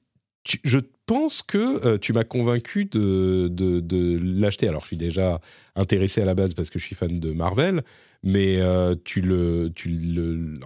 je 0.62 0.78
pense 1.06 1.42
que 1.42 1.96
tu 1.96 2.12
m'as 2.12 2.22
convaincu 2.22 2.84
de, 2.84 3.48
de, 3.50 4.20
l'acheter. 4.22 4.68
Alors 4.68 4.82
je 4.82 4.88
suis 4.88 4.96
déjà 4.96 5.40
intéressé 5.74 6.22
à 6.22 6.24
la 6.24 6.36
base 6.36 6.54
parce 6.54 6.70
que 6.70 6.78
je 6.78 6.84
suis 6.84 6.94
fan 6.94 7.18
de 7.18 7.32
Marvel, 7.32 7.82
mais 8.22 8.60
tu, 9.02 9.22
le, 9.22 9.72
tu 9.74 9.90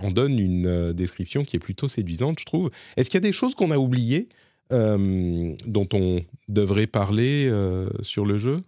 en 0.03 0.11
donnes 0.11 0.39
une 0.39 0.93
description 0.93 1.45
qui 1.45 1.57
est 1.57 1.61
plutôt 1.61 1.89
séduisante, 1.89 2.41
je 2.41 2.45
trouve. 2.45 2.71
Est-ce 2.99 3.09
qu'il 3.09 3.17
y 3.17 3.25
a 3.25 3.27
des 3.27 3.33
choses 3.33 3.55
qu'on 3.55 3.71
a 3.71 3.79
oubliées 3.79 4.29
dont 4.71 5.89
on 5.93 6.23
devrait 6.49 6.87
parler 6.87 7.49
euh, 7.49 7.89
sur 8.01 8.25
le 8.25 8.39
jeu? 8.39 8.59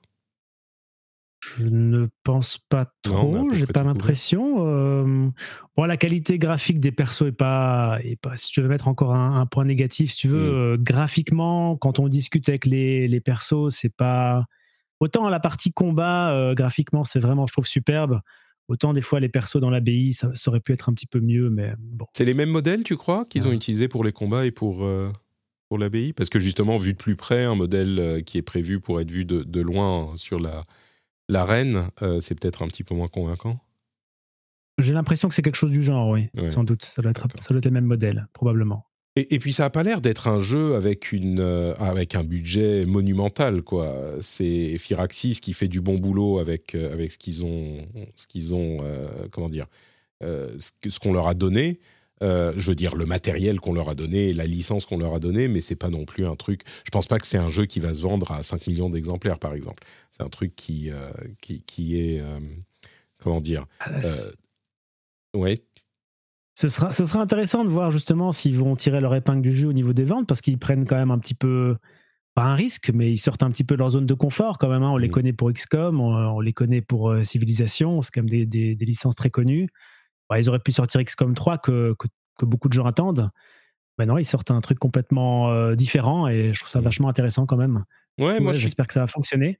Je 1.59 1.65
ne 1.69 2.07
pense 2.23 2.59
pas 2.69 2.93
trop, 3.03 3.49
j'ai 3.53 3.67
pas 3.67 3.83
l'impression. 3.83 4.65
Euh, 4.65 5.29
bon, 5.77 5.85
la 5.85 5.97
qualité 5.97 6.39
graphique 6.39 6.79
des 6.79 6.93
persos 6.93 7.23
est 7.23 7.33
pas, 7.33 7.99
est 8.05 8.15
pas 8.15 8.37
si 8.37 8.53
je 8.55 8.61
veux 8.61 8.69
mettre 8.69 8.87
encore 8.87 9.13
un, 9.13 9.45
point 9.47 9.65
négatif, 9.65 10.13
si 10.13 10.19
tu 10.19 10.29
veux, 10.29 10.77
mm. 10.77 10.85
graphiquement, 10.85 11.77
quand 11.77 11.99
on 11.99 12.07
discute 12.07 12.49
avec 12.49 12.65
les, 12.65 13.09
les 13.09 13.21
persos, 13.21 13.71
c'est 13.71 13.95
pas. 13.95 14.45
Autant 15.01 15.29
la 15.29 15.41
partie 15.41 15.73
combat, 15.73 16.53
graphiquement, 16.55 17.03
c'est 17.03 17.19
vraiment, 17.19 17.49
je 17.49 17.53
trouve, 17.53 17.67
superbe. 17.67 18.21
Autant 18.69 18.93
des 18.93 19.03
fois, 19.03 19.19
les 19.19 19.29
persos 19.29 19.57
dans 19.57 19.69
l'abbaye, 19.69 20.13
ça, 20.13 20.31
ça, 20.35 20.49
aurait 20.49 20.61
pu 20.61 20.73
être 20.73 20.89
un 20.89 20.93
petit 20.93 21.09
peu 21.09 21.19
mieux, 21.19 21.51
mais 21.51 21.75
bon. 21.77 22.07
C'est 22.13 22.25
les 22.25 22.35
mêmes 22.35 22.51
modèles, 22.51 22.85
tu 22.85 22.97
crois, 22.97 23.25
qu'ils 23.25 23.49
ont 23.49 23.53
utilisés 23.53 23.89
pour 23.89 24.05
les 24.05 24.13
combats 24.13 24.47
et 24.47 24.53
pour 24.53 24.87
pour 25.73 25.79
l'abbaye 25.79 26.13
Parce 26.13 26.29
que 26.29 26.39
justement, 26.39 26.77
vu 26.77 26.93
de 26.93 26.99
plus 26.99 27.17
près, 27.17 27.45
un 27.45 27.55
modèle 27.55 27.99
euh, 27.99 28.21
qui 28.21 28.37
est 28.37 28.43
prévu 28.43 28.79
pour 28.79 29.01
être 29.01 29.11
vu 29.11 29.25
de, 29.25 29.61
loin 29.63 30.13
sur 30.17 30.39
la 30.39 30.61
l'arène, 31.31 31.89
euh, 32.03 32.21
c'est 32.21 32.39
peut-être 32.39 32.63
un 32.63 32.69
petit 32.69 32.85
peu 32.85 32.95
moins 32.95 33.09
convaincant. 33.09 33.59
J'ai 34.77 34.93
l'impression 34.93 35.31
que 35.31 35.35
c'est 35.35 35.41
quelque 35.41 35.57
chose 35.57 35.71
du 35.71 35.83
genre, 35.83 36.11
oui, 36.11 36.29
sans 36.49 36.63
doute. 36.63 36.85
Ça 36.85 37.01
doit, 37.01 37.13
être, 37.13 37.27
ça 37.41 37.55
doit 37.55 37.57
être 37.57 37.65
le 37.65 37.71
même 37.71 37.87
modèle, 37.87 38.27
probablement. 38.35 38.85
Et, 39.17 39.39
puis 39.39 39.55
ça 39.55 39.63
n'a 39.63 39.71
pas 39.71 39.83
l'air 39.83 40.03
d'être 40.03 40.29
un 40.29 40.41
jeu 40.41 40.75
avec, 40.75 41.11
une, 41.11 41.41
euh, 41.41 41.75
avec 41.77 42.17
un 42.17 42.25
budget 42.25 42.85
monumental. 42.85 43.63
quoi. 43.63 43.95
C'est 44.21 44.77
Firaxis 44.77 45.41
qui 45.41 45.55
fait 45.55 45.69
du 45.69 45.81
bon 45.81 45.97
boulot 45.97 46.39
avec, 46.39 46.75
avec 46.75 47.13
ce 47.13 47.17
qu'ils 47.17 47.47
ont, 47.47 47.89
ce 48.15 48.27
qu'ils 48.27 48.55
ont 48.55 48.85
comment 49.31 49.49
dire, 49.49 49.69
ce 50.21 50.99
qu'on 50.99 51.15
leur 51.15 51.29
a 51.29 51.35
donné. 51.35 51.81
Euh, 52.23 52.53
je 52.57 52.69
veux 52.69 52.75
dire, 52.75 52.95
le 52.95 53.05
matériel 53.05 53.61
qu'on 53.61 53.73
leur 53.73 53.89
a 53.89 53.95
donné, 53.95 54.33
la 54.33 54.47
licence 54.47 54.87
qu'on 54.87 54.99
leur 54.99 55.15
a 55.15 55.19
donnée, 55.19 55.49
mais 55.49 55.61
c'est 55.61 55.77
pas 55.77 55.89
non 55.89 56.05
plus 56.05 56.25
un 56.25 56.37
truc. 56.37 56.63
Je 56.85 56.91
pense 56.91 57.07
pas 57.07 57.19
que 57.19 57.27
c'est 57.27 57.39
un 57.39 57.49
jeu 57.49 57.67
qui 57.67 57.81
va 57.81 57.95
se 57.95 58.03
vendre 58.03 58.31
à 58.31 58.43
5 58.43 58.67
millions 58.69 58.91
d'exemplaires, 58.91 59.39
par 59.39 59.55
exemple. 59.55 59.83
C'est 60.11 60.23
un 60.23 60.29
truc 60.29 60.55
qui, 60.55 60.91
euh, 60.91 61.11
qui, 61.41 61.63
qui, 61.63 62.01
est. 62.01 62.21
Euh, 62.21 62.39
comment 63.19 63.41
dire 63.41 63.67
ah, 63.81 63.91
Oui. 65.35 65.63
Ce 66.55 66.69
sera, 66.69 66.93
ce 66.93 67.05
sera 67.05 67.21
intéressant 67.21 67.65
de 67.65 67.71
voir 67.71 67.91
justement 67.91 68.31
s'ils 68.31 68.59
vont 68.59 68.77
tirer 68.77 69.01
leur 69.01 69.15
épingle 69.15 69.43
du 69.43 69.53
jeu 69.53 69.69
au 69.69 69.73
niveau 69.73 69.93
des 69.93 70.05
ventes, 70.05 70.29
parce 70.29 70.43
qu'ils 70.43 70.59
prennent 70.59 70.87
quand 70.87 70.97
même 70.97 71.11
un 71.11 71.19
petit 71.19 71.35
peu. 71.35 71.77
Pas 72.35 72.45
un 72.45 72.55
risque, 72.55 72.91
mais 72.95 73.13
ils 73.13 73.19
sortent 73.19 73.43
un 73.43 73.51
petit 73.51 73.65
peu 73.65 73.75
de 73.75 73.81
leur 73.81 73.91
zone 73.91 74.07
de 74.07 74.15
confort 74.15 74.57
quand 74.57 74.69
même. 74.69 74.83
Hein. 74.83 74.93
On 74.93 74.97
les 74.97 75.09
mm. 75.09 75.13
connaît 75.13 75.33
pour 75.35 75.53
XCOM, 75.53 76.01
on, 76.01 76.41
les 76.41 76.55
connaît 76.55 76.81
pour 76.81 77.15
Civilisation, 77.25 78.01
c'est 78.01 78.11
quand 78.11 78.23
même 78.23 78.31
des, 78.31 78.47
des, 78.47 78.75
des 78.75 78.85
licences 78.87 79.17
très 79.17 79.29
connues. 79.29 79.69
Bah, 80.29 80.39
ils 80.39 80.49
auraient 80.49 80.59
pu 80.59 80.73
sortir 80.73 81.03
XCOM 81.03 81.35
3 81.35 81.59
que, 81.59 81.95
que, 82.39 82.47
beaucoup 82.47 82.69
de 82.69 82.73
gens 82.73 82.87
attendent. 82.87 83.31
Maintenant, 83.99 84.17
ils 84.17 84.25
sortent 84.25 84.51
un 84.51 84.61
truc 84.61 84.79
complètement 84.79 85.51
euh, 85.51 85.75
différent 85.75 86.27
et 86.27 86.55
je 86.55 86.59
trouve 86.59 86.71
ça 86.71 86.81
mmh. 86.81 86.85
vachement 86.85 87.09
intéressant 87.09 87.47
quand 87.47 87.57
même. 87.57 87.85
Ouais, 88.19 88.41
moi 88.41 88.53
j'espère 88.53 88.87
que 88.87 88.93
ça 88.93 89.01
va 89.01 89.07
fonctionner. 89.07 89.59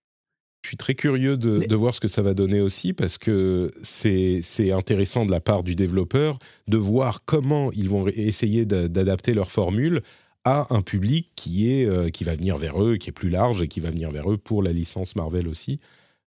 Je 0.63 0.69
suis 0.69 0.77
très 0.77 0.95
curieux 0.95 1.37
de, 1.37 1.75
voir 1.75 1.95
ce 1.95 2.01
que 2.01 2.09
ça 2.09 2.23
va 2.23 2.35
donner 2.35 2.61
aussi 2.61 2.93
parce 2.93 3.19
que 3.19 3.71
c'est 3.83 4.71
intéressant 4.71 5.27
de 5.27 5.33
la 5.33 5.41
part 5.41 5.65
du 5.65 5.75
développeur 5.75 6.39
de 6.69 6.77
voir 6.77 7.25
comment 7.25 7.73
ils 7.73 7.89
vont 7.89 8.07
essayer 8.07 8.65
d'adapter 8.65 9.35
leur 9.35 9.51
formule 9.51 10.03
à 10.45 10.73
un 10.75 10.83
public 10.83 11.31
qui, 11.37 11.73
est, 11.73 11.85
euh, 11.85 12.11
qui 12.11 12.25
va 12.25 12.35
venir 12.35 12.59
vers 12.59 12.83
eux, 12.83 12.97
qui 12.97 13.11
est 13.11 13.13
plus 13.13 13.29
large 13.29 13.63
et 13.63 13.69
qui 13.69 13.81
va 13.81 13.91
venir 13.91 14.11
vers 14.11 14.31
eux 14.31 14.39
pour 14.39 14.63
la 14.63 14.73
licence 14.73 15.17
Marvel 15.17 15.49
aussi. 15.49 15.81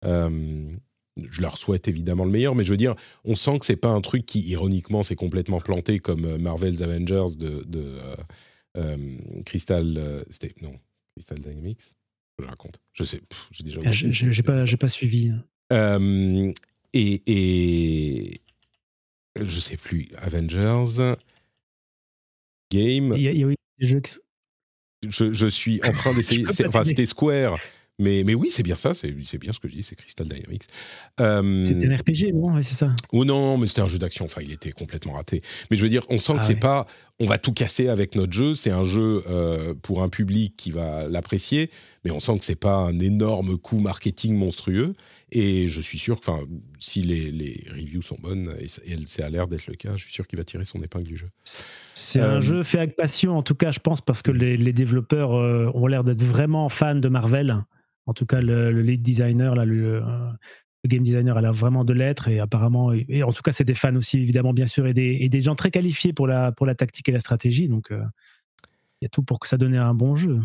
Euh, 0.05 0.69
je 1.17 1.41
leur 1.41 1.57
souhaite 1.57 1.87
évidemment 1.87 2.23
le 2.23 2.31
meilleur, 2.31 2.55
mais 2.55 2.63
je 2.63 2.71
veux 2.71 2.77
dire, 2.77 2.95
on 3.25 3.35
sent 3.35 3.59
que 3.59 3.65
c'est 3.65 3.75
pas 3.75 3.89
un 3.89 4.01
truc 4.01 4.25
qui, 4.25 4.41
ironiquement, 4.49 5.03
s'est 5.03 5.15
complètement 5.15 5.59
planté 5.59 5.99
comme 5.99 6.25
euh, 6.25 6.37
Marvel's 6.37 6.81
Avengers 6.81 7.35
de, 7.37 7.63
de 7.67 7.99
Crystal. 9.45 9.85
non, 10.61 10.73
Crystal 11.15 11.39
Dynamics? 11.39 11.93
Je 12.39 12.45
raconte. 12.45 12.79
Je 12.93 13.03
sais, 13.03 13.21
j'ai 13.51 13.63
déjà. 13.63 13.81
Ah, 13.85 13.91
j'ai 13.91 14.43
pas, 14.43 14.65
j'ai 14.65 14.77
pas 14.77 14.87
suivi. 14.87 15.29
Hein. 15.29 15.43
Euh, 15.71 16.51
et, 16.93 17.21
et 17.27 18.41
je 19.39 19.59
sais 19.59 19.77
plus. 19.77 20.09
Avengers 20.17 21.15
Game. 22.71 23.13
Il 23.15 23.21
y 23.21 23.43
a, 23.43 23.47
des 23.79 23.85
jeux 23.85 24.01
je, 25.07 25.33
je, 25.33 25.47
suis 25.47 25.81
en 25.83 25.91
train 25.91 26.13
d'essayer. 26.15 26.45
enfin, 26.67 26.83
c'était 26.83 27.05
Square. 27.05 27.57
Mais, 27.99 28.23
mais 28.25 28.33
oui, 28.33 28.49
c'est 28.49 28.63
bien 28.63 28.75
ça, 28.75 28.93
c'est 28.93 29.11
bien 29.11 29.53
ce 29.53 29.59
que 29.59 29.67
je 29.67 29.75
dis, 29.75 29.83
c'est 29.83 29.95
Crystal 29.95 30.27
Dynamics. 30.27 30.63
Euh, 31.19 31.63
c'était 31.63 31.87
un 31.87 31.95
RPG, 31.95 32.33
non? 32.33 32.61
C'est 32.61 32.73
ça 32.73 32.95
Ou 33.13 33.25
non, 33.25 33.57
mais 33.57 33.67
c'était 33.67 33.81
un 33.81 33.87
jeu 33.87 33.99
d'action, 33.99 34.25
enfin, 34.25 34.41
il 34.43 34.51
était 34.51 34.71
complètement 34.71 35.13
raté. 35.13 35.41
Mais 35.69 35.77
je 35.77 35.83
veux 35.83 35.89
dire, 35.89 36.03
on 36.09 36.17
sent 36.17 36.33
que 36.33 36.39
ah 36.39 36.41
c'est 36.41 36.55
pas, 36.55 36.87
on 37.21 37.25
va 37.25 37.37
tout 37.37 37.53
casser 37.53 37.87
avec 37.87 38.15
notre 38.15 38.33
jeu, 38.33 38.55
c'est 38.55 38.71
un 38.71 38.83
jeu 38.83 39.21
euh, 39.29 39.75
pour 39.75 40.01
un 40.01 40.09
public 40.09 40.55
qui 40.57 40.71
va 40.71 41.07
l'apprécier, 41.07 41.69
mais 42.03 42.09
on 42.09 42.19
sent 42.19 42.39
que 42.39 42.43
c'est 42.43 42.59
pas 42.59 42.77
un 42.77 42.97
énorme 42.97 43.59
coup 43.59 43.79
marketing 43.79 44.35
monstrueux. 44.35 44.95
Et 45.31 45.67
je 45.67 45.81
suis 45.81 45.99
sûr 45.99 46.19
que, 46.19 46.31
si 46.79 47.03
les, 47.03 47.31
les, 47.31 47.63
reviews 47.69 48.01
sont 48.01 48.17
bonnes, 48.19 48.55
et, 48.59 48.67
ça 49.05 49.25
a 49.25 49.29
l'air 49.29 49.47
d'être 49.47 49.67
le 49.67 49.75
cas, 49.75 49.95
je 49.95 50.03
suis 50.03 50.13
sûr 50.13 50.27
qu'il 50.27 50.37
va 50.37 50.43
tirer 50.43 50.65
son 50.65 50.81
épingle 50.81 51.05
du 51.05 51.15
jeu. 51.15 51.29
C'est 51.93 52.19
un 52.19 52.37
euh, 52.37 52.41
jeu 52.41 52.63
fait 52.63 52.79
avec 52.79 52.95
passion, 52.95 53.37
en 53.37 53.43
tout 53.43 53.55
cas, 53.55 53.69
je 53.69 53.79
pense, 53.79 54.01
parce 54.01 54.23
que 54.23 54.31
les, 54.31 54.57
les 54.57 54.73
développeurs 54.73 55.29
ont 55.29 55.85
l'air 55.85 56.03
d'être 56.03 56.23
vraiment 56.23 56.69
fans 56.69 56.95
de 56.95 57.07
Marvel. 57.07 57.63
En 58.07 58.13
tout 58.13 58.25
cas, 58.25 58.41
le, 58.41 58.71
lead 58.81 59.03
designer, 59.03 59.53
là, 59.53 59.63
le, 59.63 60.01
game 60.87 61.03
designer, 61.03 61.37
a 61.37 61.41
l'air 61.41 61.53
vraiment 61.53 61.83
de 61.83 61.93
l'être. 61.93 62.27
Et 62.27 62.39
apparemment, 62.39 62.91
et, 62.93 63.23
en 63.23 63.31
tout 63.31 63.41
cas, 63.41 63.51
c'est 63.51 63.63
des 63.63 63.75
fans 63.75 63.95
aussi, 63.95 64.17
évidemment, 64.17 64.53
bien 64.53 64.67
sûr, 64.67 64.87
et 64.87 64.93
des, 64.93 65.41
gens 65.41 65.55
très 65.55 65.71
qualifiés 65.71 66.13
pour 66.13 66.27
la, 66.27 66.51
pour 66.51 66.65
la 66.65 66.75
tactique 66.75 67.09
et 67.09 67.11
la 67.11 67.19
stratégie. 67.19 67.67
Donc, 67.67 67.91
euh, 67.91 68.01
il 69.01 69.05
y 69.05 69.07
a 69.07 69.09
tout 69.09 69.23
pour 69.23 69.39
que 69.39 69.47
ça 69.47 69.57
donne 69.57 69.75
un 69.75 69.93
bon 69.93 70.15
jeu. 70.15 70.39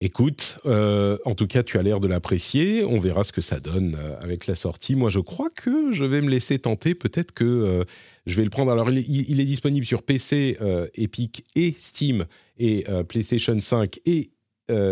Écoute, 0.00 0.60
euh, 0.64 1.18
en 1.24 1.34
tout 1.34 1.48
cas, 1.48 1.64
tu 1.64 1.76
as 1.76 1.82
l'air 1.82 1.98
de 1.98 2.06
l'apprécier. 2.06 2.84
On 2.84 3.00
verra 3.00 3.24
ce 3.24 3.32
que 3.32 3.40
ça 3.40 3.58
donne 3.58 3.96
euh, 3.98 4.20
avec 4.20 4.46
la 4.46 4.54
sortie. 4.54 4.94
Moi, 4.94 5.10
je 5.10 5.18
crois 5.18 5.50
que 5.50 5.92
je 5.92 6.04
vais 6.04 6.20
me 6.20 6.30
laisser 6.30 6.58
tenter. 6.58 6.94
Peut-être 6.94 7.32
que 7.32 7.84
je 8.26 8.36
vais 8.36 8.44
le 8.44 8.50
prendre. 8.50 8.70
Alors, 8.70 8.90
il, 8.90 9.40
est 9.40 9.44
disponible 9.44 9.84
sur 9.84 10.02
PC, 10.02 10.56
Epic 10.94 11.44
et 11.56 11.74
Steam, 11.80 12.26
et 12.58 12.84
PlayStation 13.08 13.58
5 13.58 13.98
et 14.06 14.30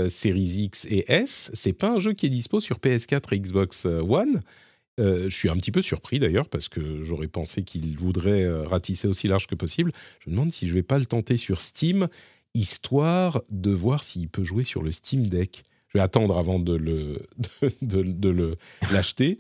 Series 0.09 0.65
X 0.65 0.87
et 0.91 1.05
S. 1.07 1.51
C'est 1.55 1.73
pas 1.73 1.93
un 1.93 2.01
jeu 2.01 2.15
qui 2.15 2.27
est 2.27 2.31
dispo 2.31 2.59
sur 2.61 2.79
PS4 2.79 3.33
et 3.35 3.39
Xbox 3.39 3.85
One. 3.85 4.43
Euh, 4.99 5.29
je 5.29 5.37
suis 5.37 5.49
un 5.49 5.57
petit 5.57 5.73
peu 5.73 5.83
surpris 5.83 6.19
d'ailleurs 6.19 6.49
parce 6.49 6.69
que 6.69 7.03
j'aurais 7.03 7.29
pensé 7.29 7.63
qu'il 7.63 7.97
voudrait 7.99 8.49
ratisser 8.65 9.09
aussi 9.09 9.29
large 9.29 9.47
que 9.47 9.55
possible. 9.55 9.93
Je 10.21 10.31
me 10.31 10.35
demande 10.35 10.53
si 10.53 10.69
je 10.69 10.75
vais 10.75 10.83
pas 10.83 10.99
le 10.99 11.07
tenter 11.07 11.37
sur 11.37 11.61
Steam, 11.61 12.09
histoire 12.55 13.43
de 13.51 13.71
voir 13.71 14.03
s'il 14.03 14.29
peut 14.29 14.45
jouer 14.45 14.65
sur 14.65 14.83
le 14.83 14.93
Steam 14.93 15.27
Deck. 15.27 15.65
Je 15.89 15.99
vais 15.99 16.03
attendre 16.03 16.39
avant 16.39 16.59
de 16.59 16.75
le 16.75 17.27
l'acheter. 18.93 19.39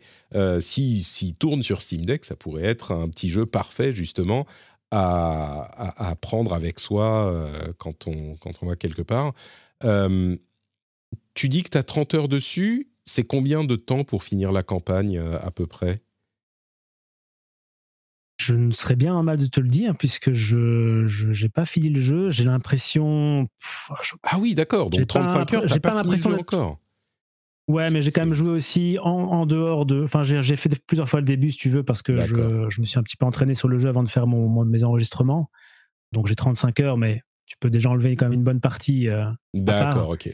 si 0.60 1.02
s'il 1.02 1.34
tourne 1.34 1.62
sur 1.62 1.80
Steam 1.80 2.04
Deck, 2.04 2.24
ça 2.24 2.36
pourrait 2.36 2.64
être 2.64 2.92
un 2.92 3.08
petit 3.08 3.30
jeu 3.30 3.46
parfait 3.46 3.92
justement 3.92 4.46
à, 4.90 6.14
prendre 6.20 6.54
avec 6.54 6.78
soi 6.78 7.50
quand 7.78 8.06
on 8.06 8.36
quand 8.36 8.52
on 8.62 8.66
va 8.66 8.76
quelque 8.76 9.02
part. 9.02 9.32
Euh, 9.84 10.36
tu 11.34 11.48
dis 11.48 11.62
que 11.62 11.70
tu 11.70 11.78
as 11.78 11.82
30 11.82 12.14
heures 12.14 12.28
dessus. 12.28 12.88
C'est 13.06 13.24
combien 13.24 13.64
de 13.64 13.76
temps 13.76 14.04
pour 14.04 14.22
finir 14.22 14.52
la 14.52 14.62
campagne 14.62 15.18
euh, 15.18 15.38
à 15.40 15.50
peu 15.50 15.66
près? 15.66 16.02
Je 18.38 18.54
ne 18.54 18.72
serais 18.72 18.96
bien 18.96 19.22
mal 19.22 19.38
de 19.38 19.46
te 19.46 19.60
le 19.60 19.68
dire 19.68 19.96
puisque 19.96 20.32
je 20.32 21.06
n'ai 21.42 21.48
pas 21.48 21.64
fini 21.64 21.88
le 21.88 22.00
jeu. 22.00 22.28
J'ai 22.28 22.44
l'impression. 22.44 23.48
Ah 24.22 24.38
oui, 24.38 24.54
d'accord. 24.54 24.90
Donc 24.90 25.06
35 25.06 25.54
heures, 25.54 25.68
j'ai 25.68 25.80
pas, 25.80 25.90
pas 25.90 25.94
l'impression 25.94 26.30
encore. 26.32 26.78
Ouais, 27.68 27.90
mais 27.90 28.00
j'ai 28.00 28.12
quand 28.12 28.20
même 28.20 28.34
joué 28.34 28.50
aussi 28.50 28.98
en, 29.02 29.46
dehors 29.46 29.86
de. 29.86 30.04
Enfin, 30.04 30.22
j'ai 30.22 30.56
fait 30.56 30.70
plusieurs 30.86 31.08
fois 31.08 31.20
le 31.20 31.26
début, 31.26 31.50
si 31.50 31.58
tu 31.58 31.70
veux, 31.70 31.82
parce 31.82 32.02
que 32.02 32.16
je, 32.24 32.66
je, 32.68 32.80
me 32.80 32.86
suis 32.86 32.98
un 32.98 33.02
petit 33.02 33.16
peu 33.16 33.26
entraîné 33.26 33.54
sur 33.54 33.68
le 33.68 33.78
jeu 33.78 33.88
avant 33.88 34.04
de 34.04 34.08
faire 34.08 34.26
mon, 34.26 34.64
mes 34.64 34.84
enregistrements. 34.84 35.50
Donc 36.12 36.28
j'ai 36.28 36.36
35 36.36 36.78
heures, 36.80 36.96
mais 36.96 37.22
tu 37.46 37.56
peux 37.58 37.70
déjà 37.70 37.90
enlever 37.90 38.14
quand 38.14 38.26
même 38.26 38.34
une 38.34 38.44
bonne 38.44 38.60
partie. 38.60 39.08
Euh, 39.08 39.26
D'accord, 39.54 40.10
ok. 40.10 40.32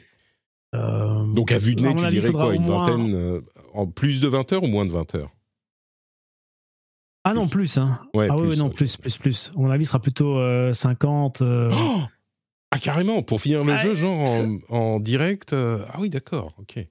Euh, 0.75 1.25
Donc 1.35 1.53
à 1.53 1.59
vue 1.59 1.75
de 1.75 1.83
nez, 1.83 1.95
tu 1.95 2.07
dirais 2.09 2.33
quoi 2.33 2.55
Une 2.55 2.65
vingtaine 2.65 3.15
euh, 3.15 3.41
En 3.75 3.87
plus 3.87 4.21
de 4.21 4.29
20 4.29 4.53
heures 4.53 4.63
ou 4.63 4.69
moins 4.69 4.87
de 4.87 4.93
20 4.93 5.15
heures? 5.15 5.31
Ah 7.25 7.35
non, 7.35 7.47
plus. 7.47 7.79
Hein. 7.79 8.01
Ouais, 8.15 8.27
ah 8.31 8.37
oui, 8.37 8.57
non, 8.59 8.69
plus, 8.69 8.97
plus, 8.97 9.17
plus. 9.17 9.53
À 9.55 9.59
mon 9.61 9.71
avis, 9.71 9.87
sera 9.87 10.01
plutôt 10.01 10.39
50. 10.73 11.43
ah 11.43 12.79
carrément, 12.81 13.23
pour 13.23 13.41
finir 13.41 13.65
le 13.65 13.77
jeu, 13.77 13.95
genre 13.95 14.27
en, 14.69 15.01
direct 15.01 15.53
Ah 15.53 15.97
oui, 16.01 16.11
d'accord, 16.11 16.55
ok. 16.59 16.87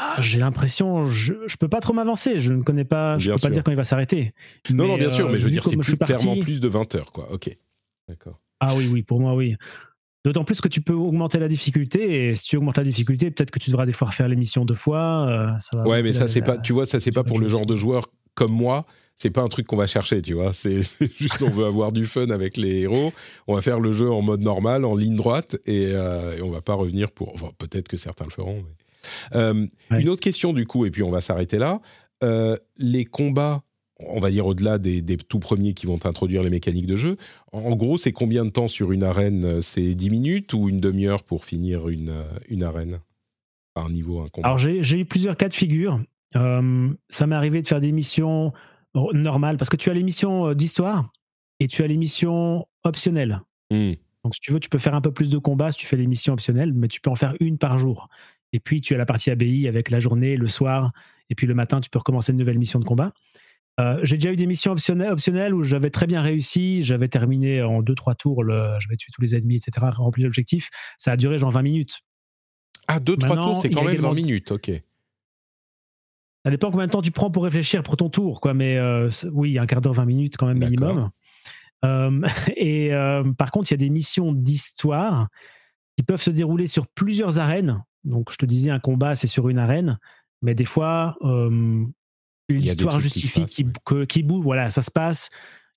Ah, 0.00 0.14
j'ai 0.20 0.38
l'impression, 0.38 1.02
je, 1.02 1.34
je 1.48 1.56
peux 1.56 1.66
pas 1.66 1.80
trop 1.80 1.92
m'avancer, 1.92 2.38
je 2.38 2.52
ne 2.52 2.62
connais 2.62 2.84
pas, 2.84 3.18
je 3.18 3.32
peux 3.32 3.38
pas 3.38 3.50
dire 3.50 3.64
quand 3.64 3.72
il 3.72 3.76
va 3.76 3.82
s'arrêter. 3.82 4.32
Non, 4.70 4.86
non, 4.86 4.96
bien 4.96 5.10
sûr, 5.10 5.28
mais 5.28 5.40
je 5.40 5.44
veux 5.44 5.50
dire, 5.50 5.64
c'est 5.64 5.76
plus 5.76 5.96
clairement 5.96 6.38
plus 6.38 6.60
de 6.60 6.68
20 6.68 6.94
heures, 6.94 7.10
quoi. 7.10 7.32
Ok, 7.32 7.50
d'accord. 8.06 8.38
Ah 8.60 8.74
oui, 8.76 8.88
oui, 8.92 9.02
pour 9.02 9.18
moi, 9.18 9.34
oui. 9.34 9.56
D'autant 10.28 10.44
plus 10.44 10.60
que 10.60 10.68
tu 10.68 10.82
peux 10.82 10.92
augmenter 10.92 11.38
la 11.38 11.48
difficulté 11.48 12.28
et 12.28 12.36
si 12.36 12.44
tu 12.44 12.58
augmentes 12.58 12.76
la 12.76 12.84
difficulté, 12.84 13.30
peut-être 13.30 13.50
que 13.50 13.58
tu 13.58 13.70
devras 13.70 13.86
des 13.86 13.94
fois 13.94 14.08
refaire 14.08 14.28
l'émission 14.28 14.66
deux 14.66 14.74
fois. 14.74 15.26
Euh, 15.26 15.58
ça 15.58 15.82
ouais, 15.84 16.02
mais 16.02 16.12
ça 16.12 16.28
c'est 16.28 16.42
pas, 16.42 16.58
tu 16.58 16.74
vois, 16.74 16.84
ça 16.84 17.00
c'est 17.00 17.12
pas 17.12 17.24
pour 17.24 17.38
le 17.38 17.48
genre 17.48 17.64
de 17.64 17.78
joueur 17.78 18.08
comme 18.34 18.52
moi. 18.52 18.84
C'est 19.16 19.30
pas 19.30 19.40
un 19.40 19.48
truc 19.48 19.66
qu'on 19.66 19.78
va 19.78 19.86
chercher, 19.86 20.20
tu 20.20 20.34
vois. 20.34 20.52
C'est 20.52 20.82
juste 21.18 21.42
on 21.42 21.48
veut 21.48 21.64
avoir 21.64 21.92
du 21.92 22.04
fun 22.04 22.28
avec 22.28 22.58
les 22.58 22.80
héros. 22.80 23.10
On 23.46 23.54
va 23.54 23.62
faire 23.62 23.80
le 23.80 23.92
jeu 23.92 24.10
en 24.10 24.20
mode 24.20 24.42
normal, 24.42 24.84
en 24.84 24.94
ligne 24.94 25.16
droite, 25.16 25.56
et, 25.64 25.92
euh, 25.92 26.36
et 26.36 26.42
on 26.42 26.50
va 26.50 26.60
pas 26.60 26.74
revenir 26.74 27.10
pour. 27.10 27.34
Enfin, 27.34 27.48
peut-être 27.56 27.88
que 27.88 27.96
certains 27.96 28.26
le 28.26 28.30
feront. 28.30 28.66
Euh, 29.34 29.66
une 29.92 30.08
autre 30.10 30.20
question 30.20 30.52
du 30.52 30.66
coup, 30.66 30.84
et 30.84 30.90
puis 30.90 31.02
on 31.02 31.10
va 31.10 31.22
s'arrêter 31.22 31.56
là. 31.56 31.80
les 32.76 33.06
combats 33.06 33.62
on 34.00 34.20
va 34.20 34.30
dire 34.30 34.46
au-delà 34.46 34.78
des, 34.78 35.02
tout 35.16 35.38
premiers 35.38 35.74
qui 35.74 35.86
vont 35.86 35.98
introduire 36.04 36.42
les 36.42 36.50
mécaniques 36.50 36.86
de 36.86 36.96
jeu. 36.96 37.16
En, 37.52 37.74
gros, 37.74 37.98
c'est 37.98 38.12
combien 38.12 38.44
de 38.44 38.50
temps 38.50 38.68
sur 38.68 38.92
une 38.92 39.02
arène 39.02 39.60
C'est 39.60 39.94
10 39.94 40.10
minutes 40.10 40.52
ou 40.52 40.68
une 40.68 40.80
demi-heure 40.80 41.24
pour 41.24 41.44
finir 41.44 41.88
une, 41.88 42.10
euh, 42.10 42.24
une 42.48 42.62
arène? 42.62 43.00
Un 43.74 43.90
niveau, 43.90 44.20
un 44.20 44.28
combat 44.28 44.48
Alors, 44.48 44.58
j'ai 44.58 44.98
eu 44.98 45.04
plusieurs 45.04 45.36
cas 45.36 45.48
de 45.48 45.54
figure. 45.54 46.00
Euh, 46.36 46.88
ça 47.08 47.26
m'est 47.26 47.34
arrivé 47.34 47.62
de 47.62 47.66
faire 47.66 47.80
des 47.80 47.92
missions 47.92 48.52
normales, 48.94 49.56
parce 49.56 49.70
que 49.70 49.76
tu 49.76 49.90
as 49.90 49.94
les 49.94 50.02
missions 50.02 50.48
euh, 50.48 50.54
d'histoire 50.54 51.12
et 51.60 51.66
tu 51.66 51.82
as 51.82 51.86
les 51.86 51.96
missions 51.96 52.66
optionnelles. 52.84 53.40
Hmm. 53.70 53.92
Donc, 54.24 54.34
si 54.34 54.40
tu 54.40 54.52
veux, 54.52 54.60
tu 54.60 54.68
peux 54.68 54.78
faire 54.78 54.94
un 54.94 55.00
peu 55.00 55.12
plus 55.12 55.30
de 55.30 55.38
combats 55.38 55.72
si 55.72 55.78
tu 55.78 55.86
fais 55.86 55.96
les 55.96 56.06
missions 56.06 56.32
optionnelles, 56.32 56.72
mais 56.72 56.88
tu 56.88 57.00
peux 57.00 57.10
en 57.10 57.16
faire 57.16 57.34
une 57.40 57.58
par 57.58 57.78
jour. 57.78 58.08
Et 58.52 58.60
puis, 58.60 58.80
tu 58.80 58.94
as 58.94 58.98
la 58.98 59.06
partie 59.06 59.30
ABI 59.30 59.68
avec 59.68 59.90
la 59.90 60.00
journée, 60.00 60.36
le 60.36 60.48
soir, 60.48 60.92
et 61.30 61.34
puis 61.34 61.46
le 61.46 61.54
matin, 61.54 61.80
tu 61.80 61.90
peux 61.90 61.98
recommencer 61.98 62.32
une 62.32 62.38
nouvelle 62.38 62.58
mission 62.58 62.78
de 62.78 62.84
combat. 62.84 63.12
Euh, 63.78 63.98
j'ai 64.02 64.16
déjà 64.16 64.32
eu 64.32 64.36
des 64.36 64.46
missions 64.46 64.72
optionnelles, 64.72 65.12
optionnelles 65.12 65.54
où 65.54 65.62
j'avais 65.62 65.90
très 65.90 66.06
bien 66.06 66.20
réussi. 66.20 66.82
J'avais 66.82 67.08
terminé 67.08 67.62
en 67.62 67.82
2-3 67.82 68.16
tours, 68.16 68.44
j'avais 68.44 68.96
tué 68.96 69.10
tous 69.12 69.20
les 69.20 69.36
ennemis, 69.36 69.56
etc., 69.56 69.86
rempli 69.92 70.24
l'objectif. 70.24 70.70
Ça 70.98 71.12
a 71.12 71.16
duré 71.16 71.38
genre 71.38 71.50
20 71.50 71.62
minutes. 71.62 72.00
Ah, 72.88 72.98
2-3 72.98 73.42
tours, 73.42 73.56
c'est 73.56 73.70
quand 73.70 73.84
même 73.84 73.96
20 73.96 74.14
minutes, 74.14 74.52
ok. 74.52 74.70
Ça 76.44 76.50
dépend 76.50 76.70
combien 76.70 76.86
de 76.86 76.92
temps 76.92 77.02
tu 77.02 77.10
prends 77.10 77.30
pour 77.30 77.44
réfléchir 77.44 77.82
pour 77.82 77.96
ton 77.96 78.08
tour, 78.08 78.40
quoi. 78.40 78.54
Mais 78.54 78.78
euh, 78.78 79.10
oui, 79.32 79.58
un 79.58 79.66
quart 79.66 79.80
d'heure, 79.80 79.92
20 79.92 80.04
minutes 80.06 80.36
quand 80.36 80.46
même 80.46 80.58
minimum. 80.58 81.10
Euh, 81.84 82.20
et 82.56 82.90
par 83.36 83.50
contre, 83.52 83.70
il 83.70 83.74
y 83.74 83.76
a 83.76 83.78
des 83.78 83.90
missions 83.90 84.32
d'histoire 84.32 85.28
qui 85.96 86.02
peuvent 86.02 86.22
se 86.22 86.30
dérouler 86.30 86.66
sur 86.66 86.86
plusieurs 86.88 87.38
arènes. 87.38 87.84
Donc, 88.04 88.32
je 88.32 88.36
te 88.36 88.46
disais, 88.46 88.70
un 88.70 88.78
combat, 88.80 89.14
c'est 89.14 89.26
sur 89.26 89.48
une 89.48 89.58
arène. 89.58 89.98
Mais 90.42 90.54
des 90.54 90.64
fois, 90.64 91.16
l'histoire 92.48 93.00
justifie 93.00 93.44
qui, 93.46 94.22
bouge. 94.22 94.44
Voilà, 94.44 94.70
ça 94.70 94.82
se 94.82 94.90
passe. 94.90 95.30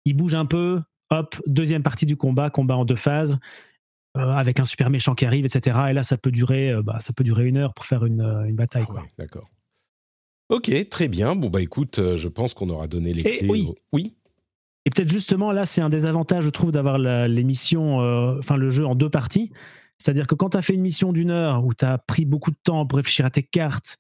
Il 0.06 0.16
bouge 0.16 0.36
un 0.36 0.46
peu. 0.46 0.82
Hop, 1.10 1.36
deuxième 1.46 1.84
partie 1.84 2.06
du 2.06 2.16
combat, 2.16 2.50
combat 2.50 2.78
en 2.78 2.86
deux 2.86 2.96
phases, 2.96 3.38
euh, 4.18 4.22
avec 4.22 4.62
un 4.62 4.66
super 4.66 4.90
méchant 4.90 5.14
qui 5.14 5.26
arrive, 5.26 5.44
etc. 5.44 5.78
Et 5.90 5.94
là, 5.94 6.04
ça 6.04 6.18
peut 6.18 6.32
durer, 6.32 6.72
euh, 6.72 6.82
bah, 6.82 7.02
ça 7.02 7.12
peut 7.12 7.26
durer 7.26 7.48
une 7.48 7.58
heure 7.58 7.74
pour 7.74 7.86
faire 7.86 8.06
une, 8.06 8.22
euh, 8.22 8.50
bataille. 8.54 8.86
Ah 8.96 9.02
d'accord. 9.20 9.50
Ok, 10.48 10.72
très 10.90 11.10
bien. 11.10 11.36
Bon 11.36 11.50
bah 11.50 11.62
écoute, 11.62 12.00
je 12.16 12.28
pense 12.28 12.54
qu'on 12.54 12.70
aura 12.70 12.88
donné 12.88 13.14
les 13.14 13.24
clés. 13.24 13.48
Oui. 13.50 13.74
oui? 13.94 14.16
Et 14.86 14.90
peut-être 14.90 15.10
justement 15.10 15.52
là, 15.52 15.66
c'est 15.66 15.82
un 15.82 15.90
des 15.90 16.06
avantages, 16.06 16.44
je 16.44 16.50
trouve, 16.50 16.72
d'avoir 16.72 16.98
l'émission, 16.98 18.00
enfin 18.38 18.58
le 18.58 18.70
jeu 18.70 18.86
en 18.86 18.96
deux 18.96 19.10
parties. 19.10 19.52
C'est-à-dire 19.98 20.28
que 20.28 20.36
quand 20.36 20.50
tu 20.50 20.58
as 20.58 20.62
fait 20.62 20.74
une 20.74 20.82
mission 20.82 21.14
d'une 21.14 21.32
heure 21.32 21.64
où 21.64 21.74
tu 21.74 21.86
as 21.86 21.98
pris 22.00 22.26
beaucoup 22.26 22.52
de 22.52 22.58
temps 22.62 22.86
pour 22.86 22.98
réfléchir 22.98 23.26
à 23.26 23.30
tes 23.30 23.44
cartes, 23.44 23.98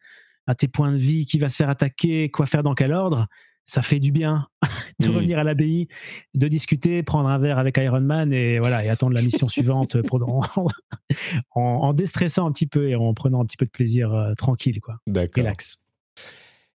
à 0.47 0.55
tes 0.55 0.67
points 0.67 0.91
de 0.91 0.97
vie, 0.97 1.25
qui 1.25 1.39
va 1.39 1.49
se 1.49 1.57
faire 1.57 1.69
attaquer, 1.69 2.29
quoi 2.29 2.45
faire 2.45 2.63
dans 2.63 2.73
quel 2.73 2.93
ordre, 2.93 3.27
ça 3.65 3.81
fait 3.81 3.99
du 3.99 4.11
bien 4.11 4.47
de 4.99 5.07
mmh. 5.07 5.15
revenir 5.15 5.39
à 5.39 5.43
l'abbaye, 5.43 5.87
de 6.33 6.47
discuter, 6.47 7.03
prendre 7.03 7.29
un 7.29 7.37
verre 7.39 7.57
avec 7.57 7.77
Iron 7.77 8.01
Man 8.01 8.33
et 8.33 8.59
voilà 8.59 8.83
et 8.83 8.89
attendre 8.89 9.13
la 9.13 9.21
mission 9.21 9.47
suivante 9.47 10.01
pour, 10.01 10.21
en, 11.55 11.93
déstressant 11.93 12.47
un 12.47 12.51
petit 12.51 12.67
peu 12.67 12.89
et 12.89 12.95
en 12.95 13.13
prenant 13.13 13.41
un 13.41 13.45
petit 13.45 13.57
peu 13.57 13.65
de 13.65 13.71
plaisir 13.71 14.13
euh, 14.13 14.33
tranquille 14.33 14.81
quoi. 14.81 14.97
Relax. 15.07 15.79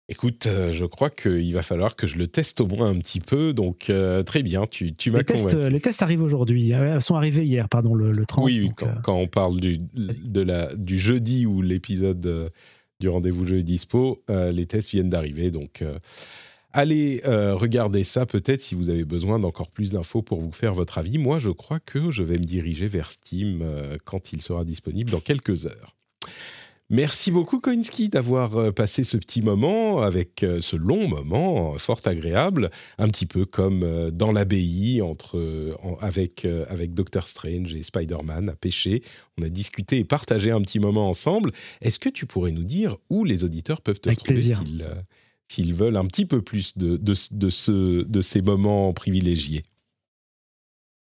Écoute, 0.08 0.46
euh, 0.46 0.72
je 0.72 0.86
crois 0.86 1.10
qu'il 1.10 1.52
va 1.54 1.64
falloir 1.64 1.96
que 1.96 2.06
je 2.06 2.20
le 2.20 2.28
teste 2.28 2.62
au 2.62 2.68
moins 2.68 2.88
un 2.88 3.00
petit 3.00 3.20
peu. 3.20 3.54
Donc, 3.54 3.90
euh, 3.90 4.22
très 4.22 4.44
bien, 4.44 4.68
tu, 4.68 4.94
tu 4.94 5.10
m'as 5.10 5.24
convaincu. 5.24 5.68
les 5.68 5.82
tests 5.82 6.04
arrivent 6.04 6.22
aujourd'hui. 6.22 6.70
Elles 6.70 7.02
sont 7.02 7.16
arrivés 7.16 7.44
hier, 7.44 7.68
pardon, 7.68 7.96
le, 7.96 8.24
30. 8.24 8.46
Oui, 8.46 8.70
quand, 9.04 9.16
on 9.16 9.26
parle 9.26 9.60
du, 9.60 9.80
de 9.80 10.42
la, 10.42 10.72
du 10.76 11.00
jeudi 11.00 11.48
où 11.48 11.64
l'épisode 11.64 12.52
du 13.00 13.10
rendez-vous 13.10 13.46
jeu 13.46 13.64
dispo, 13.64 14.24
les 14.30 14.66
tests 14.66 14.90
viennent 14.90 15.10
d'arriver. 15.10 15.52
Donc, 15.52 15.84
Allez 16.78 17.22
euh, 17.24 17.56
regarder 17.56 18.04
ça 18.04 18.26
peut-être 18.26 18.60
si 18.60 18.76
vous 18.76 18.90
avez 18.90 19.06
besoin 19.06 19.40
d'encore 19.40 19.70
plus 19.70 19.92
d'infos 19.94 20.22
pour 20.22 20.42
vous 20.42 20.52
faire 20.52 20.74
votre 20.74 20.98
avis. 20.98 21.18
Moi, 21.18 21.40
je 21.40 21.50
crois 21.50 21.80
que 21.80 22.12
je 22.12 22.22
vais 22.22 22.38
me 22.38 22.44
diriger 22.44 22.88
vers 22.88 23.12
Steam 23.12 23.62
euh, 23.62 23.96
quand 24.04 24.34
il 24.34 24.42
sera 24.42 24.66
disponible 24.66 25.10
dans 25.10 25.22
quelques 25.22 25.68
heures. 25.68 25.95
Merci 26.92 27.32
beaucoup 27.32 27.60
Koinski 27.60 28.10
d'avoir 28.10 28.58
euh, 28.58 28.72
passé 28.72 29.04
ce 29.04 29.18
petit 29.18 29.42
moment 29.42 30.02
avec 30.02 30.46
ce 30.62 30.76
long 30.76 31.08
moment 31.08 31.78
fort 31.80 32.02
agréable, 32.06 32.70
un 33.00 33.08
petit 33.08 33.26
peu 33.26 33.46
comme 33.46 34.12
dans 34.12 34.32
l'abbaye 34.32 35.02
entre 35.02 35.76
avec 36.00 36.46
avec 36.70 36.94
Doctor 36.94 37.28
Strange 37.28 37.74
et 37.74 37.82
Spider-Man 37.82 38.50
à 38.50 38.56
pêcher. 38.56 39.02
On 39.40 39.44
a 39.44 39.50
discuté 39.50 39.98
et 40.00 40.06
partagé 40.06 40.52
un 40.52 40.62
petit 40.62 40.80
moment 40.80 41.10
ensemble. 41.10 41.52
Est-ce 41.82 42.00
que 42.00 42.10
tu 42.10 42.28
pourrais 42.28 42.52
nous 42.52 42.64
dire 42.64 42.98
où 43.10 43.24
les 43.24 43.44
auditeurs 43.44 43.82
peuvent 43.82 44.00
te 44.00 44.10
trouver 44.12 44.54
s'ils 45.48 45.74
veulent 45.74 45.98
un 45.98 46.06
petit 46.06 46.26
peu 46.26 46.42
plus 46.42 46.78
de, 46.78 46.98
de, 46.98 47.14
ce, 47.50 48.04
de 48.04 48.22
ces 48.22 48.42
moments 48.42 48.94
privilégiés? 48.94 49.64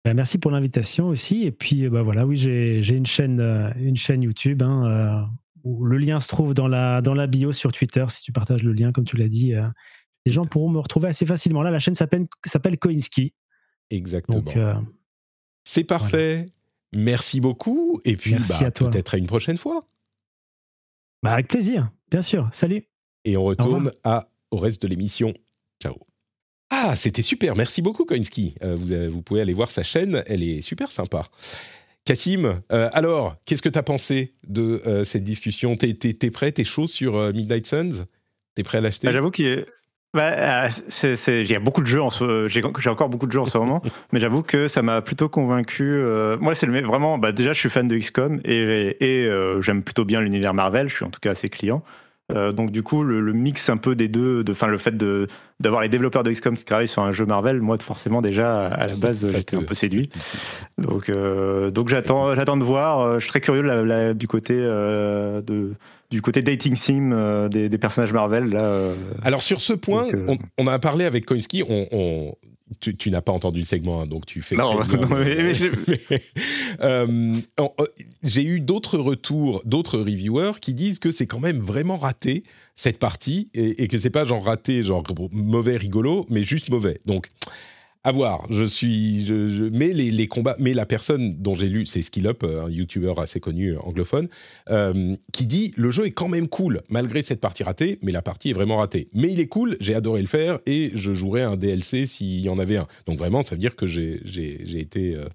Ben, 0.05 0.13
merci 0.13 0.37
pour 0.37 0.51
l'invitation 0.51 1.07
aussi. 1.07 1.43
Et 1.43 1.51
puis, 1.51 1.87
bah 1.87 2.01
voilà, 2.01 2.25
oui, 2.25 2.35
j'ai 2.35 2.95
une 2.95 3.05
chaîne, 3.05 3.39
euh, 3.39 3.71
une 3.77 3.95
chaîne 3.95 4.21
YouTube 4.21 4.61
hein, 4.61 4.85
euh, 4.85 5.21
le 5.65 5.97
lien 5.97 6.19
se 6.19 6.27
trouve 6.27 6.53
dans 6.53 6.67
la, 6.67 7.01
dans 7.01 7.13
la 7.13 7.27
bio 7.27 7.53
sur 7.53 7.71
Twitter. 7.71 8.05
Si 8.09 8.21
tu 8.21 8.31
partages 8.31 8.63
le 8.63 8.73
lien, 8.73 8.91
comme 8.91 9.05
tu 9.05 9.17
l'as 9.17 9.27
dit, 9.27 9.53
euh, 9.53 9.67
les 10.25 10.31
gens 10.31 10.43
pourront 10.43 10.69
me 10.69 10.79
retrouver 10.79 11.07
assez 11.07 11.25
facilement. 11.25 11.61
Là, 11.61 11.71
la 11.71 11.79
chaîne 11.79 11.95
s'appelle 11.95 12.27
Koinski. 12.79 13.33
Exactement. 13.89 14.43
C'est 15.63 15.83
parfait. 15.83 16.47
Merci 16.95 17.39
beaucoup. 17.39 17.99
Et 18.05 18.15
puis, 18.15 18.35
bah, 18.35 18.71
peut-être 18.71 19.15
à 19.15 19.17
une 19.17 19.27
prochaine 19.27 19.57
fois. 19.57 19.87
Bah, 21.23 21.33
avec 21.33 21.47
plaisir, 21.47 21.89
bien 22.11 22.21
sûr. 22.21 22.49
Salut. 22.51 22.83
Et 23.25 23.37
on 23.37 23.43
retourne 23.43 23.91
à, 24.03 24.27
au 24.51 24.57
reste 24.57 24.81
de 24.81 24.87
l'émission. 24.87 25.33
Ciao. 25.81 25.95
Ah, 26.69 26.95
c'était 26.95 27.21
super. 27.21 27.55
Merci 27.55 27.81
beaucoup, 27.81 28.03
Koinski. 28.03 28.55
Euh, 28.63 28.75
vous, 28.75 29.11
vous, 29.11 29.21
pouvez 29.21 29.41
aller 29.41 29.53
voir 29.53 29.71
sa 29.71 29.83
chaîne. 29.83 30.23
Elle 30.27 30.43
est 30.43 30.61
super 30.61 30.91
sympa. 30.91 31.25
Cassim, 32.05 32.61
euh, 32.71 32.89
alors, 32.93 33.37
qu'est-ce 33.45 33.61
que 33.61 33.69
tu 33.69 33.79
as 33.79 33.83
pensé 33.83 34.33
de 34.47 34.81
euh, 34.85 35.03
cette 35.03 35.23
discussion? 35.23 35.75
T'es 35.77 35.97
es, 36.03 36.31
prêt? 36.31 36.51
T'es 36.51 36.63
chaud 36.65 36.87
sur 36.87 37.13
Midnight 37.33 37.65
Suns? 37.65 38.05
T'es 38.55 38.63
prêt 38.63 38.79
à 38.79 38.81
l'acheter? 38.81 39.07
Bah, 39.07 39.13
J'avoue 39.13 39.31
qu'il 39.31 39.45
y 39.45 39.65
bah, 40.15 40.69
j'ai 40.69 41.57
beaucoup 41.57 41.81
de 41.81 41.87
jeux 41.87 42.01
en 42.01 42.11
ce, 42.11 42.47
j'ai 42.47 42.89
encore 42.89 43.09
beaucoup 43.09 43.25
de 43.25 43.31
jeux 43.31 43.39
en 43.39 43.47
ce 43.47 43.57
moment, 43.57 43.81
mais 44.13 44.19
j'avoue 44.19 44.43
que 44.43 44.67
ça 44.67 44.83
m'a 44.83 45.01
plutôt 45.01 45.27
convaincu. 45.27 46.03
moi, 46.39 46.53
c'est 46.53 46.67
vraiment, 46.67 47.17
bah, 47.17 47.31
déjà, 47.31 47.53
je 47.53 47.59
suis 47.59 47.69
fan 47.69 47.87
de 47.87 47.97
XCOM 47.97 48.39
et, 48.45 48.97
et 48.99 49.29
j'aime 49.61 49.81
plutôt 49.81 50.05
bien 50.05 50.21
l'univers 50.21 50.53
Marvel. 50.53 50.89
Je 50.89 50.95
suis 50.95 51.05
en 51.05 51.09
tout 51.09 51.19
cas 51.19 51.31
assez 51.31 51.49
client. 51.49 51.83
Euh, 52.31 52.53
donc 52.53 52.71
du 52.71 52.83
coup, 52.83 53.03
le, 53.03 53.33
mix 53.33 53.69
un 53.69 53.77
peu 53.77 53.95
des 53.95 54.07
deux, 54.07 54.43
de, 54.43 54.55
le 54.65 54.77
fait 54.77 54.95
de 54.95 55.27
d'avoir 55.59 55.81
les 55.81 55.89
développeurs 55.89 56.23
de 56.23 56.31
XCOM 56.31 56.57
qui 56.57 56.65
travaillent 56.65 56.87
sur 56.87 57.01
un 57.01 57.11
jeu 57.11 57.25
Marvel, 57.25 57.61
moi 57.61 57.77
forcément 57.79 58.21
déjà 58.21 58.67
à 58.67 58.87
la 58.87 58.95
base 58.95 59.29
j'étais 59.31 59.57
un 59.57 59.63
peu 59.63 59.75
séduit. 59.75 60.09
Donc 60.77 61.09
euh, 61.09 61.69
donc 61.69 61.89
j'attends 61.89 62.33
j'attends 62.35 62.57
de 62.57 62.63
voir. 62.63 62.99
Euh, 62.99 63.13
je 63.15 63.23
suis 63.23 63.29
très 63.29 63.41
curieux 63.41 64.13
du 64.15 64.27
côté 64.27 64.55
de 64.55 65.73
du 66.11 66.21
côté 66.21 66.41
dating 66.41 66.75
sim 66.75 67.47
des, 67.49 67.77
personnages 67.77 68.13
Marvel 68.13 68.49
là. 68.49 68.89
Alors 69.23 69.41
sur 69.41 69.61
ce 69.61 69.73
point, 69.73 70.07
on, 70.57 70.67
a 70.67 70.79
parlé 70.79 71.05
avec 71.05 71.25
Koinski, 71.25 71.63
on, 71.67 72.35
tu, 72.79 73.11
n'as 73.11 73.21
pas 73.21 73.31
entendu 73.31 73.59
le 73.59 73.65
segment, 73.65 74.01
hein, 74.01 74.07
donc 74.07 74.25
tu 74.25 74.41
fais. 74.41 74.55
Non, 74.55 74.79
mais, 75.09 75.53
euh, 76.81 77.35
j'ai 78.23 78.43
eu 78.43 78.59
d'autres 78.59 78.97
retours, 78.97 79.61
d'autres 79.65 79.99
reviewers 79.99 80.59
qui 80.61 80.73
disent 80.73 80.99
que 80.99 81.11
c'est 81.11 81.27
quand 81.27 81.39
même 81.39 81.59
vraiment 81.59 81.97
raté 81.97 82.43
cette 82.75 82.97
partie 82.97 83.49
et, 83.53 83.83
et 83.83 83.87
que 83.87 83.97
c'est 83.97 84.09
pas 84.09 84.25
genre 84.25 84.43
raté, 84.43 84.83
genre 84.83 85.03
mauvais 85.31 85.77
rigolo, 85.77 86.25
mais 86.29 86.43
juste 86.43 86.69
mauvais. 86.69 86.99
Donc 87.05 87.29
à 88.03 88.11
voir. 88.11 88.45
Je 88.49 88.63
suis, 88.63 89.25
je, 89.25 89.63
mais 89.69 89.93
les, 89.93 90.27
combats, 90.27 90.55
mais 90.59 90.73
la 90.73 90.85
personne 90.85 91.37
dont 91.37 91.55
j'ai 91.55 91.69
lu, 91.69 91.85
c'est 91.85 92.01
Skill 92.01 92.27
Up, 92.27 92.43
un 92.43 92.69
YouTuber 92.69 93.13
assez 93.17 93.39
connu 93.39 93.77
anglophone, 93.77 94.27
euh, 94.69 95.15
qui 95.31 95.47
dit 95.47 95.73
le 95.77 95.89
jeu 95.89 96.05
est 96.07 96.11
quand 96.11 96.27
même 96.27 96.47
cool 96.47 96.81
malgré 96.89 97.21
cette 97.21 97.39
partie 97.39 97.63
ratée, 97.63 97.99
mais 98.01 98.11
la 98.11 98.21
partie 98.21 98.49
est 98.49 98.53
vraiment 98.53 98.77
ratée. 98.77 99.07
Mais 99.13 99.31
il 99.31 99.39
est 99.39 99.47
cool, 99.47 99.77
j'ai 99.79 99.95
adoré 99.95 100.21
le 100.21 100.27
faire 100.27 100.59
et 100.65 100.91
je 100.95 101.13
jouerai 101.13 101.43
un 101.43 101.55
DLC 101.55 102.05
s'il 102.05 102.41
y 102.41 102.49
en 102.49 102.59
avait 102.59 102.77
un. 102.77 102.87
Donc 103.05 103.17
vraiment, 103.17 103.41
ça 103.41 103.55
veut 103.55 103.59
dire 103.59 103.75
que 103.75 103.87
j'ai 103.87 104.19
été, 104.77 105.15
euh, 105.15 105.27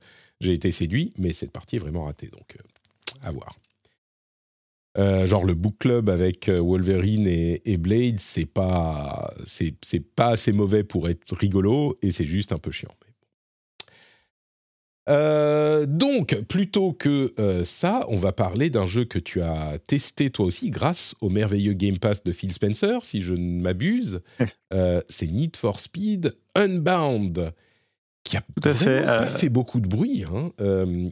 été 0.42 0.70
séduit, 0.70 1.14
mais 1.18 1.32
cette 1.32 1.52
partie 1.52 1.76
est 1.76 1.80
vraiment 1.80 2.04
ratée. 2.04 2.28
Donc 2.28 2.56
euh, 2.56 3.26
à 3.26 3.30
voir. 3.30 3.56
Euh, 4.98 5.26
genre 5.26 5.44
le 5.44 5.54
book 5.54 5.76
club 5.78 6.10
avec 6.10 6.48
euh, 6.48 6.60
Wolverine 6.60 7.28
et, 7.28 7.76
Blade, 7.76 8.18
c'est 8.18 8.46
pas 8.46 9.32
c'est 9.44 10.00
pas 10.00 10.30
assez 10.30 10.52
mauvais 10.52 10.82
pour 10.82 11.08
être 11.08 11.36
rigolo 11.36 11.96
et 12.02 12.10
c'est 12.10 12.26
juste 12.26 12.50
un 12.52 12.58
peu 12.58 12.72
chiant. 12.72 12.90
Euh, 15.08 15.86
donc, 15.86 16.34
plutôt 16.48 16.92
que 16.92 17.32
ça, 17.64 18.04
on 18.08 18.16
va 18.16 18.32
parler 18.32 18.68
d'un 18.68 18.86
jeu 18.86 19.04
que 19.04 19.18
tu 19.18 19.40
as 19.40 19.78
testé 19.86 20.28
toi 20.28 20.44
aussi 20.44 20.70
grâce 20.70 21.14
au 21.20 21.30
merveilleux 21.30 21.72
Game 21.72 21.98
Pass 21.98 22.22
de 22.24 22.32
Phil 22.32 22.52
Spencer, 22.52 23.04
si 23.04 23.22
je 23.22 23.34
ne 23.34 23.62
m'abuse. 23.62 24.20
c'est 25.08 25.28
Need 25.28 25.56
for 25.56 25.80
Speed 25.80 26.36
Unbound, 26.56 27.52
qui 28.22 28.36
a 28.36 28.42
pas 28.60 29.26
fait 29.28 29.48
beaucoup 29.48 29.80
de 29.80 29.88
bruit. 29.88 30.24
Hein. 30.24 30.52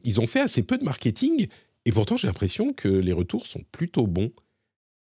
ils 0.04 0.20
ont 0.20 0.26
fait 0.26 0.40
assez 0.40 0.62
peu 0.62 0.76
de 0.76 0.84
marketing, 0.84 1.46
et 1.86 1.92
pourtant, 1.92 2.16
j'ai 2.16 2.26
l'impression 2.26 2.72
que 2.72 2.88
les 2.88 3.12
retours 3.12 3.46
sont 3.46 3.62
plutôt 3.70 4.08
bons. 4.08 4.32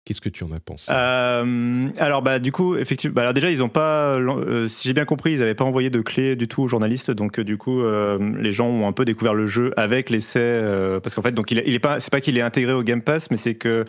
Qu'est-ce 0.04 0.20
que 0.20 0.28
tu 0.28 0.44
en 0.44 0.52
as 0.52 0.60
pensé? 0.60 0.90
Euh, 0.94 1.88
Alors, 1.98 2.22
bah, 2.22 2.38
du 2.38 2.52
coup, 2.52 2.76
effectivement, 2.76 3.14
bah, 3.14 3.22
alors 3.22 3.34
déjà, 3.34 3.50
ils 3.50 3.58
n'ont 3.58 3.68
pas, 3.68 4.14
euh, 4.14 4.68
si 4.68 4.86
j'ai 4.86 4.94
bien 4.94 5.04
compris, 5.04 5.32
ils 5.32 5.40
n'avaient 5.40 5.56
pas 5.56 5.64
envoyé 5.64 5.90
de 5.90 6.00
clé 6.00 6.36
du 6.36 6.46
tout 6.46 6.62
aux 6.62 6.68
journalistes. 6.68 7.10
Donc, 7.10 7.40
euh, 7.40 7.44
du 7.44 7.58
coup, 7.58 7.82
les 7.82 8.52
gens 8.52 8.68
ont 8.68 8.86
un 8.86 8.92
peu 8.92 9.04
découvert 9.04 9.34
le 9.34 9.48
jeu 9.48 9.72
avec 9.76 10.08
l'essai. 10.08 10.62
parce 11.02 11.16
qu'en 11.16 11.22
fait, 11.22 11.32
donc, 11.32 11.50
il, 11.50 11.62
il 11.66 11.80
pas, 11.80 11.98
c'est 11.98 12.12
pas 12.12 12.20
qu'il 12.20 12.38
est 12.38 12.42
intégré 12.42 12.72
au 12.72 12.84
Game 12.84 13.02
Pass, 13.02 13.30
mais 13.32 13.36
c'est 13.36 13.56
que 13.56 13.84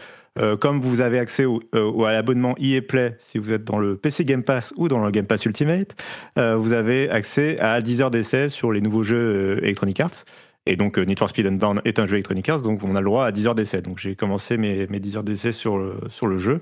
comme 0.60 0.82
vous 0.82 1.02
avez 1.02 1.20
accès 1.20 1.46
au, 1.46 1.62
à 2.04 2.12
l'abonnement 2.12 2.56
EA 2.60 2.82
Play, 2.82 3.16
si 3.20 3.38
vous 3.38 3.52
êtes 3.52 3.66
dans 3.66 3.78
le 3.78 3.98
PC 3.98 4.26
Game 4.26 4.44
Pass 4.44 4.74
ou 4.78 4.88
dans 4.88 5.06
le 5.06 5.12
Game 5.12 5.28
Pass 5.28 5.46
Ultimate, 5.46 5.96
vous 6.36 6.74
avez 6.74 7.08
accès 7.12 7.60
à 7.60 7.82
10 7.82 8.02
heures 8.02 8.12
d'essai 8.12 8.50
sur 8.50 8.72
les 8.72 8.82
nouveaux 8.82 9.04
jeux 9.04 9.60
Electronic 9.64 10.00
Arts. 10.00 10.26
Et 10.70 10.76
donc, 10.76 11.00
euh, 11.00 11.04
Need 11.04 11.18
for 11.18 11.28
Speed 11.28 11.48
Unbound 11.48 11.82
est 11.84 11.98
un 11.98 12.06
jeu 12.06 12.14
Electronic 12.14 12.48
Arts, 12.48 12.62
donc 12.62 12.84
on 12.84 12.96
a 12.96 13.00
le 13.00 13.06
droit 13.06 13.26
à 13.26 13.32
10 13.32 13.48
heures 13.48 13.56
d'essai. 13.56 13.82
Donc, 13.82 13.98
j'ai 13.98 14.16
commencé 14.16 14.56
mes, 14.56 14.86
mes 14.88 15.00
10 15.00 15.18
heures 15.18 15.24
d'essai 15.24 15.52
sur 15.52 15.80
le, 15.80 15.96
sur 16.10 16.28
le 16.28 16.38
jeu. 16.38 16.62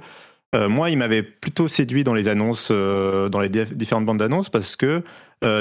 Euh, 0.55 0.69
moi, 0.69 0.89
il 0.89 0.97
m'avait 0.97 1.23
plutôt 1.23 1.67
séduit 1.67 2.05
dans 2.05 2.13
les 2.13 2.29
annonces, 2.29 2.69
euh, 2.71 3.27
dans 3.27 3.41
les 3.41 3.49
différentes 3.49 4.05
bandes 4.05 4.19
d'annonces, 4.19 4.49
parce 4.49 4.77
que 4.77 5.03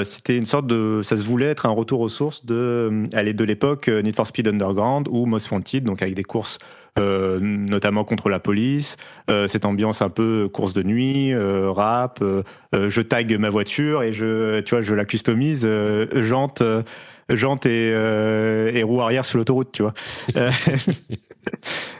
c'était 0.03 0.35
une 0.35 0.47
sorte 0.47 0.65
de. 0.65 1.01
Ça 1.03 1.17
se 1.17 1.23
voulait 1.23 1.45
être 1.45 1.67
un 1.67 1.71
retour 1.71 1.99
aux 1.99 2.09
sources 2.09 2.45
de, 2.45 3.03
de 3.11 3.43
l'époque 3.43 3.89
Need 3.89 4.15
for 4.15 4.25
Speed 4.25 4.47
Underground 4.47 5.07
ou 5.11 5.27
Most 5.27 5.51
Wanted, 5.51 5.83
donc 5.83 6.01
avec 6.01 6.15
des 6.15 6.23
courses 6.23 6.57
notamment 6.99 8.03
contre 8.03 8.27
la 8.29 8.39
police, 8.39 8.95
cette 9.27 9.65
ambiance 9.65 10.01
un 10.01 10.09
peu 10.09 10.49
course 10.51 10.73
de 10.73 10.81
nuit, 10.81 11.31
rap, 11.35 12.23
je 12.73 13.01
tag 13.01 13.37
ma 13.37 13.51
voiture 13.51 14.01
et 14.01 14.13
je, 14.13 14.61
tu 14.61 14.73
vois, 14.73 14.81
je 14.81 14.95
la 14.95 15.05
customise, 15.05 15.69
jante 16.15 16.63
jante 17.35 17.65
et, 17.65 17.91
euh, 17.93 18.71
et 18.73 18.83
roue 18.83 19.01
arrière 19.01 19.25
sur 19.25 19.37
l'autoroute, 19.37 19.71
tu 19.71 19.83
vois. 19.83 19.93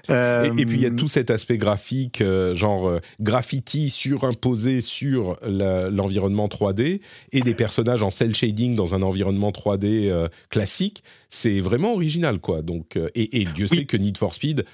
Euh, 0.10 0.54
et, 0.58 0.66
puis 0.66 0.78
il 0.78 0.82
y 0.82 0.86
a 0.86 0.92
tout 0.92 1.08
cet 1.08 1.30
aspect 1.32 1.58
graphique, 1.58 2.22
euh, 2.22 2.54
genre 2.56 3.00
graffiti 3.22 3.90
surimposé 3.90 4.80
sur 4.80 5.38
l'environnement 5.42 6.48
3D 6.48 7.02
et 7.32 7.42
des 7.42 7.54
personnages 7.54 8.04
en 8.04 8.10
cel 8.10 8.36
shading 8.36 8.76
dans 8.76 8.96
un 8.96 9.02
environnement 9.02 9.52
3D 9.52 10.30
classique. 10.50 11.04
C'est 11.30 11.60
vraiment 11.60 11.94
original, 11.94 12.40
quoi. 12.40 12.62
Donc, 12.62 12.98
et, 13.16 13.46
Dieu 13.54 13.68
sait 13.68 13.86
que 13.86 13.98
Need 13.98 14.18
for 14.18 14.34
Speed 14.34 14.66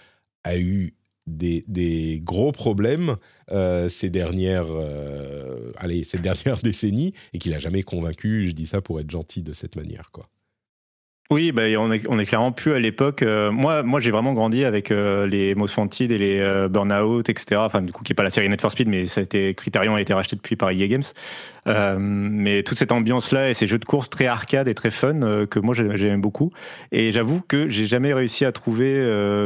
a 0.43 0.57
eu 0.57 0.93
des, 1.25 1.63
des, 1.67 2.19
gros 2.23 2.51
problèmes 2.51 3.15
ces 3.89 4.09
dernières 4.09 4.67
allez 5.77 6.03
ces 6.03 6.17
dernières 6.19 6.57
décennies 6.57 7.13
et 7.33 7.39
qu'il 7.39 7.53
a 7.53 7.59
jamais 7.59 7.81
convaincu 7.81 8.47
je 8.47 8.53
dis 8.53 8.67
ça 8.67 8.81
pour 8.81 8.99
être 8.99 9.09
gentil 9.09 9.41
de 9.41 9.53
cette 9.53 9.75
manière 9.75 10.11
quoi 10.11 10.29
Oui, 11.33 11.51
bah, 11.51 11.63
on, 11.79 11.91
est, 11.91 12.07
on 12.09 12.19
est 12.19 12.27
clairement 12.27 12.51
plus 12.51 12.73
à 12.73 12.79
l'époque. 12.79 13.23
Euh, 13.23 13.51
moi, 13.51 13.81
moi 13.81 13.99
j'ai 13.99 14.11
vraiment 14.11 14.33
grandi 14.33 14.63
avec 14.65 14.91
euh, 14.91 15.25
les 15.25 15.55
Most 15.55 15.75
Wanted 15.75 16.11
et 16.11 16.17
les 16.19 16.39
euh, 16.39 16.67
Burnout, 16.67 17.27
etc. 17.27 17.59
Enfin, 17.65 17.81
du 17.81 17.91
coup, 17.91 18.03
qui 18.03 18.11
n'est 18.11 18.15
pas 18.15 18.21
la 18.21 18.29
série 18.29 18.47
Net 18.49 18.61
for 18.61 18.69
Speed, 18.69 18.87
mais 18.87 19.07
ça 19.07 19.21
a 19.21 19.23
été, 19.23 19.55
Criterion 19.55 19.95
a 19.95 20.01
été 20.01 20.13
racheté 20.13 20.35
depuis 20.35 20.55
par 20.55 20.69
EA 20.69 20.87
Games. 20.87 21.01
mais 21.97 22.61
toute 22.61 22.77
cette 22.77 22.91
ambiance-là 22.91 23.49
et 23.49 23.55
ces 23.55 23.65
jeux 23.65 23.79
de 23.79 23.85
course 23.85 24.11
très 24.11 24.27
arcade 24.27 24.67
et 24.67 24.75
très 24.75 24.91
fun 24.91 25.47
que 25.47 25.57
moi 25.57 25.73
j'aime 25.73 26.21
beaucoup. 26.21 26.51
Et 26.91 27.11
j'avoue 27.11 27.41
que 27.41 27.67
j'ai 27.67 27.87
jamais 27.87 28.13
réussi 28.13 28.45
à 28.45 28.51
trouver 28.51 28.93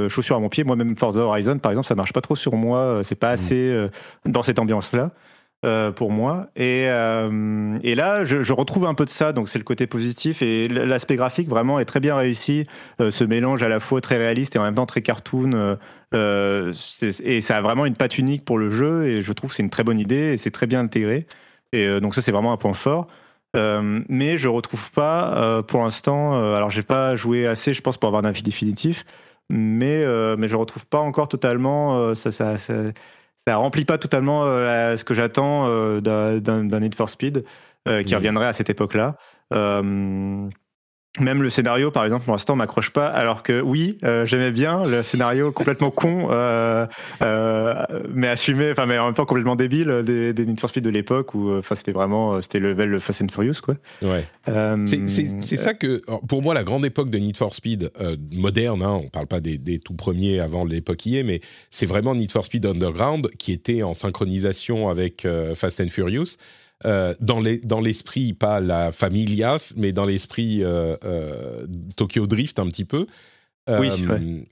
chaussures 0.10 0.36
à 0.36 0.40
mon 0.42 0.50
pied. 0.50 0.66
Moi-même, 0.66 0.98
Forza 0.98 1.22
Horizon, 1.22 1.58
par 1.58 1.72
exemple, 1.72 1.88
ça 1.88 1.96
marche 1.96 2.12
pas 2.12 2.22
trop 2.22 2.36
sur 2.36 2.56
moi. 2.56 3.00
C'est 3.06 3.16
pas 3.16 3.32
mmh. 3.32 3.40
assez 3.40 3.88
dans 4.26 4.44
cette 4.44 4.60
ambiance-là. 4.60 5.12
Euh, 5.66 5.92
pour 5.92 6.12
moi. 6.12 6.50
Et, 6.56 6.86
euh, 6.88 7.80
et 7.82 7.96
là, 7.96 8.24
je, 8.26 8.54
retrouve 8.54 8.86
un 8.86 8.94
peu 8.94 9.06
de 9.06 9.10
ça, 9.10 9.34
donc 9.34 9.50
c'est 9.50 9.58
le 9.58 9.64
côté 9.64 9.88
positif. 9.88 10.44
Et 10.44 10.68
l'aspect 10.68 11.16
graphique 11.16 11.50
vraiment 11.50 11.80
est 11.80 11.86
très 11.86 12.00
bien 12.00 12.16
réussi. 12.16 12.64
Euh, 13.02 13.10
ce 13.10 13.24
mélange 13.24 13.64
à 13.64 13.68
la 13.68 13.80
fois 13.80 14.00
très 14.00 14.18
réaliste 14.18 14.56
et 14.56 14.60
en 14.60 14.64
même 14.64 14.76
temps 14.76 14.86
très 14.86 15.02
cartoon. 15.02 15.78
et 16.14 17.42
ça 17.42 17.58
a 17.58 17.62
vraiment 17.62 17.88
une 17.88 17.96
patte 17.96 18.20
unique 18.20 18.46
pour 18.46 18.60
le 18.60 18.70
jeu. 18.70 19.08
Et 19.08 19.24
je 19.24 19.34
trouve 19.34 19.50
que 19.50 19.56
c'est 19.56 19.64
une 19.64 19.72
très 19.72 19.84
bonne 19.84 19.98
idée 19.98 20.34
et 20.34 20.38
c'est 20.38 20.52
très 20.52 20.68
bien 20.68 20.82
intégré. 20.82 21.26
Et 21.74 22.00
donc 22.02 22.14
ça, 22.14 22.22
c'est 22.22 22.32
vraiment 22.32 22.54
un 22.54 22.58
point 22.58 22.74
fort. 22.76 23.08
mais 23.56 24.38
je 24.38 24.48
retrouve 24.48 24.92
pas 24.92 25.64
pour 25.64 25.82
l'instant. 25.82 26.36
alors, 26.56 26.70
j'ai 26.70 26.84
pas 26.84 27.16
joué 27.16 27.48
assez, 27.48 27.74
je 27.74 27.82
pense, 27.82 27.98
pour 27.98 28.08
avoir 28.08 28.24
un 28.24 28.28
avis 28.30 28.44
définitif. 28.44 29.06
Mais, 29.50 30.06
mais 30.38 30.50
je 30.50 30.56
retrouve 30.56 30.86
pas 30.86 31.00
encore 31.00 31.30
totalement 31.30 32.14
ça, 32.14 32.32
ça 33.48 33.56
remplit 33.56 33.86
pas 33.86 33.98
totalement 33.98 34.44
euh, 34.44 34.98
ce 34.98 35.06
que 35.06 35.14
j'attends 35.14 35.68
euh, 35.70 36.02
d'un 36.02 36.80
Need 36.82 36.96
for 36.96 37.10
Speed 37.10 37.46
euh, 37.88 38.04
qui 38.04 38.14
mmh. 38.14 38.18
reviendrait 38.18 38.48
à 38.48 38.52
cette 38.52 38.70
époque-là. 38.70 39.16
Même 41.20 41.42
le 41.42 41.50
scénario, 41.50 41.92
par 41.92 42.04
exemple, 42.04 42.26
pour 42.26 42.34
l'instant, 42.34 42.56
m'accroche 42.56 42.92
pas. 42.92 43.08
Alors 43.08 43.44
que 43.44 43.62
oui, 43.62 43.98
j'aimais 44.26 44.52
bien 44.52 44.84
le 44.84 45.04
scénario 45.04 45.52
complètement 45.52 45.92
con, 45.92 46.28
mais 48.14 48.28
assumé, 48.28 48.72
enfin, 48.72 48.86
mais 48.86 48.98
en 48.98 49.06
même 49.06 49.14
temps 49.16 49.26
complètement 49.26 49.56
débile 49.56 50.04
des, 50.06 50.34
des 50.34 50.46
Need 50.46 50.60
for 50.60 50.70
Speed 50.70 50.84
de 50.84 50.90
l'époque 50.90 51.34
où, 51.34 51.52
enfin, 51.52 51.76
c'était 51.76 51.92
vraiment, 51.92 52.42
c'était 52.42 52.60
le 52.60 52.74
level 52.74 53.00
Fast 53.00 53.22
and 53.22 53.28
Furious, 53.32 53.62
quoi. 53.64 53.76
Ouais. 54.02 54.28
c'est 54.86 55.58
ça 55.58 55.74
que, 55.74 56.02
pour 56.28 56.42
moi, 56.42 56.54
la 56.54 56.64
grande 56.64 56.86
époque 56.86 57.10
de 57.10 57.18
Need 57.18 57.38
for 57.38 57.54
Speed 57.54 57.92
moderne, 58.32 58.84
hein, 58.84 59.02
on 59.04 59.10
parle 59.10 59.28
pas 59.28 59.40
des, 59.40 59.58
des, 59.58 59.80
tout 59.80 59.94
premiers 59.94 60.40
avant 60.40 60.66
l'époque 60.66 61.06
IE, 61.06 61.24
mais 61.24 61.42
c'est 61.70 61.86
vraiment 61.86 62.16
Need 62.16 62.32
for 62.32 62.46
Speed 62.46 62.66
Underground 62.66 63.30
qui 63.38 63.52
était 63.52 63.84
en 63.84 63.94
synchronisation 63.94 64.90
avec 64.90 65.28
Fast 65.56 65.82
and 65.82 65.90
Furious. 65.90 66.38
Euh, 66.86 67.16
dans 67.20 67.80
l'esprit, 67.80 68.34
pas 68.34 68.60
la 68.60 68.92
familias, 68.92 69.74
mais 69.78 69.92
dans 69.94 70.06
l'esprit 70.06 70.64
euh, 70.64 70.96
euh, 71.04 71.66
Tokyo 71.96 72.28
Drift 72.28 72.60
un 72.60 72.68
petit 72.68 72.86
peu. 72.86 73.08
oui. 73.68 74.46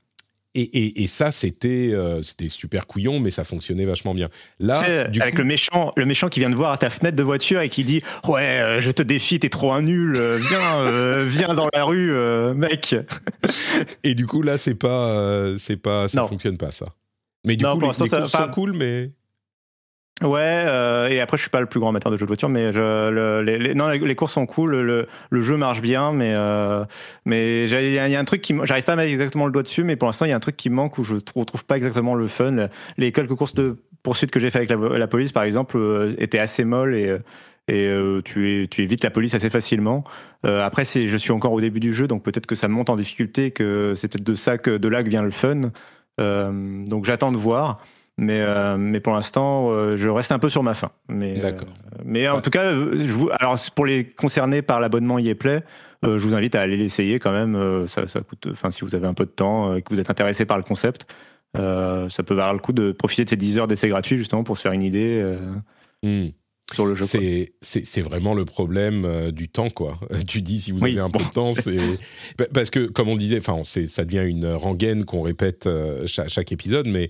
Et, 0.57 1.03
et, 1.03 1.07
ça, 1.07 1.33
c'était 1.33 1.93
c'était 2.21 2.47
super 2.47 2.87
couillon, 2.87 3.19
mais 3.19 3.29
ça 3.29 3.43
fonctionnait 3.43 3.83
vachement 3.83 4.13
bien. 4.13 4.29
Là, 4.57 4.79
avec 5.19 5.37
le 5.37 5.43
méchant, 5.43 5.91
le 5.97 6.05
méchant 6.05 6.29
qui 6.29 6.39
vient 6.39 6.49
de 6.49 6.55
voir 6.55 6.71
à 6.71 6.77
ta 6.77 6.89
fenêtre 6.89 7.17
de 7.17 7.23
voiture 7.23 7.59
et 7.59 7.67
qui 7.67 7.83
dit 7.83 8.01
ouais, 8.25 8.77
je 8.79 8.89
te 8.91 9.03
défie, 9.03 9.37
t'es 9.37 9.49
trop 9.49 9.73
un 9.73 9.81
nul, 9.81 10.13
viens, 10.37 11.25
viens 11.25 11.55
dans 11.55 11.67
la 11.73 11.83
rue, 11.83 12.09
mec. 12.55 12.95
et 14.05 14.15
du 14.15 14.27
coup, 14.27 14.41
là, 14.43 14.57
c'est 14.57 14.75
pas, 14.75 15.57
c'est 15.59 15.75
pas, 15.75 16.07
ça 16.07 16.25
fonctionne 16.25 16.57
pas 16.57 16.71
ça. 16.71 16.85
Mais 17.45 17.57
du 17.57 17.65
coup, 17.65 17.81
les, 17.81 17.87
les 17.87 18.09
courses 18.09 18.31
sont 18.31 18.47
cool, 18.53 18.71
mais 18.71 19.11
Ouais, 20.21 20.63
euh, 20.65 21.09
et 21.09 21.19
après 21.19 21.35
je 21.35 21.41
suis 21.41 21.49
pas 21.49 21.59
le 21.59 21.65
plus 21.65 21.81
grand 21.81 21.89
amateur 21.89 22.09
de 22.09 22.15
jeux 22.15 22.23
de 22.23 22.29
voiture, 22.29 22.47
mais 22.47 22.71
je, 22.71 23.41
les, 23.41 23.75
non, 23.75 23.89
les, 23.89 24.15
courses 24.15 24.31
sont 24.31 24.45
cool, 24.45 24.79
le, 24.79 25.07
le, 25.29 25.41
jeu 25.41 25.57
marche 25.57 25.81
bien, 25.81 26.13
mais 26.13 26.31
euh, 26.33 26.85
mais 27.25 27.65
il 27.69 27.91
y, 27.91 27.99
a 28.15 28.19
un 28.19 28.23
truc 28.23 28.41
qui 28.41 28.55
j'arrive 28.63 28.85
pas 28.85 28.93
à 28.93 28.95
mettre 28.95 29.11
exactement 29.11 29.45
le 29.45 29.51
doigt 29.51 29.63
dessus, 29.63 29.83
mais 29.83 29.97
pour 29.97 30.07
l'instant 30.07 30.23
il 30.23 30.29
y 30.29 30.31
a 30.31 30.35
un 30.37 30.39
truc 30.39 30.55
qui 30.55 30.69
manque 30.69 30.97
où 30.99 31.03
je 31.03 31.15
retrouve 31.35 31.65
pas 31.65 31.75
exactement 31.75 32.15
le 32.15 32.27
fun. 32.27 32.69
Les 32.97 33.11
quelques 33.11 33.35
courses 33.35 33.55
de 33.55 33.75
poursuite 34.03 34.31
que 34.31 34.39
j'ai 34.39 34.51
fait 34.51 34.59
avec 34.59 34.69
la, 34.69 35.07
police 35.07 35.33
par 35.33 35.43
exemple 35.43 35.75
euh, 35.75 36.15
étaient 36.17 36.39
assez 36.39 36.63
molles 36.63 36.95
et 36.95 37.17
et 37.67 37.89
tu, 38.23 38.69
évites 38.77 39.03
la 39.03 39.09
police 39.09 39.33
assez 39.33 39.49
facilement. 39.49 40.03
après, 40.43 40.85
je 40.85 41.17
suis 41.17 41.31
encore 41.31 41.51
au 41.51 41.59
début 41.59 41.79
du 41.79 41.95
jeu, 41.95 42.07
donc 42.07 42.21
peut-être 42.21 42.45
que 42.45 42.53
ça 42.53 42.67
monte 42.67 42.91
en 42.91 42.95
difficulté, 42.95 43.49
que 43.49 43.93
c'est 43.95 44.07
peut-être 44.07 44.23
de 44.23 44.35
ça 44.35 44.59
que 44.59 44.77
de 44.77 44.87
là 44.87 45.03
que 45.03 45.09
vient 45.09 45.23
le 45.23 45.31
fun. 45.31 45.71
donc 46.19 47.05
j'attends 47.05 47.31
de 47.31 47.37
voir. 47.37 47.79
Mais, 48.17 48.39
euh, 48.39 48.77
mais 48.77 49.01
pour 49.01 49.13
l'instant, 49.13 49.71
euh, 49.71 49.97
je 49.97 50.07
reste 50.07 50.31
un 50.31 50.39
peu 50.39 50.49
sur 50.49 50.63
ma 50.63 50.73
faim. 50.73 50.91
Mais, 51.09 51.43
euh, 51.43 51.51
mais 52.05 52.27
en 52.29 52.41
tout 52.41 52.49
cas, 52.49 52.71
je 52.71 53.11
vous, 53.11 53.29
alors 53.31 53.57
pour 53.75 53.85
les 53.85 54.05
concernés 54.05 54.61
par 54.61 54.79
l'abonnement 54.79 55.19
Yeplay, 55.19 55.63
je 56.03 56.19
vous 56.19 56.35
invite 56.35 56.53
à 56.53 56.61
aller 56.61 56.77
l'essayer 56.77 57.19
quand 57.19 57.31
même. 57.31 57.87
ça, 57.87 58.07
ça 58.07 58.21
coûte, 58.21 58.47
enfin, 58.51 58.69
si 58.69 58.81
vous 58.81 58.93
avez 58.93 59.07
un 59.07 59.15
peu 59.15 59.25
de 59.25 59.31
temps 59.31 59.75
et 59.75 59.81
que 59.81 59.91
vous 59.91 59.99
êtes 59.99 60.11
intéressé 60.11 60.45
par 60.45 60.57
le 60.57 60.63
concept, 60.63 61.07
ça 61.55 62.23
peut 62.23 62.35
valoir 62.35 62.53
le 62.53 62.59
coup 62.59 62.73
de 62.73 62.91
profiter 62.91 63.25
de 63.25 63.29
ces 63.29 63.37
10 63.37 63.57
heures 63.57 63.67
d'essai 63.67 63.89
gratuit 63.89 64.17
justement 64.17 64.43
pour 64.43 64.55
se 64.55 64.61
faire 64.61 64.71
une 64.71 64.83
idée. 64.83 65.35
Hmm. 66.03 66.27
Sur 66.73 66.85
le 66.85 66.95
jeu. 66.95 67.05
C'est 67.61 68.01
vraiment 68.01 68.35
le 68.35 68.45
problème 68.45 69.31
du 69.31 69.49
temps, 69.49 69.69
quoi. 69.69 69.99
Tu 70.27 70.43
dis 70.43 70.61
si 70.61 70.71
vous 70.71 70.83
avez 70.83 70.99
un 70.99 71.09
peu 71.09 71.23
de 71.23 71.31
temps, 71.31 71.53
c'est 71.53 71.79
parce 72.53 72.69
que 72.69 72.85
comme 72.85 73.09
on 73.09 73.17
disait, 73.17 73.39
enfin, 73.39 73.63
ça 73.63 74.05
devient 74.05 74.29
une 74.29 74.53
rengaine 74.53 75.05
qu'on 75.05 75.23
répète 75.23 75.67
chaque, 76.05 76.29
chaque, 76.29 76.51
épisode, 76.51 76.87
mais 76.87 77.09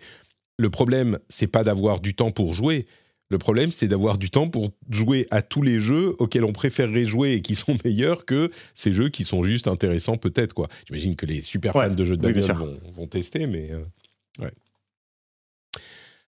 le 0.58 0.70
problème, 0.70 1.20
c'est 1.30 1.48
pas 1.48 1.64
d'avoir 1.64 2.00
du 2.00 2.16
temps 2.16 2.32
pour 2.32 2.54
jouer. 2.54 2.86
Le 3.30 3.38
problème, 3.40 3.72
c'est 3.72 3.88
d'avoir 3.88 4.18
du 4.18 4.30
temps 4.30 4.48
pour 4.48 4.72
jouer 4.90 5.26
à 5.32 5.42
tous 5.42 5.64
les 5.64 5.80
jeux 5.80 6.16
auxquels 6.20 6.44
on 6.44 6.54
préférerait 6.54 7.06
jouer 7.06 7.34
et 7.34 7.42
qui 7.42 7.56
sont 7.56 7.76
meilleurs 7.86 8.26
que 8.26 8.52
ces 8.74 8.94
jeux 8.94 9.10
qui 9.10 9.24
sont 9.24 9.44
juste 9.44 9.68
intéressants, 9.68 10.18
peut-être. 10.18 10.54
quoi. 10.54 10.68
J'imagine 10.88 11.16
que 11.16 11.26
les 11.26 11.42
super 11.42 11.74
fans 11.74 11.90
de 11.90 12.06
jeux 12.06 12.18
de 12.18 12.22
bagnole 12.22 12.80
vont, 12.94 13.08
tester, 13.08 13.48
mais 13.48 13.72
euh, 13.72 14.44
ouais. 14.44 14.52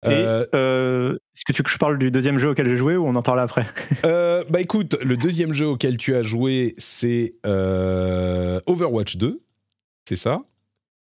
Euh, 0.03 0.45
euh, 0.56 1.14
est-ce 1.14 1.45
que 1.45 1.53
tu 1.53 1.60
veux 1.60 1.64
que 1.64 1.69
je 1.69 1.77
parle 1.77 1.99
du 1.99 2.10
deuxième 2.10 2.39
jeu 2.39 2.49
auquel 2.49 2.68
j'ai 2.68 2.76
joué 2.76 2.98
ou 2.98 3.06
on 3.06 3.15
en 3.15 3.22
parle 3.22 3.39
après? 3.39 3.68
Bah 4.49 4.60
écoute, 4.60 4.98
le 5.03 5.15
deuxième 5.15 5.53
jeu 5.53 5.68
auquel 5.68 5.95
tu 5.98 6.15
as 6.15 6.23
joué, 6.23 6.73
c'est 6.77 7.35
Overwatch 7.45 9.15
2, 9.15 9.38
c'est 10.10 10.15
ça? 10.15 10.41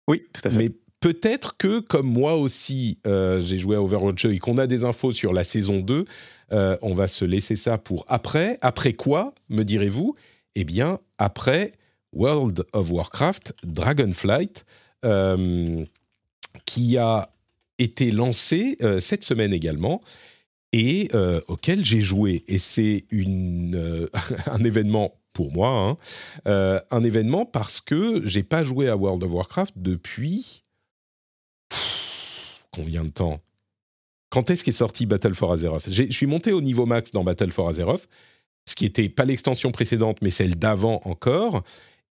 Oui, 0.08 0.24
tout 0.32 0.42
à 0.44 0.50
fait. 0.50 0.56
Mais 0.56 0.70
peut-être 1.02 1.56
que, 1.58 1.80
comme 1.80 2.06
moi 2.06 2.36
aussi, 2.36 2.98
euh, 3.06 3.40
j'ai 3.40 3.58
joué 3.58 3.76
à 3.76 3.82
Overwatch 3.82 4.24
et 4.24 4.38
qu'on 4.38 4.56
a 4.56 4.66
des 4.66 4.84
infos 4.84 5.12
sur 5.12 5.34
la 5.34 5.44
saison 5.44 5.80
2, 5.80 6.06
euh, 6.52 6.78
on 6.80 6.94
va 6.94 7.08
se 7.08 7.26
laisser 7.26 7.56
ça 7.56 7.76
pour 7.76 8.06
après. 8.08 8.56
Après 8.62 8.94
quoi, 8.94 9.34
me 9.50 9.64
direz-vous? 9.64 10.14
Eh 10.54 10.64
bien, 10.64 11.00
après 11.18 11.72
World 12.14 12.64
of 12.72 12.90
Warcraft 12.90 13.52
Dragonflight, 13.64 14.64
euh, 15.04 15.84
qui 16.64 16.96
a 16.96 17.30
été 17.78 18.12
lancé 18.12 18.78
cette 19.00 19.24
semaine 19.24 19.52
également 19.52 20.02
et 20.72 21.08
auquel 21.48 21.84
j'ai 21.84 22.00
joué. 22.00 22.44
Et 22.46 22.58
c'est 22.58 23.06
un 23.12 24.64
événement 24.64 25.18
pour 25.32 25.50
moi, 25.52 25.98
hein, 26.46 26.80
un 26.90 27.02
événement 27.02 27.44
parce 27.44 27.80
que 27.80 28.24
j'ai 28.24 28.44
pas 28.44 28.62
joué 28.62 28.88
à 28.88 28.96
World 28.96 29.24
of 29.24 29.32
Warcraft 29.32 29.74
depuis 29.76 30.61
combien 32.72 33.04
de 33.04 33.10
temps 33.10 33.40
Quand 34.30 34.50
est-ce 34.50 34.64
qu'est 34.64 34.72
sorti 34.72 35.06
Battle 35.06 35.34
for 35.34 35.52
Azeroth? 35.52 35.90
Je 35.90 36.10
suis 36.10 36.26
monté 36.26 36.52
au 36.52 36.60
niveau 36.60 36.86
max 36.86 37.12
dans 37.12 37.24
Battle 37.24 37.52
for 37.52 37.68
Azeroth, 37.68 38.08
ce 38.66 38.74
qui 38.74 38.84
n'était 38.84 39.08
pas 39.08 39.24
l'extension 39.24 39.70
précédente, 39.70 40.18
mais 40.22 40.30
celle 40.30 40.56
d'avant 40.56 41.00
encore. 41.04 41.62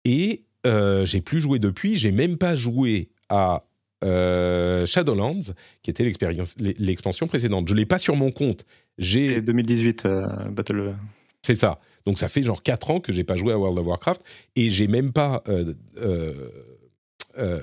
Et 0.05 0.43
euh, 0.65 1.05
j'ai 1.05 1.21
plus 1.21 1.39
joué 1.39 1.59
depuis. 1.59 1.97
J'ai 1.97 2.11
même 2.11 2.37
pas 2.37 2.55
joué 2.55 3.09
à 3.29 3.65
euh, 4.03 4.85
Shadowlands, 4.85 5.53
qui 5.81 5.89
était 5.89 6.11
l'expansion 6.55 7.27
précédente. 7.27 7.67
Je 7.67 7.73
l'ai 7.73 7.85
pas 7.85 7.99
sur 7.99 8.15
mon 8.15 8.31
compte. 8.31 8.65
J'ai 8.97 9.41
2018 9.41 10.05
euh, 10.05 10.27
Battle. 10.49 10.95
C'est 11.41 11.55
ça. 11.55 11.79
Donc 12.05 12.17
ça 12.17 12.27
fait 12.27 12.43
genre 12.43 12.63
4 12.63 12.91
ans 12.91 12.99
que 12.99 13.13
j'ai 13.13 13.23
pas 13.23 13.35
joué 13.35 13.53
à 13.53 13.57
World 13.57 13.77
of 13.77 13.85
Warcraft 13.85 14.23
et 14.55 14.71
j'ai 14.71 14.87
même 14.87 15.11
pas 15.11 15.43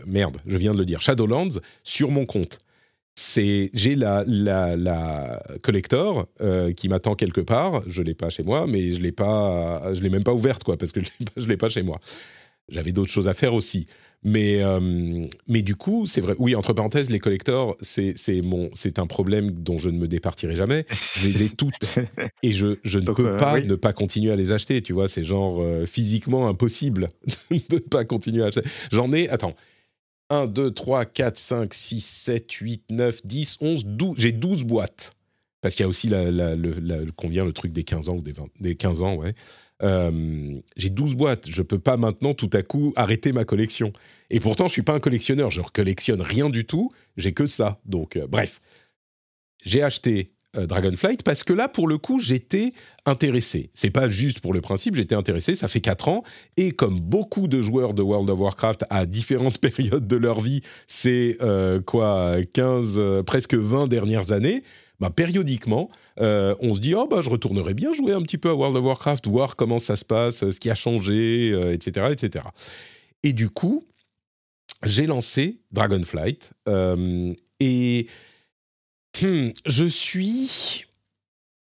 merde, 0.07 0.39
je 0.47 0.57
viens 0.57 0.73
de 0.73 0.79
le 0.79 0.85
dire, 0.85 1.03
Shadowlands 1.03 1.61
sur 1.83 2.11
mon 2.11 2.25
compte 2.25 2.61
c'est 3.21 3.69
j'ai 3.75 3.97
la, 3.97 4.23
la, 4.29 4.77
la 4.77 5.43
collector 5.61 6.29
euh, 6.41 6.73
qui 6.73 6.89
m'attend 6.89 7.17
quelque 7.17 7.41
part. 7.41 7.83
Je 7.89 8.01
l'ai 8.05 8.15
pas 8.15 8.31
chez 8.31 8.45
moi, 8.45 8.67
mais 8.69 8.93
je 8.93 9.01
l'ai 9.01 9.11
pas, 9.11 9.93
je 9.93 10.01
l'ai 10.03 10.09
même 10.09 10.23
pas 10.23 10.33
ouverte 10.33 10.63
quoi, 10.63 10.77
parce 10.77 10.93
que 10.93 11.01
je 11.37 11.49
l'ai 11.49 11.57
pas 11.57 11.69
chez 11.69 11.83
moi. 11.83 11.99
J'avais 12.69 12.93
d'autres 12.93 13.11
choses 13.11 13.27
à 13.27 13.35
faire 13.35 13.55
aussi. 13.55 13.87
Mais, 14.23 14.63
euh, 14.63 15.27
mais 15.49 15.63
du 15.63 15.75
coup, 15.75 16.07
c'est 16.07 16.21
vrai. 16.21 16.37
Oui, 16.39 16.55
entre 16.55 16.73
parenthèses, 16.73 17.11
les 17.11 17.19
collectors, 17.19 17.77
c'est 17.81 18.15
mon, 18.43 18.71
c'est 18.75 19.01
un 19.01 19.07
problème 19.09 19.51
dont 19.51 19.79
je 19.79 19.91
ne 19.91 19.99
me 19.99 20.07
départirai 20.07 20.55
jamais. 20.55 20.87
Je 21.17 21.27
les 21.27 21.43
ai 21.43 21.49
toutes 21.49 21.99
et 22.45 22.53
je, 22.53 22.79
je 22.85 23.01
ne 23.01 23.11
peux 23.11 23.31
euh, 23.31 23.37
pas 23.37 23.61
ne 23.61 23.75
pas 23.75 23.93
continuer 23.93 24.31
à 24.31 24.37
les 24.37 24.53
acheter. 24.53 24.81
Tu 24.81 24.93
vois, 24.93 25.09
c'est 25.09 25.25
genre 25.25 25.65
physiquement 25.87 26.47
impossible 26.47 27.09
de 27.51 27.57
ne 27.75 27.79
pas 27.79 28.05
continuer 28.05 28.45
à 28.45 28.47
acheter. 28.47 28.63
J'en 28.93 29.13
ai. 29.13 29.29
Attends, 29.29 29.55
1, 30.31 30.47
2, 30.47 30.71
3, 30.73 31.05
4, 31.05 31.39
5, 31.39 31.75
6, 31.75 32.01
7, 32.05 32.53
8, 32.53 32.83
9, 32.91 33.27
10, 33.27 33.59
11, 33.61 33.85
12. 33.87 34.17
J'ai 34.19 34.33
12 34.33 34.65
boîtes. 34.65 35.15
Parce 35.61 35.75
qu'il 35.75 35.83
y 35.83 35.87
a 35.87 35.89
aussi 35.89 36.09
la, 36.09 36.31
le, 36.31 37.07
combien 37.17 37.45
le 37.45 37.53
truc 37.53 37.73
des 37.73 37.83
15 37.83 38.09
ans 38.09 38.17
ou 38.17 38.21
des, 38.21 38.33
20, 38.33 38.47
des 38.61 38.77
15 38.77 39.03
ans, 39.03 39.17
ouais. 39.17 39.35
j'ai 40.77 40.91
12 40.91 41.17
boîtes, 41.17 41.51
je 41.51 41.63
peux 41.63 41.81
pas 41.81 41.97
maintenant 41.97 42.33
tout 42.33 42.51
à 42.53 42.63
coup 42.63 42.93
arrêter 42.95 43.33
ma 43.33 43.45
collection. 43.45 43.93
Et 44.31 44.39
pourtant, 44.39 44.69
je 44.69 44.73
suis 44.73 44.83
pas 44.83 44.95
un 44.95 45.01
collectionneur, 45.01 45.51
je 45.51 45.61
ne 45.61 45.67
collectionne 45.67 46.23
rien 46.23 46.49
du 46.49 46.65
tout, 46.65 46.93
j'ai 47.17 47.33
que 47.33 47.47
ça. 47.47 47.81
Donc, 47.87 48.17
bref. 48.29 48.61
J'ai 49.65 49.83
acheté 49.83 50.29
euh, 50.29 50.38
Dragonflight 50.55 51.23
parce 51.23 51.45
que 51.45 51.53
là, 51.53 51.69
pour 51.69 51.89
le 51.89 51.99
coup, 51.99 52.19
j'étais 52.19 52.73
intéressé. 53.05 53.71
C'est 53.75 53.91
pas 53.91 54.09
juste 54.09 54.41
pour 54.41 54.55
le 54.55 54.61
principe, 54.61 54.95
j'étais 54.95 55.15
intéressé. 55.15 55.55
Ça 55.55 55.69
fait 55.69 55.81
4 55.81 56.09
ans 56.09 56.23
et 56.57 56.73
comme 56.73 57.01
beaucoup 57.01 57.49
de 57.49 57.61
joueurs 57.61 57.93
de 57.93 58.03
World 58.03 58.31
of 58.31 58.41
Warcraft 58.41 58.85
à 58.89 59.07
différentes 59.07 59.59
périodes 59.61 60.07
de 60.07 60.17
leur 60.17 60.41
vie, 60.41 60.63
c'est 60.87 61.37
euh, 61.43 61.81
quoi, 61.81 62.37
15, 62.53 62.95
euh, 62.97 63.23
presque 63.23 63.55
20 63.55 63.89
dernières 63.89 64.33
années. 64.33 64.63
Bah, 65.01 65.11
périodiquement, 65.11 65.91
on 66.17 66.75
se 66.75 66.81
dit 66.81 66.97
oh 66.97 67.07
bah 67.07 67.21
je 67.23 67.31
retournerai 67.31 67.73
bien 67.73 67.93
jouer 67.93 68.15
un 68.15 68.23
petit 68.23 68.37
peu 68.37 68.49
à 68.49 68.55
World 68.55 68.77
of 68.77 68.85
Warcraft, 68.85 69.29
voir 69.29 69.55
comment 69.55 69.79
ça 69.79 69.95
se 69.95 70.05
passe, 70.05 70.51
ce 70.51 70.59
qui 70.59 70.71
a 70.71 70.75
changé, 70.75 71.51
etc., 71.73 72.09
etc. 72.11 72.47
Et 73.23 73.33
du 73.33 73.49
coup, 73.49 73.85
j'ai 74.85 75.07
lancé 75.07 75.61
Dragonflight 75.71 76.51
et 77.61 78.09
Hmm, 79.23 79.49
je 79.67 79.85
suis, 79.85 80.87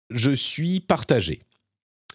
je 0.09 0.31
suis 0.31 0.79
partagé. 0.79 1.41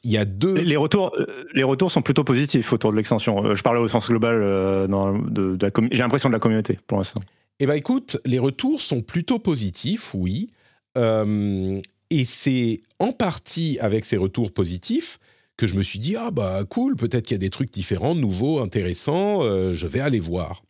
Il 0.05 0.10
y 0.10 0.16
a 0.16 0.24
deux. 0.24 0.55
Les 0.55 0.76
retours, 0.76 1.12
euh, 1.18 1.44
les 1.55 1.62
retours 1.62 1.90
sont 1.90 2.02
plutôt 2.02 2.24
positifs 2.24 2.72
autour 2.72 2.92
de 2.92 2.96
l'extension. 2.96 3.44
Euh, 3.44 3.55
je 3.55 3.62
parlais 3.62 3.80
au 3.80 3.88
sens 3.88 4.09
global 4.09 4.40
euh, 4.42 4.86
de, 4.86 5.59
J'ai 5.90 5.98
l'impression 5.98 6.28
de 6.28 6.34
la 6.34 6.38
communauté 6.38 6.78
pour 6.86 6.98
l'instant. 6.98 7.20
Eh 7.60 7.66
bien, 7.66 7.74
écoute, 7.74 8.18
les 8.24 8.38
retours 8.38 8.80
sont 8.80 9.02
plutôt 9.02 9.38
positifs, 9.38 10.14
oui. 10.14 10.50
et 10.96 12.24
c'est 12.24 12.80
en 13.00 13.12
partie 13.12 13.78
avec 13.80 14.05
ces 14.05 14.16
retours 14.16 14.52
positifs 14.52 15.18
que 15.56 15.66
je 15.66 15.74
me 15.74 15.82
suis 15.82 15.98
dit 15.98 16.14
ah 16.14 16.30
bah 16.30 16.62
cool, 16.68 16.94
peut-être 16.94 17.26
qu'il 17.26 17.34
y 17.34 17.36
a 17.36 17.38
des 17.38 17.50
trucs 17.50 17.72
différents, 17.72 18.14
nouveaux, 18.14 18.60
intéressants. 18.60 19.42
je 19.42 19.86
vais 19.88 19.98
aller 19.98 20.20
voir. 20.20 20.62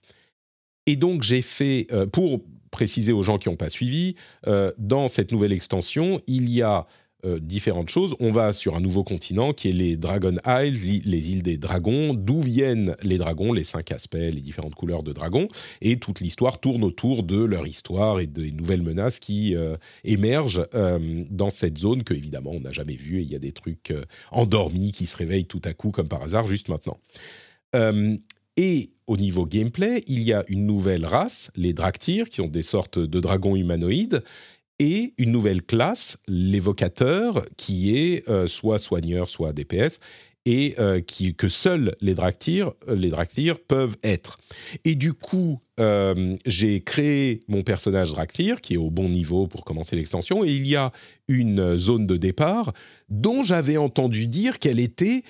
Et 0.87 0.97
donc 0.97 1.23
j'ai 1.23 1.43
fait 1.43 1.87
pour 2.11 2.41
préciser 2.71 3.13
aux 3.13 3.23
gens 3.23 3.39
qui 3.39 3.49
n'ont 3.49 3.57
pas 3.57 3.71
suivi, 3.71 4.15
euh, 4.47 4.73
dans 4.79 5.09
cette 5.09 5.33
nouvelle 5.33 5.53
extension, 5.53 6.21
il 6.27 6.51
y 6.51 6.63
a 6.63 6.87
euh, 7.25 7.41
différentes 7.41 7.89
choses. 7.89 8.15
On 8.21 8.31
va 8.31 8.53
sur 8.53 8.77
un 8.77 8.81
nouveau 8.81 9.03
continent 9.03 9.53
qui 9.53 9.71
est 9.71 9.73
les 9.73 9.97
Dragon 9.97 10.37
Isles, 10.47 11.03
les 11.05 11.33
îles 11.33 11.43
des 11.43 11.57
dragons, 11.57 12.15
d'où 12.15 12.41
viennent 12.41 12.95
les 13.03 13.19
dragons, 13.19 13.53
les 13.53 13.65
cinq 13.65 13.91
aspects, 13.91 14.15
les 14.15 14.41
différentes 14.41 14.77
couleurs 14.77 15.03
de 15.03 15.13
dragons, 15.13 15.49
et 15.81 15.99
toute 15.99 16.21
l'histoire 16.21 16.61
tourne 16.61 16.85
autour 16.85 17.25
de 17.25 17.43
leur 17.43 17.67
histoire 17.67 18.21
et 18.21 18.29
des 18.29 18.53
nouvelles 18.53 18.83
menaces 18.83 19.19
qui 19.19 19.57
euh, 19.57 19.77
émergent 20.05 20.65
dans 21.31 21.51
cette 21.51 21.79
zone 21.79 22.05
que 22.05 22.15
évidemment 22.15 22.53
on 22.53 22.61
n'a 22.61 22.73
jamais 22.73 22.95
vue, 22.95 23.19
et 23.19 23.23
il 23.23 23.29
y 23.29 23.35
a 23.35 23.41
des 23.41 23.53
trucs 23.53 23.93
endormis 24.31 24.93
qui 24.93 25.07
se 25.07 25.17
réveillent 25.17 25.47
tout 25.47 25.63
à 25.65 25.73
coup 25.73 25.91
comme 25.91 26.09
par 26.09 26.23
hasard 26.23 26.47
juste 26.47 26.69
maintenant. 26.69 26.99
Et 28.59 28.91
au 29.07 29.17
niveau 29.17 29.47
gameplay, 29.47 30.03
il 30.09 30.25
y 30.25 30.33
a 30.33 30.45
une 30.49 30.67
nouvelle 30.67 31.07
race, 31.07 31.53
les 31.55 31.73
Draktyr, 31.73 32.29
qui 32.29 32.37
sont 32.37 32.49
des 32.49 32.63
sortes 32.63 32.99
de 32.99 33.21
dragons 33.21 33.55
humanoïdes, 33.55 34.25
et 34.81 35.15
une 35.17 35.31
nouvelle 35.31 35.63
classe, 35.63 36.19
l'évocateur, 36.27 37.45
qui 37.57 37.97
est 37.97 38.29
euh, 38.29 38.49
soit 38.49 38.81
soigneur, 38.81 39.31
soit 39.31 39.53
DPS, 39.53 40.01
et 40.45 40.75
euh, 40.81 41.01
qui, 41.01 41.37
que 41.37 41.49
seuls 41.49 41.95
les 42.01 42.15
Draktyr, 42.15 42.73
les 42.89 43.13
peuvent 43.69 43.97
être. 44.03 44.39
Et 44.85 44.97
du 44.97 45.13
coup, 45.13 45.61
euh, 45.79 46.37
j'ai 46.45 46.81
créé 46.81 47.43
mon 47.47 47.63
personnage 47.63 48.11
Draktyr, 48.11 48.61
qui 48.61 48.75
est 48.75 48.79
au 48.79 48.91
bon 48.91 49.09
niveau 49.09 49.47
pour 49.47 49.65
commencer 49.65 49.95
l'extension, 49.95 50.45
et 50.45 50.51
il 50.51 50.67
y 50.67 50.75
a 50.75 50.91
une 51.29 51.77
zone 51.77 52.09
de 52.09 52.17
départ 52.17 52.73
dont 53.09 53.45
j'avais 53.45 53.77
entendu 53.77 54.27
dire 54.27 54.59
qu'elle 54.59 54.81
était 54.81 55.23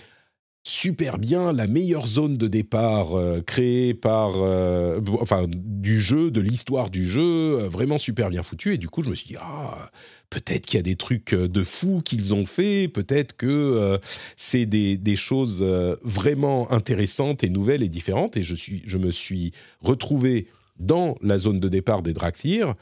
super 0.68 1.18
bien 1.18 1.52
la 1.52 1.66
meilleure 1.66 2.06
zone 2.06 2.36
de 2.36 2.46
départ 2.46 3.18
euh, 3.18 3.40
créée 3.40 3.94
par, 3.94 4.32
euh, 4.36 5.00
enfin, 5.20 5.46
du 5.48 5.98
jeu, 5.98 6.30
de 6.30 6.42
l'histoire 6.42 6.90
du 6.90 7.08
jeu, 7.08 7.58
euh, 7.58 7.68
vraiment 7.68 7.96
super 7.96 8.28
bien 8.28 8.42
foutu. 8.42 8.74
Et 8.74 8.78
du 8.78 8.88
coup, 8.88 9.02
je 9.02 9.08
me 9.08 9.14
suis 9.14 9.28
dit, 9.28 9.36
ah, 9.40 9.90
peut-être 10.28 10.66
qu'il 10.66 10.76
y 10.76 10.80
a 10.80 10.82
des 10.82 10.96
trucs 10.96 11.34
de 11.34 11.64
fou 11.64 12.02
qu'ils 12.04 12.34
ont 12.34 12.44
fait, 12.44 12.86
peut-être 12.88 13.34
que 13.34 13.98
c'est 14.36 14.66
des, 14.66 15.16
choses 15.16 15.62
vraiment 16.02 16.70
intéressantes 16.70 17.42
et 17.42 17.48
nouvelles 17.48 17.82
et 17.82 17.88
différentes. 17.88 18.36
Et 18.36 18.42
je, 18.42 18.54
suis, 18.54 18.82
je 18.86 18.98
me 18.98 19.10
suis 19.10 19.52
retrouvé 19.80 20.48
dans 20.78 21.16
la 21.22 21.38
zone 21.38 21.60
de 21.60 21.68
départ 21.68 22.02
des 22.02 22.12
Draktyr 22.12 22.74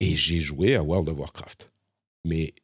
et 0.00 0.14
j'ai 0.14 0.40
joué 0.40 0.76
à 0.76 0.82
World 0.82 1.08
of 1.08 1.18
Warcraft. 1.18 1.72
Mais 2.26 2.54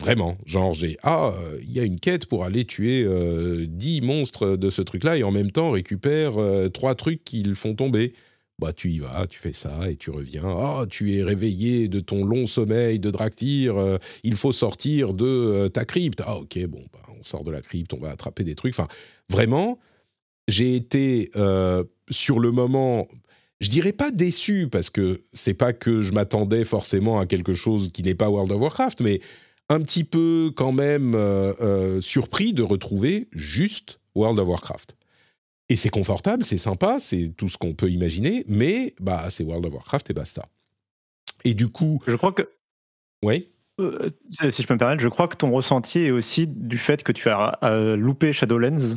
Vraiment, 0.00 0.38
genre 0.46 0.72
j'ai 0.72 0.96
ah 1.02 1.34
il 1.60 1.72
y 1.72 1.78
a 1.78 1.82
une 1.82 2.00
quête 2.00 2.24
pour 2.24 2.44
aller 2.44 2.64
tuer 2.64 3.04
euh, 3.04 3.66
10 3.68 4.00
monstres 4.00 4.56
de 4.56 4.70
ce 4.70 4.80
truc-là 4.80 5.18
et 5.18 5.22
en 5.22 5.30
même 5.30 5.50
temps 5.50 5.72
récupère 5.72 6.38
euh, 6.38 6.70
trois 6.70 6.94
trucs 6.94 7.22
qui 7.22 7.42
le 7.42 7.54
font 7.54 7.74
tomber. 7.74 8.14
Bah 8.58 8.72
tu 8.72 8.90
y 8.90 8.98
vas, 8.98 9.26
tu 9.28 9.38
fais 9.38 9.52
ça 9.52 9.90
et 9.90 9.96
tu 9.96 10.10
reviens. 10.10 10.44
Ah 10.46 10.86
tu 10.88 11.14
es 11.16 11.22
réveillé 11.22 11.88
de 11.88 12.00
ton 12.00 12.24
long 12.24 12.46
sommeil 12.46 12.98
de 12.98 13.10
Draktyr, 13.10 13.76
euh, 13.76 13.98
il 14.24 14.36
faut 14.36 14.52
sortir 14.52 15.12
de 15.12 15.26
euh, 15.26 15.68
ta 15.68 15.84
crypte. 15.84 16.22
Ah 16.24 16.38
ok 16.38 16.58
bon 16.66 16.82
bah, 16.94 17.00
on 17.18 17.22
sort 17.22 17.44
de 17.44 17.50
la 17.50 17.60
crypte, 17.60 17.92
on 17.92 18.00
va 18.00 18.08
attraper 18.08 18.42
des 18.42 18.54
trucs. 18.54 18.72
Enfin 18.72 18.88
vraiment, 19.28 19.78
j'ai 20.48 20.76
été 20.76 21.30
sur 22.10 22.40
le 22.40 22.50
moment 22.52 23.06
je 23.60 23.68
dirais 23.68 23.92
pas 23.92 24.10
déçu 24.10 24.68
parce 24.70 24.88
que 24.88 25.24
c'est 25.34 25.54
pas 25.54 25.74
que 25.74 26.00
je 26.00 26.12
m'attendais 26.12 26.64
forcément 26.64 27.20
à 27.20 27.26
quelque 27.26 27.54
chose 27.54 27.92
qui 27.92 28.02
n'est 28.02 28.14
pas 28.14 28.30
World 28.30 28.50
of 28.52 28.60
Warcraft, 28.62 29.02
mais 29.02 29.20
un 29.70 29.80
petit 29.80 30.04
peu 30.04 30.52
quand 30.54 30.72
même 30.72 31.14
euh, 31.14 31.54
euh, 31.60 32.00
surpris 32.00 32.52
de 32.52 32.62
retrouver 32.62 33.28
juste 33.32 34.00
World 34.14 34.38
of 34.40 34.48
Warcraft. 34.48 34.96
Et 35.68 35.76
c'est 35.76 35.88
confortable, 35.88 36.44
c'est 36.44 36.58
sympa, 36.58 36.98
c'est 36.98 37.28
tout 37.36 37.48
ce 37.48 37.56
qu'on 37.56 37.72
peut 37.72 37.88
imaginer, 37.88 38.44
mais 38.48 38.94
bah, 39.00 39.30
c'est 39.30 39.44
World 39.44 39.64
of 39.66 39.72
Warcraft 39.72 40.10
et 40.10 40.12
basta. 40.12 40.44
Et 41.44 41.54
du 41.54 41.68
coup. 41.68 42.02
Je 42.06 42.16
crois 42.16 42.32
que. 42.32 42.50
Oui. 43.22 43.46
Euh, 43.78 44.10
si 44.28 44.62
je 44.62 44.66
peux 44.66 44.74
me 44.74 44.78
permettre, 44.78 45.00
je 45.00 45.08
crois 45.08 45.28
que 45.28 45.36
ton 45.36 45.52
ressenti 45.52 46.00
est 46.00 46.10
aussi 46.10 46.48
du 46.48 46.76
fait 46.76 47.04
que 47.04 47.12
tu 47.12 47.28
as 47.28 47.56
loupé 47.96 48.32
Shadowlands 48.32 48.94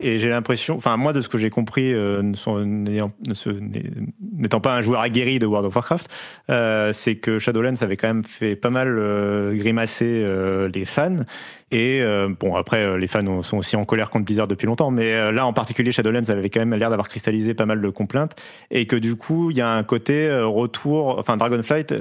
et 0.00 0.18
j'ai 0.18 0.28
l'impression, 0.28 0.76
enfin 0.76 0.96
moi 0.96 1.12
de 1.12 1.20
ce 1.20 1.28
que 1.28 1.38
j'ai 1.38 1.50
compris, 1.50 1.94
euh, 1.94 2.20
n'étant 4.20 4.60
pas 4.60 4.74
un 4.74 4.82
joueur 4.82 5.00
aguerri 5.00 5.38
de 5.38 5.46
World 5.46 5.68
of 5.68 5.74
Warcraft, 5.76 6.08
euh, 6.50 6.92
c'est 6.92 7.14
que 7.14 7.38
Shadowlands 7.38 7.80
avait 7.80 7.96
quand 7.96 8.08
même 8.08 8.24
fait 8.24 8.56
pas 8.56 8.70
mal 8.70 8.88
euh, 8.98 9.54
grimacer 9.54 10.26
les 10.72 10.84
fans. 10.84 11.18
Et 11.70 12.04
bon 12.40 12.54
après 12.54 12.98
les 12.98 13.08
fans 13.08 13.42
sont 13.42 13.56
aussi 13.56 13.74
en 13.74 13.84
colère 13.84 14.10
contre 14.10 14.26
Blizzard 14.26 14.46
depuis 14.46 14.66
longtemps, 14.66 14.92
mais 14.92 15.32
là 15.32 15.44
en 15.44 15.52
particulier 15.52 15.90
Shadowlands 15.90 16.28
avait 16.28 16.48
quand 16.48 16.60
même 16.60 16.74
l'air 16.78 16.90
d'avoir 16.90 17.08
cristallisé 17.08 17.54
pas 17.54 17.66
mal 17.66 17.80
de 17.80 17.88
complaintes 17.88 18.36
et 18.70 18.86
que 18.86 18.94
du 18.94 19.16
coup 19.16 19.50
il 19.50 19.56
y 19.56 19.60
a 19.60 19.70
un 19.70 19.82
côté 19.82 20.32
retour, 20.42 21.18
enfin 21.18 21.36
Dragonflight, 21.36 21.92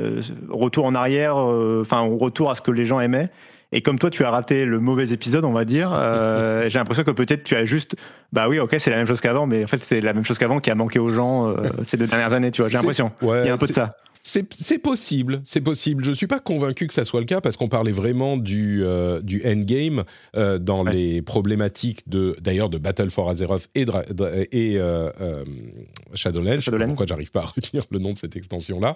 retour 0.50 0.86
en 0.86 0.94
arrière, 0.94 1.38
enfin 1.38 2.02
retour 2.02 2.52
à 2.52 2.56
ce 2.56 2.62
que 2.62 2.70
les 2.70 2.86
gens 2.86 3.00
aimaient. 3.00 3.30
Et 3.74 3.82
comme 3.82 3.98
toi, 3.98 4.12
tu 4.12 4.24
as 4.24 4.30
raté 4.30 4.66
le 4.66 4.80
mauvais 4.80 5.12
épisode, 5.12 5.44
on 5.46 5.52
va 5.52 5.66
dire, 5.66 5.92
euh, 5.94 6.64
j'ai 6.70 6.78
l'impression 6.78 7.04
que 7.04 7.12
peut-être 7.12 7.44
tu 7.44 7.56
as 7.56 7.66
juste, 7.66 7.96
bah 8.32 8.48
oui, 8.48 8.60
ok, 8.60 8.76
c'est 8.78 8.92
la 8.92 8.98
même 8.98 9.08
chose 9.08 9.20
qu'avant, 9.20 9.48
mais 9.48 9.64
en 9.64 9.68
fait, 9.68 9.84
c'est 9.84 10.00
la 10.00 10.14
même 10.14 10.24
chose 10.24 10.38
qu'avant 10.38 10.60
qui 10.60 10.70
a 10.70 10.76
manqué 10.76 11.00
aux 11.00 11.10
gens 11.10 11.48
euh, 11.48 11.70
ces 11.84 11.98
deux 11.98 12.08
dernières 12.08 12.34
années, 12.34 12.52
tu 12.52 12.62
vois. 12.62 12.70
J'ai 12.70 12.78
l'impression. 12.78 13.12
Il 13.22 13.28
y 13.28 13.50
a 13.50 13.54
un 13.54 13.58
peu 13.58 13.68
de 13.68 13.74
ça. 13.74 13.98
C'est 14.26 14.78
possible, 14.78 15.42
c'est 15.44 15.60
possible. 15.60 16.06
Je 16.06 16.12
ne 16.12 16.16
suis 16.16 16.28
pas 16.28 16.40
convaincu 16.40 16.88
que 16.88 16.94
ça 16.94 17.04
soit 17.04 17.20
le 17.20 17.26
cas 17.26 17.42
parce 17.42 17.58
qu'on 17.58 17.68
parlait 17.68 17.92
vraiment 17.92 18.38
du, 18.38 18.82
euh, 18.82 19.20
du 19.20 19.42
endgame 19.46 20.04
dans 20.34 20.84
les 20.84 21.22
problématiques 21.22 22.08
de, 22.08 22.34
d'ailleurs, 22.40 22.70
de 22.70 22.78
Battle 22.78 23.10
for 23.10 23.30
Azeroth 23.30 23.68
et, 23.76 23.86
et 24.54 24.80
Shadowlands. 26.14 26.62
Shadowlands. 26.62 26.88
Pourquoi 26.88 27.06
j'arrive 27.06 27.32
pas 27.32 27.42
à 27.42 27.48
retenir 27.48 27.84
le 27.92 28.00
nom 28.00 28.14
de 28.14 28.18
cette 28.18 28.38
extension-là 28.38 28.96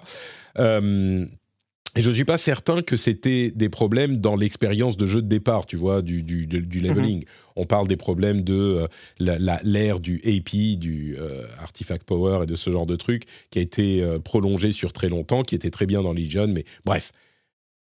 et 1.96 2.02
je 2.02 2.10
ne 2.10 2.14
suis 2.14 2.24
pas 2.24 2.38
certain 2.38 2.82
que 2.82 2.96
c'était 2.96 3.50
des 3.50 3.68
problèmes 3.68 4.18
dans 4.18 4.36
l'expérience 4.36 4.96
de 4.96 5.06
jeu 5.06 5.22
de 5.22 5.26
départ, 5.26 5.66
tu 5.66 5.76
vois, 5.76 6.02
du, 6.02 6.22
du, 6.22 6.46
du 6.46 6.80
leveling. 6.80 7.20
Mhm. 7.20 7.28
On 7.56 7.64
parle 7.64 7.88
des 7.88 7.96
problèmes 7.96 8.42
de 8.42 8.86
euh, 9.20 9.58
l'ère 9.64 9.98
du 9.98 10.20
AP, 10.24 10.78
du 10.78 11.16
euh, 11.18 11.46
Artifact 11.60 12.04
Power 12.04 12.40
et 12.44 12.46
de 12.46 12.56
ce 12.56 12.70
genre 12.70 12.86
de 12.86 12.96
truc, 12.96 13.24
qui 13.50 13.58
a 13.58 13.62
été 13.62 14.02
euh, 14.02 14.18
prolongé 14.18 14.70
sur 14.70 14.92
très 14.92 15.08
longtemps, 15.08 15.42
qui 15.42 15.54
était 15.54 15.70
très 15.70 15.86
bien 15.86 16.02
dans 16.02 16.12
Legion, 16.12 16.46
mais 16.48 16.64
bref. 16.84 17.10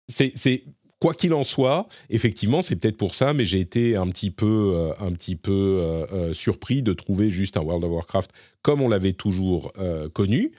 C'est 0.07 0.65
quoi 0.99 1.15
qu'il 1.15 1.33
en 1.33 1.45
soit, 1.45 1.89
effectivement, 2.11 2.61
c'est 2.61 2.77
peut-être 2.77 2.99
pour 2.99 3.15
ça, 3.15 3.33
mais 3.33 3.47
j'ai 3.47 3.61
été 3.61 3.97
un 3.97 4.09
petit 4.09 4.31
peu, 4.31 4.93
un 4.99 5.13
petit 5.13 5.35
peu 5.35 6.07
surpris 6.35 6.83
de 6.83 6.93
trouver 6.93 7.31
juste 7.31 7.57
un 7.57 7.63
World 7.63 7.85
of 7.85 7.91
Warcraft 7.91 8.31
comme 8.61 8.83
on 8.83 8.89
l'avait 8.89 9.15
toujours 9.15 9.73
connu. 10.13 10.53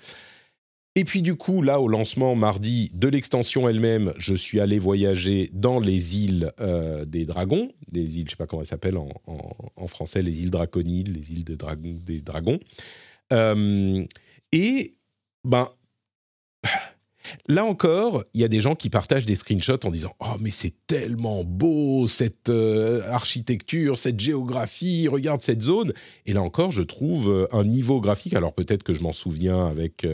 Et 0.98 1.04
puis 1.04 1.22
du 1.22 1.36
coup, 1.36 1.62
là, 1.62 1.82
au 1.82 1.90
lancement 1.90 2.36
mardi 2.36 2.90
de 2.94 3.10
l'extension 3.10 3.68
elle-même, 3.68 4.14
je 4.18 4.34
suis 4.34 4.62
allé 4.62 4.80
voyager 4.80 5.50
dans 5.52 5.82
les 5.82 6.16
îles 6.16 6.54
euh, 6.62 7.04
des 7.04 7.26
dragons, 7.26 7.70
des 7.92 8.20
îles, 8.20 8.26
je 8.28 8.32
sais 8.32 8.38
pas 8.38 8.48
comment 8.48 8.62
elles 8.62 8.68
s'appellent 8.68 8.98
en, 8.98 9.88
français, 9.88 10.22
les 10.22 10.42
îles 10.42 10.52
draconides, 10.52 11.14
les 11.14 11.34
îles 11.34 11.44
des, 11.44 11.58
des 12.06 12.22
dragons. 12.22 12.60
Euh, 13.34 14.06
et 14.54 14.96
ben, 15.44 15.70
là 17.50 17.66
encore, 17.66 18.24
il 18.34 18.40
y 18.40 18.46
a 18.46 18.48
des 18.48 18.62
gens 18.62 18.76
qui 18.76 18.90
partagent 18.90 19.26
des 19.26 19.36
screenshots 19.36 19.86
en 19.86 19.92
disant 19.92 20.16
Oh, 20.22 20.38
mais 20.40 20.52
c'est 20.52 20.76
tellement 20.88 21.44
beau, 21.44 22.08
cette 22.08 22.48
euh, 22.48 23.02
architecture, 23.10 23.98
cette 23.98 24.22
géographie, 24.22 25.10
regarde 25.10 25.44
cette 25.44 25.62
zone. 25.62 25.92
Et 26.26 26.32
là 26.32 26.42
encore, 26.42 26.72
je 26.72 26.84
trouve 26.84 27.50
un 27.52 27.66
niveau 27.66 28.00
graphique. 28.00 28.34
Alors 28.34 28.54
peut-être 28.54 28.84
que 28.84 28.94
je 28.94 29.02
m'en 29.02 29.14
souviens 29.14 29.68
avec 29.68 30.06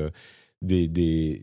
des, 0.62 0.88
des. 0.88 1.42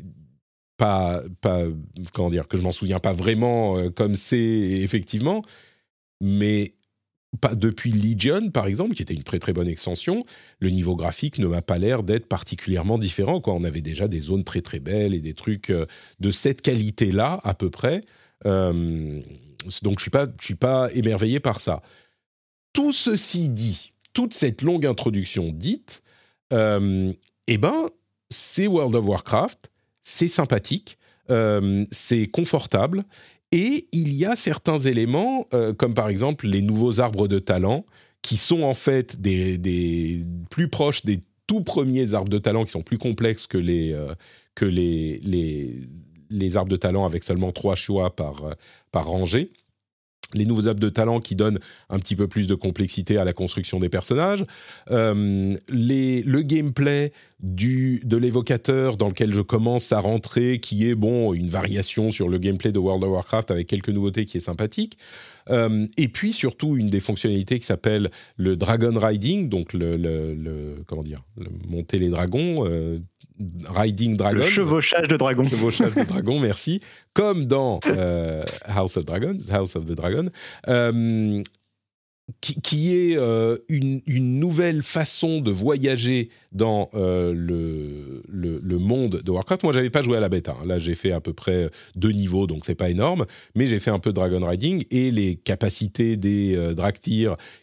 pas, 0.77 1.23
pas. 1.40 1.65
Comment 2.12 2.31
dire 2.31 2.49
Que 2.49 2.57
je 2.57 2.62
m'en 2.62 2.73
souviens 2.73 3.01
pas 3.01 3.12
vraiment 3.12 3.90
comme 3.90 4.15
c'est 4.15 4.39
effectivement. 4.39 5.43
Mais 6.20 6.74
pas 7.40 7.55
depuis 7.55 7.93
Legion, 7.93 8.51
par 8.51 8.66
exemple, 8.66 8.95
qui 8.95 9.03
était 9.03 9.15
une 9.15 9.23
très 9.23 9.39
très 9.39 9.53
bonne 9.53 9.69
extension, 9.69 10.24
le 10.61 10.70
niveau 10.70 10.97
graphique 10.97 11.39
ne 11.39 11.47
m'a 11.47 11.62
pas 11.62 11.78
l'air 11.78 12.03
d'être 12.03 12.27
particulièrement 12.27 12.99
différent. 12.99 13.40
Quoi. 13.40 13.55
On 13.55 13.65
avait 13.65 13.82
déjà 13.82 14.09
des 14.09 14.20
zones 14.20 14.45
très 14.45 14.62
très 14.62 14.81
belles 14.81 15.15
et 15.15 15.20
des 15.20 15.35
trucs 15.35 15.70
euh, 15.70 15.86
de 16.20 16.31
cette 16.31 16.62
qualité-là, 16.62 17.39
à 17.45 17.55
peu 17.55 17.70
près. 17.70 18.01
Euh, 18.47 19.20
donc 19.82 19.99
je 19.99 20.03
suis 20.03 20.11
pas, 20.11 20.27
je 20.40 20.45
suis 20.45 20.55
pas 20.55 20.89
émerveillé 20.95 21.39
par 21.39 21.61
ça. 21.61 21.82
Tout 22.73 22.93
ceci 22.93 23.49
dit, 23.49 23.93
toute 24.15 24.32
cette 24.32 24.62
longue 24.62 24.86
introduction 24.86 25.51
dite, 25.53 26.03
euh, 26.53 27.12
eh 27.47 27.59
ben, 27.59 27.89
c'est 28.30 28.66
World 28.66 28.94
of 28.94 29.06
Warcraft, 29.06 29.70
c'est 30.02 30.28
sympathique, 30.28 30.98
c'est 31.90 32.26
confortable 32.26 33.05
et 33.52 33.88
il 33.92 34.14
y 34.14 34.24
a 34.26 34.36
certains 34.36 34.78
éléments, 34.78 35.46
euh, 35.55 35.72
comme 35.72 35.94
par 35.94 36.09
exemple 36.09 36.46
les 36.46 36.60
nouveaux 36.60 37.00
arbres 37.00 37.28
de 37.28 37.38
talent, 37.38 37.86
qui 38.20 38.36
sont 38.36 38.62
en 38.62 38.74
fait 38.74 39.20
des, 39.20 40.24
plus 40.50 40.68
proches 40.68 41.05
des 41.05 41.20
tout 41.46 41.62
premiers 41.62 42.12
arbres 42.12 42.28
de 42.28 42.38
talent, 42.38 42.64
qui 42.64 42.72
sont 42.72 42.82
plus 42.82 42.98
complexes 42.98 43.46
que 43.46 43.56
les, 43.56 43.92
euh, 43.92 44.14
que 44.55 44.66
les, 44.66 45.18
les, 46.30 46.56
arbres 46.56 46.70
de 46.70 46.76
talent 46.76 47.06
avec 47.06 47.24
seulement 47.24 47.52
trois 47.52 47.74
choix 47.74 48.14
par, 48.14 48.44
euh, 48.44 48.52
par 48.92 49.06
rangée 49.06 49.50
les 50.34 50.44
nouveaux 50.44 50.68
apps 50.68 50.80
de 50.80 50.88
talent 50.88 51.20
qui 51.20 51.34
donnent 51.34 51.59
un 51.88 51.98
petit 51.98 52.16
peu 52.16 52.28
plus 52.28 52.46
de 52.46 52.55
complexité 52.55 53.16
à 53.16 53.24
la 53.24 53.32
construction 53.32 53.80
des 53.80 53.88
personnages, 53.88 54.44
euh, 54.90 55.55
le 55.68 56.40
gameplay 56.42 57.12
du, 57.40 58.00
de 58.05 58.16
l'évocateur 58.16 58.96
dans 58.96 59.09
lequel 59.09 59.32
je 59.32 59.40
commence 59.40 59.92
à 59.92 60.00
rentrer, 60.00 60.59
qui 60.59 60.88
est 60.88 60.94
bon 60.94 61.32
une 61.32 61.48
variation 61.48 62.10
sur 62.10 62.28
le 62.28 62.38
gameplay 62.38 62.72
de 62.72 62.78
World 62.78 63.05
of 63.05 63.10
Warcraft 63.10 63.50
avec 63.50 63.68
quelques 63.68 63.90
nouveautés 63.90 64.24
qui 64.26 64.36
est 64.36 64.40
sympathique, 64.40 64.98
euh, 65.50 65.86
et 65.96 66.09
puis 66.09 66.32
surtout 66.32 66.76
une 66.76 66.88
des 66.88 67.00
fonctionnalités 67.00 67.59
qui 67.59 67.66
s'appelle 67.66 68.10
le 68.36 68.56
Dragon 68.56 68.92
Riding, 68.94 69.48
donc 69.48 69.72
le, 69.72 69.96
le, 69.96 70.82
comment 70.86 71.02
dire, 71.02 71.22
monter 71.68 71.98
les 71.98 72.09
dragons, 72.09 72.66
euh, 72.66 72.98
Riding 73.69 74.16
Dragon. 74.16 74.39
Le 74.39 74.48
chevauchage 74.48 75.09
de 75.09 75.16
dragon. 75.16 75.44
Chevauchage 75.44 75.94
de 75.94 76.02
dragon, 76.02 76.40
merci. 76.40 76.81
Comme 77.12 77.44
dans 77.47 77.81
euh, 77.86 78.44
House 78.66 78.97
of 78.97 79.05
Dragons, 79.05 79.39
House 79.51 79.77
of 79.77 79.85
the 79.85 79.93
Dragon. 79.93 80.28
Euh, 80.69 81.43
qui, 82.43 82.94
est 82.94 83.16
euh, 83.16 83.56
une, 83.69 84.02
nouvelle 84.39 84.82
façon 84.82 85.40
de 85.40 85.51
voyager 85.51 86.28
dans 86.52 86.90
le, 86.93 88.23
le, 88.28 88.78
monde 88.78 89.23
de 89.24 89.31
Warcraft. 89.31 89.62
Moi, 89.62 89.73
j'avais 89.73 89.89
pas 89.89 90.02
joué 90.02 90.19
à 90.19 90.20
la 90.20 90.28
bêta. 90.28 90.55
Hein. 90.60 90.66
Là, 90.66 90.78
j'ai 90.78 90.94
fait 90.94 91.12
à 91.12 91.20
peu 91.20 91.32
près 91.32 91.70
deux 91.97 92.12
niveaux, 92.12 92.47
donc 92.47 92.66
c'est 92.66 92.74
pas 92.74 92.90
énorme. 92.90 93.24
Mais 93.55 93.66
j'ai 93.66 93.78
fait 93.78 93.90
un 93.90 93.98
peu 93.98 94.10
de 94.10 94.15
Dragon 94.16 94.47
Riding 94.47 94.85
et 94.90 95.10
les 95.10 95.36
capacités 95.36 96.16
des 96.16 96.55
euh, 96.55 96.74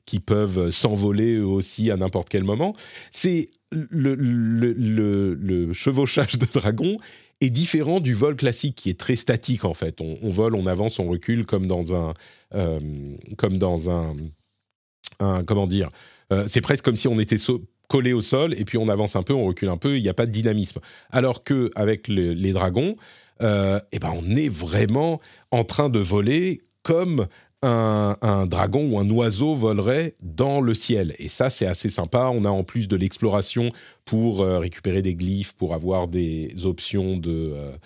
qui 0.05 0.19
peuvent 0.19 0.71
s'envoler 0.71 1.35
eux 1.35 1.45
aussi 1.45 1.91
à 1.91 1.97
n'importe 1.97 2.29
quel 2.29 2.43
moment. 2.43 2.75
C'est 3.11 3.51
le, 3.89 5.73
chevauchage 5.73 6.37
de 6.37 6.45
dragon 6.45 6.97
est 7.41 7.49
différent 7.49 7.99
du 7.99 8.13
vol 8.13 8.35
classique 8.35 8.75
qui 8.75 8.89
est 8.89 8.99
très 8.99 9.15
statique 9.15 9.65
en 9.65 9.73
fait. 9.73 9.99
On, 10.01 10.29
vole, 10.29 10.55
on 10.55 10.65
avance, 10.65 10.99
on 10.99 11.07
recule 11.07 11.45
comme 11.45 11.67
dans 11.67 11.93
un, 11.93 12.13
euh, 12.53 12.79
comme 13.37 13.57
dans 13.57 13.89
un, 13.89 14.15
comment 15.45 15.67
dire. 15.67 15.89
Euh, 16.31 16.45
c'est 16.47 16.61
presque 16.61 16.83
comme 16.83 16.95
si 16.95 17.07
on 17.07 17.19
était 17.19 17.37
collé 17.87 18.13
au 18.13 18.21
sol 18.21 18.53
et 18.57 18.65
puis 18.65 18.77
on 18.77 18.89
avance 18.89 19.15
un 19.15 19.23
peu, 19.23 19.33
on 19.33 19.45
recule 19.45 19.69
un 19.69 19.77
peu. 19.77 19.97
Il 19.97 20.01
n'y 20.01 20.09
a 20.09 20.13
pas 20.13 20.25
de 20.25 20.31
dynamisme. 20.31 20.79
Alors 21.11 21.43
que 21.43 21.69
avec 21.75 22.07
les 22.07 22.53
dragons, 22.53 22.95
euh, 23.41 23.79
eh 23.91 23.99
ben 23.99 24.13
on 24.15 24.35
est 24.35 24.49
vraiment 24.49 25.19
en 25.51 25.63
train 25.63 25.89
de 25.89 25.99
voler 25.99 26.61
comme 26.83 27.27
un, 27.65 28.45
dragon 28.45 28.89
ou 28.91 28.99
un 28.99 29.09
oiseau 29.09 29.55
volerait 29.55 30.15
dans 30.23 30.61
le 30.61 30.73
ciel. 30.73 31.15
Et 31.19 31.29
ça, 31.29 31.49
c'est 31.49 31.65
assez 31.65 31.89
sympa. 31.89 32.29
On 32.33 32.45
a 32.45 32.49
en 32.49 32.63
plus 32.63 32.87
de 32.87 32.95
l'exploration 32.95 33.69
pour 34.05 34.41
euh, 34.41 34.59
récupérer 34.59 35.01
des 35.01 35.15
glyphes, 35.15 35.53
pour 35.53 35.73
avoir 35.73 36.07
des 36.07 36.65
options 36.65 37.17
de... 37.17 37.53
Euh, 37.55 37.77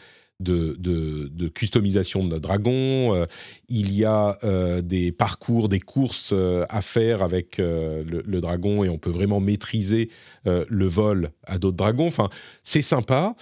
de, 0.41 1.49
customisation 1.49 2.23
de 2.23 2.29
notre 2.29 2.43
dragon. 2.43 3.13
Euh, 3.13 3.25
il 3.67 3.93
y 3.93 4.05
a 4.05 4.37
des 4.81 5.11
parcours, 5.11 5.67
des 5.67 5.81
courses 5.81 6.33
à 6.69 6.81
faire 6.81 7.21
avec 7.21 7.57
le, 7.57 8.39
dragon 8.39 8.85
et 8.85 8.89
on 8.89 8.97
peut 8.97 9.09
vraiment 9.09 9.41
maîtriser 9.41 10.09
le 10.45 10.87
vol 10.87 11.31
à 11.45 11.57
d'autres 11.57 11.75
dragons. 11.75 12.07
Enfin, 12.07 12.29
c'est 12.63 12.81
sympa 12.81 13.35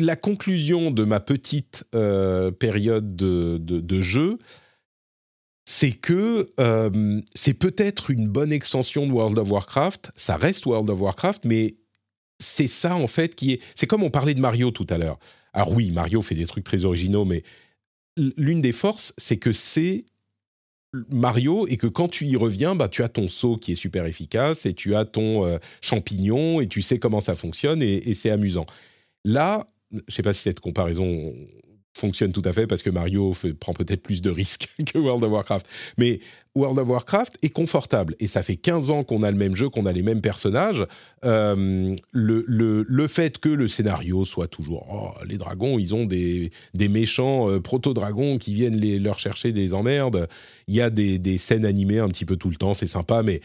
la 0.00 0.16
conclusion 0.16 0.90
de 0.90 1.04
ma 1.04 1.20
petite 1.20 1.84
euh, 1.94 2.50
période 2.50 3.16
de, 3.16 4.00
jeu, 4.00 4.38
c'est 5.64 5.92
que 5.92 6.52
euh, 6.58 7.20
c'est 7.34 7.54
peut-être 7.54 8.10
une 8.10 8.28
bonne 8.28 8.52
extension 8.52 9.06
de 9.06 9.12
World 9.12 9.38
of 9.38 9.50
Warcraft. 9.50 10.10
Ça 10.16 10.36
reste 10.36 10.66
World 10.66 10.90
of 10.90 11.00
Warcraft, 11.00 11.44
mais 11.44 11.76
c'est 12.38 12.68
ça 12.68 12.96
en 12.96 13.06
fait 13.06 13.34
qui 13.34 13.52
est. 13.52 13.62
C'est 13.74 13.86
comme 13.86 14.02
on 14.02 14.10
parlait 14.10 14.34
de 14.34 14.40
Mario 14.40 14.70
tout 14.70 14.86
à 14.90 14.98
l'heure. 14.98 15.18
Alors 15.52 15.72
oui, 15.72 15.90
Mario 15.90 16.22
fait 16.22 16.34
des 16.34 16.46
trucs 16.46 16.64
très 16.64 16.84
originaux, 16.84 17.24
mais 17.24 17.42
l'une 18.16 18.60
des 18.60 18.72
forces, 18.72 19.12
c'est 19.18 19.36
que 19.36 19.52
c'est 19.52 20.04
Mario 21.10 21.66
et 21.68 21.76
que 21.76 21.86
quand 21.86 22.08
tu 22.08 22.26
y 22.26 22.36
reviens, 22.36 22.74
bah, 22.74 22.88
tu 22.88 23.02
as 23.02 23.08
ton 23.08 23.28
saut 23.28 23.56
qui 23.56 23.72
est 23.72 23.76
super 23.76 24.06
efficace 24.06 24.66
et 24.66 24.74
tu 24.74 24.94
as 24.96 25.04
ton 25.04 25.46
euh, 25.46 25.58
champignon 25.80 26.60
et 26.60 26.66
tu 26.66 26.82
sais 26.82 26.98
comment 26.98 27.20
ça 27.20 27.34
fonctionne 27.34 27.82
et 27.82 28.14
c'est 28.14 28.30
amusant. 28.30 28.66
Là, 29.24 29.68
je 29.92 29.96
ne 29.96 30.02
sais 30.08 30.22
pas 30.22 30.32
si 30.32 30.42
cette 30.42 30.60
comparaison 30.60 31.34
fonctionne 31.96 32.32
tout 32.32 32.42
à 32.44 32.52
fait 32.52 32.66
parce 32.66 32.82
que 32.82 32.90
Mario 32.90 33.34
prend 33.58 33.72
peut-être 33.72 34.02
plus 34.02 34.22
de 34.22 34.30
risques 34.30 34.68
que 34.86 34.98
World 34.98 35.24
of 35.24 35.30
Warcraft. 35.30 35.66
Mais 35.98 36.20
World 36.54 36.78
of 36.78 36.88
Warcraft 36.88 37.36
est 37.42 37.50
confortable 37.50 38.14
et 38.20 38.26
ça 38.26 38.42
fait 38.42 38.56
15 38.56 38.90
ans 38.90 39.04
qu'on 39.04 39.22
a 39.22 39.30
le 39.30 39.36
même 39.36 39.54
jeu, 39.54 39.68
qu'on 39.68 39.86
a 39.86 39.92
les 39.92 40.02
mêmes 40.02 40.20
personnages. 40.20 40.86
Euh, 41.24 41.94
le, 42.12 42.44
le, 42.46 43.08
fait 43.08 43.38
que 43.38 43.48
le 43.48 43.68
scénario 43.68 44.24
soit 44.24 44.48
toujours 44.48 44.86
oh, 44.90 45.24
les 45.26 45.36
dragons, 45.36 45.78
ils 45.78 45.94
ont 45.94 46.06
des, 46.06 46.50
des 46.74 46.88
méchants 46.88 47.50
euh, 47.50 47.60
proto-dragons 47.60 48.38
qui 48.38 48.54
viennent 48.54 48.76
les, 48.76 48.98
leur 48.98 49.18
chercher 49.18 49.52
des 49.52 49.74
emmerdes. 49.74 50.28
Il 50.68 50.74
y 50.74 50.80
a 50.80 50.90
des, 50.90 51.18
des 51.18 51.38
scènes 51.38 51.64
animées 51.64 51.98
un 51.98 52.08
petit 52.08 52.24
peu 52.24 52.36
tout 52.36 52.50
le 52.50 52.56
temps, 52.56 52.74
c'est 52.74 52.86
sympa, 52.86 53.22
mais 53.22 53.40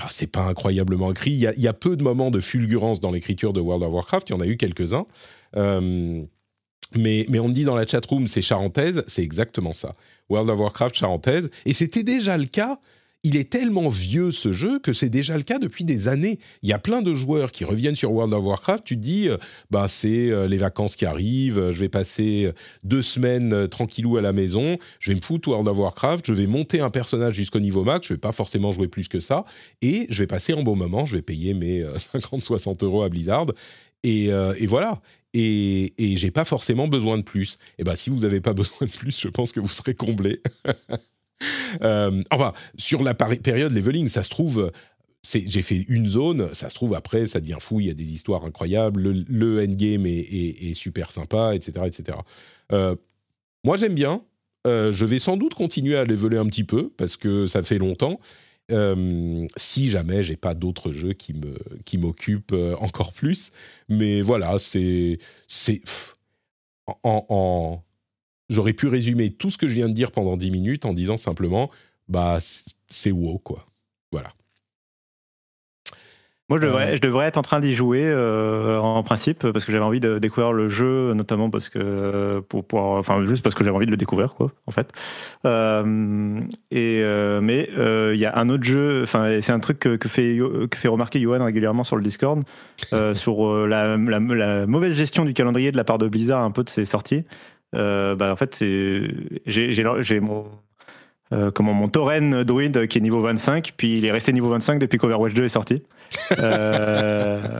Enfin, 0.00 0.08
c'est 0.10 0.26
pas 0.26 0.46
incroyablement 0.46 1.12
écrit. 1.12 1.30
Il 1.30 1.38
y, 1.38 1.46
a, 1.46 1.54
il 1.54 1.60
y, 1.60 1.68
a, 1.68 1.72
peu 1.72 1.96
de 1.96 2.02
moments 2.02 2.32
de 2.32 2.40
fulgurance 2.40 2.98
dans 2.98 3.12
l'écriture 3.12 3.52
de 3.52 3.60
World 3.60 3.84
of 3.84 3.92
Warcraft. 3.92 4.28
Il 4.28 4.32
y 4.32 4.34
en 4.34 4.40
a 4.40 4.46
eu 4.46 4.56
quelques-uns. 4.56 5.06
Euh, 5.56 6.22
mais, 6.96 7.26
on 7.38 7.48
me 7.48 7.54
dit 7.54 7.64
dans 7.64 7.76
la 7.76 7.86
chatroom, 7.86 8.26
c'est 8.26 8.42
charentaise. 8.42 9.02
C'est 9.06 9.22
exactement 9.22 9.72
ça. 9.72 9.94
World 10.28 10.50
of 10.50 10.60
Warcraft 10.60 10.94
charentaise. 10.94 11.50
Et 11.66 11.72
c'était 11.72 12.02
déjà 12.04 12.36
le 12.36 12.46
cas 12.46 12.78
il 13.26 13.36
est 13.36 13.50
tellement 13.50 13.88
vieux 13.88 14.30
ce 14.30 14.52
jeu 14.52 14.78
que 14.78 14.92
c'est 14.92 15.08
déjà 15.08 15.36
le 15.38 15.42
cas 15.42 15.58
depuis 15.58 15.84
des 15.84 16.08
années. 16.08 16.38
Il 16.62 16.68
y 16.68 16.74
a 16.74 16.78
plein 16.78 17.00
de 17.00 17.14
joueurs 17.14 17.52
qui 17.52 17.64
reviennent 17.64 17.96
sur 17.96 18.12
World 18.12 18.34
of 18.34 18.44
Warcraft. 18.44 18.84
Tu 18.84 18.96
te 18.96 19.00
dis, 19.00 19.28
euh, 19.28 19.38
bah 19.70 19.88
c'est 19.88 20.30
euh, 20.30 20.46
les 20.46 20.58
vacances 20.58 20.94
qui 20.94 21.06
arrivent. 21.06 21.70
Je 21.70 21.80
vais 21.80 21.88
passer 21.88 22.52
deux 22.84 23.00
semaines 23.00 23.66
tranquillou 23.68 24.18
à 24.18 24.20
la 24.20 24.32
maison. 24.32 24.76
Je 25.00 25.10
vais 25.10 25.16
me 25.16 25.22
foutre 25.22 25.48
World 25.48 25.66
of 25.66 25.78
Warcraft. 25.78 26.26
Je 26.26 26.34
vais 26.34 26.46
monter 26.46 26.80
un 26.80 26.90
personnage 26.90 27.34
jusqu'au 27.34 27.60
niveau 27.60 27.82
max. 27.82 28.06
Je 28.08 28.12
vais 28.12 28.18
pas 28.18 28.32
forcément 28.32 28.72
jouer 28.72 28.88
plus 28.88 29.08
que 29.08 29.20
ça. 29.20 29.46
Et 29.80 30.06
je 30.10 30.18
vais 30.18 30.26
passer 30.26 30.52
un 30.52 30.62
bon 30.62 30.76
moment. 30.76 31.06
Je 31.06 31.16
vais 31.16 31.22
payer 31.22 31.54
mes 31.54 31.82
50-60 32.14 32.84
euros 32.84 33.02
à 33.02 33.08
Blizzard. 33.08 33.46
Et, 34.02 34.28
voilà. 34.66 35.00
Et, 35.34 35.92
et 35.98 36.16
j'ai 36.16 36.30
pas 36.30 36.44
forcément 36.44 36.88
besoin 36.88 37.18
de 37.18 37.22
plus. 37.22 37.58
Et 37.78 37.84
ben 37.84 37.96
si 37.96 38.08
vous 38.08 38.20
n'avez 38.20 38.40
pas 38.40 38.52
besoin 38.54 38.86
de 38.86 38.90
plus, 38.90 39.20
je 39.20 39.28
pense 39.28 39.52
que 39.52 39.60
vous 39.60 39.68
serez 39.68 39.94
comblé. 39.94 40.40
Euh, 41.82 42.22
enfin, 42.30 42.52
sur 42.78 43.02
la 43.02 43.12
période 43.12 43.72
leveling, 43.72 44.06
ça 44.08 44.22
se 44.22 44.30
trouve, 44.30 44.70
j'ai 45.32 45.62
fait 45.62 45.84
une 45.88 46.08
zone, 46.08 46.54
ça 46.54 46.68
se 46.68 46.74
trouve 46.74 46.94
après, 46.94 47.26
ça 47.26 47.40
devient 47.40 47.58
fou, 47.60 47.80
il 47.80 47.86
y 47.86 47.90
a 47.90 47.94
des 47.94 48.12
histoires 48.12 48.44
incroyables, 48.44 49.02
le, 49.02 49.62
endgame 49.62 50.06
est, 50.06 50.74
super 50.74 51.10
sympa, 51.10 51.54
etc. 51.54 51.86
etc. 51.86 52.18
Euh, 52.72 52.94
moi, 53.64 53.76
j'aime 53.76 53.94
bien. 53.94 54.22
Euh, 54.66 54.92
je 54.92 55.04
vais 55.04 55.18
sans 55.18 55.36
doute 55.36 55.54
continuer 55.54 55.94
à 55.94 56.04
leveler 56.04 56.38
un 56.38 56.46
petit 56.46 56.64
peu 56.64 56.90
parce 56.96 57.16
que 57.16 57.46
ça 57.46 57.62
fait 57.62 57.78
longtemps. 57.78 58.18
Si 59.56 59.88
jamais 59.90 60.22
j'ai 60.22 60.36
pas 60.36 60.54
d'autres 60.54 60.92
jeux 60.92 61.12
qui 61.12 61.34
me 61.34 61.56
qui 61.84 61.98
m'occupent 61.98 62.54
encore 62.80 63.12
plus, 63.12 63.50
mais 63.88 64.22
voilà, 64.22 64.58
c'est 64.58 65.18
c'est 65.48 65.82
en, 67.02 67.82
j'aurais 68.48 68.72
pu 68.72 68.88
résumer 68.88 69.32
tout 69.32 69.50
ce 69.50 69.58
que 69.58 69.68
je 69.68 69.74
viens 69.74 69.88
de 69.88 69.94
dire 69.94 70.10
pendant 70.12 70.36
10 70.36 70.50
minutes 70.50 70.84
en 70.86 70.92
disant 70.94 71.16
simplement 71.16 71.70
bah 72.08 72.38
c'est 72.90 73.10
wow 73.12 73.38
quoi. 73.38 73.66
Voilà. 74.12 74.32
Moi, 76.50 76.58
je 76.60 76.66
devrais, 76.66 76.96
je 76.96 77.00
devrais 77.00 77.26
être 77.26 77.38
en 77.38 77.42
train 77.42 77.58
d'y 77.60 77.74
jouer 77.74 78.14
en 78.14 79.02
principe 79.02 79.50
parce 79.50 79.64
que 79.64 79.72
j'avais 79.72 79.84
envie 79.84 80.00
de 80.00 80.18
découvrir 80.18 80.52
le 80.52 80.68
jeu, 80.68 81.14
notamment 81.14 81.48
parce 81.48 81.70
que 81.70 82.40
pour, 82.40 82.66
pour 82.66 82.80
enfin 82.80 83.24
juste 83.24 83.42
parce 83.42 83.54
que 83.54 83.64
j'avais 83.64 83.74
envie 83.74 83.86
de 83.86 83.90
le 83.90 83.96
découvrir, 83.96 84.34
quoi, 84.34 84.52
en 84.66 84.70
fait. 84.70 84.92
et 86.70 87.02
mais 87.40 87.68
il 88.14 88.18
y 88.18 88.26
a 88.26 88.36
un 88.38 88.48
autre 88.50 88.64
jeu, 88.64 89.02
enfin 89.04 89.40
c'est 89.40 89.52
un 89.52 89.60
truc 89.60 89.78
que, 89.78 89.96
que, 89.96 90.08
fait 90.08 90.38
que 90.70 90.76
fait 90.76 90.88
remarquer 90.88 91.18
Johan 91.20 91.44
régulièrement 91.44 91.84
sur 91.84 91.96
le 91.96 92.02
Discord 92.02 92.42
sur 93.14 93.66
la, 93.66 93.96
la, 93.96 94.20
la, 94.20 94.66
mauvaise 94.66 94.94
gestion 94.94 95.24
du 95.24 95.32
calendrier 95.32 95.72
de 95.72 95.76
la 95.78 95.84
part 95.84 95.98
de 95.98 96.08
Blizzard 96.08 96.42
un 96.42 96.50
peu 96.50 96.62
de 96.62 96.68
ses 96.68 96.84
sorties. 96.84 97.24
bah 97.72 98.32
en 98.32 98.36
fait 98.36 98.54
c'est 98.54 99.08
j'ai 99.46 100.20
mon 100.20 100.44
euh, 101.34 101.50
comment 101.50 101.74
mon 101.74 101.88
tauren 101.88 102.44
druide 102.44 102.86
qui 102.86 102.98
est 102.98 103.00
niveau 103.00 103.20
25, 103.20 103.72
puis 103.76 103.98
il 103.98 104.04
est 104.04 104.12
resté 104.12 104.32
niveau 104.32 104.48
25 104.50 104.78
depuis 104.78 104.98
qu'Overwatch 104.98 105.34
2 105.34 105.44
est 105.44 105.48
sorti. 105.48 105.82
euh, 106.38 107.58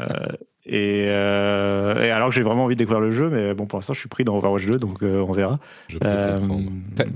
et, 0.64 1.06
euh, 1.08 2.02
et, 2.04 2.10
alors 2.10 2.28
que 2.28 2.34
j'ai 2.34 2.42
vraiment 2.42 2.64
envie 2.64 2.76
de 2.76 2.78
découvrir 2.78 3.00
le 3.00 3.10
jeu, 3.10 3.28
mais 3.28 3.52
bon, 3.52 3.66
pour 3.66 3.78
l'instant, 3.78 3.94
je 3.94 3.98
suis 3.98 4.08
pris 4.08 4.24
dans 4.24 4.36
Overwatch 4.36 4.66
2, 4.66 4.78
donc 4.78 5.02
on 5.02 5.32
verra. 5.32 5.58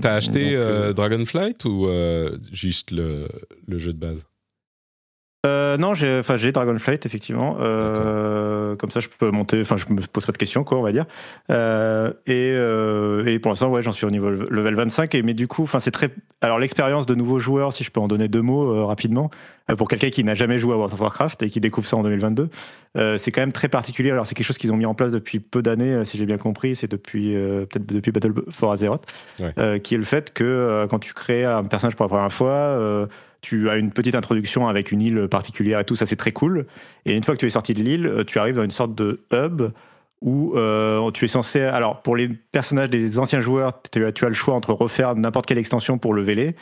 T'as 0.01 0.13
acheté 0.13 0.55
Dragonflight 0.95 1.63
ou 1.65 1.87
juste 2.51 2.91
le, 2.91 3.27
le, 3.67 3.79
jeu 3.79 3.93
de 3.93 3.99
base? 3.99 4.25
Euh, 5.45 5.77
non, 5.77 5.93
j'ai, 5.93 6.19
enfin, 6.19 6.35
j'ai 6.35 6.51
Dragonflight 6.51 7.05
effectivement. 7.05 7.57
Euh, 7.61 8.75
comme 8.75 8.91
ça, 8.91 8.99
je 8.99 9.07
peux 9.07 9.31
monter. 9.31 9.61
Enfin, 9.61 9.77
je 9.77 9.85
me 9.93 10.01
pose 10.01 10.25
pas 10.25 10.33
de 10.33 10.37
questions, 10.37 10.65
quoi, 10.65 10.77
on 10.77 10.81
va 10.81 10.91
dire. 10.91 11.05
Euh, 11.49 12.11
et, 12.27 12.51
euh, 12.53 13.25
et, 13.25 13.39
pour 13.39 13.49
l'instant, 13.49 13.69
ouais, 13.69 13.81
j'en 13.81 13.93
suis 13.93 14.05
au 14.05 14.09
niveau 14.11 14.29
level 14.29 14.75
25. 14.75 15.15
Et 15.15 15.21
mais 15.21 15.33
du 15.33 15.47
coup, 15.47 15.63
enfin, 15.63 15.79
c'est 15.79 15.91
très. 15.91 16.09
Alors, 16.41 16.59
l'expérience 16.59 17.05
de 17.05 17.15
nouveaux 17.15 17.39
joueurs, 17.39 17.71
si 17.71 17.85
je 17.85 17.91
peux 17.91 18.01
en 18.01 18.09
donner 18.09 18.27
deux 18.27 18.41
mots 18.41 18.73
euh, 18.73 18.83
rapidement, 18.83 19.31
euh, 19.69 19.77
pour 19.77 19.87
quelqu'un 19.87 20.09
qui 20.09 20.25
n'a 20.25 20.35
jamais 20.35 20.59
joué 20.59 20.73
à 20.73 20.75
World 20.75 20.93
of 20.93 20.99
Warcraft 20.99 21.41
et 21.43 21.49
qui 21.49 21.61
découvre 21.61 21.87
ça 21.87 21.95
en 21.95 22.03
2022, 22.03 22.49
c'est 23.17 23.31
quand 23.31 23.41
même 23.41 23.53
très 23.53 23.69
particulier. 23.69 24.11
Alors, 24.11 24.27
c'est 24.27 24.35
quelque 24.35 24.47
chose 24.47 24.57
qu'ils 24.57 24.73
ont 24.73 24.77
mis 24.77 24.85
en 24.85 24.93
place 24.93 25.13
depuis 25.13 25.39
peu 25.39 25.61
d'années, 25.61 26.03
si 26.03 26.17
j'ai 26.17 26.25
bien 26.25 26.37
compris. 26.37 26.75
C'est 26.75 26.91
depuis 26.91 27.33
peut-être 27.33 27.85
depuis 27.85 28.11
Battle 28.11 28.33
for 28.49 28.73
Azeroth, 28.73 29.05
ouais. 29.39 29.79
qui 29.79 29.95
est 29.95 29.99
le 29.99 30.03
fait 30.03 30.33
que 30.33 30.85
quand 30.89 30.99
tu 30.99 31.13
crées 31.13 31.45
un 31.45 31.63
personnage 31.63 31.95
pour 31.95 32.05
la 32.05 32.09
première 32.09 32.33
fois 32.33 33.07
tu 33.41 33.69
as 33.69 33.77
une 33.77 33.91
petite 33.91 34.15
introduction 34.15 34.67
avec 34.67 34.91
une 34.91 35.01
île 35.01 35.27
particulière 35.29 35.79
et 35.79 35.85
tout, 35.85 35.95
ça 35.95 36.05
c'est 36.05 36.15
très 36.15 36.31
cool. 36.31 36.65
Et 37.05 37.15
une 37.15 37.23
fois 37.23 37.35
que 37.35 37.39
tu 37.39 37.45
es 37.45 37.49
sorti 37.49 37.73
de 37.73 37.81
l'île, 37.81 38.05
euh, 38.05 38.23
tu 38.23 38.39
arrives 38.39 38.55
dans 38.55 38.63
une 38.63 38.71
sorte 38.71 38.95
de 38.95 39.21
hub 39.31 39.71
où 40.21 40.53
euh, 40.55 41.11
tu 41.11 41.25
es 41.25 41.27
censé. 41.29 41.61
Alors, 41.61 42.01
pour 42.01 42.17
les 42.17 42.27
personnages 42.27 42.89
des 42.89 43.19
anciens 43.19 43.39
joueurs, 43.39 43.81
tu 43.91 44.05
as, 44.05 44.27
le 44.27 44.33
choix 44.33 44.53
entre 44.53 44.73
refaire 44.73 45.15
n'importe 45.15 45.45
quelle 45.45 45.57
extension 45.57 45.97
pour 45.97 46.13
le 46.13 46.21
véler. 46.21 46.55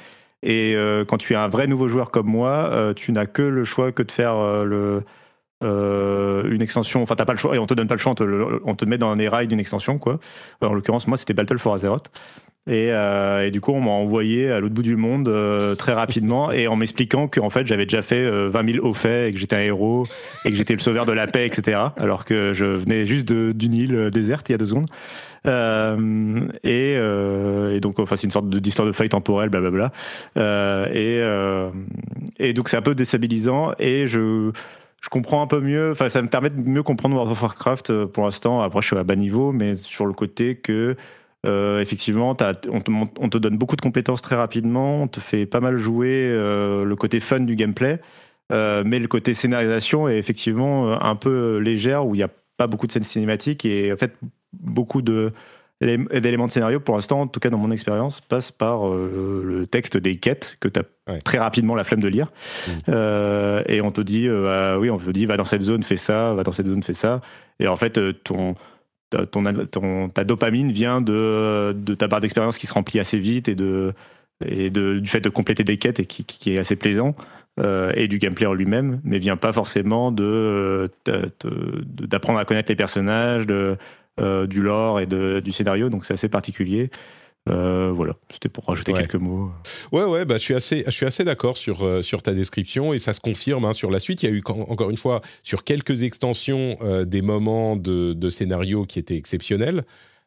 Et 0.44 0.76
euh, 0.76 1.04
quand 1.06 1.18
tu 1.18 1.34
es 1.34 1.36
un 1.36 1.48
vrai 1.48 1.66
nouveau 1.66 1.88
joueur 1.88 2.12
comme 2.12 2.28
moi, 2.28 2.94
tu 2.96 3.12
n'as 3.12 3.26
que 3.26 3.42
le 3.42 3.66
choix 3.66 3.92
que 3.92 4.04
de 4.04 4.12
faire 4.12 4.36
une 5.64 6.62
extension. 6.62 7.02
Enfin, 7.02 7.16
t'as 7.16 7.26
pas 7.26 7.34
le 7.34 7.40
choix 7.40 7.56
et 7.56 7.60
on 7.60 7.66
te 7.66 7.74
donne 7.74 7.88
pas 7.88 7.96
le 7.96 8.00
choix, 8.00 8.12
on 8.12 8.16
te, 8.16 8.62
on 8.64 8.76
te 8.76 8.86
met 8.86 9.00
dans 9.00 9.16
les 9.16 9.28
rails 9.28 9.48
d'une 9.48 9.60
extension, 9.60 9.98
quoi. 9.98 10.20
en 10.62 10.74
l'occurrence, 10.74 11.08
moi, 11.08 11.18
c'était 11.18 11.34
Battle 11.34 11.58
for 11.58 11.74
Azeroth. 11.74 12.12
Euh, 12.68 13.46
et, 13.46 13.52
du 13.52 13.62
coup, 13.62 13.72
on 13.72 13.82
m'a 13.82 13.92
envoyé 13.92 14.52
à 14.52 14.60
l'autre 14.60 14.74
bout 14.74 14.84
du 14.84 14.96
monde 14.96 15.28
euh, 15.28 15.76
très 15.76 15.94
rapidement 15.94 16.52
et 16.52 16.68
en 16.68 16.76
m'expliquant 16.76 17.28
qu'en 17.28 17.50
fait, 17.50 17.66
j'avais 17.68 17.86
déjà 17.86 18.02
fait 18.02 18.24
20 18.24 18.60
euh, 18.60 18.74
000 18.74 18.86
hauts 18.86 18.94
faits 18.94 19.30
et 19.30 19.32
que 19.32 19.38
j'étais 19.38 19.56
un 19.56 19.62
héros 19.62 20.06
et 20.46 20.50
que 20.50 20.56
j'étais 20.56 20.74
le 20.74 20.80
sauveur 20.80 21.06
de 21.06 21.14
la 21.14 21.28
paix, 21.28 21.46
etc. 21.46 21.80
Alors 21.98 22.26
que 22.26 22.54
je 22.54 22.66
venais 22.66 23.06
juste 23.06 23.32
d'une 23.32 23.74
île 23.74 24.12
déserte 24.12 24.50
il 24.50 24.54
y 24.54 24.56
a 24.56 24.58
deux 24.58 24.66
secondes. 24.66 24.88
Et, 26.64 26.94
et, 26.96 27.80
donc, 27.80 28.00
enfin, 28.00 28.16
c'est 28.18 28.26
une 28.26 28.32
sorte 28.32 28.50
d'histoire 28.50 28.86
de 28.88 28.92
faille 28.92 29.10
temporelle, 29.10 29.50
blablabla. 29.50 29.92
et, 30.94 31.22
et 32.40 32.54
donc, 32.54 32.68
c'est 32.70 32.78
un 32.78 32.82
peu 32.82 32.96
déstabilisant 32.96 33.74
et 33.80 34.08
je 34.08 34.52
je 35.00 35.10
comprends 35.10 35.44
un 35.44 35.48
peu 35.48 35.62
mieux, 35.62 35.92
enfin 35.92 36.10
ça 36.10 36.24
me 36.24 36.28
permet 36.28 36.50
de 36.50 36.60
mieux 36.60 36.82
comprendre 36.82 37.16
World 37.16 37.32
of 37.32 37.42
Warcraft 37.42 38.06
pour 38.06 38.26
l'instant. 38.26 38.62
Après, 38.62 38.82
je 38.82 38.88
suis 38.88 38.98
à 38.98 39.04
bas 39.04 39.16
niveau, 39.16 39.54
mais 39.54 39.78
sur 39.78 40.08
le 40.08 40.12
côté 40.12 40.56
que 40.56 40.98
euh, 41.46 41.82
effectivement, 41.82 42.32
on 42.32 42.36
te, 42.36 42.70
on, 43.20 43.30
te, 43.30 43.38
donne 43.38 43.58
beaucoup 43.58 43.76
de 43.76 43.82
compétences 43.82 44.22
très 44.22 44.36
rapidement, 44.36 45.04
on 45.04 45.08
te 45.08 45.20
fait 45.20 45.46
pas 45.46 45.60
mal 45.60 45.78
jouer 45.78 46.30
euh, 46.32 46.84
le 46.84 46.96
côté 46.96 47.20
fun 47.20 47.42
du 47.42 47.56
gameplay, 47.56 48.02
euh, 48.52 48.84
mais 48.86 49.00
le 49.00 49.08
côté 49.08 49.34
scénarisation 49.34 50.10
est 50.10 50.18
effectivement 50.18 51.02
un 51.02 51.16
peu 51.16 51.58
légère 51.58 52.08
où 52.08 52.16
il 52.16 52.18
n'y 52.18 52.24
a 52.24 52.30
pas 52.58 52.68
beaucoup 52.68 52.88
de 52.88 52.92
scènes 52.92 53.04
cinématiques 53.04 53.66
et 53.66 53.94
en 53.94 53.98
fait 53.98 54.16
beaucoup 54.54 55.02
de 55.02 55.32
d'éléments 55.80 56.48
de 56.48 56.52
scénario 56.52 56.80
pour 56.80 56.96
l'instant, 56.96 57.22
en 57.22 57.28
tout 57.28 57.40
cas 57.40 57.52
dans 57.52 57.60
mon 57.60 57.70
expérience, 57.70 58.20
passent 58.20 58.52
par 58.52 58.90
le 58.90 59.68
texte 59.68 59.96
des 59.96 60.16
quêtes 60.16 60.58
que 60.60 60.68
tu 60.68 60.80
as 60.80 61.20
très 61.20 61.38
rapidement 61.38 61.76
la 61.76 61.84
flemme 61.84 62.00
de 62.00 62.08
lire. 62.08 62.32
Mmh. 62.68 62.92
et 63.68 63.80
on 63.82 63.92
te 63.92 64.02
dit, 64.02 64.28
ah 64.28 64.80
oui, 64.80 64.90
on 64.90 64.98
te 64.98 65.12
dit, 65.12 65.28
va 65.28 65.38
dans 65.38 65.46
cette 65.46 65.62
zone, 65.62 65.84
fais 65.84 65.98
ça, 65.98 66.34
va 66.34 66.42
dans 66.42 66.52
cette 66.52 66.66
zone, 66.66 66.82
fais 66.82 66.96
ça. 66.96 67.22
Et 67.60 67.68
en 67.68 67.76
fait, 67.76 68.00
ton, 68.24 68.56
ton, 69.32 70.10
ta 70.10 70.24
dopamine 70.24 70.72
vient 70.72 71.02
de, 71.02 71.74
de 71.74 71.94
ta 71.96 72.08
barre 72.08 72.22
d'expérience 72.22 72.58
qui 72.58 72.68
se 72.68 72.74
remplit 72.74 73.00
assez 73.00 73.20
vite 73.20 73.48
et, 73.48 73.56
de, 73.56 73.94
et 74.46 74.70
de, 74.70 75.00
du 75.00 75.10
fait 75.10 75.22
de 75.22 75.30
compléter 75.30 75.64
des 75.64 75.78
quêtes 75.78 76.00
et 76.00 76.06
qui, 76.06 76.26
qui 76.26 76.54
est 76.54 76.58
assez 76.58 76.76
plaisant. 76.76 77.16
Euh, 77.60 77.92
et 77.96 78.08
du 78.08 78.20
gameplay 78.20 78.46
en 78.46 78.54
lui-même, 78.54 79.02
mais 79.04 79.18
vient 79.18 79.36
pas 79.36 79.52
forcément 79.52 80.12
de 80.12 80.92
d'apprendre 81.08 82.38
à 82.38 82.46
connaître 82.46 82.70
les 82.70 82.76
personnages, 82.76 83.48
de, 83.48 83.78
euh, 84.20 84.46
du 84.46 84.62
lore 84.62 85.00
et 85.00 85.08
de, 85.08 85.40
du 85.40 85.52
scénario. 85.52 85.90
Donc 85.90 86.06
c'est 86.06 86.14
assez 86.14 86.30
particulier. 86.30 86.92
Euh, 87.50 87.92
voilà, 87.94 88.16
c'était 88.32 88.50
pour 88.50 88.66
rajouter 88.66 88.94
quelques 88.94 89.16
mots. 89.16 89.52
Ouais, 89.92 90.04
ouais, 90.04 90.26
bah, 90.26 90.38
je 90.38 90.44
suis 90.44 90.54
assez, 90.54 90.84
je 90.86 90.92
suis 90.92 91.06
assez 91.06 91.24
d'accord 91.24 91.58
sur, 91.58 91.84
euh, 91.84 92.02
sur 92.02 92.22
ta 92.22 92.34
description 92.34 92.94
et 92.94 93.00
ça 93.00 93.14
se 93.14 93.20
confirme 93.20 93.66
hein, 93.66 93.74
sur 93.74 93.92
la 93.92 94.00
suite. 94.00 94.24
Il 94.24 94.30
y 94.30 94.32
a 94.32 94.36
eu, 94.36 94.44
encore 94.46 94.90
une 94.90 94.98
fois, 94.98 95.22
sur 95.44 95.64
quelques 95.64 96.04
extensions, 96.04 96.78
euh, 96.82 97.06
des 97.06 97.22
moments 97.22 97.76
de, 97.76 98.14
de, 98.14 98.30
scénario 98.30 98.86
qui 98.86 99.00
étaient 99.00 99.18
exceptionnels. 99.18 99.84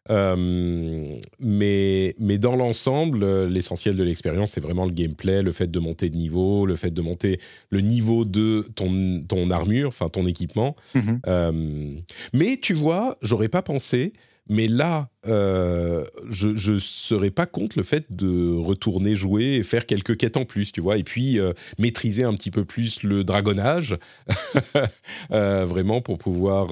mais, 0.08 2.14
mais 2.18 2.38
dans 2.38 2.56
l'ensemble, 2.56 3.46
l'essentiel 3.46 3.96
de 3.96 4.02
l'expérience, 4.02 4.52
c'est 4.52 4.60
vraiment 4.60 4.86
le 4.86 4.92
gameplay, 4.92 5.42
le 5.42 5.52
fait 5.52 5.70
de 5.70 5.78
monter 5.78 6.10
de 6.10 6.16
niveau, 6.16 6.66
le 6.66 6.74
fait 6.74 6.90
de 6.90 7.00
monter 7.00 7.38
le 7.68 7.80
niveau 7.80 8.24
de 8.24 8.66
ton, 8.74 9.22
ton 9.28 9.50
armure, 9.50 9.88
enfin 9.88 10.08
ton 10.08 10.26
équipement. 10.26 10.74
Mm-hmm. 10.96 12.02
mais 12.32 12.58
tu 12.60 12.74
vois, 12.74 13.18
j'aurais 13.22 13.48
pas 13.48 13.62
pensé 13.62 14.14
mais 14.50 14.66
là, 14.66 15.08
euh, 15.28 16.04
je 16.28 16.72
ne 16.72 16.78
serais 16.80 17.30
pas 17.30 17.46
contre 17.46 17.78
le 17.78 17.84
fait 17.84 18.04
de 18.10 18.52
retourner 18.56 19.14
jouer 19.14 19.44
et 19.54 19.62
faire 19.62 19.86
quelques 19.86 20.16
quêtes 20.16 20.36
en 20.36 20.44
plus, 20.44 20.72
tu 20.72 20.80
vois, 20.80 20.98
et 20.98 21.04
puis 21.04 21.38
euh, 21.38 21.52
maîtriser 21.78 22.24
un 22.24 22.34
petit 22.34 22.50
peu 22.50 22.64
plus 22.64 23.04
le 23.04 23.22
dragonnage, 23.22 23.96
euh, 25.30 25.64
vraiment 25.64 26.00
pour 26.00 26.18
pouvoir 26.18 26.68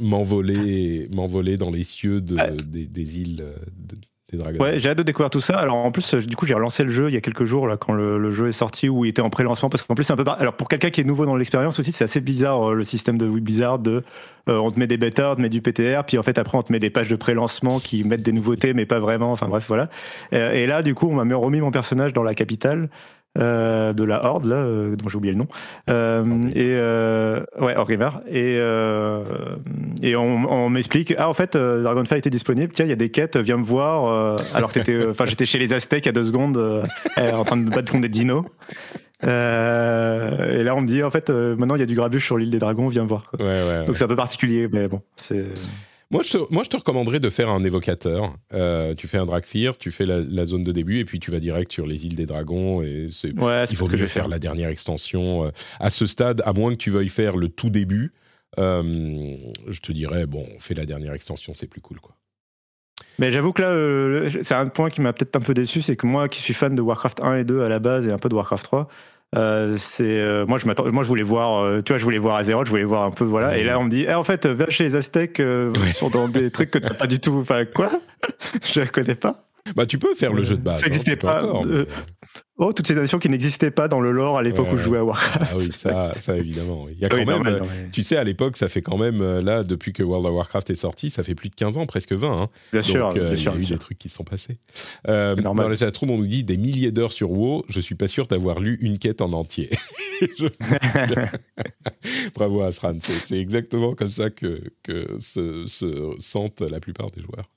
m'envoler, 0.00 1.08
m'envoler 1.14 1.56
dans 1.56 1.70
les 1.70 1.84
cieux 1.84 2.20
de, 2.20 2.36
des, 2.64 2.86
des, 2.86 3.20
îles. 3.20 3.36
De, 3.36 3.96
Ouais, 4.32 4.80
j'ai 4.80 4.88
hâte 4.88 4.98
de 4.98 5.04
découvrir 5.04 5.30
tout 5.30 5.40
ça. 5.40 5.56
Alors 5.56 5.76
en 5.76 5.92
plus, 5.92 6.14
du 6.14 6.34
coup, 6.34 6.46
j'ai 6.46 6.54
relancé 6.54 6.82
le 6.82 6.90
jeu 6.90 7.08
il 7.08 7.14
y 7.14 7.16
a 7.16 7.20
quelques 7.20 7.44
jours 7.44 7.68
là 7.68 7.76
quand 7.76 7.92
le, 7.92 8.30
jeu 8.32 8.48
est 8.48 8.52
sorti 8.52 8.88
ou 8.88 9.04
il 9.04 9.10
était 9.10 9.22
en 9.22 9.30
pré-lancement 9.30 9.68
parce 9.68 9.84
qu'en 9.84 9.94
plus 9.94 10.02
c'est 10.02 10.12
un 10.12 10.16
peu. 10.16 10.24
Alors 10.38 10.54
pour 10.54 10.68
quelqu'un 10.68 10.90
qui 10.90 11.00
est 11.00 11.04
nouveau 11.04 11.26
dans 11.26 11.36
l'expérience 11.36 11.78
aussi, 11.78 11.92
c'est 11.92 12.02
assez 12.02 12.20
bizarre 12.20 12.70
euh, 12.70 12.74
le 12.74 12.82
système 12.82 13.18
de 13.18 13.28
bizarre 13.28 13.78
de 13.78 14.02
euh, 14.48 14.58
on 14.58 14.72
te 14.72 14.80
met 14.80 14.88
des 14.88 14.96
bêtas, 14.96 15.32
on 15.32 15.36
te 15.36 15.40
met 15.40 15.48
du 15.48 15.62
PTR, 15.62 16.02
puis 16.04 16.18
en 16.18 16.24
fait 16.24 16.38
après 16.38 16.58
on 16.58 16.62
te 16.62 16.72
met 16.72 16.80
des 16.80 16.90
pages 16.90 17.08
de 17.08 17.14
pré-lancement 17.14 17.78
qui 17.78 18.02
mettent 18.02 18.24
des 18.24 18.32
nouveautés 18.32 18.74
mais 18.74 18.84
pas 18.84 18.98
vraiment. 18.98 19.30
Enfin 19.30 19.46
bref 19.46 19.64
voilà. 19.68 19.88
Et, 20.32 20.66
là 20.66 20.82
du 20.82 20.96
coup 20.96 21.08
on 21.08 21.24
m'a 21.24 21.36
remis 21.36 21.60
mon 21.60 21.70
personnage 21.70 22.12
dans 22.12 22.24
la 22.24 22.34
capitale. 22.34 22.88
Euh, 23.38 23.92
de 23.92 24.04
la 24.04 24.24
Horde, 24.24 24.46
là, 24.46 24.56
euh, 24.56 24.96
dont 24.96 25.08
j'ai 25.08 25.16
oublié 25.16 25.32
le 25.32 25.38
nom. 25.38 25.48
Euh, 25.90 26.24
et 26.54 27.62
ouais, 27.62 27.76
Orgrimmar. 27.76 28.22
Et, 28.30 28.56
et 30.02 30.16
on, 30.16 30.50
on 30.50 30.70
m'explique 30.70 31.14
ah 31.18 31.28
en 31.28 31.34
fait 31.34 31.56
Dragonfly 31.56 32.18
était 32.18 32.30
disponible. 32.30 32.72
Tiens, 32.72 32.86
il 32.86 32.88
y 32.88 32.92
a 32.92 32.96
des 32.96 33.10
quêtes. 33.10 33.36
Viens 33.36 33.58
me 33.58 33.64
voir. 33.64 34.36
alors 34.54 34.72
que 34.72 35.10
enfin 35.10 35.26
j'étais 35.26 35.46
chez 35.46 35.58
les 35.58 35.72
Aztèques 35.72 36.06
à 36.06 36.12
deux 36.12 36.24
secondes, 36.24 36.86
en 37.16 37.44
train 37.44 37.56
de 37.56 37.68
battre 37.68 37.92
contre 37.92 38.02
des 38.02 38.08
dinos. 38.08 38.44
et 39.22 39.26
là, 39.26 40.74
on 40.74 40.80
me 40.80 40.86
dit, 40.86 41.02
en 41.02 41.10
fait, 41.10 41.30
maintenant, 41.30 41.76
il 41.76 41.80
y 41.80 41.84
a 41.84 41.86
du 41.86 41.94
grabuge 41.94 42.24
sur 42.24 42.38
l'île 42.38 42.50
des 42.50 42.58
dragons, 42.58 42.88
viens 42.88 43.04
voir. 43.06 43.30
Ouais, 43.38 43.44
ouais, 43.44 43.84
Donc, 43.86 43.98
c'est 43.98 44.04
un 44.04 44.08
peu 44.08 44.16
particulier, 44.16 44.68
mais 44.70 44.88
bon, 44.88 45.00
c'est. 45.16 45.44
Moi 46.10 46.22
je, 46.22 46.38
te, 46.38 46.52
moi, 46.52 46.62
je 46.62 46.68
te 46.68 46.76
recommanderais 46.76 47.18
de 47.18 47.30
faire 47.30 47.48
un 47.48 47.64
évocateur. 47.64 48.36
Euh, 48.52 48.94
tu 48.94 49.08
fais 49.08 49.18
un 49.18 49.26
Dragthir, 49.26 49.76
tu 49.76 49.90
fais 49.90 50.06
la, 50.06 50.46
zone 50.46 50.62
de 50.62 50.70
début, 50.70 51.00
et 51.00 51.04
puis 51.04 51.18
tu 51.18 51.32
vas 51.32 51.40
direct 51.40 51.72
sur 51.72 51.86
les 51.86 52.06
îles 52.06 52.14
des 52.14 52.26
dragons. 52.26 52.80
Et 52.82 53.08
ouais, 53.36 53.64
il 53.68 53.76
faut 53.76 53.86
que 53.86 53.96
je 53.96 54.02
vais 54.02 54.08
faire 54.08 54.28
la 54.28 54.38
dernière 54.38 54.68
extension. 54.68 55.46
Euh, 55.46 55.50
à 55.80 55.90
ce 55.90 56.06
stade, 56.06 56.42
à 56.44 56.52
moins 56.52 56.70
que 56.72 56.76
tu 56.76 56.90
veuilles 56.90 57.08
faire 57.08 57.36
le 57.36 57.48
tout 57.48 57.70
début, 57.70 58.12
euh, 58.58 59.36
je 59.66 59.80
te 59.80 59.90
dirais, 59.90 60.26
bon, 60.26 60.46
fais 60.60 60.74
la 60.74 60.86
dernière 60.86 61.12
extension, 61.12 61.54
c'est 61.56 61.66
plus 61.66 61.80
cool. 61.80 61.98
quoi. 61.98 62.14
Mais 63.18 63.32
j'avoue 63.32 63.52
que 63.52 63.62
là, 63.62 64.28
c'est 64.42 64.54
un 64.54 64.68
point 64.68 64.90
qui 64.90 65.00
m'a 65.00 65.12
peut-être 65.12 65.34
un 65.36 65.40
peu 65.40 65.54
déçu, 65.54 65.82
c'est 65.82 65.96
que 65.96 66.06
moi 66.06 66.28
qui 66.28 66.40
suis 66.40 66.54
fan 66.54 66.74
de 66.74 66.82
Warcraft 66.82 67.20
1 67.20 67.38
et 67.38 67.44
2 67.44 67.62
à 67.62 67.68
la 67.68 67.78
base 67.78 68.06
et 68.06 68.12
un 68.12 68.18
peu 68.18 68.28
de 68.28 68.34
Warcraft 68.34 68.64
3, 68.64 68.88
euh, 69.36 69.76
c'est 69.78 70.04
euh, 70.04 70.46
moi 70.46 70.58
je 70.58 70.66
m'attends 70.66 70.90
moi 70.90 71.02
je 71.02 71.08
voulais 71.08 71.22
voir 71.22 71.62
euh, 71.62 71.80
tu 71.82 71.92
vois 71.92 71.98
je 71.98 72.04
voulais 72.04 72.18
voir 72.18 72.36
Azeroth 72.36 72.66
je 72.66 72.70
voulais 72.70 72.84
voir 72.84 73.04
un 73.04 73.10
peu 73.10 73.24
voilà. 73.24 73.58
Et 73.58 73.64
là 73.64 73.78
on 73.78 73.84
me 73.84 73.90
dit 73.90 74.06
eh, 74.08 74.14
en 74.14 74.24
fait 74.24 74.46
va 74.46 74.70
chez 74.70 74.84
les 74.84 74.96
Aztèques 74.96 75.40
ils 75.40 75.92
sont 75.94 76.10
dans 76.10 76.28
des 76.28 76.50
trucs 76.50 76.70
que 76.70 76.78
t'as 76.78 76.94
pas 76.94 77.06
du 77.06 77.20
tout 77.20 77.38
enfin 77.42 77.64
quoi? 77.64 77.90
Je 78.62 78.80
connais 78.82 79.14
pas 79.14 79.45
bah 79.74 79.86
tu 79.86 79.98
peux 79.98 80.14
faire 80.14 80.32
le 80.32 80.44
jeu 80.44 80.56
de 80.56 80.62
base 80.62 80.80
ça 80.80 80.86
n'existait 80.86 81.12
hein, 81.12 81.16
pas 81.16 81.42
Oh, 82.58 82.72
toutes 82.72 82.86
ces 82.86 82.94
nations 82.94 83.18
qui 83.18 83.28
n'existaient 83.28 83.70
pas 83.70 83.86
dans 83.86 84.00
le 84.00 84.10
lore 84.10 84.38
à 84.38 84.42
l'époque 84.42 84.68
où 84.72 84.78
je 84.78 84.82
jouais 84.82 84.96
à 84.96 85.04
Warcraft. 85.04 85.50
Ah 85.52 85.56
oui, 85.58 85.70
ça, 85.76 86.12
ça 86.18 86.38
évidemment. 86.38 86.86
Il 86.90 86.98
y 86.98 87.04
a 87.04 87.10
quand 87.10 87.22
même, 87.22 87.46
euh, 87.46 87.60
tu 87.92 88.02
sais, 88.02 88.16
à 88.16 88.24
l'époque, 88.24 88.56
ça 88.56 88.70
fait 88.70 88.80
quand 88.80 88.96
même, 88.96 89.20
euh, 89.20 89.42
là, 89.42 89.62
depuis 89.62 89.92
que 89.92 90.02
World 90.02 90.26
of 90.26 90.32
Warcraft 90.32 90.70
est 90.70 90.74
sorti, 90.74 91.10
ça 91.10 91.22
fait 91.22 91.34
plus 91.34 91.50
de 91.50 91.54
15 91.54 91.76
ans, 91.76 91.84
presque 91.84 92.14
20. 92.14 92.44
Hein. 92.44 92.48
Bien 92.72 92.80
sûr, 92.80 93.08
euh, 93.08 93.34
Il 93.36 93.42
y 93.42 93.48
a 93.48 93.56
eu 93.56 93.66
des 93.66 93.78
trucs 93.78 93.98
qui 93.98 94.08
sont 94.08 94.24
passés. 94.24 94.56
Euh, 95.06 95.36
dans 95.36 95.52
la 95.52 95.76
chatroom, 95.76 96.10
on 96.10 96.16
nous 96.16 96.26
dit 96.26 96.44
des 96.44 96.56
milliers 96.56 96.92
d'heures 96.92 97.12
sur 97.12 97.30
WoW. 97.30 97.62
Je 97.68 97.78
suis 97.78 97.94
pas 97.94 98.08
sûr 98.08 98.26
d'avoir 98.26 98.58
lu 98.58 98.78
une 98.80 98.98
quête 98.98 99.20
en 99.20 99.34
entier. 99.34 99.68
Bravo 102.34 102.62
Asran, 102.62 102.96
c'est 103.26 103.38
exactement 103.38 103.94
comme 103.94 104.10
ça 104.10 104.30
que, 104.30 104.62
que 104.82 105.18
se, 105.20 105.66
se 105.66 106.14
sentent 106.20 106.62
la 106.62 106.80
plupart 106.80 107.10
des 107.10 107.20
joueurs. 107.20 107.50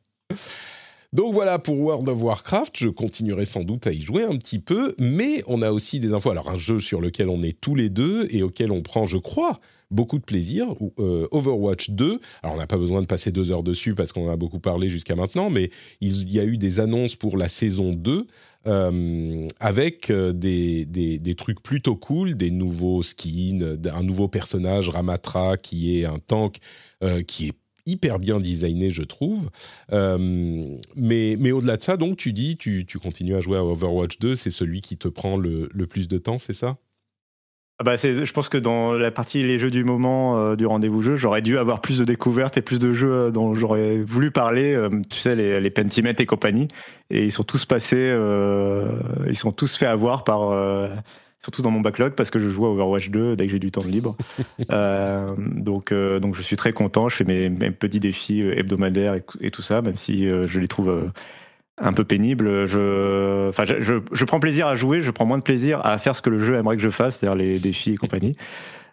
Donc 1.11 1.33
voilà 1.33 1.57
pour 1.57 1.79
World 1.79 2.07
of 2.07 2.21
Warcraft, 2.21 2.77
je 2.77 2.87
continuerai 2.87 3.45
sans 3.45 3.63
doute 3.63 3.87
à 3.87 3.91
y 3.91 3.99
jouer 3.99 4.23
un 4.23 4.37
petit 4.37 4.59
peu, 4.59 4.93
mais 4.99 5.43
on 5.47 5.63
a 5.63 5.71
aussi 5.71 5.99
des 5.99 6.13
infos. 6.13 6.29
Alors 6.29 6.51
un 6.51 6.57
jeu 6.57 6.79
sur 6.79 7.01
lequel 7.01 7.29
on 7.29 7.41
est 7.41 7.59
tous 7.59 7.73
les 7.73 7.89
deux 7.89 8.27
et 8.29 8.43
auquel 8.43 8.71
on 8.71 8.83
prend, 8.83 9.07
je 9.07 9.17
crois, 9.17 9.57
beaucoup 9.89 10.19
de 10.19 10.23
plaisir, 10.23 10.67
euh, 10.99 11.27
Overwatch 11.31 11.89
2. 11.89 12.19
Alors 12.43 12.55
on 12.55 12.59
n'a 12.59 12.67
pas 12.67 12.77
besoin 12.77 13.01
de 13.01 13.07
passer 13.07 13.31
deux 13.31 13.49
heures 13.49 13.63
dessus 13.63 13.95
parce 13.95 14.13
qu'on 14.13 14.27
en 14.27 14.31
a 14.31 14.35
beaucoup 14.35 14.59
parlé 14.59 14.87
jusqu'à 14.87 15.15
maintenant, 15.15 15.49
mais 15.49 15.71
il 15.99 16.29
y 16.29 16.39
a 16.39 16.45
eu 16.45 16.57
des 16.57 16.79
annonces 16.79 17.15
pour 17.15 17.37
la 17.37 17.47
saison 17.47 17.91
2 17.91 18.27
euh, 18.67 19.47
avec 19.59 20.11
euh, 20.11 20.31
des, 20.31 20.85
des, 20.85 21.17
des, 21.17 21.33
trucs 21.33 21.63
plutôt 21.63 21.95
cool, 21.95 22.35
des 22.35 22.51
nouveaux 22.51 23.01
skins, 23.01 23.79
un 23.91 24.03
nouveau 24.03 24.27
personnage, 24.27 24.89
Ramatra, 24.89 25.57
qui 25.57 25.99
est 25.99 26.05
un 26.05 26.19
tank 26.19 26.59
qui 27.25 27.47
est 27.47 27.53
hyper 27.89 28.19
bien 28.19 28.39
designé, 28.39 28.91
je 28.91 29.03
trouve. 29.03 29.49
Euh, 29.91 30.17
mais 30.95 31.35
mais 31.39 31.51
au-delà 31.51 31.77
de 31.77 31.81
ça, 31.81 31.97
donc, 31.97 32.17
tu 32.17 32.33
dis, 32.33 32.57
tu, 32.57 32.85
tu, 32.85 32.99
continues 32.99 33.35
à 33.35 33.41
jouer 33.41 33.57
à 33.57 33.63
Overwatch 33.63 34.19
2, 34.19 34.35
c'est 34.35 34.49
celui 34.49 34.81
qui 34.81 34.97
te 34.97 35.07
prend 35.07 35.37
le, 35.37 35.69
le 35.71 35.87
plus 35.87 36.07
de 36.07 36.17
temps, 36.17 36.39
c'est 36.39 36.53
ça? 36.53 36.77
Ah 37.81 37.85
bah 37.85 37.95
je 37.95 38.31
pense 38.33 38.49
que 38.49 38.57
dans 38.57 38.91
la 38.91 39.09
partie 39.09 39.41
les 39.41 39.57
jeux 39.57 39.71
du 39.71 39.85
moment 39.85 40.37
euh, 40.37 40.57
du 40.57 40.65
rendez-vous 40.65 41.01
jeu, 41.01 41.15
j'aurais 41.15 41.41
dû 41.41 41.57
avoir 41.57 41.79
plus 41.79 41.99
de 41.99 42.03
découvertes 42.03 42.57
et 42.57 42.61
plus 42.61 42.77
de 42.77 42.91
jeux 42.91 43.13
euh, 43.13 43.31
dont 43.31 43.55
j'aurais 43.55 43.99
voulu 43.99 44.31
parler. 44.31 44.77
tu 45.09 45.17
sais, 45.17 45.33
les, 45.33 45.61
les 45.61 45.69
Pentiment 45.69 46.13
et 46.17 46.25
compagnie. 46.25 46.67
Et 47.09 47.23
ils 47.23 47.31
sont 47.31 47.43
tous 47.43 47.65
passés, 47.65 48.13
ils 49.27 49.37
sont 49.37 49.53
tous 49.53 49.77
fait 49.77 49.85
avoir 49.85 50.25
par 50.25 50.51
surtout 51.41 51.61
dans 51.61 51.71
mon 51.71 51.81
backlog 51.81 52.13
parce 52.13 52.31
que 52.31 52.39
je 52.39 52.49
joue 52.49 52.65
à 52.65 52.69
Overwatch 52.69 53.09
2 53.09 53.35
dès 53.35 53.45
que 53.45 53.51
j'ai 53.51 53.59
du 53.59 53.71
temps 53.71 53.85
libre. 53.85 54.15
euh, 54.71 55.33
donc, 55.37 55.91
euh, 55.91 56.19
donc 56.19 56.35
je 56.35 56.41
suis 56.41 56.55
très 56.55 56.73
content. 56.73 57.09
Je 57.09 57.15
fais 57.15 57.23
mes, 57.23 57.49
mes 57.49 57.71
petits 57.71 57.99
défis 57.99 58.41
euh, 58.41 58.57
hebdomadaires 58.57 59.15
et, 59.41 59.51
tout 59.51 59.61
ça, 59.61 59.81
même 59.81 59.95
si 59.95 60.25
je 60.27 60.59
les 60.59 60.67
trouve 60.67 61.11
un 61.77 61.93
peu 61.93 62.03
pénibles. 62.03 62.67
Je, 62.67 63.49
enfin, 63.49 63.65
je, 63.65 63.99
je, 64.11 64.25
prends 64.25 64.39
plaisir 64.39 64.67
à 64.67 64.75
jouer, 64.75 65.01
je 65.01 65.11
prends 65.11 65.25
moins 65.25 65.37
de 65.37 65.43
plaisir 65.43 65.81
à 65.85 65.97
faire 65.97 66.15
ce 66.15 66.21
que 66.21 66.29
le 66.29 66.39
jeu 66.39 66.55
aimerait 66.55 66.75
que 66.75 66.83
je 66.83 66.89
fasse, 66.89 67.17
c'est-à-dire 67.17 67.37
les 67.37 67.59
défis 67.59 67.93
et 67.93 67.97
compagnie. 67.97 68.35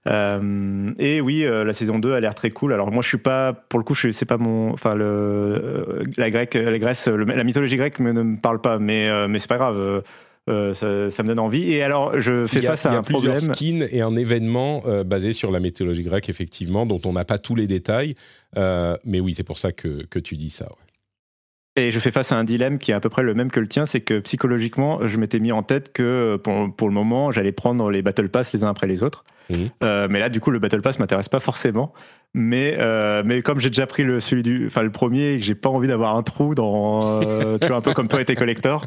Euh, 0.08 0.92
et 0.98 1.20
oui, 1.20 1.44
la 1.44 1.74
saison 1.74 1.98
2 1.98 2.12
a 2.12 2.20
l'air 2.20 2.34
très 2.34 2.50
cool. 2.50 2.72
Alors 2.72 2.92
moi, 2.92 3.02
je 3.02 3.08
suis 3.08 3.18
pas, 3.18 3.52
pour 3.52 3.78
le 3.78 3.84
coup, 3.84 3.94
je 3.94 4.12
c'est 4.12 4.24
pas 4.24 4.38
mon, 4.38 4.72
enfin 4.72 4.94
le, 4.94 6.04
la 6.16 6.30
grecque, 6.30 6.54
la 6.54 6.78
Grèce, 6.78 7.08
la 7.08 7.44
mythologie 7.44 7.76
grecque 7.76 7.98
me, 7.98 8.12
ne 8.12 8.22
me 8.22 8.36
parle 8.36 8.60
pas, 8.60 8.78
mais 8.78 9.28
mais 9.28 9.40
c'est 9.40 9.48
pas 9.48 9.58
grave. 9.58 10.02
Euh, 10.48 11.10
ça, 11.10 11.22
me 11.22 11.28
donne 11.28 11.38
envie. 11.40 11.72
Et 11.72 11.82
alors, 11.82 12.20
je 12.20 12.46
fais 12.46 12.62
face 12.62 12.86
à 12.86 12.92
un 12.92 13.02
problème. 13.02 13.20
Il 13.20 13.24
y 13.24 13.28
a 13.28 13.40
plusieurs 13.40 13.54
skins 13.56 13.86
et 13.90 14.00
un 14.00 14.14
événement 14.14 14.82
euh, 14.86 15.02
basé 15.02 15.32
sur 15.32 15.50
la 15.50 15.58
mythologie 15.58 16.04
grecque, 16.04 16.28
effectivement, 16.28 16.86
dont 16.86 17.00
on 17.04 17.12
n'a 17.12 17.24
pas 17.24 17.38
tous 17.38 17.56
les 17.56 17.66
détails. 17.66 18.14
Euh, 18.56 18.96
mais 19.04 19.18
oui, 19.18 19.34
c'est 19.34 19.42
pour 19.42 19.58
ça 19.58 19.72
que, 19.72 20.04
que, 20.06 20.20
tu 20.20 20.36
dis 20.36 20.50
ça. 20.50 20.68
Et 21.74 21.90
je 21.90 21.98
fais 21.98 22.12
face 22.12 22.30
à 22.30 22.36
un 22.36 22.44
dilemme 22.44 22.78
qui 22.78 22.92
est 22.92 22.94
à 22.94 23.00
peu 23.00 23.08
près 23.08 23.24
le 23.24 23.34
même 23.34 23.50
que 23.50 23.60
le 23.60 23.68
tien, 23.68 23.86
c'est 23.86 24.00
que 24.00 24.20
psychologiquement, 24.20 25.06
je 25.06 25.16
m'étais 25.18 25.40
mis 25.40 25.52
en 25.52 25.64
tête 25.64 25.92
que 25.92 26.36
pour, 26.36 26.74
pour 26.74 26.88
le 26.88 26.94
moment, 26.94 27.32
j'allais 27.32 27.52
prendre 27.52 27.90
les 27.90 28.02
Battle 28.02 28.28
Pass 28.28 28.52
les 28.52 28.62
uns 28.62 28.68
après 28.68 28.86
les 28.86 29.02
autres. 29.02 29.24
Mmh. 29.48 29.66
mais 30.10 30.18
là, 30.18 30.28
du 30.28 30.40
coup, 30.40 30.50
le 30.50 30.58
Battle 30.58 30.82
Pass 30.82 30.98
m'intéresse 30.98 31.28
pas 31.28 31.40
forcément. 31.40 31.92
Mais, 32.38 32.76
euh, 32.78 33.22
mais 33.24 33.40
comme 33.40 33.60
j'ai 33.60 33.70
déjà 33.70 33.86
pris 33.86 34.02
le, 34.02 34.20
celui 34.20 34.42
du, 34.42 34.66
enfin, 34.66 34.82
le 34.82 34.90
premier 34.90 35.32
et 35.32 35.38
que 35.38 35.44
j'ai 35.44 35.54
pas 35.54 35.70
envie 35.70 35.88
d'avoir 35.88 36.16
un 36.16 36.22
trou 36.22 36.54
dans, 36.54 37.22
euh, 37.22 37.56
tu 37.58 37.68
vois, 37.68 37.78
un 37.78 37.80
peu 37.80 37.94
comme 37.94 38.08
toi 38.08 38.20
et 38.20 38.26
tes 38.26 38.34
collectors, 38.34 38.84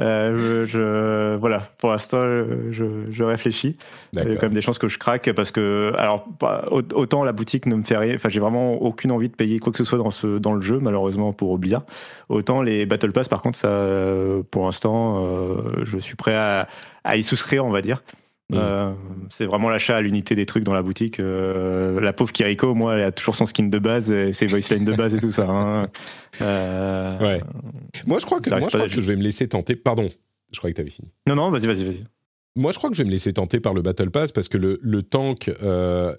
euh, 0.00 0.66
je, 0.66 1.36
voilà, 1.36 1.68
pour 1.76 1.90
l'instant, 1.90 2.22
je, 2.70 2.84
je, 3.10 3.22
réfléchis. 3.22 3.76
Il 4.14 4.18
y 4.20 4.22
a 4.22 4.36
quand 4.36 4.44
même 4.46 4.54
des 4.54 4.62
chances 4.62 4.78
que 4.78 4.88
je 4.88 4.98
craque 4.98 5.30
parce 5.32 5.50
que, 5.50 5.92
alors, 5.98 6.26
autant 6.94 7.22
la 7.22 7.32
boutique 7.32 7.66
ne 7.66 7.74
me 7.74 7.82
fait 7.82 7.98
rien, 7.98 8.14
enfin, 8.14 8.30
j'ai 8.30 8.40
vraiment 8.40 8.80
aucune 8.80 9.12
envie 9.12 9.28
de 9.28 9.36
payer 9.36 9.58
quoi 9.58 9.72
que 9.72 9.78
ce 9.78 9.84
soit 9.84 9.98
dans, 9.98 10.10
ce, 10.10 10.38
dans 10.38 10.54
le 10.54 10.62
jeu, 10.62 10.78
malheureusement 10.80 11.34
pour 11.34 11.58
Blizzard. 11.58 11.84
Autant 12.30 12.62
les 12.62 12.86
Battle 12.86 13.12
Pass, 13.12 13.28
par 13.28 13.42
contre, 13.42 13.58
ça, 13.58 13.86
pour 14.50 14.64
l'instant, 14.64 15.22
je 15.84 15.98
suis 15.98 16.16
prêt 16.16 16.34
à, 16.34 16.66
à 17.04 17.18
y 17.18 17.22
souscrire, 17.22 17.66
on 17.66 17.70
va 17.70 17.82
dire. 17.82 18.02
Mm. 18.50 18.56
Euh, 18.56 18.92
c'est 19.28 19.46
vraiment 19.46 19.68
l'achat 19.68 19.96
à 19.96 20.00
l'unité 20.00 20.36
des 20.36 20.46
trucs 20.46 20.62
dans 20.62 20.74
la 20.74 20.82
boutique. 20.82 21.18
Euh, 21.18 22.00
la 22.00 22.12
pauvre 22.12 22.32
Kiriko, 22.32 22.74
moi, 22.74 22.94
elle 22.94 23.02
a 23.02 23.12
toujours 23.12 23.34
son 23.34 23.46
skin 23.46 23.64
de 23.64 23.78
base, 23.78 24.10
et 24.10 24.32
ses 24.32 24.46
voicelines 24.46 24.84
de 24.84 24.92
base 24.92 25.14
et 25.14 25.18
tout 25.18 25.32
ça. 25.32 25.48
Hein. 25.48 25.88
Euh, 26.42 27.18
ouais. 27.18 27.40
Moi, 28.06 28.18
je 28.18 28.26
crois 28.26 28.42
que, 28.42 28.50
moi, 28.50 28.60
je, 28.60 28.66
crois 28.66 28.88
que 28.88 29.00
je 29.00 29.00
vais 29.00 29.16
me 29.16 29.22
laisser 29.22 29.48
tenter. 29.48 29.74
Pardon, 29.74 30.10
je 30.52 30.58
crois 30.58 30.68
que 30.68 30.74
tu 30.74 30.82
avais 30.82 30.90
fini. 30.90 31.10
Non, 31.26 31.34
non, 31.34 31.50
vas-y, 31.50 31.66
vas-y, 31.66 31.82
vas-y. 31.82 32.04
Moi, 32.56 32.72
je 32.72 32.76
crois 32.76 32.90
que 32.90 32.96
je 32.96 33.02
vais 33.02 33.06
me 33.06 33.12
laisser 33.12 33.32
tenter 33.32 33.58
par 33.58 33.72
le 33.72 33.80
Battle 33.80 34.10
Pass 34.10 34.32
parce 34.32 34.50
que 34.50 34.58
le, 34.58 34.78
le 34.82 35.02
tank, 35.02 35.50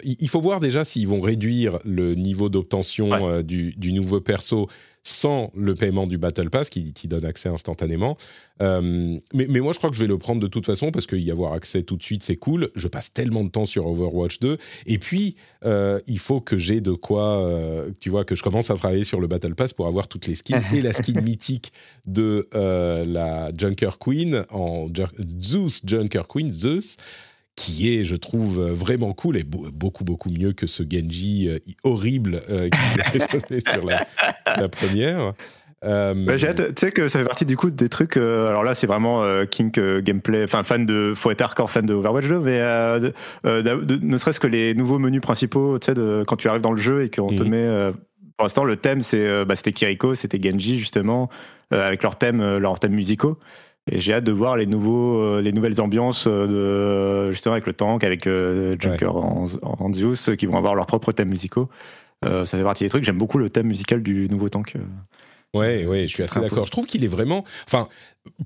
il 0.02 0.28
faut 0.28 0.40
voir 0.40 0.58
déjà 0.58 0.84
s'ils 0.84 1.06
vont 1.06 1.20
réduire 1.20 1.78
le 1.84 2.16
niveau 2.16 2.48
d'obtention 2.48 3.42
du, 3.42 3.74
du, 3.76 3.92
nouveau 3.92 4.20
perso 4.20 4.68
sans 5.08 5.50
le 5.54 5.74
paiement 5.74 6.06
du 6.06 6.18
Battle 6.18 6.50
Pass 6.50 6.68
qui, 6.68 6.92
qui 6.92 7.08
donne 7.08 7.24
accès 7.24 7.48
instantanément. 7.48 8.18
Euh, 8.60 9.18
mais, 9.32 9.46
mais, 9.48 9.60
moi, 9.60 9.72
je 9.72 9.78
crois 9.78 9.88
que 9.88 9.96
je 9.96 10.02
vais 10.02 10.06
le 10.06 10.18
prendre 10.18 10.40
de 10.40 10.46
toute 10.48 10.66
façon 10.66 10.90
parce 10.90 11.06
qu'y 11.06 11.30
avoir 11.30 11.54
accès 11.54 11.82
tout 11.82 11.96
de 11.96 12.02
suite, 12.02 12.22
c'est 12.22 12.36
cool. 12.36 12.70
Je 12.74 12.88
passe 12.88 13.12
tellement 13.12 13.42
de 13.42 13.48
temps 13.48 13.64
sur 13.64 13.86
Overwatch 13.86 14.38
2. 14.40 14.58
Et 14.86 14.98
puis, 14.98 15.36
euh, 15.64 15.98
il 16.06 16.18
faut 16.18 16.42
que 16.42 16.58
j'ai 16.58 16.82
de 16.82 16.92
quoi, 16.92 17.42
euh, 17.42 17.90
tu 18.00 18.10
vois, 18.10 18.26
que 18.26 18.34
je 18.34 18.42
commence 18.42 18.70
à 18.70 18.74
travailler 18.74 19.04
sur 19.04 19.18
le 19.18 19.28
Battle 19.28 19.54
Pass 19.54 19.72
pour 19.72 19.86
avoir 19.86 20.08
toutes 20.08 20.26
les 20.26 20.34
skins 20.34 20.60
et 20.74 20.82
la 20.82 20.92
skin 20.92 21.22
mythique 21.22 21.72
de 22.04 22.46
la 22.52 23.50
Junker 23.56 23.98
Queen 23.98 24.44
en 24.50 24.88
Zeus 25.42 25.82
Junker 25.86 26.22
Queen, 26.28 26.52
Zeus 26.52 26.96
qui 27.58 27.92
est, 27.92 28.04
je 28.04 28.14
trouve, 28.14 28.60
vraiment 28.70 29.12
cool 29.12 29.36
et 29.36 29.42
beaucoup, 29.42 30.04
beaucoup 30.04 30.30
mieux 30.30 30.52
que 30.52 30.66
ce 30.66 30.84
Genji 30.88 31.50
horrible 31.82 32.40
euh, 32.48 32.68
qui 32.70 33.60
sur 33.72 33.84
la, 33.84 34.06
la 34.46 34.68
première. 34.68 35.34
Euh, 35.84 36.12
bah, 36.26 36.36
tu 36.36 36.72
sais 36.76 36.90
que 36.90 37.08
ça 37.08 37.20
fait 37.20 37.24
partie 37.24 37.44
du 37.44 37.56
coup 37.56 37.70
des 37.70 37.88
trucs. 37.88 38.16
Euh, 38.16 38.48
alors 38.48 38.64
là, 38.64 38.74
c'est 38.74 38.86
vraiment 38.86 39.22
euh, 39.22 39.44
kink 39.44 39.78
gameplay, 39.78 40.44
enfin 40.44 40.64
fan 40.64 40.86
de, 40.86 41.12
faut 41.16 41.30
être 41.30 41.40
hardcore 41.40 41.70
fan 41.70 41.86
de 41.86 41.94
Overwatch 41.94 42.26
2, 42.26 42.40
mais 42.40 42.58
ne 43.44 44.18
serait-ce 44.18 44.40
que 44.40 44.46
les 44.46 44.74
nouveaux 44.74 44.98
menus 44.98 45.20
principaux, 45.20 45.78
tu 45.78 45.92
sais, 45.92 46.24
quand 46.26 46.36
tu 46.36 46.48
arrives 46.48 46.62
dans 46.62 46.72
le 46.72 46.80
jeu 46.80 47.04
et 47.04 47.10
qu'on 47.10 47.34
te 47.34 47.42
mhm. 47.42 47.50
met. 47.50 47.92
pour 48.36 48.44
l'instant, 48.44 48.64
le 48.64 48.76
thème, 48.76 49.02
c'est, 49.02 49.44
bah, 49.44 49.56
c'était 49.56 49.72
Kiriko, 49.72 50.14
c'était 50.14 50.40
Genji 50.40 50.78
justement, 50.78 51.28
avec 51.70 52.02
leurs 52.02 52.16
thèmes, 52.16 52.58
leurs 52.58 52.80
thèmes 52.80 52.94
musicaux. 52.94 53.38
Et 53.90 53.98
j'ai 53.98 54.14
hâte 54.14 54.24
de 54.24 54.32
voir 54.32 54.56
les 54.56 54.66
nouveaux, 54.66 55.40
les 55.40 55.52
nouvelles 55.52 55.80
ambiances 55.80 56.26
de 56.26 57.30
justement 57.30 57.54
avec 57.54 57.66
le 57.66 57.72
tank, 57.72 58.04
avec 58.04 58.24
Junker 58.24 59.14
en, 59.14 59.46
en, 59.62 59.92
Zeus, 59.92 60.30
qui 60.36 60.46
vont 60.46 60.56
avoir 60.56 60.74
leurs 60.74 60.86
propres 60.86 61.12
thèmes 61.12 61.28
musicaux. 61.28 61.68
ça 62.22 62.44
fait 62.44 62.62
partie 62.62 62.84
des 62.84 62.90
trucs. 62.90 63.04
J'aime 63.04 63.18
beaucoup 63.18 63.38
le 63.38 63.50
thème 63.50 63.66
musical 63.66 64.02
du 64.02 64.28
nouveau 64.28 64.48
tank. 64.48 64.74
Ouais, 65.54 65.86
ouais, 65.86 66.02
je 66.02 66.08
suis 66.08 66.22
assez 66.22 66.40
d'accord. 66.40 66.66
Je 66.66 66.70
trouve 66.70 66.86
qu'il 66.86 67.04
est 67.04 67.08
vraiment. 67.08 67.44
Enfin, 67.66 67.88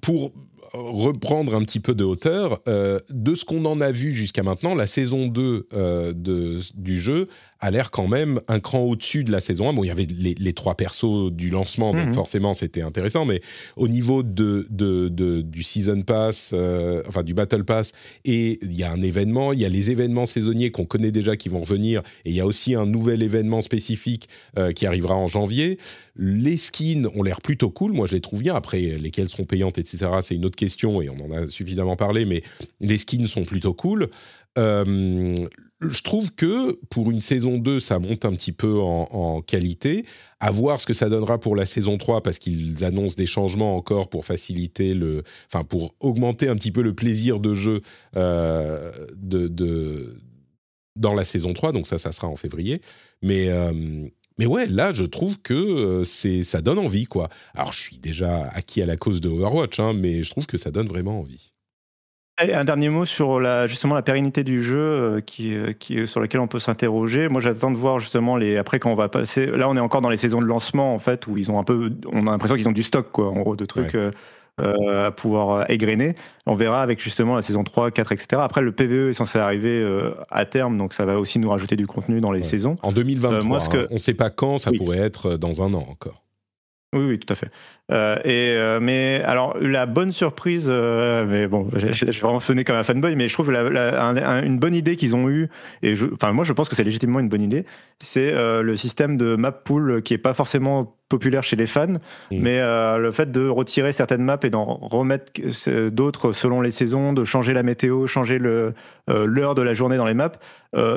pour 0.01 0.32
reprendre 0.73 1.55
un 1.55 1.62
petit 1.62 1.81
peu 1.81 1.94
de 1.94 2.05
hauteur, 2.05 2.60
euh, 2.66 2.98
de 3.10 3.35
ce 3.35 3.44
qu'on 3.44 3.64
en 3.64 3.81
a 3.81 3.90
vu 3.90 4.12
jusqu'à 4.12 4.43
maintenant, 4.43 4.74
la 4.74 4.86
saison 4.86 5.27
2 5.27 5.69
euh, 5.73 6.12
de, 6.14 6.60
du 6.74 6.98
jeu 6.98 7.28
a 7.62 7.70
l'air 7.70 7.93
quand 7.93 8.09
même 8.09 8.40
un 8.48 8.59
cran 8.59 8.80
au-dessus 8.80 9.22
de 9.22 9.30
la 9.30 9.39
saison 9.39 9.68
1. 9.68 9.72
Bon, 9.72 9.84
il 9.84 9.86
y 9.86 9.90
avait 9.90 10.06
les, 10.06 10.52
trois 10.52 10.76
persos 10.76 11.30
du 11.30 11.48
lancement, 11.48 11.94
donc 11.94 12.09
mhm. 12.09 12.12
forcément 12.12 12.55
c'était 12.55 12.82
intéressant, 12.82 13.24
mais 13.24 13.40
au 13.76 13.86
niveau 13.86 14.24
de, 14.24 14.66
de, 14.68 15.09
du 15.40 15.62
Season 15.62 16.02
Pass, 16.02 16.51
euh, 16.52 17.02
enfin 17.06 17.22
du 17.22 17.34
Battle 17.34 17.64
Pass, 17.64 17.93
et 18.24 18.59
il 18.62 18.72
y 18.72 18.82
a 18.82 18.90
un 18.90 19.01
événement, 19.01 19.52
il 19.52 19.60
y 19.60 19.64
a 19.64 19.68
les 19.68 19.90
événements 19.90 20.26
saisonniers 20.26 20.72
qu'on 20.72 20.84
connaît 20.84 21.12
déjà 21.12 21.36
qui 21.36 21.48
vont 21.48 21.60
revenir, 21.60 22.02
et 22.24 22.30
il 22.30 22.34
y 22.34 22.40
a 22.40 22.47
aussi 22.47 22.74
un 22.74 22.84
nouvel 22.84 23.22
événement 23.22 23.60
spécifique 23.60 24.28
euh, 24.59 24.72
qui 24.72 24.84
arrivera 24.84 25.14
en 25.14 25.28
janvier. 25.28 25.78
Les 26.16 26.56
skins 26.56 27.09
ont 27.14 27.22
l'air 27.22 27.40
plutôt 27.40 27.70
cool, 27.70 27.93
moi 27.93 28.09
je 28.09 28.14
les 28.14 28.20
trouve 28.20 28.43
bien. 28.43 28.56
Après, 28.56 28.80
lesquelles 28.80 29.28
seront 29.28 29.44
payantes, 29.44 29.78
etc., 29.78 30.10
c'est 30.20 30.34
une 30.34 30.44
autre 30.44 30.56
question, 30.56 31.01
et 31.01 31.09
on 31.09 31.24
en 31.24 31.30
a 31.30 31.47
suffisamment 31.47 31.94
parlé, 31.94 32.24
mais 32.24 32.43
les 32.80 32.98
skins 32.98 33.28
sont 33.28 33.44
plutôt 33.44 33.72
cool. 33.72 34.10
Euh, 34.59 35.48
je 35.88 36.02
trouve 36.02 36.32
que 36.34 36.78
pour 36.90 37.10
une 37.10 37.20
saison 37.20 37.59
2, 37.59 37.80
ça 37.80 37.98
monte 37.98 38.24
un 38.24 38.32
petit 38.32 38.52
peu 38.52 38.80
en, 38.80 39.42
qualité. 39.42 40.04
À 40.40 40.50
voir 40.50 40.80
ce 40.80 40.86
que 40.86 40.94
ça 40.94 41.09
donnera 41.09 41.38
pour 41.38 41.54
la 41.54 41.66
saison 41.66 41.98
3, 41.98 42.22
parce 42.22 42.38
qu'ils 42.38 42.84
annoncent 42.84 43.14
des 43.16 43.26
changements 43.26 43.76
encore 43.76 44.09
pour 44.09 44.24
faciliter 44.24 44.94
le. 44.94 45.22
Enfin, 45.46 45.64
pour 45.64 45.94
augmenter 46.00 46.48
un 46.48 46.56
petit 46.56 46.72
peu 46.72 46.82
le 46.82 46.94
plaisir 46.94 47.38
de 47.40 47.54
jeu 47.54 47.80
euh, 48.16 48.90
dans 50.96 51.14
la 51.14 51.24
saison 51.24 51.52
3. 51.52 51.72
Donc, 51.72 51.86
ça, 51.86 51.98
ça 51.98 52.12
sera 52.12 52.28
en 52.28 52.36
février. 52.36 52.80
Mais. 53.22 53.48
Euh, 53.48 54.09
mais 54.38 54.46
ouais, 54.46 54.66
là, 54.66 54.92
je 54.94 55.04
trouve 55.04 55.40
que 55.40 55.52
euh, 55.52 56.04
c'est 56.04 56.42
ça 56.42 56.62
donne 56.62 56.78
envie, 56.78 57.04
quoi. 57.04 57.28
Alors, 57.54 57.72
je 57.72 57.80
suis 57.80 57.98
déjà 57.98 58.48
acquis 58.48 58.80
à 58.80 58.86
la 58.86 58.96
cause 58.96 59.20
de 59.20 59.28
Overwatch, 59.28 59.78
hein, 59.78 59.92
mais 59.92 60.22
je 60.22 60.30
trouve 60.30 60.46
que 60.46 60.56
ça 60.56 60.70
donne 60.70 60.88
vraiment 60.88 61.20
envie. 61.20 61.52
Un 62.51 62.64
dernier 62.64 62.89
mot 62.89 63.05
sur 63.05 63.40
la, 63.40 63.66
justement 63.66 63.94
la 63.94 64.02
pérennité 64.02 64.44
du 64.44 64.62
jeu 64.62 64.78
euh, 64.78 65.20
qui, 65.20 65.55
euh, 65.55 65.73
qui, 65.73 66.06
sur 66.06 66.20
lequel 66.20 66.40
on 66.40 66.47
peut 66.47 66.59
s'interroger. 66.59 67.28
Moi, 67.28 67.40
j'attends 67.40 67.70
de 67.70 67.77
voir 67.77 68.01
justement 68.01 68.36
les. 68.36 68.56
Après, 68.56 68.78
quand 68.78 68.90
on 68.90 68.97
va 68.97 69.09
passer. 69.09 69.47
Là, 69.47 69.69
on 69.69 69.77
est 69.77 69.81
encore 69.81 70.01
dans 70.01 70.10
les 70.10 70.16
saisons 70.16 70.40
de 70.40 70.47
lancement, 70.47 70.94
en 70.94 70.98
fait, 70.98 71.27
où 71.27 71.36
ils 71.36 71.51
ont 71.51 71.59
un 71.59 71.64
peu. 71.64 71.90
On 72.12 72.27
a 72.27 72.31
l'impression 72.31 72.56
qu'ils 72.56 72.69
ont 72.69 72.73
du 72.73 72.82
stock, 72.82 73.10
quoi, 73.12 73.28
en 73.28 73.40
gros, 73.40 73.56
de 73.56 73.64
trucs. 73.64 73.97
à 74.59 75.10
pouvoir 75.10 75.69
égrener. 75.70 76.14
On 76.47 76.55
verra 76.55 76.82
avec 76.82 77.02
justement 77.02 77.35
la 77.35 77.43
saison 77.43 77.64
3, 77.64 77.90
4, 77.90 78.12
etc. 78.12 78.27
Après, 78.44 78.60
le 78.60 78.70
PVE 78.70 79.09
est 79.09 79.14
censé 79.14 79.39
arriver 79.39 79.85
à 80.31 80.44
terme, 80.44 80.78
donc 80.78 80.94
ça 80.94 81.05
va 81.05 81.19
aussi 81.19 81.39
nous 81.39 81.51
rajouter 81.51 81.74
du 81.74 81.86
contenu 81.86 82.20
dans 82.20 82.31
les 82.31 82.43
saisons. 82.43 82.77
En 82.82 82.93
2023, 82.93 83.43
moi, 83.43 83.60
ce 83.60 83.69
que... 83.69 83.78
Hein. 83.78 83.86
on 83.90 83.94
ne 83.94 83.98
sait 83.98 84.14
pas 84.14 84.31
quand, 84.31 84.59
ça 84.59 84.70
pourrait 84.70 84.98
être 84.98 85.36
dans 85.36 85.62
un 85.62 85.74
an 85.74 85.85
encore. 85.89 86.23
Oui, 86.94 87.06
oui, 87.09 87.19
tout 87.19 87.32
à 87.32 87.36
fait. 87.36 87.51
Euh, 87.90 88.16
et, 88.24 88.51
euh, 88.51 88.78
mais 88.81 89.23
alors, 89.24 89.56
la 89.59 89.86
bonne 89.86 90.12
surprise, 90.12 90.66
euh, 90.69 91.24
mais 91.27 91.47
bon, 91.47 91.69
j'ai 91.74 92.10
vraiment 92.10 92.39
sonné 92.39 92.64
comme 92.64 92.77
un 92.77 92.82
fanboy, 92.82 93.16
mais 93.16 93.28
je 93.28 93.32
trouve 93.32 93.51
la, 93.51 94.43
une 94.44 94.59
bonne 94.59 94.74
idée 94.74 94.97
qu'ils 94.97 95.16
ont 95.16 95.31
eue, 95.31 95.48
et 95.82 95.97
je, 95.97 96.06
enfin, 96.12 96.32
moi 96.32 96.44
je 96.44 96.52
pense 96.52 96.69
que 96.69 96.77
c'est 96.77 96.85
légitimement 96.85 97.20
une 97.20 97.31
bonne 97.31 97.43
idée, 97.43 97.64
c'est 97.98 98.32
le 98.32 98.77
système 98.77 99.16
de 99.16 99.36
map 99.36 99.52
pool 99.52 100.02
qui 100.02 100.12
est 100.12 100.19
pas 100.19 100.35
forcément 100.35 100.97
populaire 101.09 101.43
chez 101.43 101.56
les 101.56 101.66
fans, 101.66 101.86
mmh. 101.86 101.98
mais 102.31 102.60
le 102.60 103.10
fait 103.10 103.32
de 103.32 103.47
retirer 103.48 103.93
certaines 103.93 104.23
maps 104.23 104.39
et 104.43 104.51
d'en 104.51 104.64
remettre 104.64 105.32
d'autres 105.89 106.32
selon 106.32 106.60
les 106.60 106.70
saisons, 106.70 107.12
de 107.12 107.24
changer 107.24 107.55
la 107.55 107.62
météo, 107.62 108.06
changer 108.06 108.39
l'heure 108.39 109.55
de 109.55 109.62
la 109.62 109.74
journée 109.74 109.97
dans 109.97 110.06
les 110.06 110.14
maps, 110.14 110.32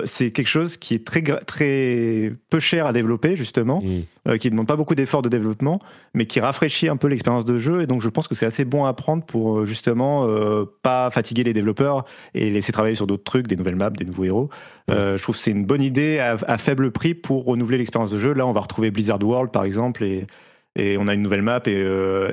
c'est 0.06 0.31
quelque 0.31 0.47
chose 0.47 0.77
qui 0.77 0.93
est 0.93 1.06
très, 1.06 1.22
très 1.22 2.34
peu 2.49 2.60
cher 2.60 2.85
à 2.85 2.93
développer, 2.93 3.35
justement, 3.35 3.81
mmh. 3.81 4.38
qui 4.38 4.47
ne 4.47 4.52
demande 4.52 4.68
pas 4.68 4.77
beaucoup 4.77 4.95
d'efforts 4.95 5.22
de 5.22 5.30
développement, 5.30 5.80
mais 6.14 6.26
qui 6.26 6.39
rafraîchit 6.39 6.88
un 6.88 6.97
peu 6.97 7.07
l'expérience 7.07 7.45
de 7.45 7.57
jeu 7.57 7.81
et 7.81 7.88
donc 7.88 8.02
je 8.02 8.10
pense 8.10 8.27
que 8.27 8.35
c'est 8.35 8.45
assez 8.45 8.65
bon 8.65 8.85
à 8.85 8.93
prendre 8.93 9.23
pour 9.23 9.60
euh, 9.60 9.65
justement 9.65 10.26
euh, 10.27 10.65
pas 10.84 11.11
fatiguer 11.11 11.43
les 11.43 11.53
développeurs 11.53 12.06
et 12.34 12.49
laisser 12.49 12.72
travailler 12.72 12.95
sur 12.95 13.07
d'autres 13.07 13.23
trucs, 13.23 13.47
des 13.47 13.56
nouvelles 13.56 13.76
maps, 13.76 13.89
des 13.89 14.06
nouveaux 14.06 14.23
héros. 14.23 14.49
Euh, 14.89 15.18
je 15.18 15.23
trouve 15.23 15.35
que 15.35 15.41
c'est 15.41 15.52
une 15.52 15.65
bonne 15.65 15.81
idée 15.81 16.19
à, 16.19 16.57
faible 16.57 16.91
prix 16.91 17.14
pour 17.14 17.45
renouveler 17.45 17.77
l'expérience 17.77 18.11
de 18.11 18.19
jeu. 18.19 18.34
Là, 18.34 18.45
on 18.45 18.53
va 18.53 18.61
retrouver 18.61 18.91
Blizzard 18.91 19.22
World 19.22 19.52
par 19.52 19.64
exemple 19.64 20.03
et, 20.03 20.27
et 20.76 20.97
on 20.97 21.07
a 21.07 21.14
une 21.14 21.22
nouvelle 21.22 21.41
map 21.41 21.61
et, 21.65 21.85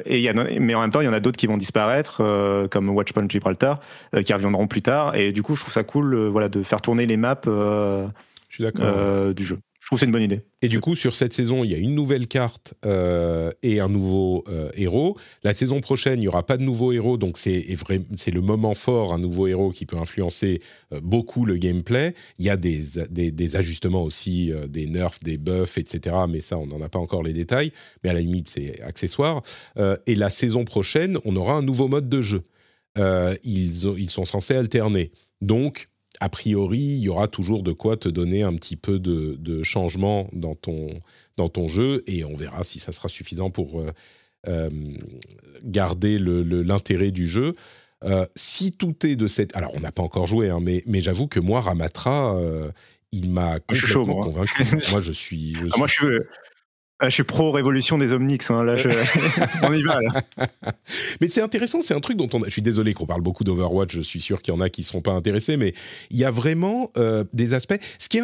et 0.07 0.21
y 0.21 0.29
a, 0.29 0.33
mais 0.33 0.75
en 0.75 0.81
même 0.81 0.91
temps 0.91 1.01
il 1.01 1.05
y 1.05 1.09
en 1.09 1.13
a 1.13 1.21
d'autres 1.21 1.37
qui 1.37 1.47
vont 1.47 1.57
disparaître 1.57 2.23
comme 2.71 2.91
Watchpoint 2.91 3.29
Gibraltar 3.29 3.81
qui 4.25 4.33
reviendront 4.33 4.67
plus 4.67 4.83
tard. 4.83 5.15
Et 5.15 5.33
du 5.33 5.43
coup 5.43 5.57
je 5.57 5.63
trouve 5.63 5.75
ça 5.75 5.85
cool 5.85 6.15
voilà 6.27 6.49
de 6.49 6.63
faire 6.63 6.81
tourner 6.81 7.07
les 7.07 7.17
maps 7.17 7.41
du 7.45 7.51
jeu. 8.51 8.71
je 9.39 9.72
c'est 9.99 10.07
une 10.07 10.13
bonne 10.13 10.23
idée. 10.23 10.41
Et 10.63 10.69
du 10.69 10.81
coup, 10.81 10.95
sur 10.95 11.15
cette 11.15 11.33
saison, 11.33 11.65
il 11.65 11.71
y 11.71 11.75
a 11.75 11.79
une 11.79 11.95
nouvelle 11.95 12.27
carte 12.27 12.75
euh, 12.87 13.51
et 13.63 13.81
un 13.81 13.89
nouveau 13.89 14.45
euh, 14.49 14.71
héros. 14.75 15.17
La 15.43 15.53
saison 15.53 15.81
prochaine, 15.81 16.19
il 16.19 16.23
n'y 16.23 16.29
aura 16.29 16.45
pas 16.47 16.57
de 16.57 16.63
nouveau 16.63 16.93
héros, 16.93 17.17
donc 17.17 17.39
c'est 17.39 17.67
c'est 18.15 18.31
le 18.31 18.41
moment 18.41 18.75
fort, 18.75 19.13
un 19.13 19.19
nouveau 19.19 19.47
héros 19.47 19.71
qui 19.71 19.87
peut 19.87 19.97
influencer 19.97 20.61
euh, 20.93 21.01
beaucoup 21.01 21.45
le 21.45 21.57
gameplay. 21.57 22.15
Il 22.39 22.47
y 22.47 22.51
a 22.51 22.57
des, 22.57 22.83
des, 23.11 23.31
des 23.31 23.57
ajustements 23.57 24.03
aussi, 24.03 24.53
des 24.69 24.87
nerfs, 24.87 25.19
des 25.23 25.37
buffs, 25.37 25.79
etc. 25.79 26.17
Mais 26.29 26.41
ça, 26.41 26.59
on 26.59 26.67
n'en 26.67 26.81
a 26.81 26.89
pas 26.89 26.99
encore 26.99 27.23
les 27.23 27.33
détails. 27.33 27.73
Mais 28.03 28.11
à 28.11 28.13
la 28.13 28.21
limite, 28.21 28.49
c'est 28.49 28.81
accessoire. 28.83 29.43
et 30.07 30.15
la 30.15 30.31
saison 30.31 30.65
prochaine, 30.65 31.19
on 31.25 31.37
aura 31.37 31.55
un 31.55 31.63
nouveau 31.63 31.89
mode 31.89 32.09
de 32.09 32.21
jeu. 32.21 32.43
ils, 32.97 33.87
ils 33.99 34.11
sont 34.11 34.25
censés 34.25 34.55
alterner. 34.55 35.13
Donc, 35.41 35.89
a 36.23 36.29
priori, 36.29 36.79
il 36.79 37.01
y 37.01 37.09
aura 37.09 37.27
toujours 37.27 37.65
de 37.65 37.73
quoi 37.73 37.97
te 37.97 38.09
donner 38.09 38.45
un 38.45 38.55
petit 38.55 38.77
peu 38.77 39.01
de, 39.01 39.63
changement 39.65 40.29
dans 40.33 40.55
ton, 40.55 41.01
dans 41.37 41.49
ton 41.49 41.67
jeu 41.67 42.05
et 42.07 42.25
on 42.25 42.37
verra 42.37 42.63
si 42.63 42.79
ça 42.79 42.93
sera 42.93 43.09
suffisant 43.09 43.51
pour 43.51 43.81
euh, 43.81 43.91
euh, 44.47 44.71
garder 45.65 46.19
l'intérêt 46.21 47.11
du 47.11 47.27
jeu. 47.27 47.57
Euh, 48.05 48.25
si 48.37 48.71
tout 48.71 49.05
est 49.05 49.17
de 49.17 49.27
cette... 49.27 49.57
Alors, 49.57 49.75
on 49.75 49.81
n'a 49.81 49.91
pas 49.91 50.05
encore 50.05 50.29
joué, 50.29 50.49
hein, 50.49 50.61
mais, 50.63 50.85
mais 50.87 51.01
j'avoue 51.01 51.27
que 51.27 51.41
moi, 51.41 51.61
Ramatra, 51.61 52.41
il 53.11 53.29
m'a 53.29 53.59
complètement 53.59 54.21
convaincu. 54.21 54.65
moi, 54.93 55.01
je 55.01 55.11
suis... 55.11 55.57
Ah, 55.73 55.77
moi, 55.77 55.89
je 55.89 55.93
suis, 55.93 56.07
ah, 56.07 56.52
je 57.05 57.15
suis 57.15 57.25
pro 57.25 57.51
révolution 57.53 57.99
des 57.99 58.13
Omnix, 58.13 58.51
hein, 58.51 58.65
là, 58.65 58.77
on 59.63 59.73
y 59.73 59.83
va. 59.83 59.99
mais 61.21 61.29
c'est 61.29 61.43
intéressant, 61.43 61.81
c'est 61.83 61.95
un 61.95 62.01
truc 62.01 62.17
dont 62.17 62.29
on. 62.33 62.45
Je 62.45 62.51
suis 62.51 62.63
désolé 62.63 62.95
qu'on 62.95 63.07
parle 63.07 63.23
beaucoup 63.23 63.45
d'Overwatch. 63.45 63.95
Je 63.95 64.03
suis 64.03 64.21
sûr 64.21 64.41
qu'il 64.41 64.55
y 64.55 64.57
en 64.57 64.61
a 64.61 64.69
qui 64.69 64.83
ne 64.83 64.87
seront 64.87 65.03
pas 65.03 65.13
intéressés, 65.13 65.57
mais 65.57 65.75
il 66.11 66.19
y 66.19 66.25
a 66.25 66.31
vraiment 66.31 66.91
euh, 66.97 67.25
des 67.33 67.55
aspects. 67.55 67.81
Ce 67.99 68.09
qui 68.09 68.19
est 68.19 68.23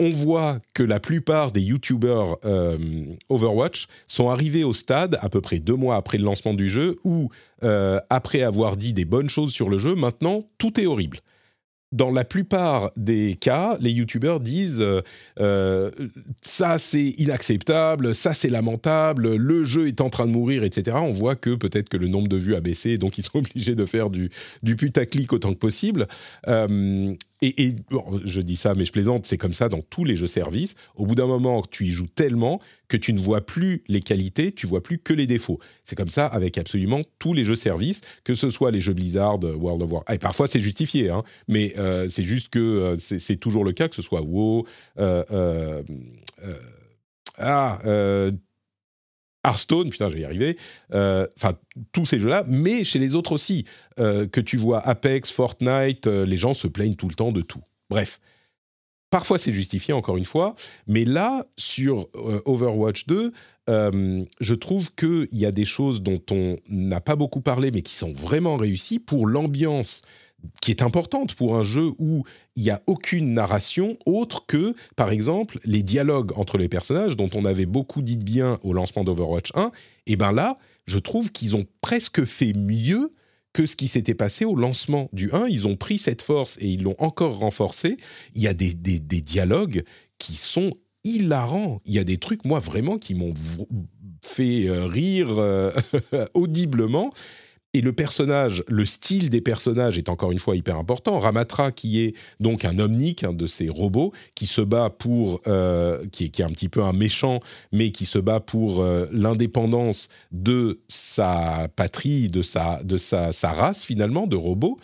on 0.00 0.10
voit 0.10 0.60
que 0.74 0.82
la 0.82 1.00
plupart 1.00 1.50
des 1.50 1.60
YouTubers 1.60 2.36
euh, 2.44 2.78
Overwatch 3.28 3.88
sont 4.06 4.30
arrivés 4.30 4.62
au 4.64 4.72
stade 4.72 5.18
à 5.20 5.28
peu 5.28 5.40
près 5.40 5.58
deux 5.58 5.74
mois 5.74 5.96
après 5.96 6.18
le 6.18 6.24
lancement 6.24 6.54
du 6.54 6.68
jeu 6.68 6.96
où, 7.04 7.30
euh, 7.64 7.98
après 8.08 8.42
avoir 8.42 8.76
dit 8.76 8.92
des 8.92 9.04
bonnes 9.04 9.28
choses 9.28 9.52
sur 9.52 9.68
le 9.68 9.78
jeu, 9.78 9.94
maintenant 9.96 10.44
tout 10.58 10.80
est 10.80 10.86
horrible 10.86 11.18
dans 11.92 12.10
la 12.10 12.24
plupart 12.24 12.90
des 12.96 13.34
cas, 13.34 13.76
les 13.80 13.90
youtubeurs 13.90 14.40
disent 14.40 14.82
euh, 14.82 15.00
euh, 15.40 15.90
ça 16.42 16.78
c'est 16.78 17.14
inacceptable, 17.18 18.14
ça 18.14 18.34
c'est 18.34 18.50
lamentable, 18.50 19.36
le 19.36 19.64
jeu 19.64 19.88
est 19.88 20.00
en 20.00 20.10
train 20.10 20.26
de 20.26 20.32
mourir, 20.32 20.64
etc. 20.64 20.98
On 21.00 21.12
voit 21.12 21.34
que 21.34 21.54
peut-être 21.54 21.88
que 21.88 21.96
le 21.96 22.08
nombre 22.08 22.28
de 22.28 22.36
vues 22.36 22.54
a 22.54 22.60
baissé, 22.60 22.98
donc 22.98 23.16
ils 23.16 23.22
sont 23.22 23.38
obligés 23.38 23.74
de 23.74 23.86
faire 23.86 24.10
du, 24.10 24.30
du 24.62 24.76
putaclic 24.76 25.32
autant 25.32 25.52
que 25.52 25.58
possible. 25.58 26.08
Euh, 26.46 27.14
et, 27.40 27.76
je 28.24 28.40
dis 28.40 28.56
ça, 28.56 28.74
mais 28.74 28.84
je 28.84 28.92
plaisante, 28.92 29.26
c'est 29.26 29.36
comme 29.36 29.52
ça 29.52 29.68
dans 29.68 29.80
tous 29.80 30.04
les 30.04 30.16
jeux 30.16 30.26
services. 30.26 30.74
Au 30.96 31.06
bout 31.06 31.14
d'un 31.14 31.26
moment, 31.26 31.62
tu 31.62 31.86
y 31.86 31.90
joues 31.90 32.08
tellement 32.08 32.60
que 32.88 32.96
tu 32.96 33.12
ne 33.12 33.20
vois 33.20 33.44
plus 33.44 33.84
les 33.86 34.00
qualités, 34.00 34.50
tu 34.52 34.66
vois 34.66 34.82
plus 34.82 34.98
que 34.98 35.12
les 35.12 35.26
défauts. 35.26 35.60
C'est 35.84 35.94
comme 35.94 36.08
ça 36.08 36.26
avec 36.26 36.58
absolument 36.58 37.02
tous 37.18 37.34
les 37.34 37.44
jeux 37.44 37.56
services, 37.56 38.00
que 38.24 38.34
ce 38.34 38.50
soit 38.50 38.70
les 38.70 38.80
jeux 38.80 38.94
Blizzard, 38.94 39.38
World 39.42 39.82
of 39.82 39.92
Warcraft. 39.92 40.16
Et 40.16 40.18
parfois, 40.18 40.48
c'est 40.48 40.60
justifié, 40.60 41.10
hein, 41.10 41.22
mais 41.46 41.74
euh, 41.78 42.08
c'est 42.08 42.24
juste 42.24 42.48
que 42.48 42.58
euh, 42.58 42.96
c'est 42.96 43.36
toujours 43.36 43.64
le 43.64 43.72
cas, 43.72 43.88
que 43.88 43.94
ce 43.94 44.02
soit 44.02 44.22
WoW, 44.22 44.66
euh, 44.98 45.82
ah, 47.36 47.78
Hearthstone, 49.44 49.90
putain, 49.90 50.08
je 50.08 50.14
vais 50.14 50.20
y 50.22 50.24
arriver, 50.24 50.56
euh, 50.94 51.26
enfin, 51.36 51.52
tous 51.92 52.06
ces 52.06 52.20
jeux-là, 52.20 52.44
mais 52.46 52.84
chez 52.84 52.98
les 52.98 53.14
autres 53.14 53.32
aussi, 53.32 53.64
euh, 54.00 54.26
que 54.26 54.40
tu 54.40 54.56
vois 54.56 54.80
Apex, 54.80 55.30
Fortnite, 55.30 56.06
euh, 56.06 56.26
les 56.26 56.36
gens 56.36 56.54
se 56.54 56.66
plaignent 56.66 56.96
tout 56.96 57.08
le 57.08 57.14
temps 57.14 57.32
de 57.32 57.42
tout. 57.42 57.62
Bref. 57.90 58.20
Parfois, 59.10 59.38
c'est 59.38 59.54
justifié, 59.54 59.94
encore 59.94 60.18
une 60.18 60.26
fois, 60.26 60.54
mais 60.86 61.06
là, 61.06 61.46
sur 61.56 62.08
Overwatch 62.44 63.06
2, 63.06 63.32
je 63.66 64.54
trouve 64.54 64.94
qu'il 64.94 65.28
y 65.32 65.46
a 65.46 65.50
des 65.50 65.64
choses 65.64 66.02
dont 66.02 66.20
on 66.30 66.58
n'a 66.68 67.00
pas 67.00 67.16
beaucoup 67.16 67.40
parlé, 67.40 67.70
mais 67.70 67.80
qui 67.80 67.94
sont 67.94 68.12
vraiment 68.12 68.58
réussies 68.58 68.98
pour 68.98 69.26
l'ambiance 69.26 70.02
qui 70.62 70.70
est 70.70 70.82
importante 70.82 71.34
pour 71.34 71.56
un 71.56 71.62
jeu 71.62 71.90
où 71.98 72.24
il 72.56 72.62
n'y 72.62 72.70
a 72.70 72.82
aucune 72.86 73.34
narration 73.34 73.96
autre 74.06 74.46
que, 74.46 74.74
par 74.96 75.10
exemple, 75.10 75.58
les 75.64 75.82
dialogues 75.82 76.32
entre 76.36 76.58
les 76.58 76.68
personnages 76.68 77.16
dont 77.16 77.30
on 77.34 77.44
avait 77.44 77.66
beaucoup 77.66 78.02
dit 78.02 78.16
de 78.16 78.24
bien 78.24 78.58
au 78.62 78.72
lancement 78.72 79.04
d'Overwatch 79.04 79.50
1. 79.54 79.72
Et 80.06 80.16
bien 80.16 80.32
là, 80.32 80.58
je 80.86 80.98
trouve 80.98 81.32
qu'ils 81.32 81.56
ont 81.56 81.66
presque 81.80 82.24
fait 82.24 82.52
mieux 82.54 83.12
que 83.52 83.66
ce 83.66 83.76
qui 83.76 83.88
s'était 83.88 84.14
passé 84.14 84.44
au 84.44 84.54
lancement 84.54 85.08
du 85.12 85.32
1. 85.32 85.46
Ils 85.48 85.66
ont 85.66 85.76
pris 85.76 85.98
cette 85.98 86.22
force 86.22 86.58
et 86.60 86.68
ils 86.68 86.82
l'ont 86.82 86.96
encore 86.98 87.38
renforcée. 87.38 87.96
Il 88.34 88.42
y 88.42 88.46
a 88.46 88.54
des, 88.54 88.74
des, 88.74 89.20
dialogues 89.20 89.84
qui 90.18 90.36
sont 90.36 90.70
hilarants. 91.04 91.80
Il 91.84 91.94
y 91.94 91.98
a 91.98 92.04
des 92.04 92.18
trucs, 92.18 92.44
moi, 92.44 92.60
vraiment, 92.60 92.98
qui 92.98 93.14
m'ont 93.14 93.34
fait 94.22 94.68
euh, 94.68 94.86
rire 94.86 95.28
euh, 95.38 95.72
audiblement. 96.34 97.12
Et 97.78 97.80
le 97.80 97.92
personnage, 97.92 98.64
le 98.66 98.84
style 98.84 99.30
des 99.30 99.40
personnages 99.40 99.98
est 99.98 100.08
encore 100.08 100.32
une 100.32 100.40
fois 100.40 100.56
hyper 100.56 100.76
important. 100.76 101.20
Ramatra, 101.20 101.70
qui 101.70 102.00
est 102.00 102.14
donc 102.40 102.64
un 102.64 102.80
omnique, 102.80 103.22
un 103.22 103.32
de 103.32 103.46
ces 103.46 103.68
robots, 103.68 104.12
qui 104.34 104.46
se 104.46 104.60
bat 104.60 104.90
pour, 104.90 105.40
euh, 105.46 106.04
qui, 106.10 106.24
est, 106.24 106.40
un 106.40 106.48
petit 106.48 106.68
peu 106.68 106.82
un 106.82 106.92
méchant, 106.92 107.38
mais 107.70 107.92
qui 107.92 108.04
se 108.04 108.18
bat 108.18 108.40
pour 108.40 108.82
euh, 108.82 109.06
l'indépendance 109.12 110.08
de 110.32 110.80
sa 110.88 111.68
patrie, 111.76 112.28
de 112.28 112.42
sa, 112.42 112.82
de 112.82 112.96
sa, 112.96 113.30
race 113.52 113.84
finalement, 113.84 114.26
de 114.26 114.34
robots. 114.34 114.76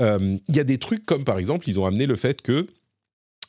Euh, 0.00 0.38
il 0.48 0.54
y 0.54 0.60
a 0.60 0.64
des 0.64 0.78
trucs 0.78 1.04
comme 1.04 1.24
par 1.24 1.40
exemple, 1.40 1.68
ils 1.68 1.80
ont 1.80 1.84
amené 1.84 2.06
le 2.06 2.14
fait 2.14 2.42
que 2.42 2.68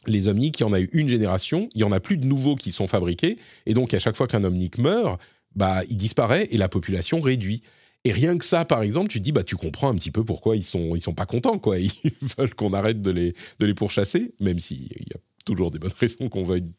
les 0.08 0.28
omniques, 0.28 0.60
il 0.60 0.64
y 0.64 0.66
en 0.66 0.74
a 0.74 0.80
eu 0.80 0.90
une 0.94 1.08
génération, 1.08 1.70
il 1.76 1.82
y 1.82 1.84
en 1.84 1.92
a 1.92 2.00
plus 2.00 2.18
de 2.18 2.26
nouveaux 2.26 2.56
qui 2.56 2.72
sont 2.72 2.88
fabriqués, 2.88 3.38
et 3.68 3.76
donc 3.76 3.94
à 3.94 4.00
chaque 4.00 4.18
fois 4.18 4.26
qu'un 4.26 4.44
omnique 4.44 4.80
meurt, 4.80 5.22
bah, 5.56 5.84
il 5.88 5.98
disparaît 5.98 6.48
et 6.50 6.58
la 6.58 6.68
population 6.68 7.22
réduit. 7.22 7.62
Et 8.08 8.14
rien 8.14 8.38
que 8.38 8.46
ça, 8.46 8.64
par 8.64 8.84
exemple, 8.84 9.10
tu 9.10 9.20
te 9.20 9.24
dis, 9.26 9.34
bah, 9.34 9.44
tu 9.44 9.58
comprends 9.58 9.90
un 9.90 9.96
petit 9.96 10.12
peu 10.12 10.24
pourquoi 10.24 10.56
ils 10.56 10.64
sont, 10.64 10.96
ils 10.96 11.02
sont 11.02 11.14
pas 11.14 11.26
contents, 11.26 11.60
quoi. 11.60 11.78
Ils 11.78 11.92
veulent 12.38 12.56
qu'on 12.56 12.72
arrête 12.72 13.02
de 13.02 13.12
les, 13.12 13.34
de 13.60 13.66
les 13.66 13.74
pourchasser, 13.74 14.34
même 14.40 14.60
s'il 14.60 14.84
y 14.84 15.14
a 15.14 15.18
toujours 15.44 15.72
des 15.72 15.80
bonnes 15.80 15.92
raisons 16.00 16.30
qu'on 16.30 16.44
veuille, 16.44 16.72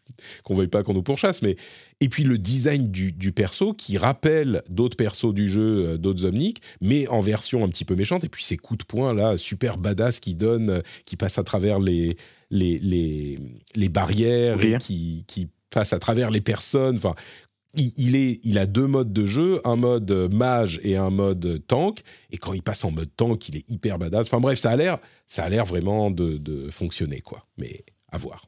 qu'on 0.42 0.54
veuille 0.54 0.68
pas 0.68 0.82
qu'on 0.82 0.94
nous 0.94 1.02
pourchasse. 1.02 1.42
Mais 1.42 1.56
et 2.00 2.08
puis 2.08 2.24
le 2.24 2.38
design 2.38 2.90
du, 2.90 3.12
du 3.12 3.32
perso 3.32 3.74
qui 3.74 3.98
rappelle 3.98 4.62
d'autres 4.70 4.96
persos 4.96 5.34
du 5.34 5.50
jeu, 5.50 5.86
euh, 5.86 5.98
d'autres 5.98 6.24
omniques, 6.24 6.62
mais 6.80 7.06
en 7.08 7.20
version 7.20 7.62
un 7.62 7.68
petit 7.68 7.84
peu 7.84 7.94
méchante. 7.94 8.24
Et 8.24 8.30
puis 8.30 8.42
ces 8.42 8.56
coups 8.56 8.78
de 8.78 8.84
poing 8.84 9.12
là, 9.12 9.36
super 9.36 9.76
badass 9.76 10.20
qui 10.20 10.34
donnent, 10.34 10.82
qui 11.04 11.16
passent 11.16 11.38
à 11.38 11.44
travers 11.44 11.78
les 11.78 12.16
les, 12.50 12.78
les, 12.78 13.38
les 13.74 13.88
barrières, 13.90 14.56
qui, 14.78 15.26
qui 15.26 15.48
passent 15.68 15.92
à 15.92 15.98
travers 15.98 16.30
les 16.30 16.40
personnes. 16.40 16.96
Enfin, 16.96 17.14
il, 17.74 18.58
a 18.58 18.66
deux 18.66 18.86
modes 18.86 19.12
de 19.12 19.26
jeu, 19.26 19.60
un 19.64 19.76
mode 19.76 20.10
mage 20.32 20.80
et 20.82 20.96
un 20.96 21.10
mode 21.10 21.62
tank. 21.66 22.00
Et 22.30 22.38
quand 22.38 22.52
il 22.52 22.62
passe 22.62 22.84
en 22.84 22.90
mode 22.90 23.10
tank, 23.16 23.48
il 23.48 23.56
est 23.56 23.70
hyper 23.70 23.98
badass. 23.98 24.26
Enfin 24.26 24.40
bref, 24.40 24.58
ça 24.58 24.70
a 24.70 24.76
l'air, 24.76 24.98
ça 25.26 25.44
a 25.44 25.48
l'air 25.48 25.64
vraiment 25.64 26.10
de, 26.10 26.38
de 26.38 26.70
fonctionner, 26.70 27.20
quoi. 27.20 27.46
Mais 27.56 27.84
à 28.10 28.18
voir. 28.18 28.46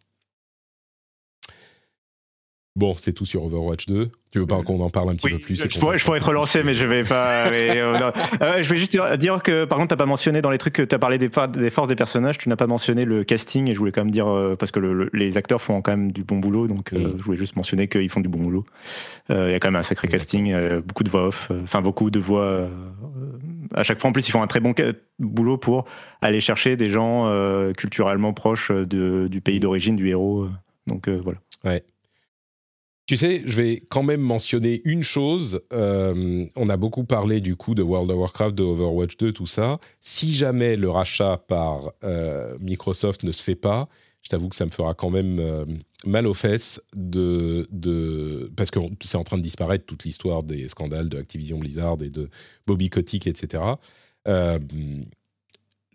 Bon, 2.77 2.95
c'est 2.97 3.13
tout 3.13 3.27
sur 3.27 3.43
Overwatch 3.45 3.87
2. 3.87 4.11
Tu 4.31 4.39
veux 4.39 4.47
pas 4.47 4.63
qu'on 4.63 4.79
en 4.81 4.91
parle 4.91 5.11
un 5.11 5.17
petit 5.17 5.29
peu 5.29 5.39
plus 5.39 5.57
Je 5.57 5.81
pourrais, 5.81 5.99
je 5.99 6.05
pourrais, 6.05 6.21
te 6.21 6.25
relancer, 6.25 6.63
mais 6.63 6.75
je 6.75 6.85
vais 6.85 7.03
pas. 7.05 7.41
Euh, 7.51 8.11
euh, 8.43 8.63
je 8.63 8.71
vais 8.71 8.77
juste 8.77 8.97
dire 9.19 9.43
que, 9.43 9.65
par 9.65 9.79
contre, 9.79 9.91
t'as 9.91 9.97
pas 9.97 10.07
mentionné 10.07 10.41
dans 10.41 10.51
les 10.51 10.59
trucs 10.59 10.75
que 10.75 10.83
tu 10.83 10.95
as 10.95 10.99
parlé 10.99 11.19
des, 11.19 11.29
des, 11.29 11.71
forces 11.71 11.89
des 11.89 11.97
personnages, 11.97 12.39
tu 12.39 12.49
n'as 12.49 12.57
pas 12.57 12.67
mentionné 12.67 13.05
le 13.05 13.25
casting, 13.25 13.69
et 13.69 13.75
je 13.75 13.79
voulais 13.79 13.93
quand 13.93 14.03
même 14.03 14.11
dire, 14.11 14.29
euh, 14.29 14.55
parce 14.57 14.71
que 14.71 15.09
les 15.13 15.37
acteurs 15.37 15.61
font 15.61 15.83
quand 15.83 15.93
même 15.93 16.13
du 16.13 16.23
bon 16.23 16.39
boulot, 16.39 16.69
donc 16.69 16.93
mm. 16.93 17.19
je 17.19 17.23
voulais 17.23 17.39
juste 17.39 17.57
mentionner 17.57 17.89
qu'ils 17.89 18.09
font 18.11 18.21
du 18.21 18.29
bon 18.29 18.41
boulot. 18.41 18.65
Il 19.31 19.51
y 19.51 19.55
a 19.55 19.61
quand 19.61 19.69
même 19.69 19.77
un 19.77 19.83
sacré 19.83 20.09
casting, 20.09 20.55
beaucoup 20.81 21.05
de 21.05 21.11
voix 21.11 21.29
off, 21.29 21.51
enfin 21.63 21.83
beaucoup 21.83 22.11
de 22.11 22.19
voix. 22.19 22.69
à 23.75 23.83
chaque 23.83 24.01
fois, 24.01 24.11
en 24.11 24.13
plus, 24.13 24.29
ils 24.29 24.33
font 24.33 24.43
un 24.43 24.49
très 24.49 24.61
bon 24.61 24.75
boulot 25.19 25.57
pour 25.57 25.87
aller 26.21 26.41
chercher 26.41 26.77
des 26.77 26.91
gens 26.91 27.31
culturellement 27.77 28.33
proches 28.33 28.71
de, 28.71 29.29
du 29.29 29.41
pays 29.41 29.61
d'origine 29.61 29.97
du 29.97 30.09
héros. 30.09 30.49
Donc 30.87 31.09
voilà. 31.09 31.39
Ouais. 31.65 31.83
Tu 33.11 33.17
sais, 33.17 33.43
je 33.45 33.61
vais 33.61 33.83
quand 33.89 34.05
même 34.05 34.21
mentionner 34.21 34.83
une 34.85 35.03
chose. 35.03 35.63
Euh, 35.73 36.47
on 36.55 36.69
a 36.69 36.77
beaucoup 36.77 37.03
parlé 37.03 37.41
du 37.41 37.57
coup 37.57 37.75
de 37.75 37.83
World 37.83 38.09
of 38.09 38.19
Warcraft, 38.19 38.55
de 38.55 38.63
Overwatch 38.63 39.17
2, 39.17 39.33
tout 39.33 39.47
ça. 39.47 39.81
Si 40.01 40.33
jamais 40.33 40.77
le 40.77 40.89
rachat 40.89 41.37
par 41.49 41.91
euh, 42.05 42.57
Microsoft 42.61 43.25
ne 43.25 43.33
se 43.33 43.43
fait 43.43 43.57
pas, 43.57 43.89
je 44.23 44.29
t'avoue 44.29 44.49
que 44.49 44.55
ça 44.55 44.65
me 44.65 44.71
fera 44.71 44.95
quand 44.95 45.11
même 45.11 45.41
euh, 45.41 45.65
mal 46.07 46.29
aux 46.29 46.35
fesses 46.35 46.81
de, 46.95 47.67
de 47.73 48.49
parce 48.55 48.71
que 48.71 48.79
c'est 49.03 49.19
en 49.19 49.25
train 49.25 49.39
de 49.39 49.43
disparaître 49.43 49.87
toute 49.87 50.05
l'histoire 50.05 50.45
des 50.45 50.69
scandales 50.69 51.09
de 51.09 51.19
Activision 51.19 51.59
Blizzard 51.59 51.97
et 52.05 52.11
de 52.11 52.31
Bobby 52.69 52.91
Kotick, 52.91 53.27
etc 53.27 53.75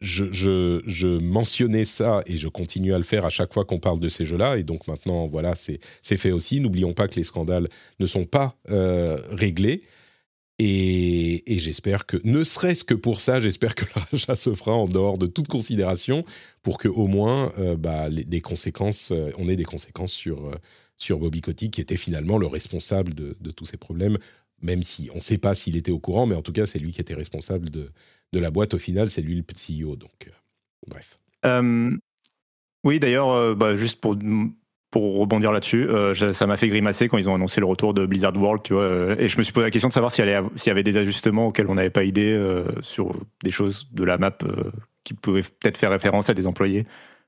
je, 0.06 1.18
mentionnais 1.18 1.86
ça 1.86 2.22
et 2.26 2.38
je 2.38 2.48
continue 2.48 2.94
à 2.94 2.98
le 2.98 3.04
faire 3.04 3.26
à 3.26 3.30
chaque 3.30 3.54
fois 3.54 3.66
qu'on 3.66 3.80
parle 3.80 4.00
de 4.00 4.10
ces 4.10 4.26
jeux-là. 4.26 4.58
Et 4.58 4.64
donc 4.64 4.88
maintenant, 4.88 5.28
voilà, 5.28 5.54
c'est 5.56 5.80
fait 6.18 6.32
aussi. 6.32 6.60
N'oublions 6.60 6.94
pas 6.94 7.08
que 7.08 7.16
les 7.16 7.24
scandales 7.24 7.68
ne 8.00 8.06
sont 8.06 8.26
pas 8.26 8.56
euh, 8.70 9.18
réglés. 9.32 9.84
Et, 10.58 11.44
j'espère 11.48 12.06
que, 12.06 12.16
ne 12.24 12.46
serait-ce 12.46 12.86
que 12.86 12.94
pour 12.94 13.20
ça, 13.20 13.42
j'espère 13.42 13.76
que 13.76 13.84
le 13.96 14.02
rachat 14.02 14.36
se 14.36 14.56
fera 14.56 14.74
en 14.74 14.88
dehors 14.88 15.18
de 15.18 15.28
toute 15.28 15.48
considération 15.48 16.24
pour 16.64 16.78
que 16.78 16.88
au 16.88 17.08
moins, 17.08 17.52
euh, 17.58 17.76
bah, 17.76 18.10
des 18.10 18.42
conséquences, 18.42 19.12
euh, 19.12 19.32
on 19.38 19.50
ait 19.50 19.58
des 19.58 19.66
conséquences 19.66 20.14
sur, 20.14 20.58
sur 20.98 21.20
Bobby 21.20 21.42
qui 21.42 21.82
était 21.82 21.98
finalement 21.98 22.38
le 22.38 22.48
responsable 22.48 23.14
de 23.14 23.52
tous 23.52 23.66
ces 23.66 23.78
problèmes, 23.78 24.18
même 24.62 24.84
si 24.84 25.10
on 25.14 25.18
ne 25.18 25.22
sait 25.22 25.38
pas 25.38 25.56
s'il 25.56 25.78
était 25.78 25.92
au 25.92 26.00
courant, 26.00 26.26
mais 26.26 26.36
en 26.36 26.42
tout 26.42 26.54
cas, 26.54 26.66
c'est 26.66 26.80
lui 26.80 26.92
qui 26.92 27.02
était 27.02 27.14
responsable 27.14 27.70
de, 27.70 27.92
de 28.34 28.40
la 28.40 28.52
boîte, 28.52 28.74
au 28.74 28.78
final, 28.78 29.10
c'est 29.10 29.22
lui 29.22 29.36
le 29.36 29.44
CEO. 29.44 29.96
Donc, 29.96 30.28
euh, 30.28 30.32
bref. 30.88 31.20
Euh, 31.46 31.92
oui, 32.84 33.00
d'ailleurs, 33.00 33.30
euh, 33.30 33.56
bah, 33.56 33.76
juste 33.76 34.00
pour, 34.00 34.18
pour 34.92 35.18
rebondir 35.18 35.52
là-dessus, 35.52 35.88
ça 36.34 36.48
m'a 36.48 36.58
fait 36.58 36.68
grimacer 36.68 37.08
quand 37.08 37.18
ils 37.18 37.30
ont 37.30 37.36
annoncé 37.36 37.60
le 37.60 37.66
retour 37.66 37.94
de 37.94 38.06
Blizzard 38.06 38.36
World, 38.36 38.62
tu 38.64 38.74
vois, 38.74 39.16
et 39.20 39.28
je 39.28 39.38
me 39.38 39.44
suis 39.44 39.54
posé 39.54 39.66
la 39.66 39.72
question 39.72 39.90
de 39.90 39.94
savoir 39.94 40.12
s'il 40.12 40.26
y, 40.26 40.70
avait 40.70 40.84
des 40.84 40.98
ajustements 40.98 41.48
auxquels 41.48 41.68
on 41.68 41.76
n'avait 41.76 41.90
pas 41.90 42.04
idée 42.04 42.40
sur 42.82 43.14
des 43.44 43.52
choses 43.52 43.90
de 43.92 44.04
la 44.06 44.18
map 44.18 44.38
qui 45.04 45.14
pouvaient 45.14 45.42
peut-être 45.42 45.78
faire 45.78 45.92
référence 45.92 46.30
à 46.30 46.34
des 46.34 46.48
employés. 46.48 46.86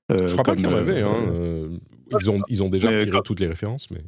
je 0.09 0.31
crois 0.31 0.43
pas 0.43 0.55
qu'il 0.55 0.65
y 0.65 0.67
en 0.67 0.75
avait. 0.75 1.01
Hein, 1.01 1.25
ils, 2.19 2.29
ont, 2.29 2.41
ils 2.47 2.63
ont 2.63 2.69
déjà 2.69 2.87
tiré 3.03 3.19
toutes 3.25 3.39
les 3.39 3.47
références, 3.47 3.91
mais. 3.91 3.99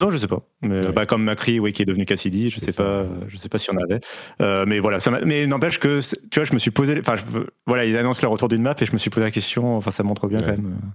Non, 0.00 0.10
je 0.10 0.18
sais 0.18 0.28
pas. 0.28 0.42
Mais, 0.60 0.92
bah, 0.92 1.06
comme 1.06 1.24
Macri, 1.24 1.58
oui, 1.58 1.72
qui 1.72 1.82
est 1.82 1.86
devenu 1.86 2.04
Cassidy, 2.04 2.50
je 2.50 2.60
sais 2.60 2.72
pas, 2.72 3.06
je 3.28 3.36
sais 3.38 3.48
pas 3.48 3.58
si 3.58 3.70
on 3.70 3.78
avait. 3.78 4.00
Euh, 4.42 4.66
mais 4.66 4.78
voilà, 4.78 5.00
ça 5.00 5.10
mais 5.24 5.46
n'empêche 5.46 5.78
que, 5.78 6.00
tu 6.30 6.38
vois, 6.38 6.44
je 6.44 6.52
me 6.52 6.58
suis 6.58 6.70
posé, 6.70 6.98
enfin, 7.00 7.16
voilà, 7.66 7.86
ils 7.86 7.96
annoncent 7.96 8.20
le 8.22 8.28
retour 8.28 8.48
d'une 8.48 8.62
map 8.62 8.74
et 8.78 8.86
je 8.86 8.92
me 8.92 8.98
suis 8.98 9.08
posé 9.08 9.24
la 9.24 9.30
question. 9.30 9.76
Enfin, 9.76 9.90
ça 9.90 10.02
montre 10.02 10.28
bien 10.28 10.38
quand 10.38 10.46
même. 10.48 10.66
Euh. 10.66 10.88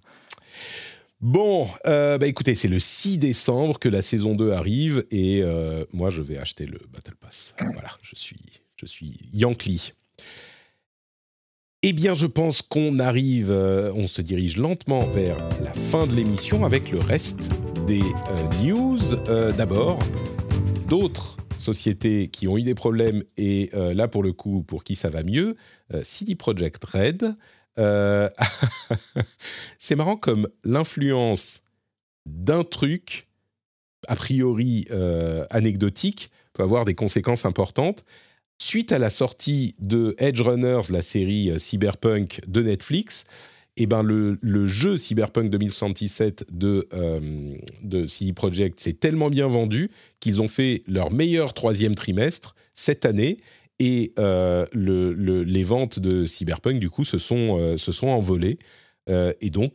Bon, 1.20 1.68
euh, 1.86 2.18
bah 2.18 2.28
écoutez, 2.28 2.56
c'est 2.56 2.68
le 2.68 2.80
6 2.80 3.18
décembre 3.20 3.78
que 3.80 3.90
la 3.90 4.02
saison 4.02 4.36
2 4.36 4.52
arrive 4.52 5.06
et 5.12 5.44
moi 5.94 6.10
je 6.10 6.22
vais 6.22 6.38
acheter 6.38 6.66
le 6.66 6.80
Battle 6.94 7.16
Pass. 7.20 7.56
Voilà, 7.60 7.90
je 8.02 8.16
suis, 8.16 8.40
je 8.76 8.86
suis 8.86 9.18
Yankee. 9.34 9.94
Eh 11.84 11.94
bien, 11.94 12.14
je 12.14 12.28
pense 12.28 12.62
qu'on 12.62 13.00
arrive, 13.00 13.50
euh, 13.50 13.92
on 13.96 14.06
se 14.06 14.22
dirige 14.22 14.58
lentement 14.58 15.02
vers 15.02 15.38
la 15.64 15.74
fin 15.74 16.06
de 16.06 16.16
l'émission 16.16 16.64
avec 16.64 16.92
le 16.92 17.00
reste 17.00 17.50
des 17.88 18.04
euh, 18.04 18.64
news. 18.64 19.00
Euh, 19.30 19.52
d'abord, 19.52 19.98
d'autres 20.88 21.38
sociétés 21.58 22.28
qui 22.28 22.48
ont 22.48 22.56
eu 22.60 22.62
des 22.62 22.76
problèmes 22.76 23.24
et 23.36 23.72
là, 23.74 24.08
pour 24.08 24.22
le 24.22 24.32
coup, 24.32 24.64
pour 24.64 24.84
qui 24.84 24.96
ça 24.96 25.10
va 25.10 25.22
mieux, 25.22 25.56
CD 26.02 26.34
Projekt 26.34 26.84
Red. 26.84 27.36
C'est 29.80 29.96
marrant 29.96 30.18
comme 30.18 30.48
l'influence 30.64 31.62
d'un 32.26 32.64
truc, 32.64 33.28
a 34.08 34.16
priori 34.16 34.88
anecdotique, 35.52 36.32
peut 36.54 36.64
avoir 36.64 36.84
des 36.84 36.96
conséquences 36.96 37.46
importantes 37.46 38.04
suite 38.62 38.92
à 38.92 39.00
la 39.00 39.10
sortie 39.10 39.74
de 39.80 40.16
Edge 40.20 40.40
Runners, 40.40 40.82
la 40.90 41.02
série 41.02 41.50
euh, 41.50 41.58
cyberpunk 41.58 42.42
de 42.48 42.62
Netflix, 42.62 43.26
eh 43.76 43.88
ben 43.88 44.04
le, 44.04 44.38
jeu 44.68 44.98
Cyberpunk 44.98 45.50
2077 45.50 46.46
de, 46.52 46.88
euh, 46.94 47.56
de 47.82 48.06
CD 48.06 48.34
Projekt 48.34 48.80
s'est 48.80 48.94
tellement 48.94 49.30
bien 49.30 49.48
vendu 49.48 49.90
qu'ils 50.20 50.42
ont 50.42 50.48
fait 50.48 50.84
leur 50.88 51.12
meilleur 51.12 51.54
troisième 51.54 51.96
trimestre 51.96 52.54
cette 52.76 53.06
année. 53.06 53.38
Et 53.80 54.14
euh, 54.20 54.68
les 54.74 55.64
ventes 55.64 56.00
de 56.00 56.28
Cyberpunk 56.28 56.80
du 56.80 56.92
coup 56.92 57.04
se 57.04 57.18
sont, 57.18 57.76
sont 57.78 58.10
envolées. 58.10 58.60
Et 59.08 59.50
donc 59.50 59.74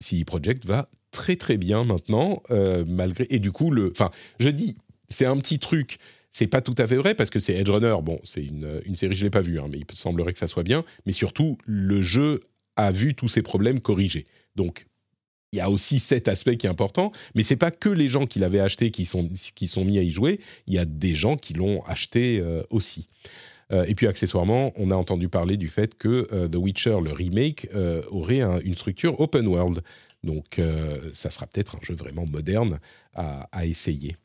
CD 0.00 0.24
Projekt 0.24 0.64
va 0.66 0.86
très 1.10 1.34
très 1.34 1.56
bien 1.56 1.82
maintenant 1.82 2.42
malgré 2.86 3.26
et 3.30 3.40
du 3.40 3.50
coup 3.50 3.72
le 3.72 3.92
je 4.38 4.50
dis 4.50 4.76
c'est 5.08 5.26
un 5.26 5.36
petit 5.38 5.58
truc 5.58 5.98
c'est 6.32 6.46
pas 6.46 6.60
tout 6.60 6.74
à 6.78 6.86
fait 6.86 6.96
vrai 6.96 7.14
parce 7.14 7.30
que 7.30 7.40
c'est 7.40 7.54
Edge 7.54 7.70
Runner. 7.70 7.94
Bon, 8.02 8.20
c'est 8.24 8.44
une, 8.44 8.94
série, 8.94 9.14
je 9.14 9.24
l'ai 9.24 9.30
pas 9.30 9.42
vue, 9.42 9.58
hein, 9.58 9.66
mais 9.68 9.78
il 9.78 9.86
semblerait 9.94 10.32
que 10.32 10.38
ça 10.38 10.46
soit 10.46 10.62
bien. 10.62 10.84
Mais 11.06 11.12
surtout, 11.12 11.58
le 11.66 12.02
jeu 12.02 12.40
a 12.76 12.92
vu 12.92 13.14
tous 13.14 13.28
ces 13.28 13.42
problèmes 13.42 13.80
corrigés. 13.80 14.26
Donc, 14.56 14.86
il 15.52 15.56
y 15.56 15.60
a 15.60 15.68
aussi 15.68 15.98
cet 15.98 16.28
aspect 16.28 16.56
qui 16.56 16.66
est 16.66 16.70
important, 16.70 17.10
mais 17.34 17.42
c'est 17.42 17.56
pas 17.56 17.72
que 17.72 17.88
les 17.88 18.08
gens 18.08 18.26
qui 18.26 18.38
l'avaient 18.38 18.60
acheté 18.60 18.92
qui 18.92 19.04
sont, 19.04 19.28
qui 19.56 19.66
sont 19.66 19.84
mis 19.84 19.98
à 19.98 20.02
y 20.02 20.10
jouer, 20.10 20.38
il 20.68 20.74
y 20.74 20.78
a 20.78 20.84
des 20.84 21.16
gens 21.16 21.36
qui 21.36 21.54
l'ont 21.54 21.82
acheté 21.82 22.38
euh, 22.38 22.62
aussi. 22.70 23.08
Euh, 23.72 23.84
et 23.86 23.96
puis 23.96 24.06
accessoirement, 24.06 24.72
on 24.76 24.92
a 24.92 24.94
entendu 24.94 25.28
parler 25.28 25.56
du 25.56 25.68
fait 25.68 25.96
que 25.96 26.28
euh, 26.32 26.48
The 26.48 26.56
Witcher, 26.56 26.98
le 27.02 27.12
remake, 27.12 27.68
aurait 28.10 28.42
une 28.64 28.74
structure 28.74 29.18
open 29.20 29.48
world. 29.48 29.82
Donc 30.22 30.60
ça 31.14 31.30
sera 31.30 31.46
peut-être 31.46 31.76
un 31.76 31.80
jeu 31.82 31.94
vraiment 31.94 32.26
moderne 32.26 32.78
à 33.14 33.64
essayer. 33.64 34.16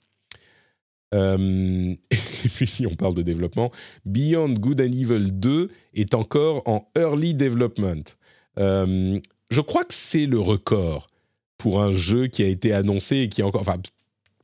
Euh, 1.13 1.95
et 2.11 2.49
puis 2.49 2.67
si 2.67 2.85
on 2.87 2.95
parle 2.95 3.15
de 3.15 3.21
développement, 3.21 3.71
Beyond 4.05 4.53
Good 4.53 4.81
and 4.81 4.91
Evil 4.91 5.31
2 5.31 5.69
est 5.93 6.13
encore 6.13 6.63
en 6.67 6.89
early 6.97 7.33
development. 7.33 8.17
Euh, 8.57 9.19
je 9.51 9.61
crois 9.61 9.85
que 9.85 9.93
c'est 9.93 10.25
le 10.25 10.39
record 10.39 11.07
pour 11.57 11.81
un 11.81 11.91
jeu 11.91 12.27
qui 12.27 12.43
a 12.43 12.47
été 12.47 12.73
annoncé 12.73 13.17
et 13.17 13.29
qui 13.29 13.41
est 13.41 13.43
encore... 13.43 13.61
Enfin, 13.61 13.77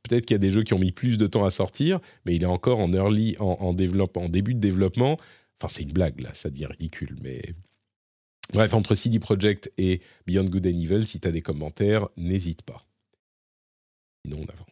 peut-être 0.03 0.25
qu'il 0.25 0.35
y 0.35 0.35
a 0.35 0.39
des 0.39 0.51
jeux 0.51 0.63
qui 0.63 0.73
ont 0.73 0.79
mis 0.79 0.91
plus 0.91 1.17
de 1.17 1.27
temps 1.27 1.45
à 1.45 1.49
sortir, 1.49 1.99
mais 2.25 2.35
il 2.35 2.43
est 2.43 2.47
encore 2.47 2.79
en 2.79 2.93
early, 2.93 3.35
en, 3.39 3.73
début 3.73 4.53
de 4.53 4.59
développement. 4.59 5.17
Enfin, 5.59 5.73
c'est 5.73 5.83
une 5.83 5.93
blague 5.93 6.21
là, 6.21 6.33
ça 6.33 6.49
devient 6.49 6.67
ridicule, 6.67 7.15
mais... 7.21 7.41
Bref, 8.53 8.73
entre 8.73 8.95
CD 8.95 9.17
Projekt 9.17 9.71
et 9.77 10.01
Beyond 10.27 10.43
Good 10.43 10.67
and 10.67 10.77
Evil, 10.77 11.05
si 11.05 11.21
tu 11.21 11.27
as 11.27 11.31
des 11.31 11.41
commentaires, 11.41 12.09
n'hésite 12.17 12.63
pas. 12.63 12.85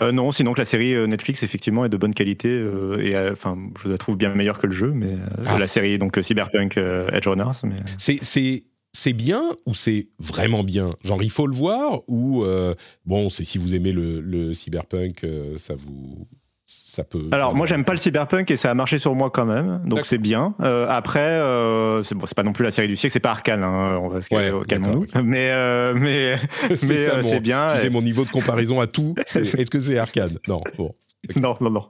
Euh, 0.01 0.11
non, 0.11 0.31
sinon 0.31 0.53
que 0.53 0.59
la 0.59 0.65
série 0.65 0.93
euh, 0.93 1.07
Netflix 1.07 1.43
effectivement 1.43 1.85
est 1.85 1.89
de 1.89 1.97
bonne 1.97 2.13
qualité 2.13 2.49
euh, 2.49 3.01
et 3.01 3.31
enfin 3.31 3.57
je 3.83 3.89
la 3.89 3.97
trouve 3.97 4.15
bien 4.15 4.33
meilleure 4.33 4.59
que 4.59 4.67
le 4.67 4.73
jeu, 4.73 4.91
mais 4.93 5.15
ah. 5.45 5.57
la 5.57 5.67
série 5.67 5.97
donc 5.97 6.19
Cyberpunk 6.21 6.77
Edge 6.77 7.27
Runners. 7.27 7.59
Mais... 7.63 7.77
C'est 7.97 8.63
c'est 8.91 9.13
bien 9.13 9.43
ou 9.65 9.73
c'est 9.73 10.07
vraiment 10.19 10.63
bien? 10.63 10.95
Genre 11.03 11.21
il 11.21 11.29
faut 11.31 11.47
le 11.47 11.55
voir 11.55 12.01
ou 12.07 12.43
bon 13.05 13.29
c'est 13.29 13.43
si 13.43 13.57
vous 13.57 13.73
aimez 13.73 13.91
le, 13.91 14.19
le 14.21 14.53
cyberpunk 14.53 15.25
ça 15.57 15.75
vous 15.75 16.27
ça 16.71 17.03
peut. 17.03 17.27
Alors 17.31 17.55
moi 17.55 17.65
j'aime 17.65 17.83
pas 17.83 17.93
le 17.93 17.97
cyberpunk 17.97 18.51
et 18.51 18.55
ça 18.55 18.69
a 18.69 18.73
marché 18.75 18.99
sur 18.99 19.15
moi 19.15 19.31
quand 19.31 19.45
même, 19.45 19.81
donc 19.85 20.05
c'est 20.05 20.19
bien. 20.19 20.53
Euh, 20.59 20.85
après, 20.87 21.19
euh, 21.19 22.03
c'est 22.03 22.13
bon, 22.13 22.27
c'est 22.27 22.35
pas 22.35 22.43
non 22.43 22.53
plus 22.53 22.63
la 22.63 22.69
série 22.69 22.87
du 22.87 22.95
siècle, 22.95 23.13
c'est 23.13 23.19
pas 23.19 23.31
Arcane, 23.31 23.63
hein, 23.63 23.97
on 23.99 24.07
va 24.07 24.21
se 24.21 24.33
ouais, 24.33 24.51
calmer 24.67 25.07
Mais 25.23 25.49
euh, 25.49 25.95
mais 25.95 26.35
mais 26.83 27.09
euh, 27.09 27.23
c'est 27.23 27.39
bien. 27.39 27.73
Tu 27.73 27.81
sais 27.81 27.89
mon 27.89 28.03
niveau 28.03 28.23
de 28.23 28.29
comparaison 28.29 28.79
à 28.79 28.85
tout. 28.85 29.15
Est-ce 29.35 29.71
que 29.71 29.81
c'est 29.81 29.97
Arcane 29.97 30.37
Non, 30.47 30.61
bon. 30.77 30.93
Non, 31.35 31.57
non, 31.59 31.71
non. 31.71 31.87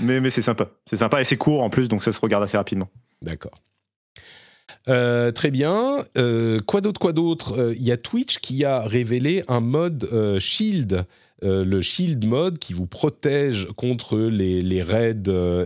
Mais 0.00 0.20
mais 0.20 0.30
c'est 0.30 0.42
sympa, 0.42 0.70
c'est 0.86 0.96
sympa 0.96 1.20
et 1.20 1.24
c'est 1.24 1.36
court 1.36 1.62
en 1.62 1.68
plus, 1.68 1.88
donc 1.88 2.02
ça 2.02 2.10
se 2.10 2.20
regarde 2.20 2.42
assez 2.42 2.56
rapidement. 2.56 2.88
D'accord. 3.20 3.60
très 4.86 5.50
bien. 5.50 6.04
quoi 6.66 6.80
d'autre 6.80 7.00
Quoi 7.00 7.12
d'autre? 7.12 7.74
Il 7.76 7.84
y 7.84 7.92
a 7.92 7.98
Twitch 7.98 8.38
qui 8.38 8.64
a 8.64 8.80
révélé 8.80 9.44
un 9.48 9.60
mode 9.60 10.38
Shield 10.38 11.04
le 11.42 11.80
Shield 11.80 12.24
Mode 12.26 12.58
qui 12.58 12.72
vous 12.72 12.86
protège 12.86 13.66
contre 13.76 14.18
les, 14.18 14.82
raids 14.82 15.14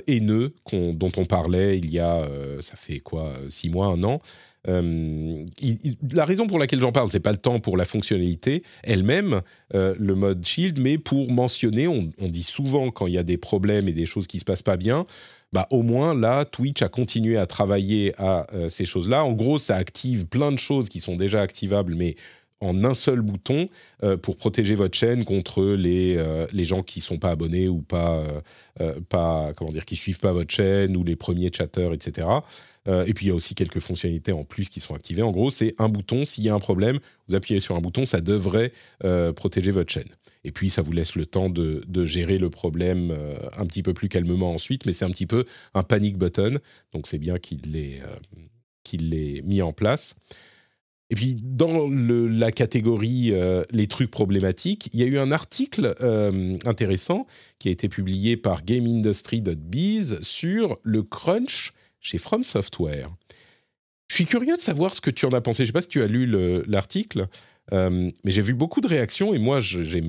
haineux 0.06 0.54
dont 0.72 1.12
on 1.16 1.24
parlait 1.24 1.78
il 1.78 1.90
y 1.90 1.98
a, 1.98 2.26
ça 2.60 2.76
fait 2.76 3.00
quoi, 3.00 3.34
six 3.48 3.68
mois, 3.68 3.88
un 3.88 4.02
an. 4.02 4.20
la 4.66 6.24
raison 6.24 6.46
pour 6.46 6.58
laquelle 6.58 6.80
j'en 6.80 6.92
parle, 6.92 7.10
c'est 7.10 7.20
pas 7.20 7.32
le 7.32 7.38
temps 7.38 7.58
pour 7.58 7.76
la 7.76 7.84
fonctionnalité 7.84 8.62
elle-même, 8.82 9.42
le 9.74 10.14
mode 10.14 10.44
Shield, 10.44 10.78
mais 10.78 10.98
pour 10.98 11.30
mentionner, 11.30 11.88
on, 11.88 12.10
dit 12.20 12.42
souvent 12.42 12.90
quand 12.90 13.06
il 13.06 13.14
y 13.14 13.18
a 13.18 13.22
des 13.22 13.38
problèmes 13.38 13.88
et 13.88 13.92
des 13.92 14.06
choses 14.06 14.26
qui 14.26 14.38
se 14.38 14.44
passent 14.44 14.62
pas 14.62 14.76
bien, 14.76 15.06
bah, 15.52 15.66
au 15.70 15.82
moins 15.82 16.14
là, 16.14 16.44
Twitch 16.44 16.82
a 16.82 16.88
continué 16.88 17.36
à 17.36 17.46
travailler 17.46 18.12
à 18.18 18.46
euh, 18.52 18.68
ces 18.68 18.84
choses-là. 18.84 19.24
En 19.24 19.32
gros, 19.32 19.58
ça 19.58 19.76
active 19.76 20.26
plein 20.26 20.52
de 20.52 20.58
choses 20.58 20.88
qui 20.88 21.00
sont 21.00 21.16
déjà 21.16 21.40
activables, 21.40 21.94
mais 21.94 22.16
en 22.60 22.84
un 22.84 22.94
seul 22.94 23.20
bouton 23.20 23.68
euh, 24.02 24.16
pour 24.16 24.36
protéger 24.36 24.74
votre 24.74 24.96
chaîne 24.96 25.24
contre 25.24 25.62
les, 25.64 26.16
euh, 26.16 26.46
les 26.52 26.64
gens 26.64 26.82
qui 26.82 27.00
sont 27.00 27.18
pas 27.18 27.30
abonnés 27.30 27.68
ou 27.68 27.82
pas, 27.82 28.24
pas 29.08 29.52
comment 29.54 29.70
dire, 29.70 29.84
qui 29.84 29.96
suivent 29.96 30.20
pas 30.20 30.32
votre 30.32 30.52
chaîne 30.52 30.96
ou 30.96 31.04
les 31.04 31.16
premiers 31.16 31.50
chatteurs, 31.52 31.92
etc. 31.92 32.28
et 32.86 33.14
puis 33.14 33.26
il 33.26 33.28
y 33.28 33.32
a 33.32 33.34
aussi 33.34 33.54
quelques 33.54 33.80
fonctionnalités 33.80 34.32
en 34.32 34.44
plus 34.44 34.68
qui 34.68 34.80
sont 34.80 34.94
activées. 34.94 35.22
En 35.22 35.32
gros, 35.32 35.50
c'est 35.50 35.74
un 35.78 35.88
bouton. 35.88 36.24
S'il 36.24 36.44
y 36.44 36.48
a 36.48 36.54
un 36.54 36.60
problème, 36.60 36.98
vous 37.28 37.34
appuyez 37.34 37.60
sur 37.60 37.74
un 37.76 37.80
bouton, 37.80 38.06
ça 38.06 38.20
devrait 38.20 38.72
protéger 39.34 39.70
votre 39.70 39.92
chaîne. 39.92 40.08
Et 40.46 40.52
puis, 40.52 40.70
ça 40.70 40.80
vous 40.80 40.92
laisse 40.92 41.16
le 41.16 41.26
temps 41.26 41.50
de, 41.50 42.06
gérer 42.06 42.38
le 42.38 42.50
problème 42.50 43.10
euh, 43.10 43.36
un 43.58 43.66
petit 43.66 43.82
peu 43.82 43.92
plus 43.92 44.08
calmement 44.08 44.52
ensuite, 44.52 44.86
mais 44.86 44.92
c'est 44.92 45.04
un 45.04 45.10
petit 45.10 45.26
peu 45.26 45.44
un 45.74 45.82
panic 45.82 46.16
button. 46.16 46.60
Donc, 46.92 47.08
c'est 47.08 47.18
bien 47.18 47.38
qu'il 47.38 47.72
l'ait 47.72 48.00
euh, 48.00 49.42
mis 49.42 49.60
en 49.60 49.72
place. 49.72 50.14
Et 51.10 51.14
puis, 51.14 51.36
dans 51.40 51.88
la 51.88 52.50
catégorie 52.50 53.30
euh, 53.32 53.62
les 53.70 53.86
trucs 53.86 54.10
problématiques, 54.10 54.88
il 54.92 55.00
y 55.00 55.02
a 55.04 55.06
eu 55.06 55.18
un 55.18 55.30
article 55.30 55.94
intéressant 56.64 57.26
qui 57.58 57.68
a 57.68 57.70
été 57.70 57.88
publié 57.88 58.36
par 58.36 58.64
GameIndustry.biz 58.64 60.20
sur 60.22 60.78
le 60.82 61.02
crunch 61.02 61.72
chez 62.00 62.18
From 62.18 62.44
Software. 62.44 63.08
Je 64.08 64.14
suis 64.14 64.26
curieux 64.26 64.56
de 64.56 64.60
savoir 64.60 64.94
ce 64.94 65.00
que 65.00 65.10
tu 65.10 65.26
en 65.26 65.30
as 65.30 65.40
pensé. 65.40 65.58
Je 65.58 65.62
ne 65.62 65.66
sais 65.66 65.72
pas 65.72 65.82
si 65.82 65.88
tu 65.88 66.02
as 66.02 66.06
lu 66.06 66.26
l'article. 66.66 67.28
Euh, 67.72 68.08
mais 68.24 68.30
j'ai 68.30 68.42
vu 68.42 68.54
beaucoup 68.54 68.80
de 68.80 68.86
réactions 68.86 69.34
et 69.34 69.38
moi, 69.38 69.60
j'ai 69.60 70.00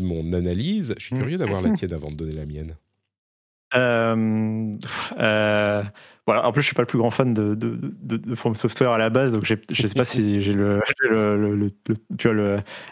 mon 0.00 0.32
analyse. 0.32 0.94
Je 0.98 1.04
suis 1.04 1.14
mmh. 1.14 1.18
curieux 1.18 1.38
d'avoir 1.38 1.62
la 1.62 1.70
tienne 1.70 1.92
avant 1.92 2.10
de 2.10 2.16
donner 2.16 2.34
la 2.34 2.46
mienne. 2.46 2.76
Euh, 3.74 4.72
euh, 5.18 5.82
En 6.28 6.52
plus, 6.52 6.62
je 6.62 6.66
suis 6.66 6.74
pas 6.74 6.82
le 6.82 6.86
plus 6.86 6.98
grand 6.98 7.10
fan 7.10 7.32
de, 7.32 7.54
de, 7.54 8.34
Software 8.54 8.90
à 8.90 8.98
la 8.98 9.10
base, 9.10 9.32
donc 9.32 9.44
je 9.44 9.54
sais 9.86 9.94
pas 9.94 10.04
si 10.04 10.40
j'ai 10.42 10.52
le, 10.52 10.80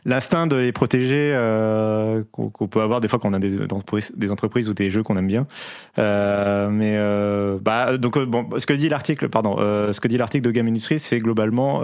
l'instinct 0.04 0.46
de 0.46 0.56
les 0.56 0.72
protéger 0.72 1.32
euh, 1.34 2.22
qu'on 2.32 2.68
peut 2.68 2.80
avoir 2.80 3.00
des 3.00 3.08
fois 3.08 3.18
quand 3.18 3.30
on 3.30 3.34
a 3.34 3.38
des 3.38 3.62
entreprises, 3.72 4.68
ou 4.68 4.74
des 4.74 4.90
jeux 4.90 5.02
qu'on 5.02 5.16
aime 5.16 5.26
bien. 5.26 5.46
Euh, 5.98 6.68
mais 6.70 6.94
euh, 6.96 7.58
bah 7.60 7.96
donc 7.96 8.16
ce 8.58 8.66
que 8.66 8.72
dit 8.72 8.88
l'article, 8.88 9.28
pardon, 9.28 9.56
ce 9.58 10.00
que 10.00 10.08
dit 10.08 10.18
l'article 10.18 10.44
de 10.44 10.50
Game 10.50 10.66
Industry, 10.68 10.98
c'est 10.98 11.18
globalement, 11.18 11.82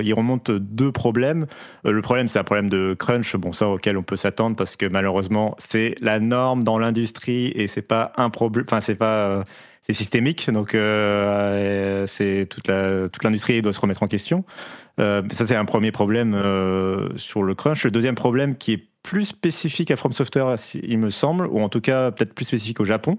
il 0.00 0.14
remonte 0.14 0.50
deux 0.50 0.92
problèmes. 0.92 1.46
le 1.84 2.02
problème, 2.02 2.28
c'est 2.28 2.38
un 2.38 2.44
problème 2.44 2.68
de 2.68 2.94
crunch, 2.98 3.36
bon 3.36 3.52
ça 3.52 3.68
auquel 3.68 3.96
on 3.96 4.02
peut 4.02 4.16
s'attendre 4.16 4.56
parce 4.56 4.76
que 4.76 4.86
malheureusement, 4.86 5.56
c'est 5.58 5.94
la 6.00 6.18
norme 6.18 6.64
dans 6.64 6.78
l'industrie 6.78 7.52
et 7.54 7.68
c'est 7.68 7.82
pas 7.82 8.12
un 8.16 8.30
problème, 8.30 8.64
enfin 8.68 8.80
c'est 8.80 8.94
pas 8.94 9.44
c'est 9.86 9.92
systémique, 9.92 10.50
donc 10.50 10.74
euh, 10.74 12.06
c'est 12.06 12.48
toute 12.48 12.68
l'industrie 13.22 13.60
doit 13.60 13.72
se 13.72 13.80
remettre 13.80 14.02
en 14.02 14.08
question. 14.08 14.44
Euh, 15.00 15.22
ça 15.32 15.46
c'est 15.46 15.56
un 15.56 15.64
premier 15.64 15.92
problème 15.92 16.34
euh, 16.34 17.08
sur 17.16 17.42
le 17.42 17.54
crunch. 17.54 17.84
Le 17.84 17.90
deuxième 17.90 18.14
problème 18.14 18.56
qui 18.56 18.72
est 18.72 18.84
plus 19.02 19.26
spécifique 19.26 19.90
à 19.90 19.96
From 19.96 20.14
Software, 20.14 20.56
il 20.82 20.98
me 20.98 21.10
semble, 21.10 21.46
ou 21.48 21.60
en 21.60 21.68
tout 21.68 21.82
cas 21.82 22.10
peut-être 22.10 22.32
plus 22.32 22.46
spécifique 22.46 22.80
au 22.80 22.86
Japon, 22.86 23.18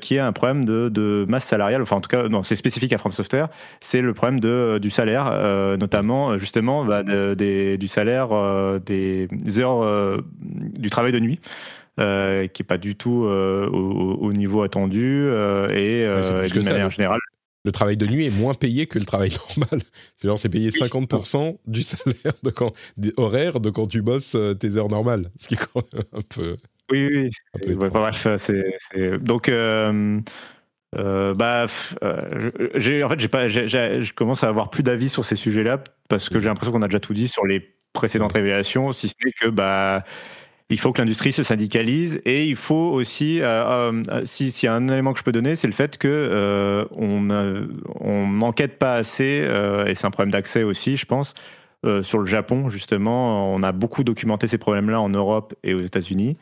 qui 0.00 0.14
est 0.14 0.18
un 0.18 0.32
problème 0.32 0.64
de, 0.64 1.26
masse 1.28 1.44
salariale. 1.44 1.82
Enfin, 1.82 1.96
en 1.96 2.00
tout 2.00 2.08
cas, 2.08 2.26
non, 2.28 2.42
c'est 2.42 2.56
spécifique 2.56 2.90
à 2.94 2.96
From 2.96 3.12
Software. 3.12 3.48
C'est 3.82 4.00
le 4.00 4.14
problème 4.14 4.40
du 4.80 4.88
salaire, 4.88 5.30
notamment 5.76 6.38
justement 6.38 6.86
bah, 6.86 7.02
du 7.02 7.86
salaire 7.86 8.30
des 8.80 9.28
heures 9.58 10.22
du 10.40 10.88
travail 10.88 11.12
de 11.12 11.18
nuit. 11.18 11.38
Euh, 12.00 12.48
qui 12.48 12.62
est 12.62 12.66
pas 12.66 12.76
du 12.76 12.96
tout 12.96 13.24
euh, 13.24 13.68
au, 13.68 14.32
niveau 14.32 14.62
attendu 14.62 15.26
euh, 15.28 15.68
et, 15.68 16.04
manière 16.58 16.90
générale. 16.90 17.20
Le 17.64 17.70
travail 17.70 17.96
de 17.96 18.04
nuit 18.04 18.26
est 18.26 18.30
moins 18.30 18.54
payé 18.54 18.88
que 18.88 18.98
le 18.98 19.04
travail 19.04 19.30
normal. 19.56 19.80
C'est 20.16 20.26
genre 20.26 20.36
c'est 20.36 20.48
payé 20.48 20.70
50% 20.70 21.58
du 21.68 21.84
salaire 21.84 22.32
de 22.42 22.50
quand, 22.50 22.72
horaire 23.16 23.60
de 23.60 23.70
quand 23.70 23.86
tu 23.86 24.02
bosses 24.02 24.36
tes 24.58 24.76
heures 24.76 24.88
normales, 24.88 25.30
ce 25.38 25.46
qui 25.46 25.54
est 25.54 25.68
quand 25.72 25.84
même 25.94 26.02
un 26.12 26.22
peu. 26.22 26.56
Oui, 26.90 27.30
oui. 27.64 27.74
bref, 27.74 28.26
c'est 28.38 28.76
donc. 29.22 29.48
bah, 30.98 31.66
j'ai 32.74 33.04
en 33.04 33.08
fait, 33.08 33.18
j'ai 33.20 33.28
pas, 33.28 33.46
je 33.46 34.12
commence 34.14 34.42
à 34.42 34.48
avoir 34.48 34.68
plus 34.68 34.82
d'avis 34.82 35.10
sur 35.10 35.24
ces 35.24 35.36
sujets-là 35.36 35.84
parce 36.08 36.28
que 36.28 36.40
j'ai 36.40 36.48
l'impression 36.48 36.72
qu'on 36.72 36.82
a 36.82 36.88
déjà 36.88 36.98
tout 36.98 37.14
dit 37.14 37.28
sur 37.28 37.46
les 37.46 37.72
précédentes 37.92 38.32
révélations, 38.32 38.92
si 38.92 39.08
ce 39.08 39.14
n'est 39.24 39.30
que 39.30 39.48
bah 39.48 40.02
il 40.70 40.80
faut 40.80 40.92
que 40.92 41.00
l'industrie 41.00 41.32
se 41.32 41.42
syndicalise 41.42 42.20
et 42.24 42.46
il 42.46 42.56
faut 42.56 42.74
aussi, 42.74 43.40
euh, 43.40 43.92
euh, 44.08 44.20
s'il 44.24 44.50
y 44.62 44.66
a 44.66 44.74
un 44.74 44.88
élément 44.88 45.12
que 45.12 45.18
je 45.18 45.24
peux 45.24 45.32
donner, 45.32 45.56
c'est 45.56 45.66
le 45.66 45.74
fait 45.74 45.98
que 45.98 46.08
euh, 46.08 46.84
on 46.90 48.26
n'enquête 48.26 48.78
pas 48.78 48.94
assez 48.94 49.46
et 49.86 49.94
c'est 49.94 50.06
un 50.06 50.10
problème 50.10 50.32
d'accès 50.32 50.62
aussi, 50.62 50.96
je 50.96 51.06
pense. 51.06 51.34
sur 52.02 52.18
le 52.18 52.26
Japon, 52.26 52.70
justement, 52.70 53.54
on 53.54 53.62
a 53.62 53.72
beaucoup 53.72 54.04
documenté 54.04 54.46
ces 54.46 54.58
problèmes-là 54.58 55.00
en 55.00 55.10
Europe 55.10 55.54
et 55.62 55.74
aux 55.74 55.82
États-Unis 55.82 56.36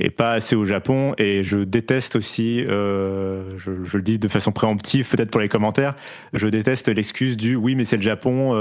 et 0.00 0.10
pas 0.10 0.32
assez 0.32 0.56
au 0.56 0.64
Japon. 0.64 1.14
Et 1.18 1.44
je 1.44 1.58
déteste 1.58 2.16
aussi, 2.16 2.64
je, 2.64 3.58
je, 3.58 3.96
le 3.96 4.02
dis 4.02 4.18
de 4.18 4.28
façon 4.28 4.52
préemptive, 4.52 5.08
peut-être 5.08 5.30
pour 5.30 5.40
les 5.40 5.48
commentaires, 5.48 5.94
je 6.32 6.48
déteste 6.48 6.88
l'excuse 6.88 7.36
du 7.36 7.54
oui, 7.56 7.74
mais 7.74 7.84
c'est 7.84 7.96
le 7.96 8.02
Japon, 8.02 8.54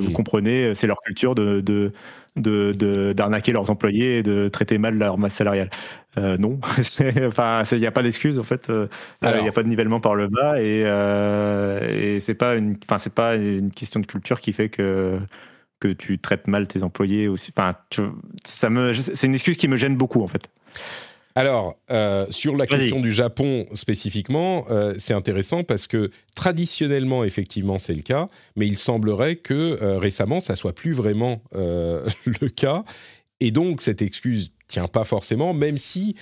vous 0.00 0.12
comprenez, 0.12 0.74
c'est 0.74 0.86
leur 0.86 1.00
culture 1.02 1.34
de, 1.34 1.92
d'arnaquer 2.36 3.52
leurs 3.52 3.70
employés 3.70 4.18
et 4.18 4.22
de 4.22 4.48
traiter 4.48 4.78
mal 4.78 4.96
leur 4.98 5.18
masse 5.18 5.34
salariale. 5.34 5.70
Euh, 6.18 6.38
non, 6.38 6.58
enfin, 7.26 7.62
il 7.72 7.78
n'y 7.78 7.86
a 7.86 7.90
pas 7.90 8.02
d'excuse 8.02 8.38
en 8.38 8.42
fait. 8.42 8.70
Euh, 8.70 8.86
il 9.22 9.42
n'y 9.42 9.48
a 9.48 9.52
pas 9.52 9.62
de 9.62 9.68
nivellement 9.68 10.00
par 10.00 10.14
le 10.14 10.28
bas 10.28 10.60
et, 10.60 10.82
euh, 10.86 11.80
et 12.16 12.20
c'est 12.20 12.34
pas 12.34 12.56
une, 12.56 12.76
enfin, 12.84 12.98
c'est 12.98 13.12
pas 13.12 13.36
une 13.36 13.70
question 13.70 14.00
de 14.00 14.06
culture 14.06 14.40
qui 14.40 14.52
fait 14.52 14.70
que 14.70 15.18
que 15.80 15.88
tu 15.88 16.18
traites 16.18 16.46
mal 16.48 16.66
tes 16.66 16.82
employés 16.82 17.28
aussi. 17.28 17.52
Enfin, 17.56 17.76
ça 18.44 18.70
me, 18.70 18.92
c'est 18.94 19.26
une 19.26 19.34
excuse 19.34 19.56
qui 19.56 19.68
me 19.68 19.76
gêne 19.76 19.96
beaucoup 19.96 20.22
en 20.22 20.26
fait. 20.26 20.48
Alors, 21.36 21.76
euh, 21.90 22.24
sur 22.30 22.56
la 22.56 22.66
question 22.66 23.00
du 23.00 23.12
Japon 23.12 23.66
spécifiquement, 23.74 24.64
euh, 24.70 24.94
c'est 24.98 25.12
intéressant 25.12 25.64
parce 25.64 25.86
que 25.86 26.10
traditionnellement, 26.34 27.24
effectivement, 27.24 27.78
c'est 27.78 27.92
le 27.92 28.00
cas, 28.00 28.26
mais 28.56 28.66
il 28.66 28.78
semblerait 28.78 29.36
que 29.36 29.78
euh, 29.82 29.98
récemment, 29.98 30.40
ça 30.40 30.56
soit 30.56 30.74
plus 30.74 30.94
vraiment 30.94 31.42
le 31.52 32.48
cas. 32.48 32.84
Et 33.40 33.50
donc, 33.50 33.82
cette 33.82 34.00
excuse 34.00 34.50
tient 34.66 34.88
pas 34.88 35.04
forcément, 35.04 35.52
même 35.52 35.76
si, 35.76 36.16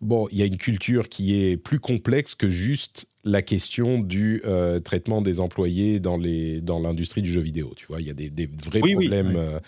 bon, 0.00 0.28
il 0.30 0.38
y 0.38 0.42
a 0.42 0.46
une 0.46 0.56
culture 0.56 1.08
qui 1.08 1.42
est 1.42 1.56
plus 1.56 1.80
complexe 1.80 2.34
que 2.34 2.48
juste 2.48 3.06
la 3.24 3.42
question 3.42 3.98
du 3.98 4.42
traitement 4.84 5.22
des 5.22 5.40
employés 5.40 6.00
dans 6.00 6.16
l'industrie 6.16 7.22
dans 7.22 7.26
du 7.26 7.32
jeu 7.32 7.40
vidéo. 7.40 7.72
Tu 7.76 7.86
vois, 7.86 8.00
il 8.00 8.06
y 8.06 8.10
a 8.10 8.14
des, 8.14 8.46
vrais 8.46 8.80
problèmes. 8.80 9.60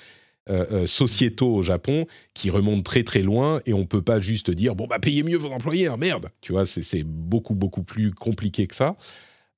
Euh, 0.48 0.62
euh, 0.70 0.86
sociétaux 0.86 1.56
au 1.56 1.62
Japon 1.62 2.06
qui 2.32 2.50
remontent 2.50 2.84
très 2.84 3.02
très 3.02 3.22
loin 3.22 3.58
et 3.66 3.72
on 3.72 3.84
peut 3.84 4.00
pas 4.00 4.20
juste 4.20 4.48
dire 4.48 4.76
bon 4.76 4.86
bah 4.86 5.00
payez 5.00 5.24
mieux 5.24 5.36
vos 5.36 5.50
employés, 5.50 5.88
hein, 5.88 5.96
merde. 5.96 6.28
Tu 6.40 6.52
vois, 6.52 6.64
c'est 6.64 7.02
beaucoup 7.02 7.56
beaucoup 7.56 7.82
plus 7.82 8.12
compliqué 8.12 8.68
que 8.68 8.76
ça. 8.76 8.94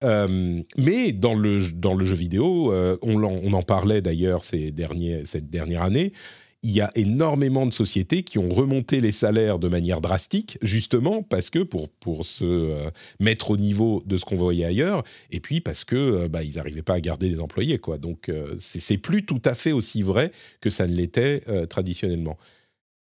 Euh, 0.02 0.62
mais 0.78 1.12
dans 1.12 1.35
le, 1.35 1.60
dans 1.72 1.93
le 1.93 2.06
jeu 2.06 2.16
vidéo, 2.16 2.72
on, 3.02 3.22
on, 3.22 3.52
en 3.52 3.62
parlait 3.62 4.01
d'ailleurs 4.01 4.44
ces 4.44 4.70
derniers, 4.70 5.26
cette 5.26 5.51
dernière 5.51 5.82
année, 5.82 6.14
il 6.62 6.70
y 6.70 6.80
a 6.80 6.90
énormément 6.97 7.66
de 7.66 7.72
sociétés 7.72 8.24
qui 8.24 8.39
ont 8.39 8.48
remonté 8.48 9.01
les 9.01 9.12
salaires 9.12 9.59
de 9.59 9.68
manière 9.68 10.01
drastique, 10.01 10.59
justement 10.60 11.22
parce 11.22 11.51
que 11.51 11.60
pour, 11.60 11.89
pour 11.89 12.24
se 12.24 12.44
euh, 12.44 12.90
mettre 13.20 13.52
au 13.52 13.56
niveau 13.56 14.02
de 14.06 14.16
ce 14.16 14.24
qu'on 14.24 14.36
voyait 14.36 14.64
ailleurs, 14.64 15.05
et 15.30 15.39
puis 15.40 15.60
parce 15.60 15.85
que 15.85 15.97
euh, 15.97 16.28
bah, 16.28 16.43
ils 16.43 16.56
n'arrivaient 16.56 16.82
pas 16.82 16.94
à 16.94 17.01
garder 17.01 17.28
les 17.28 17.39
employés. 17.39 17.78
Quoi. 17.78 17.98
Donc 17.98 18.28
euh, 18.28 18.56
c'est 18.59 18.98
plus 18.98 19.24
tout 19.24 19.43
à 19.44 19.55
fait 19.55 19.72
aussi 19.72 20.02
vrai 20.02 20.32
que 20.60 20.70
ça 20.70 20.86
ne 20.86 20.93
l'était 20.93 21.43
traditionnellement. 21.68 22.36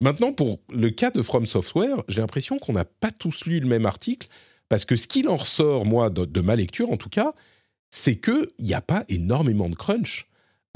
Maintenant, 0.00 0.32
pour 0.32 0.60
le 0.70 0.90
cas 0.90 1.10
de 1.10 1.22
From 1.22 1.46
Software, 1.46 2.02
j'ai 2.08 2.20
l'impression 2.20 2.58
qu'on 2.58 2.72
n'a 2.72 2.84
pas 2.84 3.10
tous 3.12 3.46
lu 3.46 3.60
le 3.60 3.66
même 3.66 3.86
article, 3.86 4.28
parce 4.68 4.84
que 4.84 4.96
ce 4.96 5.06
qu'il 5.06 5.28
en 5.28 5.36
ressort, 5.36 5.86
moi, 5.86 6.10
de 6.10 6.40
ma 6.40 6.56
lecture 6.56 6.90
en 6.90 6.96
tout 6.96 7.08
cas, 7.08 7.32
c'est 7.90 8.16
qu'il 8.16 8.48
n'y 8.58 8.74
a 8.74 8.80
pas 8.80 9.04
énormément 9.08 9.68
de 9.68 9.76
crunch. 9.76 10.26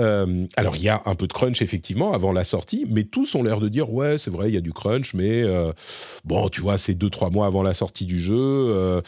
Euh, 0.00 0.46
alors, 0.56 0.76
il 0.76 0.82
y 0.82 0.88
a 0.88 1.02
un 1.06 1.14
peu 1.14 1.26
de 1.26 1.32
crunch, 1.32 1.60
effectivement, 1.60 2.12
avant 2.12 2.32
la 2.32 2.44
sortie, 2.44 2.86
mais 2.88 3.04
tous 3.04 3.34
ont 3.34 3.42
l'air 3.42 3.60
de 3.60 3.68
dire 3.68 3.92
Ouais, 3.92 4.18
c'est 4.18 4.30
vrai, 4.30 4.48
il 4.48 4.54
y 4.54 4.58
a 4.58 4.60
du 4.60 4.72
crunch, 4.72 5.14
mais 5.14 5.42
euh, 5.42 5.72
bon, 6.24 6.48
tu 6.48 6.60
vois, 6.60 6.78
c'est 6.78 6.94
deux, 6.94 7.10
trois 7.10 7.30
mois 7.30 7.46
avant 7.46 7.62
la 7.62 7.74
sortie 7.74 8.06
du 8.06 8.18
jeu. 8.18 8.36
Euh, 8.36 9.00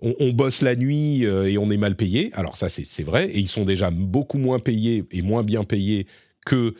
on, 0.00 0.30
bosse 0.32 0.62
la 0.62 0.76
nuit 0.76 1.24
et 1.24 1.58
on 1.58 1.72
est 1.72 1.76
mal 1.76 1.96
payé. 1.96 2.30
Alors, 2.34 2.56
ça, 2.56 2.68
c'est 2.68 3.02
vrai. 3.02 3.28
Et 3.30 3.40
ils 3.40 3.48
sont 3.48 3.64
déjà 3.64 3.90
beaucoup 3.90 4.38
moins 4.38 4.60
payés 4.60 5.04
et 5.10 5.22
moins 5.22 5.42
bien 5.42 5.64
payés 5.64 6.06
que 6.46 6.74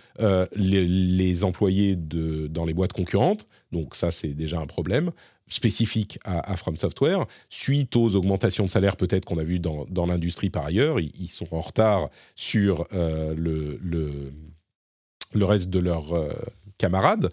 les, 0.55 1.43
employés 1.43 1.97
de, 1.97 2.47
dans 2.47 2.65
les 2.65 2.74
boîtes 2.74 2.93
concurrentes. 2.93 3.49
Donc 3.73 3.97
ça, 3.97 4.12
c'est 4.12 4.35
déjà 4.35 4.61
un 4.61 4.66
problème 4.66 5.11
spécifique 5.48 6.18
à, 6.24 6.56
From 6.56 6.76
Software. 6.76 7.26
Suite 7.48 7.96
aux 7.96 8.16
augmentations 8.16 8.66
de 8.66 8.70
salaire 8.70 8.96
peut-être 8.96 9.24
qu'on 9.24 9.38
a 9.38 9.44
vu 9.44 9.58
dans, 9.58 9.86
dans 9.88 10.06
l'industrie 10.06 10.50
par 10.50 10.66
ailleurs, 10.66 11.00
ils, 11.00 11.28
sont 11.28 11.48
en 11.52 11.60
retard 11.60 12.08
sur 12.36 12.86
le, 12.92 13.78
le, 13.82 14.32
le, 15.32 15.44
reste 15.44 15.70
de 15.70 15.78
leurs 15.78 16.14
camarades. 16.78 17.30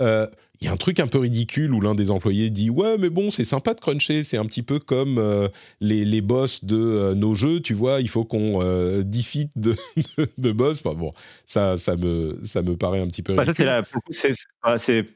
Euh, 0.00 0.26
il 0.60 0.66
y 0.66 0.68
a 0.68 0.72
un 0.72 0.76
truc 0.76 1.00
un 1.00 1.06
peu 1.06 1.18
ridicule 1.18 1.74
où 1.74 1.80
l'un 1.80 1.94
des 1.94 2.10
employés 2.10 2.50
dit 2.50 2.70
ouais 2.70 2.96
mais 2.98 3.10
bon 3.10 3.30
c'est 3.30 3.44
sympa 3.44 3.74
de 3.74 3.80
cruncher 3.80 4.22
c'est 4.22 4.38
un 4.38 4.46
petit 4.46 4.62
peu 4.62 4.78
comme 4.78 5.18
euh, 5.18 5.48
les, 5.80 6.04
les, 6.04 6.20
boss 6.20 6.64
de 6.64 6.76
euh, 6.76 7.14
nos 7.14 7.34
jeux 7.34 7.60
tu 7.60 7.74
vois 7.74 8.00
il 8.00 8.08
faut 8.08 8.24
qu'on 8.24 8.62
euh, 8.62 9.02
defeat 9.02 9.50
de, 9.58 9.76
de, 10.38 10.52
boss 10.52 10.82
bon 10.82 11.10
ça 11.46 11.76
ça 11.76 11.96
me 11.96 12.40
ça 12.44 12.62
me 12.62 12.76
paraît 12.76 13.00
un 13.00 13.08
petit 13.08 13.22
peu 13.22 13.34
ridicule. 13.34 13.82
c'est 14.78 15.06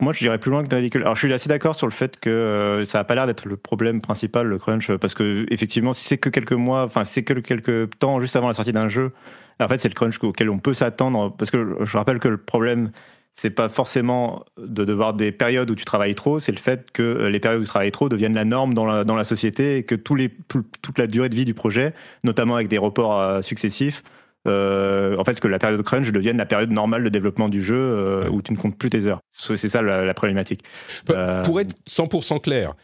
moi, 0.00 0.12
je 0.12 0.18
dirais 0.18 0.38
plus 0.38 0.50
loin 0.50 0.64
que 0.64 0.74
ridicule. 0.74 1.02
Alors, 1.02 1.14
je 1.14 1.26
suis 1.26 1.32
assez 1.32 1.48
d'accord 1.48 1.74
sur 1.74 1.86
le 1.86 1.92
fait 1.92 2.18
que 2.20 2.82
ça 2.86 2.98
n'a 2.98 3.04
pas 3.04 3.14
l'air 3.14 3.26
d'être 3.26 3.46
le 3.46 3.56
problème 3.56 4.00
principal, 4.00 4.46
le 4.46 4.58
crunch, 4.58 4.90
parce 4.96 5.14
que 5.14 5.46
effectivement, 5.50 5.92
si 5.92 6.04
c'est 6.04 6.18
que 6.18 6.28
quelques 6.28 6.52
mois, 6.52 6.84
enfin, 6.84 7.04
c'est 7.04 7.22
que 7.22 7.34
quelques 7.34 7.98
temps 7.98 8.20
juste 8.20 8.36
avant 8.36 8.48
la 8.48 8.54
sortie 8.54 8.72
d'un 8.72 8.88
jeu, 8.88 9.12
en 9.60 9.68
fait, 9.68 9.78
c'est 9.78 9.88
le 9.88 9.94
crunch 9.94 10.22
auquel 10.22 10.50
on 10.50 10.58
peut 10.58 10.74
s'attendre. 10.74 11.34
Parce 11.36 11.50
que 11.50 11.76
je 11.84 11.96
rappelle 11.96 12.18
que 12.18 12.28
le 12.28 12.36
problème, 12.38 12.90
c'est 13.34 13.50
pas 13.50 13.68
forcément 13.68 14.44
de 14.58 14.84
devoir 14.84 15.14
des 15.14 15.32
périodes 15.32 15.70
où 15.70 15.74
tu 15.74 15.84
travailles 15.84 16.14
trop, 16.14 16.38
c'est 16.40 16.52
le 16.52 16.58
fait 16.58 16.90
que 16.92 17.02
euh, 17.02 17.30
les 17.30 17.40
périodes 17.40 17.60
où 17.60 17.64
tu 17.64 17.68
travailles 17.68 17.92
trop 17.92 18.08
deviennent 18.08 18.34
la 18.34 18.44
norme 18.44 18.74
dans 18.74 18.84
la, 18.84 19.04
dans 19.04 19.22
société 19.24 19.78
et 19.78 19.82
que 19.84 19.94
toute 19.94 20.98
la 20.98 21.06
durée 21.06 21.28
de 21.28 21.34
vie 21.34 21.44
du 21.44 21.54
projet, 21.54 21.94
notamment 22.24 22.56
avec 22.56 22.68
des 22.68 22.78
reports 22.78 23.18
euh, 23.18 23.42
successifs, 23.42 24.02
euh, 24.48 25.16
en 25.16 25.24
fait, 25.24 25.40
que 25.40 25.48
la 25.48 25.58
période 25.58 25.78
de 25.78 25.84
crunch 25.84 26.10
devienne 26.10 26.36
la 26.36 26.46
période 26.46 26.70
normale 26.70 27.04
de 27.04 27.08
développement 27.08 27.48
du 27.48 27.62
jeu 27.62 28.28
où 28.30 28.42
tu 28.42 28.52
ne 28.52 28.58
comptes 28.58 28.76
plus 28.76 28.90
tes 28.90 29.06
heures. 29.06 29.20
C'est 29.32 29.56
ça 29.56 29.82
la, 29.82 30.14
problématique. 30.14 30.64
Pour 31.06 31.60
être 31.60 31.74
100% 31.88 32.40
clair, 32.40 32.74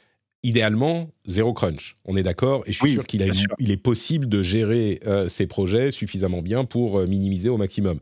idéalement, 0.43 1.11
zéro 1.27 1.53
crunch. 1.53 1.97
On 2.05 2.17
est 2.17 2.23
d'accord 2.23 2.63
Et 2.67 2.73
je 2.73 2.79
suis 2.79 2.93
sûr 2.93 3.07
qu'il 3.07 3.29
il 3.59 3.71
est 3.71 3.77
possible 3.77 4.29
de 4.29 4.43
gérer 4.43 5.01
ces 5.29 5.47
projets 5.47 5.91
suffisamment 5.91 6.43
bien 6.43 6.65
pour 6.65 7.01
minimiser 7.07 7.49
au 7.49 7.57
maximum. 7.57 7.99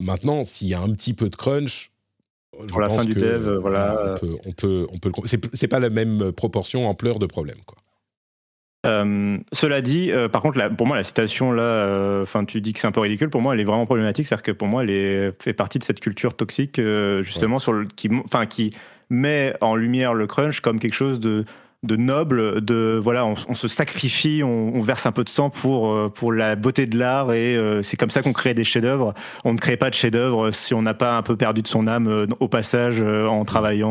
Maintenant, 0.00 0.44
s'il 0.44 0.68
y 0.68 0.74
a 0.74 0.80
un 0.80 0.90
petit 0.90 1.14
peu 1.14 1.28
de 1.28 1.36
crunch, 1.36 1.90
je 2.60 2.70
pour 2.70 2.80
la 2.80 2.88
fin 2.88 3.04
du 3.04 3.14
dev, 3.14 3.58
voilà. 3.60 4.14
On 4.46 4.52
peut, 4.52 4.86
on 4.92 4.98
peut, 4.98 5.12
c'est 5.26 5.68
pas 5.68 5.80
la 5.80 5.90
même 5.90 6.32
proportion, 6.32 6.88
ampleur 6.88 7.18
de 7.18 7.26
problème, 7.26 7.58
quoi. 7.66 7.78
Euh, 8.86 9.38
cela 9.52 9.80
dit, 9.80 10.12
euh, 10.12 10.28
par 10.28 10.42
contre, 10.42 10.58
pour 10.76 10.86
moi, 10.86 10.96
la 10.96 11.02
citation 11.02 11.50
là, 11.52 11.62
euh, 11.62 12.22
enfin, 12.22 12.44
tu 12.44 12.60
dis 12.60 12.72
que 12.72 12.80
c'est 12.80 12.86
un 12.86 12.92
peu 12.92 13.00
ridicule. 13.00 13.30
Pour 13.30 13.42
moi, 13.42 13.54
elle 13.54 13.60
est 13.60 13.64
vraiment 13.64 13.86
problématique. 13.86 14.26
C'est-à-dire 14.26 14.42
que 14.42 14.52
pour 14.52 14.68
moi, 14.68 14.84
elle 14.84 14.90
est, 14.90 15.42
fait 15.42 15.52
partie 15.52 15.78
de 15.78 15.84
cette 15.84 16.00
culture 16.00 16.34
toxique, 16.34 16.80
justement, 17.22 17.58
sur 17.58 17.72
le, 17.72 17.86
qui, 17.86 18.08
enfin, 18.24 18.46
qui 18.46 18.72
met 19.10 19.54
en 19.60 19.74
lumière 19.74 20.14
le 20.14 20.26
crunch 20.26 20.60
comme 20.60 20.78
quelque 20.78 20.94
chose 20.94 21.18
de 21.18 21.44
de 21.84 21.94
noble, 21.94 22.64
de 22.64 23.00
voilà, 23.02 23.24
on, 23.24 23.54
se 23.54 23.68
sacrifie, 23.68 24.42
on, 24.42 24.82
verse 24.82 25.06
un 25.06 25.12
peu 25.12 25.22
de 25.22 25.28
sang 25.28 25.48
pour 25.48 25.92
euh, 25.92 26.08
pour 26.08 26.32
la 26.32 26.56
beauté 26.56 26.86
de 26.86 26.98
l'art 26.98 27.32
et 27.32 27.56
euh, 27.56 27.82
c'est 27.82 27.96
comme 27.96 28.10
ça 28.10 28.20
qu'on 28.20 28.32
crée 28.32 28.52
des 28.52 28.64
chefs-d'œuvre. 28.64 29.14
On 29.44 29.52
ne 29.52 29.58
crée 29.58 29.76
pas 29.76 29.88
de 29.88 29.94
chefs-d'œuvre 29.94 30.50
si 30.50 30.74
on 30.74 30.82
n'a 30.82 30.94
pas 30.94 31.16
un 31.16 31.22
peu 31.22 31.36
perdu 31.36 31.62
de 31.62 31.68
son 31.68 31.86
âme 31.86 32.08
euh, 32.08 32.26
au 32.40 32.48
passage 32.48 33.00
en 33.00 33.44
travaillant 33.44 33.88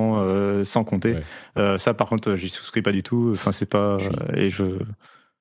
sans 0.65 0.83
compter. 0.83 1.15
ça, 1.55 1.93
par 1.93 2.07
contre, 2.07 2.35
j'y 2.35 2.49
souscris 2.49 2.81
pas 2.81 2.91
du 2.91 3.03
tout. 3.03 3.31
Enfin, 3.33 3.51
c'est 3.51 3.65
pas 3.65 3.97
et 4.35 4.49
je. 4.49 4.63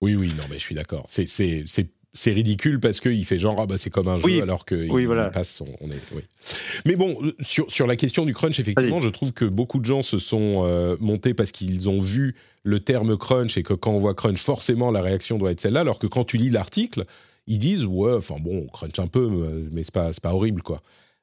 Oui, 0.01 0.14
oui, 0.14 0.32
non, 0.36 0.44
mais 0.48 0.56
je 0.56 0.62
suis 0.62 0.74
d'accord. 0.74 1.06
C'est 1.09 1.28
c'est 1.28 1.90
ridicule 2.24 2.80
parce 2.80 3.01
qu'il 3.01 3.24
fait 3.24 3.38
genre 3.38 3.56
ah 3.60 3.66
bah 3.66 3.76
c'est 3.78 3.90
comme 3.90 4.09
un 4.09 4.18
jeu 4.18 4.43
alors 4.43 4.64
qu'il 4.64 4.90
oui, 4.90 5.05
voilà. 5.05 5.30
passe 5.30 5.55
son, 5.55 5.66
on 5.80 5.90
est, 5.90 6.01
oui. 6.14 6.22
mais 6.84 6.97
bon 6.97 7.18
sur, 7.40 7.70
sur 7.70 7.86
la 7.86 7.97
question 7.97 8.24
du 8.24 8.34
crunch 8.34 8.59
effectivement 8.59 9.01
je 9.01 9.09
trouve 9.09 9.32
que 9.32 9.44
beaucoup 9.44 9.78
de 9.78 9.84
gens 9.84 10.02
se 10.02 10.18
sont 10.18 10.62
euh, 10.64 10.97
montés 11.01 11.34
parce 11.34 11.52
qu'ils 11.52 11.88
ont 11.88 12.01
vu 12.01 12.34
le 12.62 12.80
terme 12.80 13.16
crunch 13.16 13.56
et 13.56 13.62
que 13.62 13.74
quand 13.74 13.93
on 13.93 13.98
voit 13.98 14.14
crunch 14.14 14.40
forcément 14.40 14.90
la 14.90 15.02
réaction 15.02 15.38
doit 15.38 15.52
être 15.52 15.60
celle-là 15.60 15.80
alors 15.80 15.98
que 15.98 16.06
quand 16.06 16.24
tu 16.24 16.36
lis 16.36 16.51
l'article 16.51 17.05
ils 17.47 17.59
disent 17.59 17.84
ouais 17.84 18.14
enfin 18.14 18.36
bon 18.40 18.66
crunch 18.66 18.98
un 18.98 19.06
peu 19.06 19.68
mais 19.70 19.82
c'est 19.82 19.94
pas 19.94 20.10
pas 20.22 20.34
horrible 20.34 20.62
quoi 20.62 20.82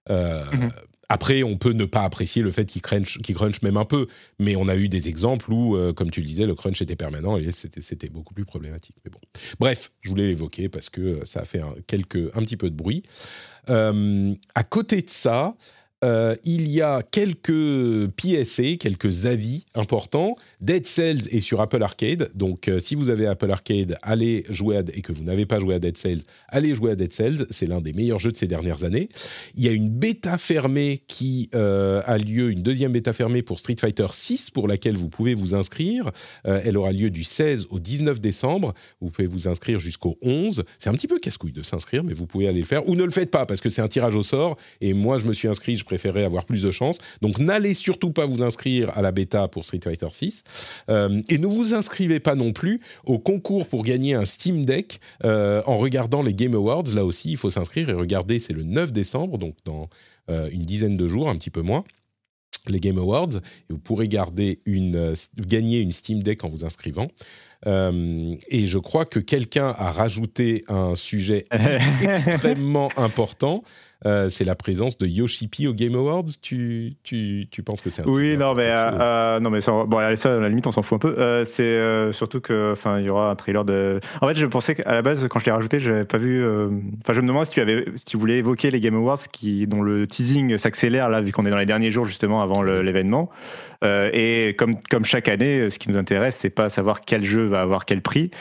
euh, 0.09 0.43
mhm. 0.51 0.71
Après, 1.09 1.43
on 1.43 1.57
peut 1.57 1.73
ne 1.73 1.85
pas 1.85 2.03
apprécier 2.03 2.41
le 2.41 2.51
fait 2.51 2.65
qu'il 2.65 2.81
crunch, 2.81 3.61
même 3.61 3.77
un 3.77 3.85
peu, 3.85 4.07
mais 4.39 4.55
on 4.55 4.67
a 4.67 4.75
eu 4.75 4.89
des 4.89 5.09
exemples 5.09 5.51
où, 5.51 5.75
euh, 5.75 5.93
comme 5.93 6.11
tu 6.11 6.21
le 6.21 6.27
disais, 6.27 6.45
le 6.45 6.55
crunch 6.55 6.81
était 6.81 6.95
permanent 6.95 7.37
et 7.37 7.51
c'était 7.51 8.09
beaucoup 8.09 8.33
plus 8.33 8.45
problématique. 8.45 8.95
Bref, 9.59 9.91
je 10.01 10.09
voulais 10.09 10.27
l'évoquer 10.27 10.69
parce 10.69 10.89
que 10.89 11.01
euh, 11.01 11.25
ça 11.25 11.41
a 11.41 11.45
fait 11.45 11.59
un, 11.59 11.75
quelques, 11.87 12.35
un 12.35 12.41
petit 12.41 12.57
peu 12.57 12.69
de 12.69 12.75
bruit. 12.75 13.03
Euh, 13.69 14.33
à 14.55 14.63
côté 14.63 15.01
de 15.01 15.09
ça, 15.09 15.55
euh, 16.03 16.35
il 16.43 16.69
y 16.69 16.81
a 16.81 17.01
quelques 17.01 18.07
PSA, 18.17 18.75
quelques 18.77 19.25
avis 19.25 19.63
importants. 19.73 20.35
Dead 20.59 20.85
Cells 20.85 21.29
est 21.31 21.39
sur 21.39 21.61
Apple 21.61 21.81
Arcade, 21.81 22.29
donc 22.35 22.67
euh, 22.67 22.79
si 22.79 22.95
vous 22.95 23.09
avez 23.09 23.25
Apple 23.25 23.49
Arcade, 23.49 23.97
allez 24.01 24.43
jouer 24.49 24.77
à, 24.77 24.83
et 24.93 25.01
que 25.01 25.13
vous 25.13 25.23
n'avez 25.23 25.45
pas 25.45 25.59
joué 25.59 25.75
à 25.75 25.79
Dead 25.79 25.97
Cells, 25.97 26.21
allez 26.49 26.75
jouer 26.75 26.91
à 26.91 26.95
Dead 26.95 27.13
Cells. 27.13 27.45
C'est 27.49 27.67
l'un 27.67 27.79
des 27.79 27.93
meilleurs 27.93 28.19
jeux 28.19 28.31
de 28.31 28.37
ces 28.37 28.47
dernières 28.47 28.83
années. 28.83 29.07
Il 29.55 29.63
y 29.63 29.69
a 29.69 29.71
une 29.71 29.89
bêta 29.89 30.37
fermée 30.37 31.03
qui 31.07 31.49
euh, 31.55 32.01
a 32.05 32.17
lieu, 32.17 32.51
une 32.51 32.63
deuxième 32.63 32.91
bêta 32.91 33.13
fermée 33.13 33.41
pour 33.41 33.59
Street 33.59 33.77
Fighter 33.79 34.07
6, 34.11 34.49
pour 34.49 34.67
laquelle 34.67 34.97
vous 34.97 35.09
pouvez 35.09 35.35
vous 35.35 35.55
inscrire. 35.55 36.11
elle 36.43 36.77
aura 36.77 36.91
lieu 36.91 37.09
du 37.09 37.23
16 37.23 37.67
au 37.69 37.79
19 37.79 38.19
décembre. 38.19 38.73
Vous 38.99 39.09
pouvez 39.09 39.27
vous 39.27 39.47
inscrire 39.47 39.79
jusqu'au 39.79 40.17
11. 40.21 40.63
C'est 40.77 40.89
un 40.89 40.93
petit 40.93 41.07
peu 41.07 41.19
casse-couille 41.19 41.53
de 41.53 41.63
s'inscrire, 41.63 42.03
mais 42.03 42.13
vous 42.13 42.25
pouvez 42.25 42.47
aller 42.47 42.59
le 42.59 42.65
faire 42.65 42.87
ou 42.89 42.95
ne 42.95 43.03
le 43.03 43.11
faites 43.11 43.31
pas 43.31 43.45
parce 43.45 43.61
que 43.61 43.69
c'est 43.69 43.81
un 43.81 43.87
tirage 43.87 44.15
au 44.15 44.23
sort. 44.23 44.57
Et 44.81 44.93
moi, 44.93 45.17
je 45.17 45.25
me 45.25 45.33
suis 45.33 45.47
inscrit, 45.47 45.77
je 45.77 45.85
préférais 45.93 46.23
avoir 46.23 46.45
plus 46.45 46.63
de 46.63 46.71
chance. 46.71 46.97
Donc 47.21 47.37
n'allez 47.37 47.75
surtout 47.75 48.11
pas 48.11 48.25
vous 48.25 48.41
inscrire 48.41 48.89
à 48.97 49.01
la 49.03 49.11
bêta 49.11 49.47
pour 49.47 49.63
Street 49.63 49.79
Fighter 49.83 50.07
6. 50.09 50.43
Euh, 50.89 51.21
et 51.29 51.37
ne 51.37 51.45
vous 51.45 51.75
inscrivez 51.75 52.19
pas 52.19 52.33
non 52.33 52.51
plus 52.51 52.81
au 53.05 53.19
concours 53.19 53.67
pour 53.67 53.83
gagner 53.83 54.15
un 54.15 54.25
Steam 54.25 54.63
Deck 54.63 54.99
euh, 55.23 55.61
en 55.67 55.77
regardant 55.77 56.23
les 56.23 56.33
Game 56.33 56.55
Awards. 56.55 56.85
Là 56.95 57.05
aussi, 57.05 57.31
il 57.31 57.37
faut 57.37 57.51
s'inscrire 57.51 57.89
et 57.89 57.93
regarder, 57.93 58.39
c'est 58.39 58.53
le 58.53 58.63
9 58.63 58.91
décembre, 58.91 59.37
donc 59.37 59.55
dans 59.65 59.87
euh, 60.31 60.49
une 60.51 60.63
dizaine 60.63 60.97
de 60.97 61.07
jours, 61.07 61.29
un 61.29 61.35
petit 61.35 61.51
peu 61.51 61.61
moins 61.61 61.83
les 62.69 62.79
Game 62.79 62.97
Awards 62.97 63.35
et 63.35 63.73
vous 63.73 63.77
pourrez 63.77 64.07
garder 64.07 64.61
une, 64.65 65.13
gagner 65.35 65.81
une 65.81 65.91
Steam 65.91 66.23
Deck 66.23 66.45
en 66.45 66.47
vous 66.47 66.63
inscrivant. 66.63 67.09
et 67.65 68.67
je 68.67 68.77
crois 68.77 69.03
que 69.03 69.19
quelqu'un 69.19 69.75
a 69.77 69.91
rajouté 69.91 70.63
un 70.69 70.95
sujet 70.95 71.43
extrêmement 72.01 72.89
important. 72.95 73.63
Euh, 74.05 74.29
c'est 74.29 74.43
la 74.43 74.55
présence 74.55 74.97
de 74.97 75.07
Yoshipi 75.07 75.67
au 75.67 75.73
Game 75.73 75.95
Awards. 75.95 76.25
Tu, 76.41 76.93
tu, 77.03 77.47
tu 77.49 77.63
penses 77.63 77.81
que 77.81 77.89
c'est 77.89 78.01
un 78.01 78.05
Oui, 78.05 78.37
non, 78.37 78.53
mais, 78.53 78.67
euh, 78.67 78.91
euh, 78.99 79.39
non, 79.39 79.49
mais 79.49 79.61
ça, 79.61 79.85
bon, 79.85 80.15
ça, 80.15 80.35
à 80.35 80.39
la 80.39 80.49
limite, 80.49 80.67
on 80.67 80.71
s'en 80.71 80.81
fout 80.81 80.97
un 80.97 80.99
peu. 80.99 81.45
c'est 81.45 82.11
surtout 82.13 82.41
que, 82.41 82.73
enfin, 82.73 82.99
il 82.99 83.05
y 83.05 83.09
aura 83.09 83.29
un 83.29 83.35
trailer 83.35 83.65
de. 83.65 83.99
En 84.21 84.27
fait, 84.27 84.35
je 84.35 84.45
pensais 84.45 84.75
qu'à 84.75 84.91
la 84.91 85.01
base, 85.01 85.27
quand 85.29 85.39
je 85.39 85.45
l'ai 85.45 85.51
rajouté, 85.51 85.79
j'avais 85.79 86.05
pas 86.05 86.17
vu. 86.17 86.43
Enfin, 87.01 87.13
je 87.13 87.21
me 87.21 87.27
demandais 87.27 87.45
si 87.45 87.53
tu 87.53 87.61
avais, 87.61 87.85
si 87.95 88.05
tu 88.05 88.17
voulais 88.17 88.37
évoquer 88.37 88.71
les 88.71 88.79
Game 88.79 88.95
Awards, 88.95 89.19
qui, 89.31 89.67
dont 89.67 89.81
le 89.81 90.07
teasing 90.07 90.57
s'accélère 90.57 91.09
là, 91.09 91.21
vu 91.21 91.31
qu'on 91.31 91.45
est 91.45 91.51
dans 91.51 91.57
les 91.57 91.65
derniers 91.65 91.91
jours 91.91 92.05
justement 92.05 92.41
avant 92.41 92.61
l'événement. 92.61 93.29
Et 93.83 94.55
comme, 94.57 94.75
comme 94.89 95.05
chaque 95.05 95.27
année, 95.27 95.69
ce 95.69 95.79
qui 95.79 95.89
nous 95.89 95.97
intéresse, 95.97 96.37
c'est 96.39 96.49
pas 96.49 96.69
savoir 96.69 97.01
quel 97.01 97.23
jeu 97.23 97.45
va 97.45 97.61
avoir 97.61 97.85
quel 97.85 98.01
prix, 98.01 98.31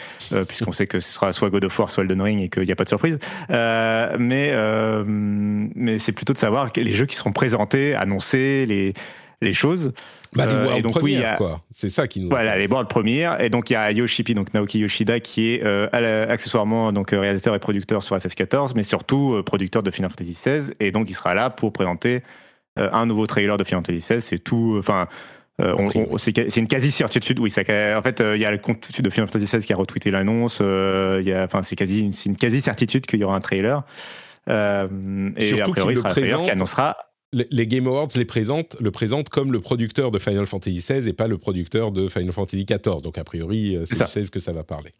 puisqu'on 0.49 0.73
sait 0.73 0.87
que 0.87 1.01
ce 1.01 1.13
sera 1.13 1.33
soit 1.33 1.51
God 1.51 1.65
of 1.65 1.79
War, 1.79 1.91
soit 1.91 2.05
Elden 2.05 2.23
Ring 2.23 2.41
et 2.41 2.49
qu'il 2.49 2.65
n'y 2.65 2.73
a 2.73 2.77
pas 2.77 2.85
de 2.85 2.89
surprise. 2.89 3.19
mais 3.49 4.53
mais 5.75 5.99
c'est 5.99 6.13
plutôt 6.13 6.33
de 6.33 6.39
savoir 6.39 6.71
les 6.77 6.93
jeux 6.93 7.07
qui 7.07 7.17
seront 7.17 7.33
présentés, 7.33 7.95
annoncés, 7.95 8.67
les, 8.67 8.95
les 9.41 9.53
choses. 9.53 9.93
Bah, 10.35 10.47
les 10.47 10.55
euh, 10.55 10.81
donc, 10.81 10.97
oui, 11.03 11.19
quoi. 11.37 11.61
C'est 11.73 11.91
ça 11.91 12.09
qui 12.09 12.21
nous. 12.21 12.29
Voilà, 12.29 12.57
les 12.57 12.67
world 12.67 12.89
premières. 12.89 13.41
Et 13.43 13.51
donc, 13.51 13.69
il 13.69 13.75
y 13.75 13.77
a 13.77 13.91
Yoshipi, 13.91 14.35
donc 14.35 14.55
Naoki 14.55 14.79
Yoshida, 14.79 15.21
qui 15.21 15.55
est 15.55 15.63
euh, 15.65 16.27
accessoirement 16.31 16.93
donc, 16.93 17.11
réalisateur 17.11 17.55
et 17.55 17.59
producteur 17.59 18.03
sur 18.03 18.17
FF14, 18.17 18.73
mais 18.75 18.83
surtout 18.83 19.35
euh, 19.35 19.43
producteur 19.43 19.83
de 19.83 19.91
Final 19.91 20.11
Fantasy 20.11 20.33
XVI. 20.33 20.73
Et 20.81 20.91
donc, 20.91 21.11
il 21.11 21.15
sera 21.15 21.35
là 21.35 21.51
pour 21.51 21.73
présenter 21.73 22.23
un 22.77 23.07
nouveau 23.07 23.27
trailer 23.27 23.57
de 23.57 23.65
Final 23.65 23.85
Fantasy 23.85 23.99
XVI. 23.99 24.23
C'est 24.23 24.39
tout. 24.39 24.77
Enfin. 24.79 25.09
c'est 26.17 26.57
une 26.57 26.69
quasi 26.69 26.91
certitude, 26.91 27.39
oui. 27.39 27.51
Ça, 27.51 27.63
en 27.63 28.03
fait, 28.03 28.21
il 28.21 28.41
y 28.41 28.45
a 28.45 28.51
le 28.51 28.59
compte 28.59 29.01
de 29.01 29.11
Final 29.11 29.29
Fantasy 29.29 29.45
XVI 29.45 29.65
qui 29.65 29.73
a 29.73 29.77
retweeté 29.77 30.11
l'annonce. 30.11 30.61
enfin, 30.61 31.63
c'est 31.63 31.77
quasi, 31.77 32.11
c'est 32.13 32.29
une 32.29 32.37
quasi 32.37 32.61
certitude 32.61 33.07
qu'il 33.07 33.21
y 33.21 33.25
aura 33.25 33.37
un 33.37 33.41
trailer. 33.41 33.85
Euh, 34.49 35.31
et 35.37 35.47
Surtout 35.47 35.71
a 35.71 35.73
priori, 35.73 35.95
il 35.95 35.99
sera 35.99 36.13
qui 36.13 36.51
annoncera 36.51 36.97
les 37.33 37.67
Game 37.67 37.87
Awards 37.87 38.09
les 38.15 38.27
présentent, 38.27 38.77
le 38.79 38.91
présentent 38.91 39.31
comme 39.31 39.53
le 39.53 39.61
producteur 39.61 40.11
de 40.11 40.19
Final 40.19 40.45
Fantasy 40.45 40.77
XVI 40.77 41.09
et 41.09 41.15
pas 41.15 41.29
le 41.29 41.39
producteur 41.39 41.91
de 41.91 42.07
Final 42.09 42.33
Fantasy 42.33 42.67
XIV. 42.67 43.01
Donc, 43.03 43.17
a 43.17 43.25
priori, 43.25 43.75
euh, 43.75 43.87
c'est 43.87 43.99
le 43.99 44.05
16 44.05 44.29
que 44.29 44.39
ça 44.39 44.53
va 44.53 44.65
parler. 44.65 44.91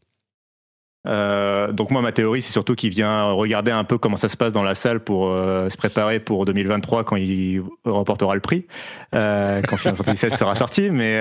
Euh, 1.07 1.73
donc 1.73 1.91
moi 1.91 2.01
ma 2.01 2.13
théorie 2.13 2.43
c'est 2.43 2.53
surtout 2.53 2.77
qu'il 2.77 2.91
vient 2.91 3.33
regarder 3.33 3.73
un 3.73 3.83
peu 3.83 3.99
comment 3.99 4.17
ça 4.17 4.29
se 4.29 4.37
passe 4.37 4.53
dans 4.53 4.63
la 4.63 4.77
salle 4.77 5.01
pour 5.01 5.31
se 5.31 5.77
préparer 5.77 6.21
pour 6.21 6.45
2023 6.45 7.03
quand 7.03 7.17
il 7.17 7.61
remportera 7.85 8.37
le 8.37 8.41
prix 8.41 8.69
quand 9.11 9.77
Final 9.77 9.97
Fantasy 9.97 10.27
XVI 10.27 10.37
sera 10.37 10.55
sorti 10.55 10.91
mais 10.91 11.19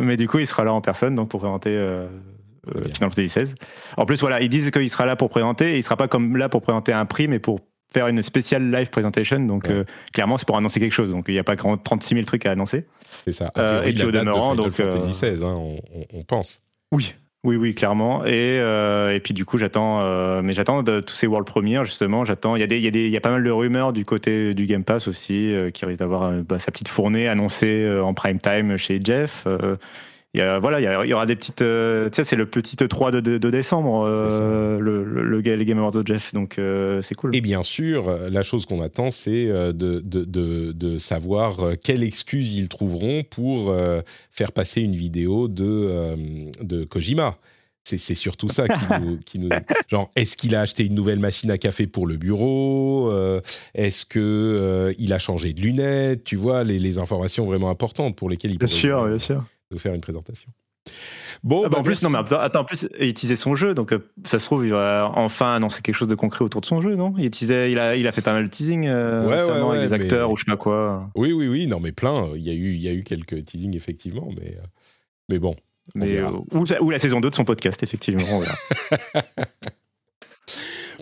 mais 0.00 0.16
du 0.16 0.26
coup 0.26 0.40
il 0.40 0.48
sera 0.48 0.64
là 0.64 0.72
en 0.72 0.80
personne 0.80 1.14
donc 1.14 1.28
pour 1.28 1.40
présenter 1.40 1.78
Final 2.66 3.10
Fantasy 3.10 3.26
XVI. 3.26 3.54
En 3.96 4.06
plus, 4.06 4.20
voilà, 4.20 4.40
ils 4.40 4.48
disent 4.48 4.70
qu'il 4.70 4.88
sera 4.88 5.06
là 5.06 5.16
pour 5.16 5.28
présenter, 5.28 5.74
et 5.74 5.78
il 5.78 5.82
sera 5.82 5.96
pas 5.96 6.08
comme 6.08 6.36
là 6.36 6.48
pour 6.48 6.62
présenter 6.62 6.92
un 6.92 7.04
prix, 7.04 7.28
mais 7.28 7.38
pour 7.38 7.60
faire 7.92 8.08
une 8.08 8.22
spéciale 8.22 8.70
live 8.70 8.90
presentation. 8.90 9.40
Donc, 9.40 9.68
clairement, 10.12 10.38
c'est 10.38 10.46
pour 10.46 10.56
annoncer 10.56 10.80
quelque 10.80 10.92
chose. 10.92 11.10
Donc, 11.10 11.26
il 11.28 11.34
n'y 11.34 11.38
a 11.38 11.44
pas 11.44 11.56
36 11.56 12.14
000 12.14 12.24
trucs 12.24 12.46
à 12.46 12.52
annoncer. 12.52 12.86
C'est 13.24 13.32
ça. 13.32 13.52
et 13.84 13.92
puis, 13.92 14.02
au 14.04 14.10
demeurant, 14.10 14.54
donc. 14.54 14.72
Fantasy 14.72 15.10
XVI, 15.10 15.44
hein, 15.44 15.54
on, 16.12 16.24
pense. 16.24 16.62
Oui, 16.92 17.14
oui, 17.44 17.56
oui, 17.56 17.74
clairement. 17.74 18.24
Et, 18.26 18.56
et 18.56 19.20
puis 19.20 19.34
du 19.34 19.44
coup, 19.44 19.58
j'attends, 19.58 20.42
mais 20.42 20.52
j'attends 20.52 20.82
tous 20.82 21.14
ces 21.14 21.26
world 21.26 21.46
premiers 21.46 21.84
justement. 21.84 22.24
J'attends. 22.24 22.56
Il 22.56 22.60
y 22.60 22.62
a 22.62 22.66
des, 22.66 22.78
il 22.78 22.84
y 22.84 22.88
a 22.88 22.90
des, 22.90 23.06
il 23.06 23.10
y 23.10 23.16
a 23.16 23.20
pas 23.20 23.30
mal 23.30 23.44
de 23.44 23.50
rumeurs 23.50 23.92
du 23.92 24.04
côté 24.04 24.54
du 24.54 24.66
Game 24.66 24.84
Pass 24.84 25.08
aussi, 25.08 25.54
qui 25.72 25.84
risque 25.84 26.00
d'avoir 26.00 26.32
bah, 26.42 26.58
sa 26.58 26.72
petite 26.72 26.88
fournée 26.88 27.28
annoncée 27.28 27.88
en 28.02 28.14
prime 28.14 28.38
time 28.38 28.76
chez 28.76 29.00
Jeff 29.02 29.46
il 30.34 30.38
y 30.38 30.42
a, 30.42 30.58
voilà, 30.58 30.80
il 30.80 31.08
y, 31.08 31.12
aura 31.12 31.26
des 31.26 31.36
petites. 31.36 31.62
Euh, 31.62 32.10
tu 32.10 32.16
sais, 32.16 32.24
c'est 32.24 32.34
le 32.34 32.46
petit 32.46 32.76
3 32.76 33.12
de, 33.12 33.20
de, 33.20 33.50
décembre, 33.50 34.04
euh, 34.04 34.80
le, 34.80 35.04
le, 35.04 35.38
les 35.38 35.64
Game 35.64 35.78
Awards 35.78 35.92
de 35.92 36.04
Jeff, 36.04 36.34
donc 36.34 36.58
euh, 36.58 37.00
c'est 37.02 37.14
cool. 37.14 37.36
Et 37.36 37.40
bien 37.40 37.62
sûr, 37.62 38.10
la 38.30 38.42
chose 38.42 38.66
qu'on 38.66 38.82
attend, 38.82 39.12
c'est 39.12 39.46
de, 39.46 39.72
de, 40.00 40.24
de, 40.72 40.98
savoir 40.98 41.74
quelle 41.82 42.02
excuse 42.02 42.54
ils 42.54 42.68
trouveront 42.68 43.22
pour 43.22 43.76
faire 44.30 44.50
passer 44.50 44.80
une 44.80 44.96
vidéo 44.96 45.46
de, 45.46 46.16
de 46.60 46.84
Kojima. 46.84 47.38
C'est 47.84 47.98
surtout 48.14 48.48
ça 48.48 48.66
qui 48.66 49.00
nous, 49.00 49.18
qui 49.26 49.38
nous, 49.38 49.50
genre 49.88 50.10
est-ce 50.16 50.38
qu'il 50.38 50.56
a 50.56 50.62
acheté 50.62 50.86
une 50.86 50.94
nouvelle 50.94 51.20
machine 51.20 51.50
à 51.50 51.58
café 51.58 51.86
pour 51.86 52.06
le 52.06 52.16
bureau 52.16 53.12
Est-ce 53.74 54.04
que 54.04 54.92
il 54.98 55.12
a 55.12 55.18
changé 55.20 55.52
de 55.52 55.60
lunettes 55.60 56.24
Tu 56.24 56.34
vois 56.34 56.64
les, 56.64 56.80
les, 56.80 56.98
informations 56.98 57.44
vraiment 57.44 57.70
importantes 57.70 58.16
pour 58.16 58.28
lesquelles 58.28 58.52
il. 58.52 58.58
Bien 58.58 58.66
sûr, 58.66 59.06
bien 59.06 59.18
sûr 59.18 59.44
faire 59.78 59.94
une 59.94 60.00
présentation. 60.00 60.50
Bon, 61.42 61.62
ah 61.66 61.68
bah, 61.68 61.78
en 61.78 61.82
plus, 61.82 62.02
non, 62.02 62.10
mais 62.10 62.18
attends, 62.18 62.60
en 62.60 62.64
plus, 62.64 62.88
il 62.98 63.08
utilisait 63.08 63.36
son 63.36 63.54
jeu, 63.54 63.74
donc 63.74 63.92
euh, 63.92 63.98
ça 64.24 64.38
se 64.38 64.46
trouve, 64.46 64.64
il 64.64 64.72
va 64.72 65.10
enfin 65.14 65.54
annoncer 65.54 65.82
quelque 65.82 65.94
chose 65.94 66.08
de 66.08 66.14
concret 66.14 66.44
autour 66.44 66.60
de 66.60 66.66
son 66.66 66.80
jeu, 66.80 66.94
non? 66.94 67.14
Il, 67.18 67.26
utilisait, 67.26 67.70
il, 67.70 67.78
a, 67.78 67.96
il 67.96 68.06
a 68.06 68.12
fait 68.12 68.22
pas 68.22 68.32
mal 68.32 68.44
de 68.44 68.48
teasing 68.48 68.86
euh, 68.86 69.70
avec 69.70 69.82
des 69.82 69.92
acteurs 69.92 70.30
ou 70.30 70.36
je 70.36 70.44
sais 70.44 70.50
pas 70.50 70.56
quoi. 70.56 71.10
Oui, 71.14 71.32
oui, 71.32 71.48
oui, 71.48 71.66
non, 71.66 71.80
mais 71.80 71.92
plein. 71.92 72.30
Il 72.34 72.42
y 72.42 72.50
a 72.50 72.54
eu, 72.54 72.72
il 72.72 72.80
y 72.80 72.88
a 72.88 72.92
eu 72.92 73.02
quelques 73.02 73.44
teasings, 73.44 73.76
effectivement, 73.76 74.30
mais, 74.36 74.52
euh, 74.52 74.66
mais 75.28 75.38
bon. 75.38 75.54
Mais, 75.94 76.22
ou, 76.80 76.90
la 76.90 76.98
saison 76.98 77.20
2 77.20 77.28
de 77.28 77.34
son 77.34 77.44
podcast, 77.44 77.82
effectivement. 77.82 78.24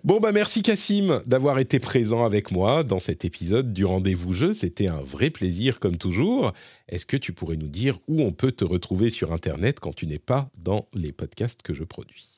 Bon, 0.04 0.18
bah 0.18 0.32
merci 0.32 0.64
Cassim 0.64 1.20
d'avoir 1.26 1.60
été 1.60 1.78
présent 1.78 2.24
avec 2.24 2.50
moi 2.50 2.82
dans 2.82 2.98
cet 2.98 3.24
épisode 3.24 3.72
du 3.72 3.84
Rendez-vous 3.84 4.32
Jeu. 4.32 4.52
C'était 4.52 4.88
un 4.88 5.00
vrai 5.00 5.30
plaisir 5.30 5.78
comme 5.78 5.96
toujours. 5.96 6.52
Est-ce 6.88 7.06
que 7.06 7.16
tu 7.16 7.32
pourrais 7.32 7.56
nous 7.56 7.68
dire 7.68 8.00
où 8.08 8.20
on 8.20 8.32
peut 8.32 8.50
te 8.50 8.64
retrouver 8.64 9.10
sur 9.10 9.32
Internet 9.32 9.78
quand 9.78 9.94
tu 9.94 10.08
n'es 10.08 10.18
pas 10.18 10.50
dans 10.58 10.88
les 10.92 11.12
podcasts 11.12 11.62
que 11.62 11.72
je 11.72 11.84
produis? 11.84 12.31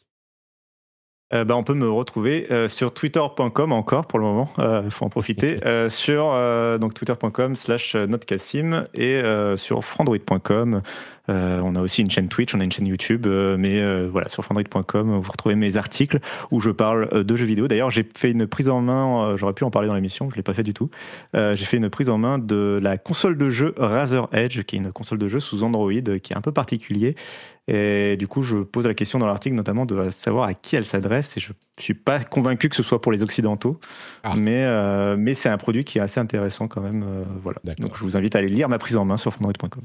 Euh, 1.32 1.44
bah, 1.44 1.56
on 1.56 1.64
peut 1.64 1.74
me 1.74 1.88
retrouver 1.88 2.46
euh, 2.51 2.68
sur 2.68 2.92
twitter.com 2.92 3.72
encore 3.72 4.06
pour 4.06 4.18
le 4.18 4.26
moment, 4.26 4.51
il 4.59 4.64
euh, 4.64 4.90
faut 4.90 5.06
en 5.06 5.09
profiter, 5.09 5.59
sur 5.88 6.24
donc 6.78 6.94
twitter.com 6.94 7.56
slash 7.56 7.96
notcassim 7.96 8.86
et 8.94 9.22
sur 9.56 9.84
frandroid.com 9.84 10.82
on 11.26 11.74
a 11.74 11.80
aussi 11.80 12.02
une 12.02 12.10
chaîne 12.10 12.28
Twitch, 12.28 12.55
on 12.55 12.60
a 12.60 12.64
une 12.64 12.72
chaîne 12.72 12.86
YouTube, 12.86 13.26
mais 13.26 14.06
voilà, 14.06 14.28
sur 14.28 14.44
fandroid.com, 14.44 15.18
vous 15.18 15.32
retrouvez 15.32 15.55
mes 15.55 15.76
articles 15.76 16.18
où 16.51 16.60
je 16.60 16.70
parle 16.70 17.24
de 17.24 17.36
jeux 17.36 17.46
vidéo. 17.46 17.66
D'ailleurs, 17.66 17.90
j'ai 17.90 18.06
fait 18.14 18.30
une 18.30 18.46
prise 18.46 18.68
en 18.68 18.82
main, 18.82 19.34
j'aurais 19.36 19.55
pu 19.55 19.64
en 19.64 19.70
parler 19.70 19.88
dans 19.88 19.94
l'émission, 19.94 20.28
je 20.28 20.34
ne 20.34 20.36
l'ai 20.36 20.42
pas 20.42 20.52
fait 20.52 20.62
du 20.62 20.74
tout. 20.74 20.90
j'ai 21.32 21.64
fait 21.64 21.78
une 21.78 21.88
prise 21.88 22.10
en 22.10 22.18
main 22.18 22.38
de 22.38 22.78
la 22.82 22.98
console 22.98 23.38
de 23.38 23.48
jeu 23.48 23.74
Razer 23.78 24.28
Edge, 24.32 24.62
qui 24.64 24.76
est 24.76 24.80
une 24.80 24.92
console 24.92 25.18
de 25.18 25.28
jeu 25.28 25.40
sous 25.40 25.62
Android, 25.62 25.92
qui 25.92 26.32
est 26.32 26.36
un 26.36 26.42
peu 26.42 26.52
particulier. 26.52 27.16
Et 27.66 28.16
du 28.19 28.28
coup, 28.28 28.43
je 28.43 28.59
pose 28.59 28.86
la 28.86 28.95
question 28.95 29.19
dans 29.19 29.27
l'article 29.27 29.55
notamment 29.55 29.86
de 29.86 30.11
savoir 30.11 30.49
à 30.49 30.55
qui 30.55 30.77
elle 30.77 30.85
s'adresse. 30.85 31.36
Et 31.36 31.41
je 31.41 31.53
ne 31.53 31.82
suis 31.82 31.95
pas 31.95 32.20
convaincu 32.20 32.69
que 32.69 32.77
ce 32.77 32.82
soit 32.82 33.01
pour 33.01 33.12
les 33.12 33.23
Occidentaux, 33.23 33.81
ah. 34.23 34.35
mais, 34.36 34.66
mais 35.16 35.35
c'est 35.35 35.49
un 35.49 35.57
produit 35.57 35.85
qui 35.85 35.99
est 35.99 36.03
assez 36.03 36.20
intéressant 36.20 36.69
quand 36.69 36.82
même. 36.82 37.05
voilà. 37.43 37.61
Donc 37.78 37.97
je 37.97 38.05
vous 38.05 38.16
invite 38.16 38.36
à 38.36 38.41
aller 38.41 38.49
lire 38.49 38.69
ma 38.69 38.78
prise 38.78 38.97
en 38.97 39.05
main 39.05 39.16
sur 39.16 39.32
fandroid.com 39.32 39.82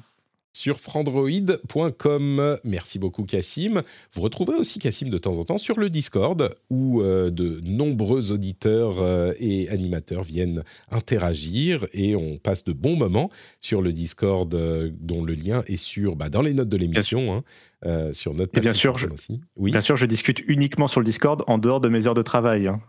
sur 0.54 0.80
frandroid.com. 0.80 2.58
Merci 2.64 3.00
beaucoup 3.00 3.24
Cassim. 3.24 3.82
Vous 4.14 4.22
retrouverez 4.22 4.58
aussi 4.58 4.80
Cassim 4.80 5.10
de 5.10 5.18
temps 5.18 5.38
en 5.38 5.44
temps 5.44 5.58
sur 5.58 5.80
le 5.80 5.90
Discord 5.90 6.56
où 6.70 7.02
euh, 7.02 7.30
de 7.30 7.62
nombreux 7.64 8.32
auditeurs 8.32 9.00
euh, 9.00 9.34
et 9.40 9.70
animateurs 9.70 10.24
viennent 10.24 10.64
interagir 10.90 11.88
et 11.94 12.16
on 12.16 12.38
passe 12.38 12.64
de 12.64 12.74
bons 12.74 12.96
moments 12.96 13.30
sur 13.62 13.82
le 13.82 13.94
Discord 13.94 14.54
euh, 14.54 14.92
dont 15.00 15.24
le 15.24 15.34
lien 15.34 15.64
est 15.68 15.78
sur 15.78 16.16
bah, 16.16 16.30
dans 16.30 16.42
les 16.42 16.54
notes 16.54 16.70
de 16.70 16.78
l'émission. 16.78 17.34
Hein. 17.34 17.44
Euh, 17.86 18.12
sur 18.12 18.34
notre 18.34 18.58
et 18.58 18.62
bien 18.62 18.74
sûr, 18.74 18.98
je, 18.98 19.08
aussi. 19.08 19.40
Oui. 19.56 19.72
Bien 19.72 19.80
sûr, 19.80 19.96
je 19.96 20.06
discute 20.06 20.44
uniquement 20.48 20.88
sur 20.88 21.00
le 21.00 21.06
Discord 21.06 21.46
en 21.48 21.58
dehors 21.58 21.80
de 21.80 21.88
mes 21.88 22.08
heures 22.08 22.14
de 22.14 22.22
travail. 22.22 22.68
Hein. 22.68 22.82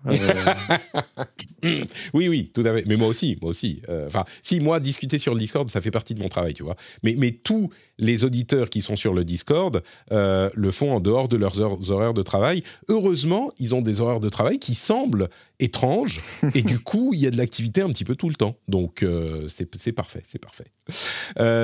Euh, 1.65 1.85
oui, 2.13 2.29
oui, 2.29 2.51
tout 2.53 2.63
à 2.63 2.75
fait. 2.75 2.85
Mais 2.89 2.97
moi 2.97 3.07
aussi, 3.07 3.39
moi 3.41 3.51
aussi. 3.51 3.83
Euh, 3.89 4.09
enfin, 4.09 4.25
si 4.43 4.59
moi 4.59 4.81
discuter 4.81 5.21
sur 5.21 5.33
le 5.33 5.39
Discord, 5.39 5.71
ça 5.71 5.81
fait 5.81 5.93
partie 5.93 6.15
de 6.17 6.21
mon 6.21 6.29
travail, 6.29 6.55
tu 6.55 6.65
vois. 6.65 6.75
Mais 7.05 7.15
mais 7.17 7.31
tous 7.31 7.71
les 8.01 8.25
auditeurs 8.25 8.71
qui 8.71 8.83
sont 8.83 8.97
sur 8.97 9.15
le 9.15 9.25
Discord 9.25 9.83
le 10.11 10.71
font 10.71 10.93
en 10.93 11.01
dehors 11.01 11.29
de 11.29 11.37
leurs 11.37 11.61
heures, 11.61 11.79
horaires 11.91 12.15
de 12.15 12.23
travail. 12.23 12.63
Heureusement, 12.89 13.51
ils 13.59 13.75
ont 13.75 13.83
des 13.83 14.01
horaires 14.01 14.21
de 14.21 14.29
travail 14.29 14.59
qui 14.59 14.75
semblent 14.75 15.29
étranges 15.59 16.19
et 16.55 16.63
du 16.63 16.79
coup, 16.79 17.13
il 17.15 17.21
y 17.21 17.27
a 17.27 17.31
de 17.31 17.37
l'activité 17.37 17.83
un 17.83 17.89
petit 17.91 18.05
peu 18.05 18.17
tout 18.17 18.29
le 18.29 18.35
temps. 18.35 18.57
Donc 18.69 19.05
c'est 19.49 19.93
parfait, 19.93 20.23
c'est 20.27 20.41
parfait. 20.41 20.67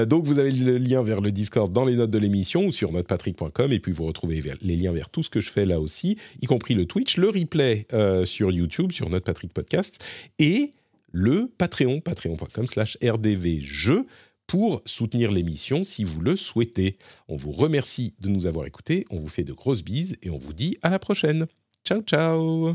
donc 0.06 0.24
vous 0.24 0.38
avez 0.38 0.50
le 0.50 0.78
lien 0.78 1.02
vers 1.02 1.20
le 1.20 1.32
Discord 1.32 1.72
dans 1.72 1.84
les 1.84 1.96
notes 1.96 2.10
de 2.10 2.18
l'émission 2.18 2.66
ou 2.66 2.72
sur 2.72 2.92
notre 2.92 3.08
patrick.com 3.08 3.72
et 3.72 3.80
puis 3.80 3.92
vous 3.92 4.06
retrouvez 4.06 4.42
les 4.60 4.76
liens 4.76 4.92
vers 4.92 5.10
tout 5.10 5.22
ce 5.22 5.30
que 5.30 5.40
je 5.40 5.50
fais 5.50 5.64
là 5.64 5.80
aussi, 5.80 6.16
y 6.40 6.46
compris 6.46 6.74
le 6.74 6.86
Twitch, 6.86 7.16
le 7.16 7.28
replay 7.28 7.86
euh, 7.92 8.24
sur 8.24 8.50
YouTube, 8.50 8.92
sur 8.92 9.08
notre 9.10 9.24
Patrick 9.24 9.52
Podcast 9.52 10.02
et 10.38 10.72
le 11.12 11.50
Patreon, 11.56 12.00
patreon.com 12.00 12.66
slash 12.66 12.98
rdvjeux 13.02 14.06
pour 14.46 14.82
soutenir 14.84 15.30
l'émission 15.32 15.84
si 15.84 16.04
vous 16.04 16.20
le 16.20 16.36
souhaitez. 16.36 16.98
On 17.28 17.36
vous 17.36 17.52
remercie 17.52 18.14
de 18.20 18.28
nous 18.28 18.46
avoir 18.46 18.66
écoutés, 18.66 19.04
on 19.10 19.18
vous 19.18 19.28
fait 19.28 19.44
de 19.44 19.52
grosses 19.52 19.82
bises 19.82 20.16
et 20.22 20.30
on 20.30 20.38
vous 20.38 20.52
dit 20.52 20.76
à 20.82 20.90
la 20.90 20.98
prochaine. 20.98 21.46
Ciao 21.84 22.02
ciao 22.02 22.74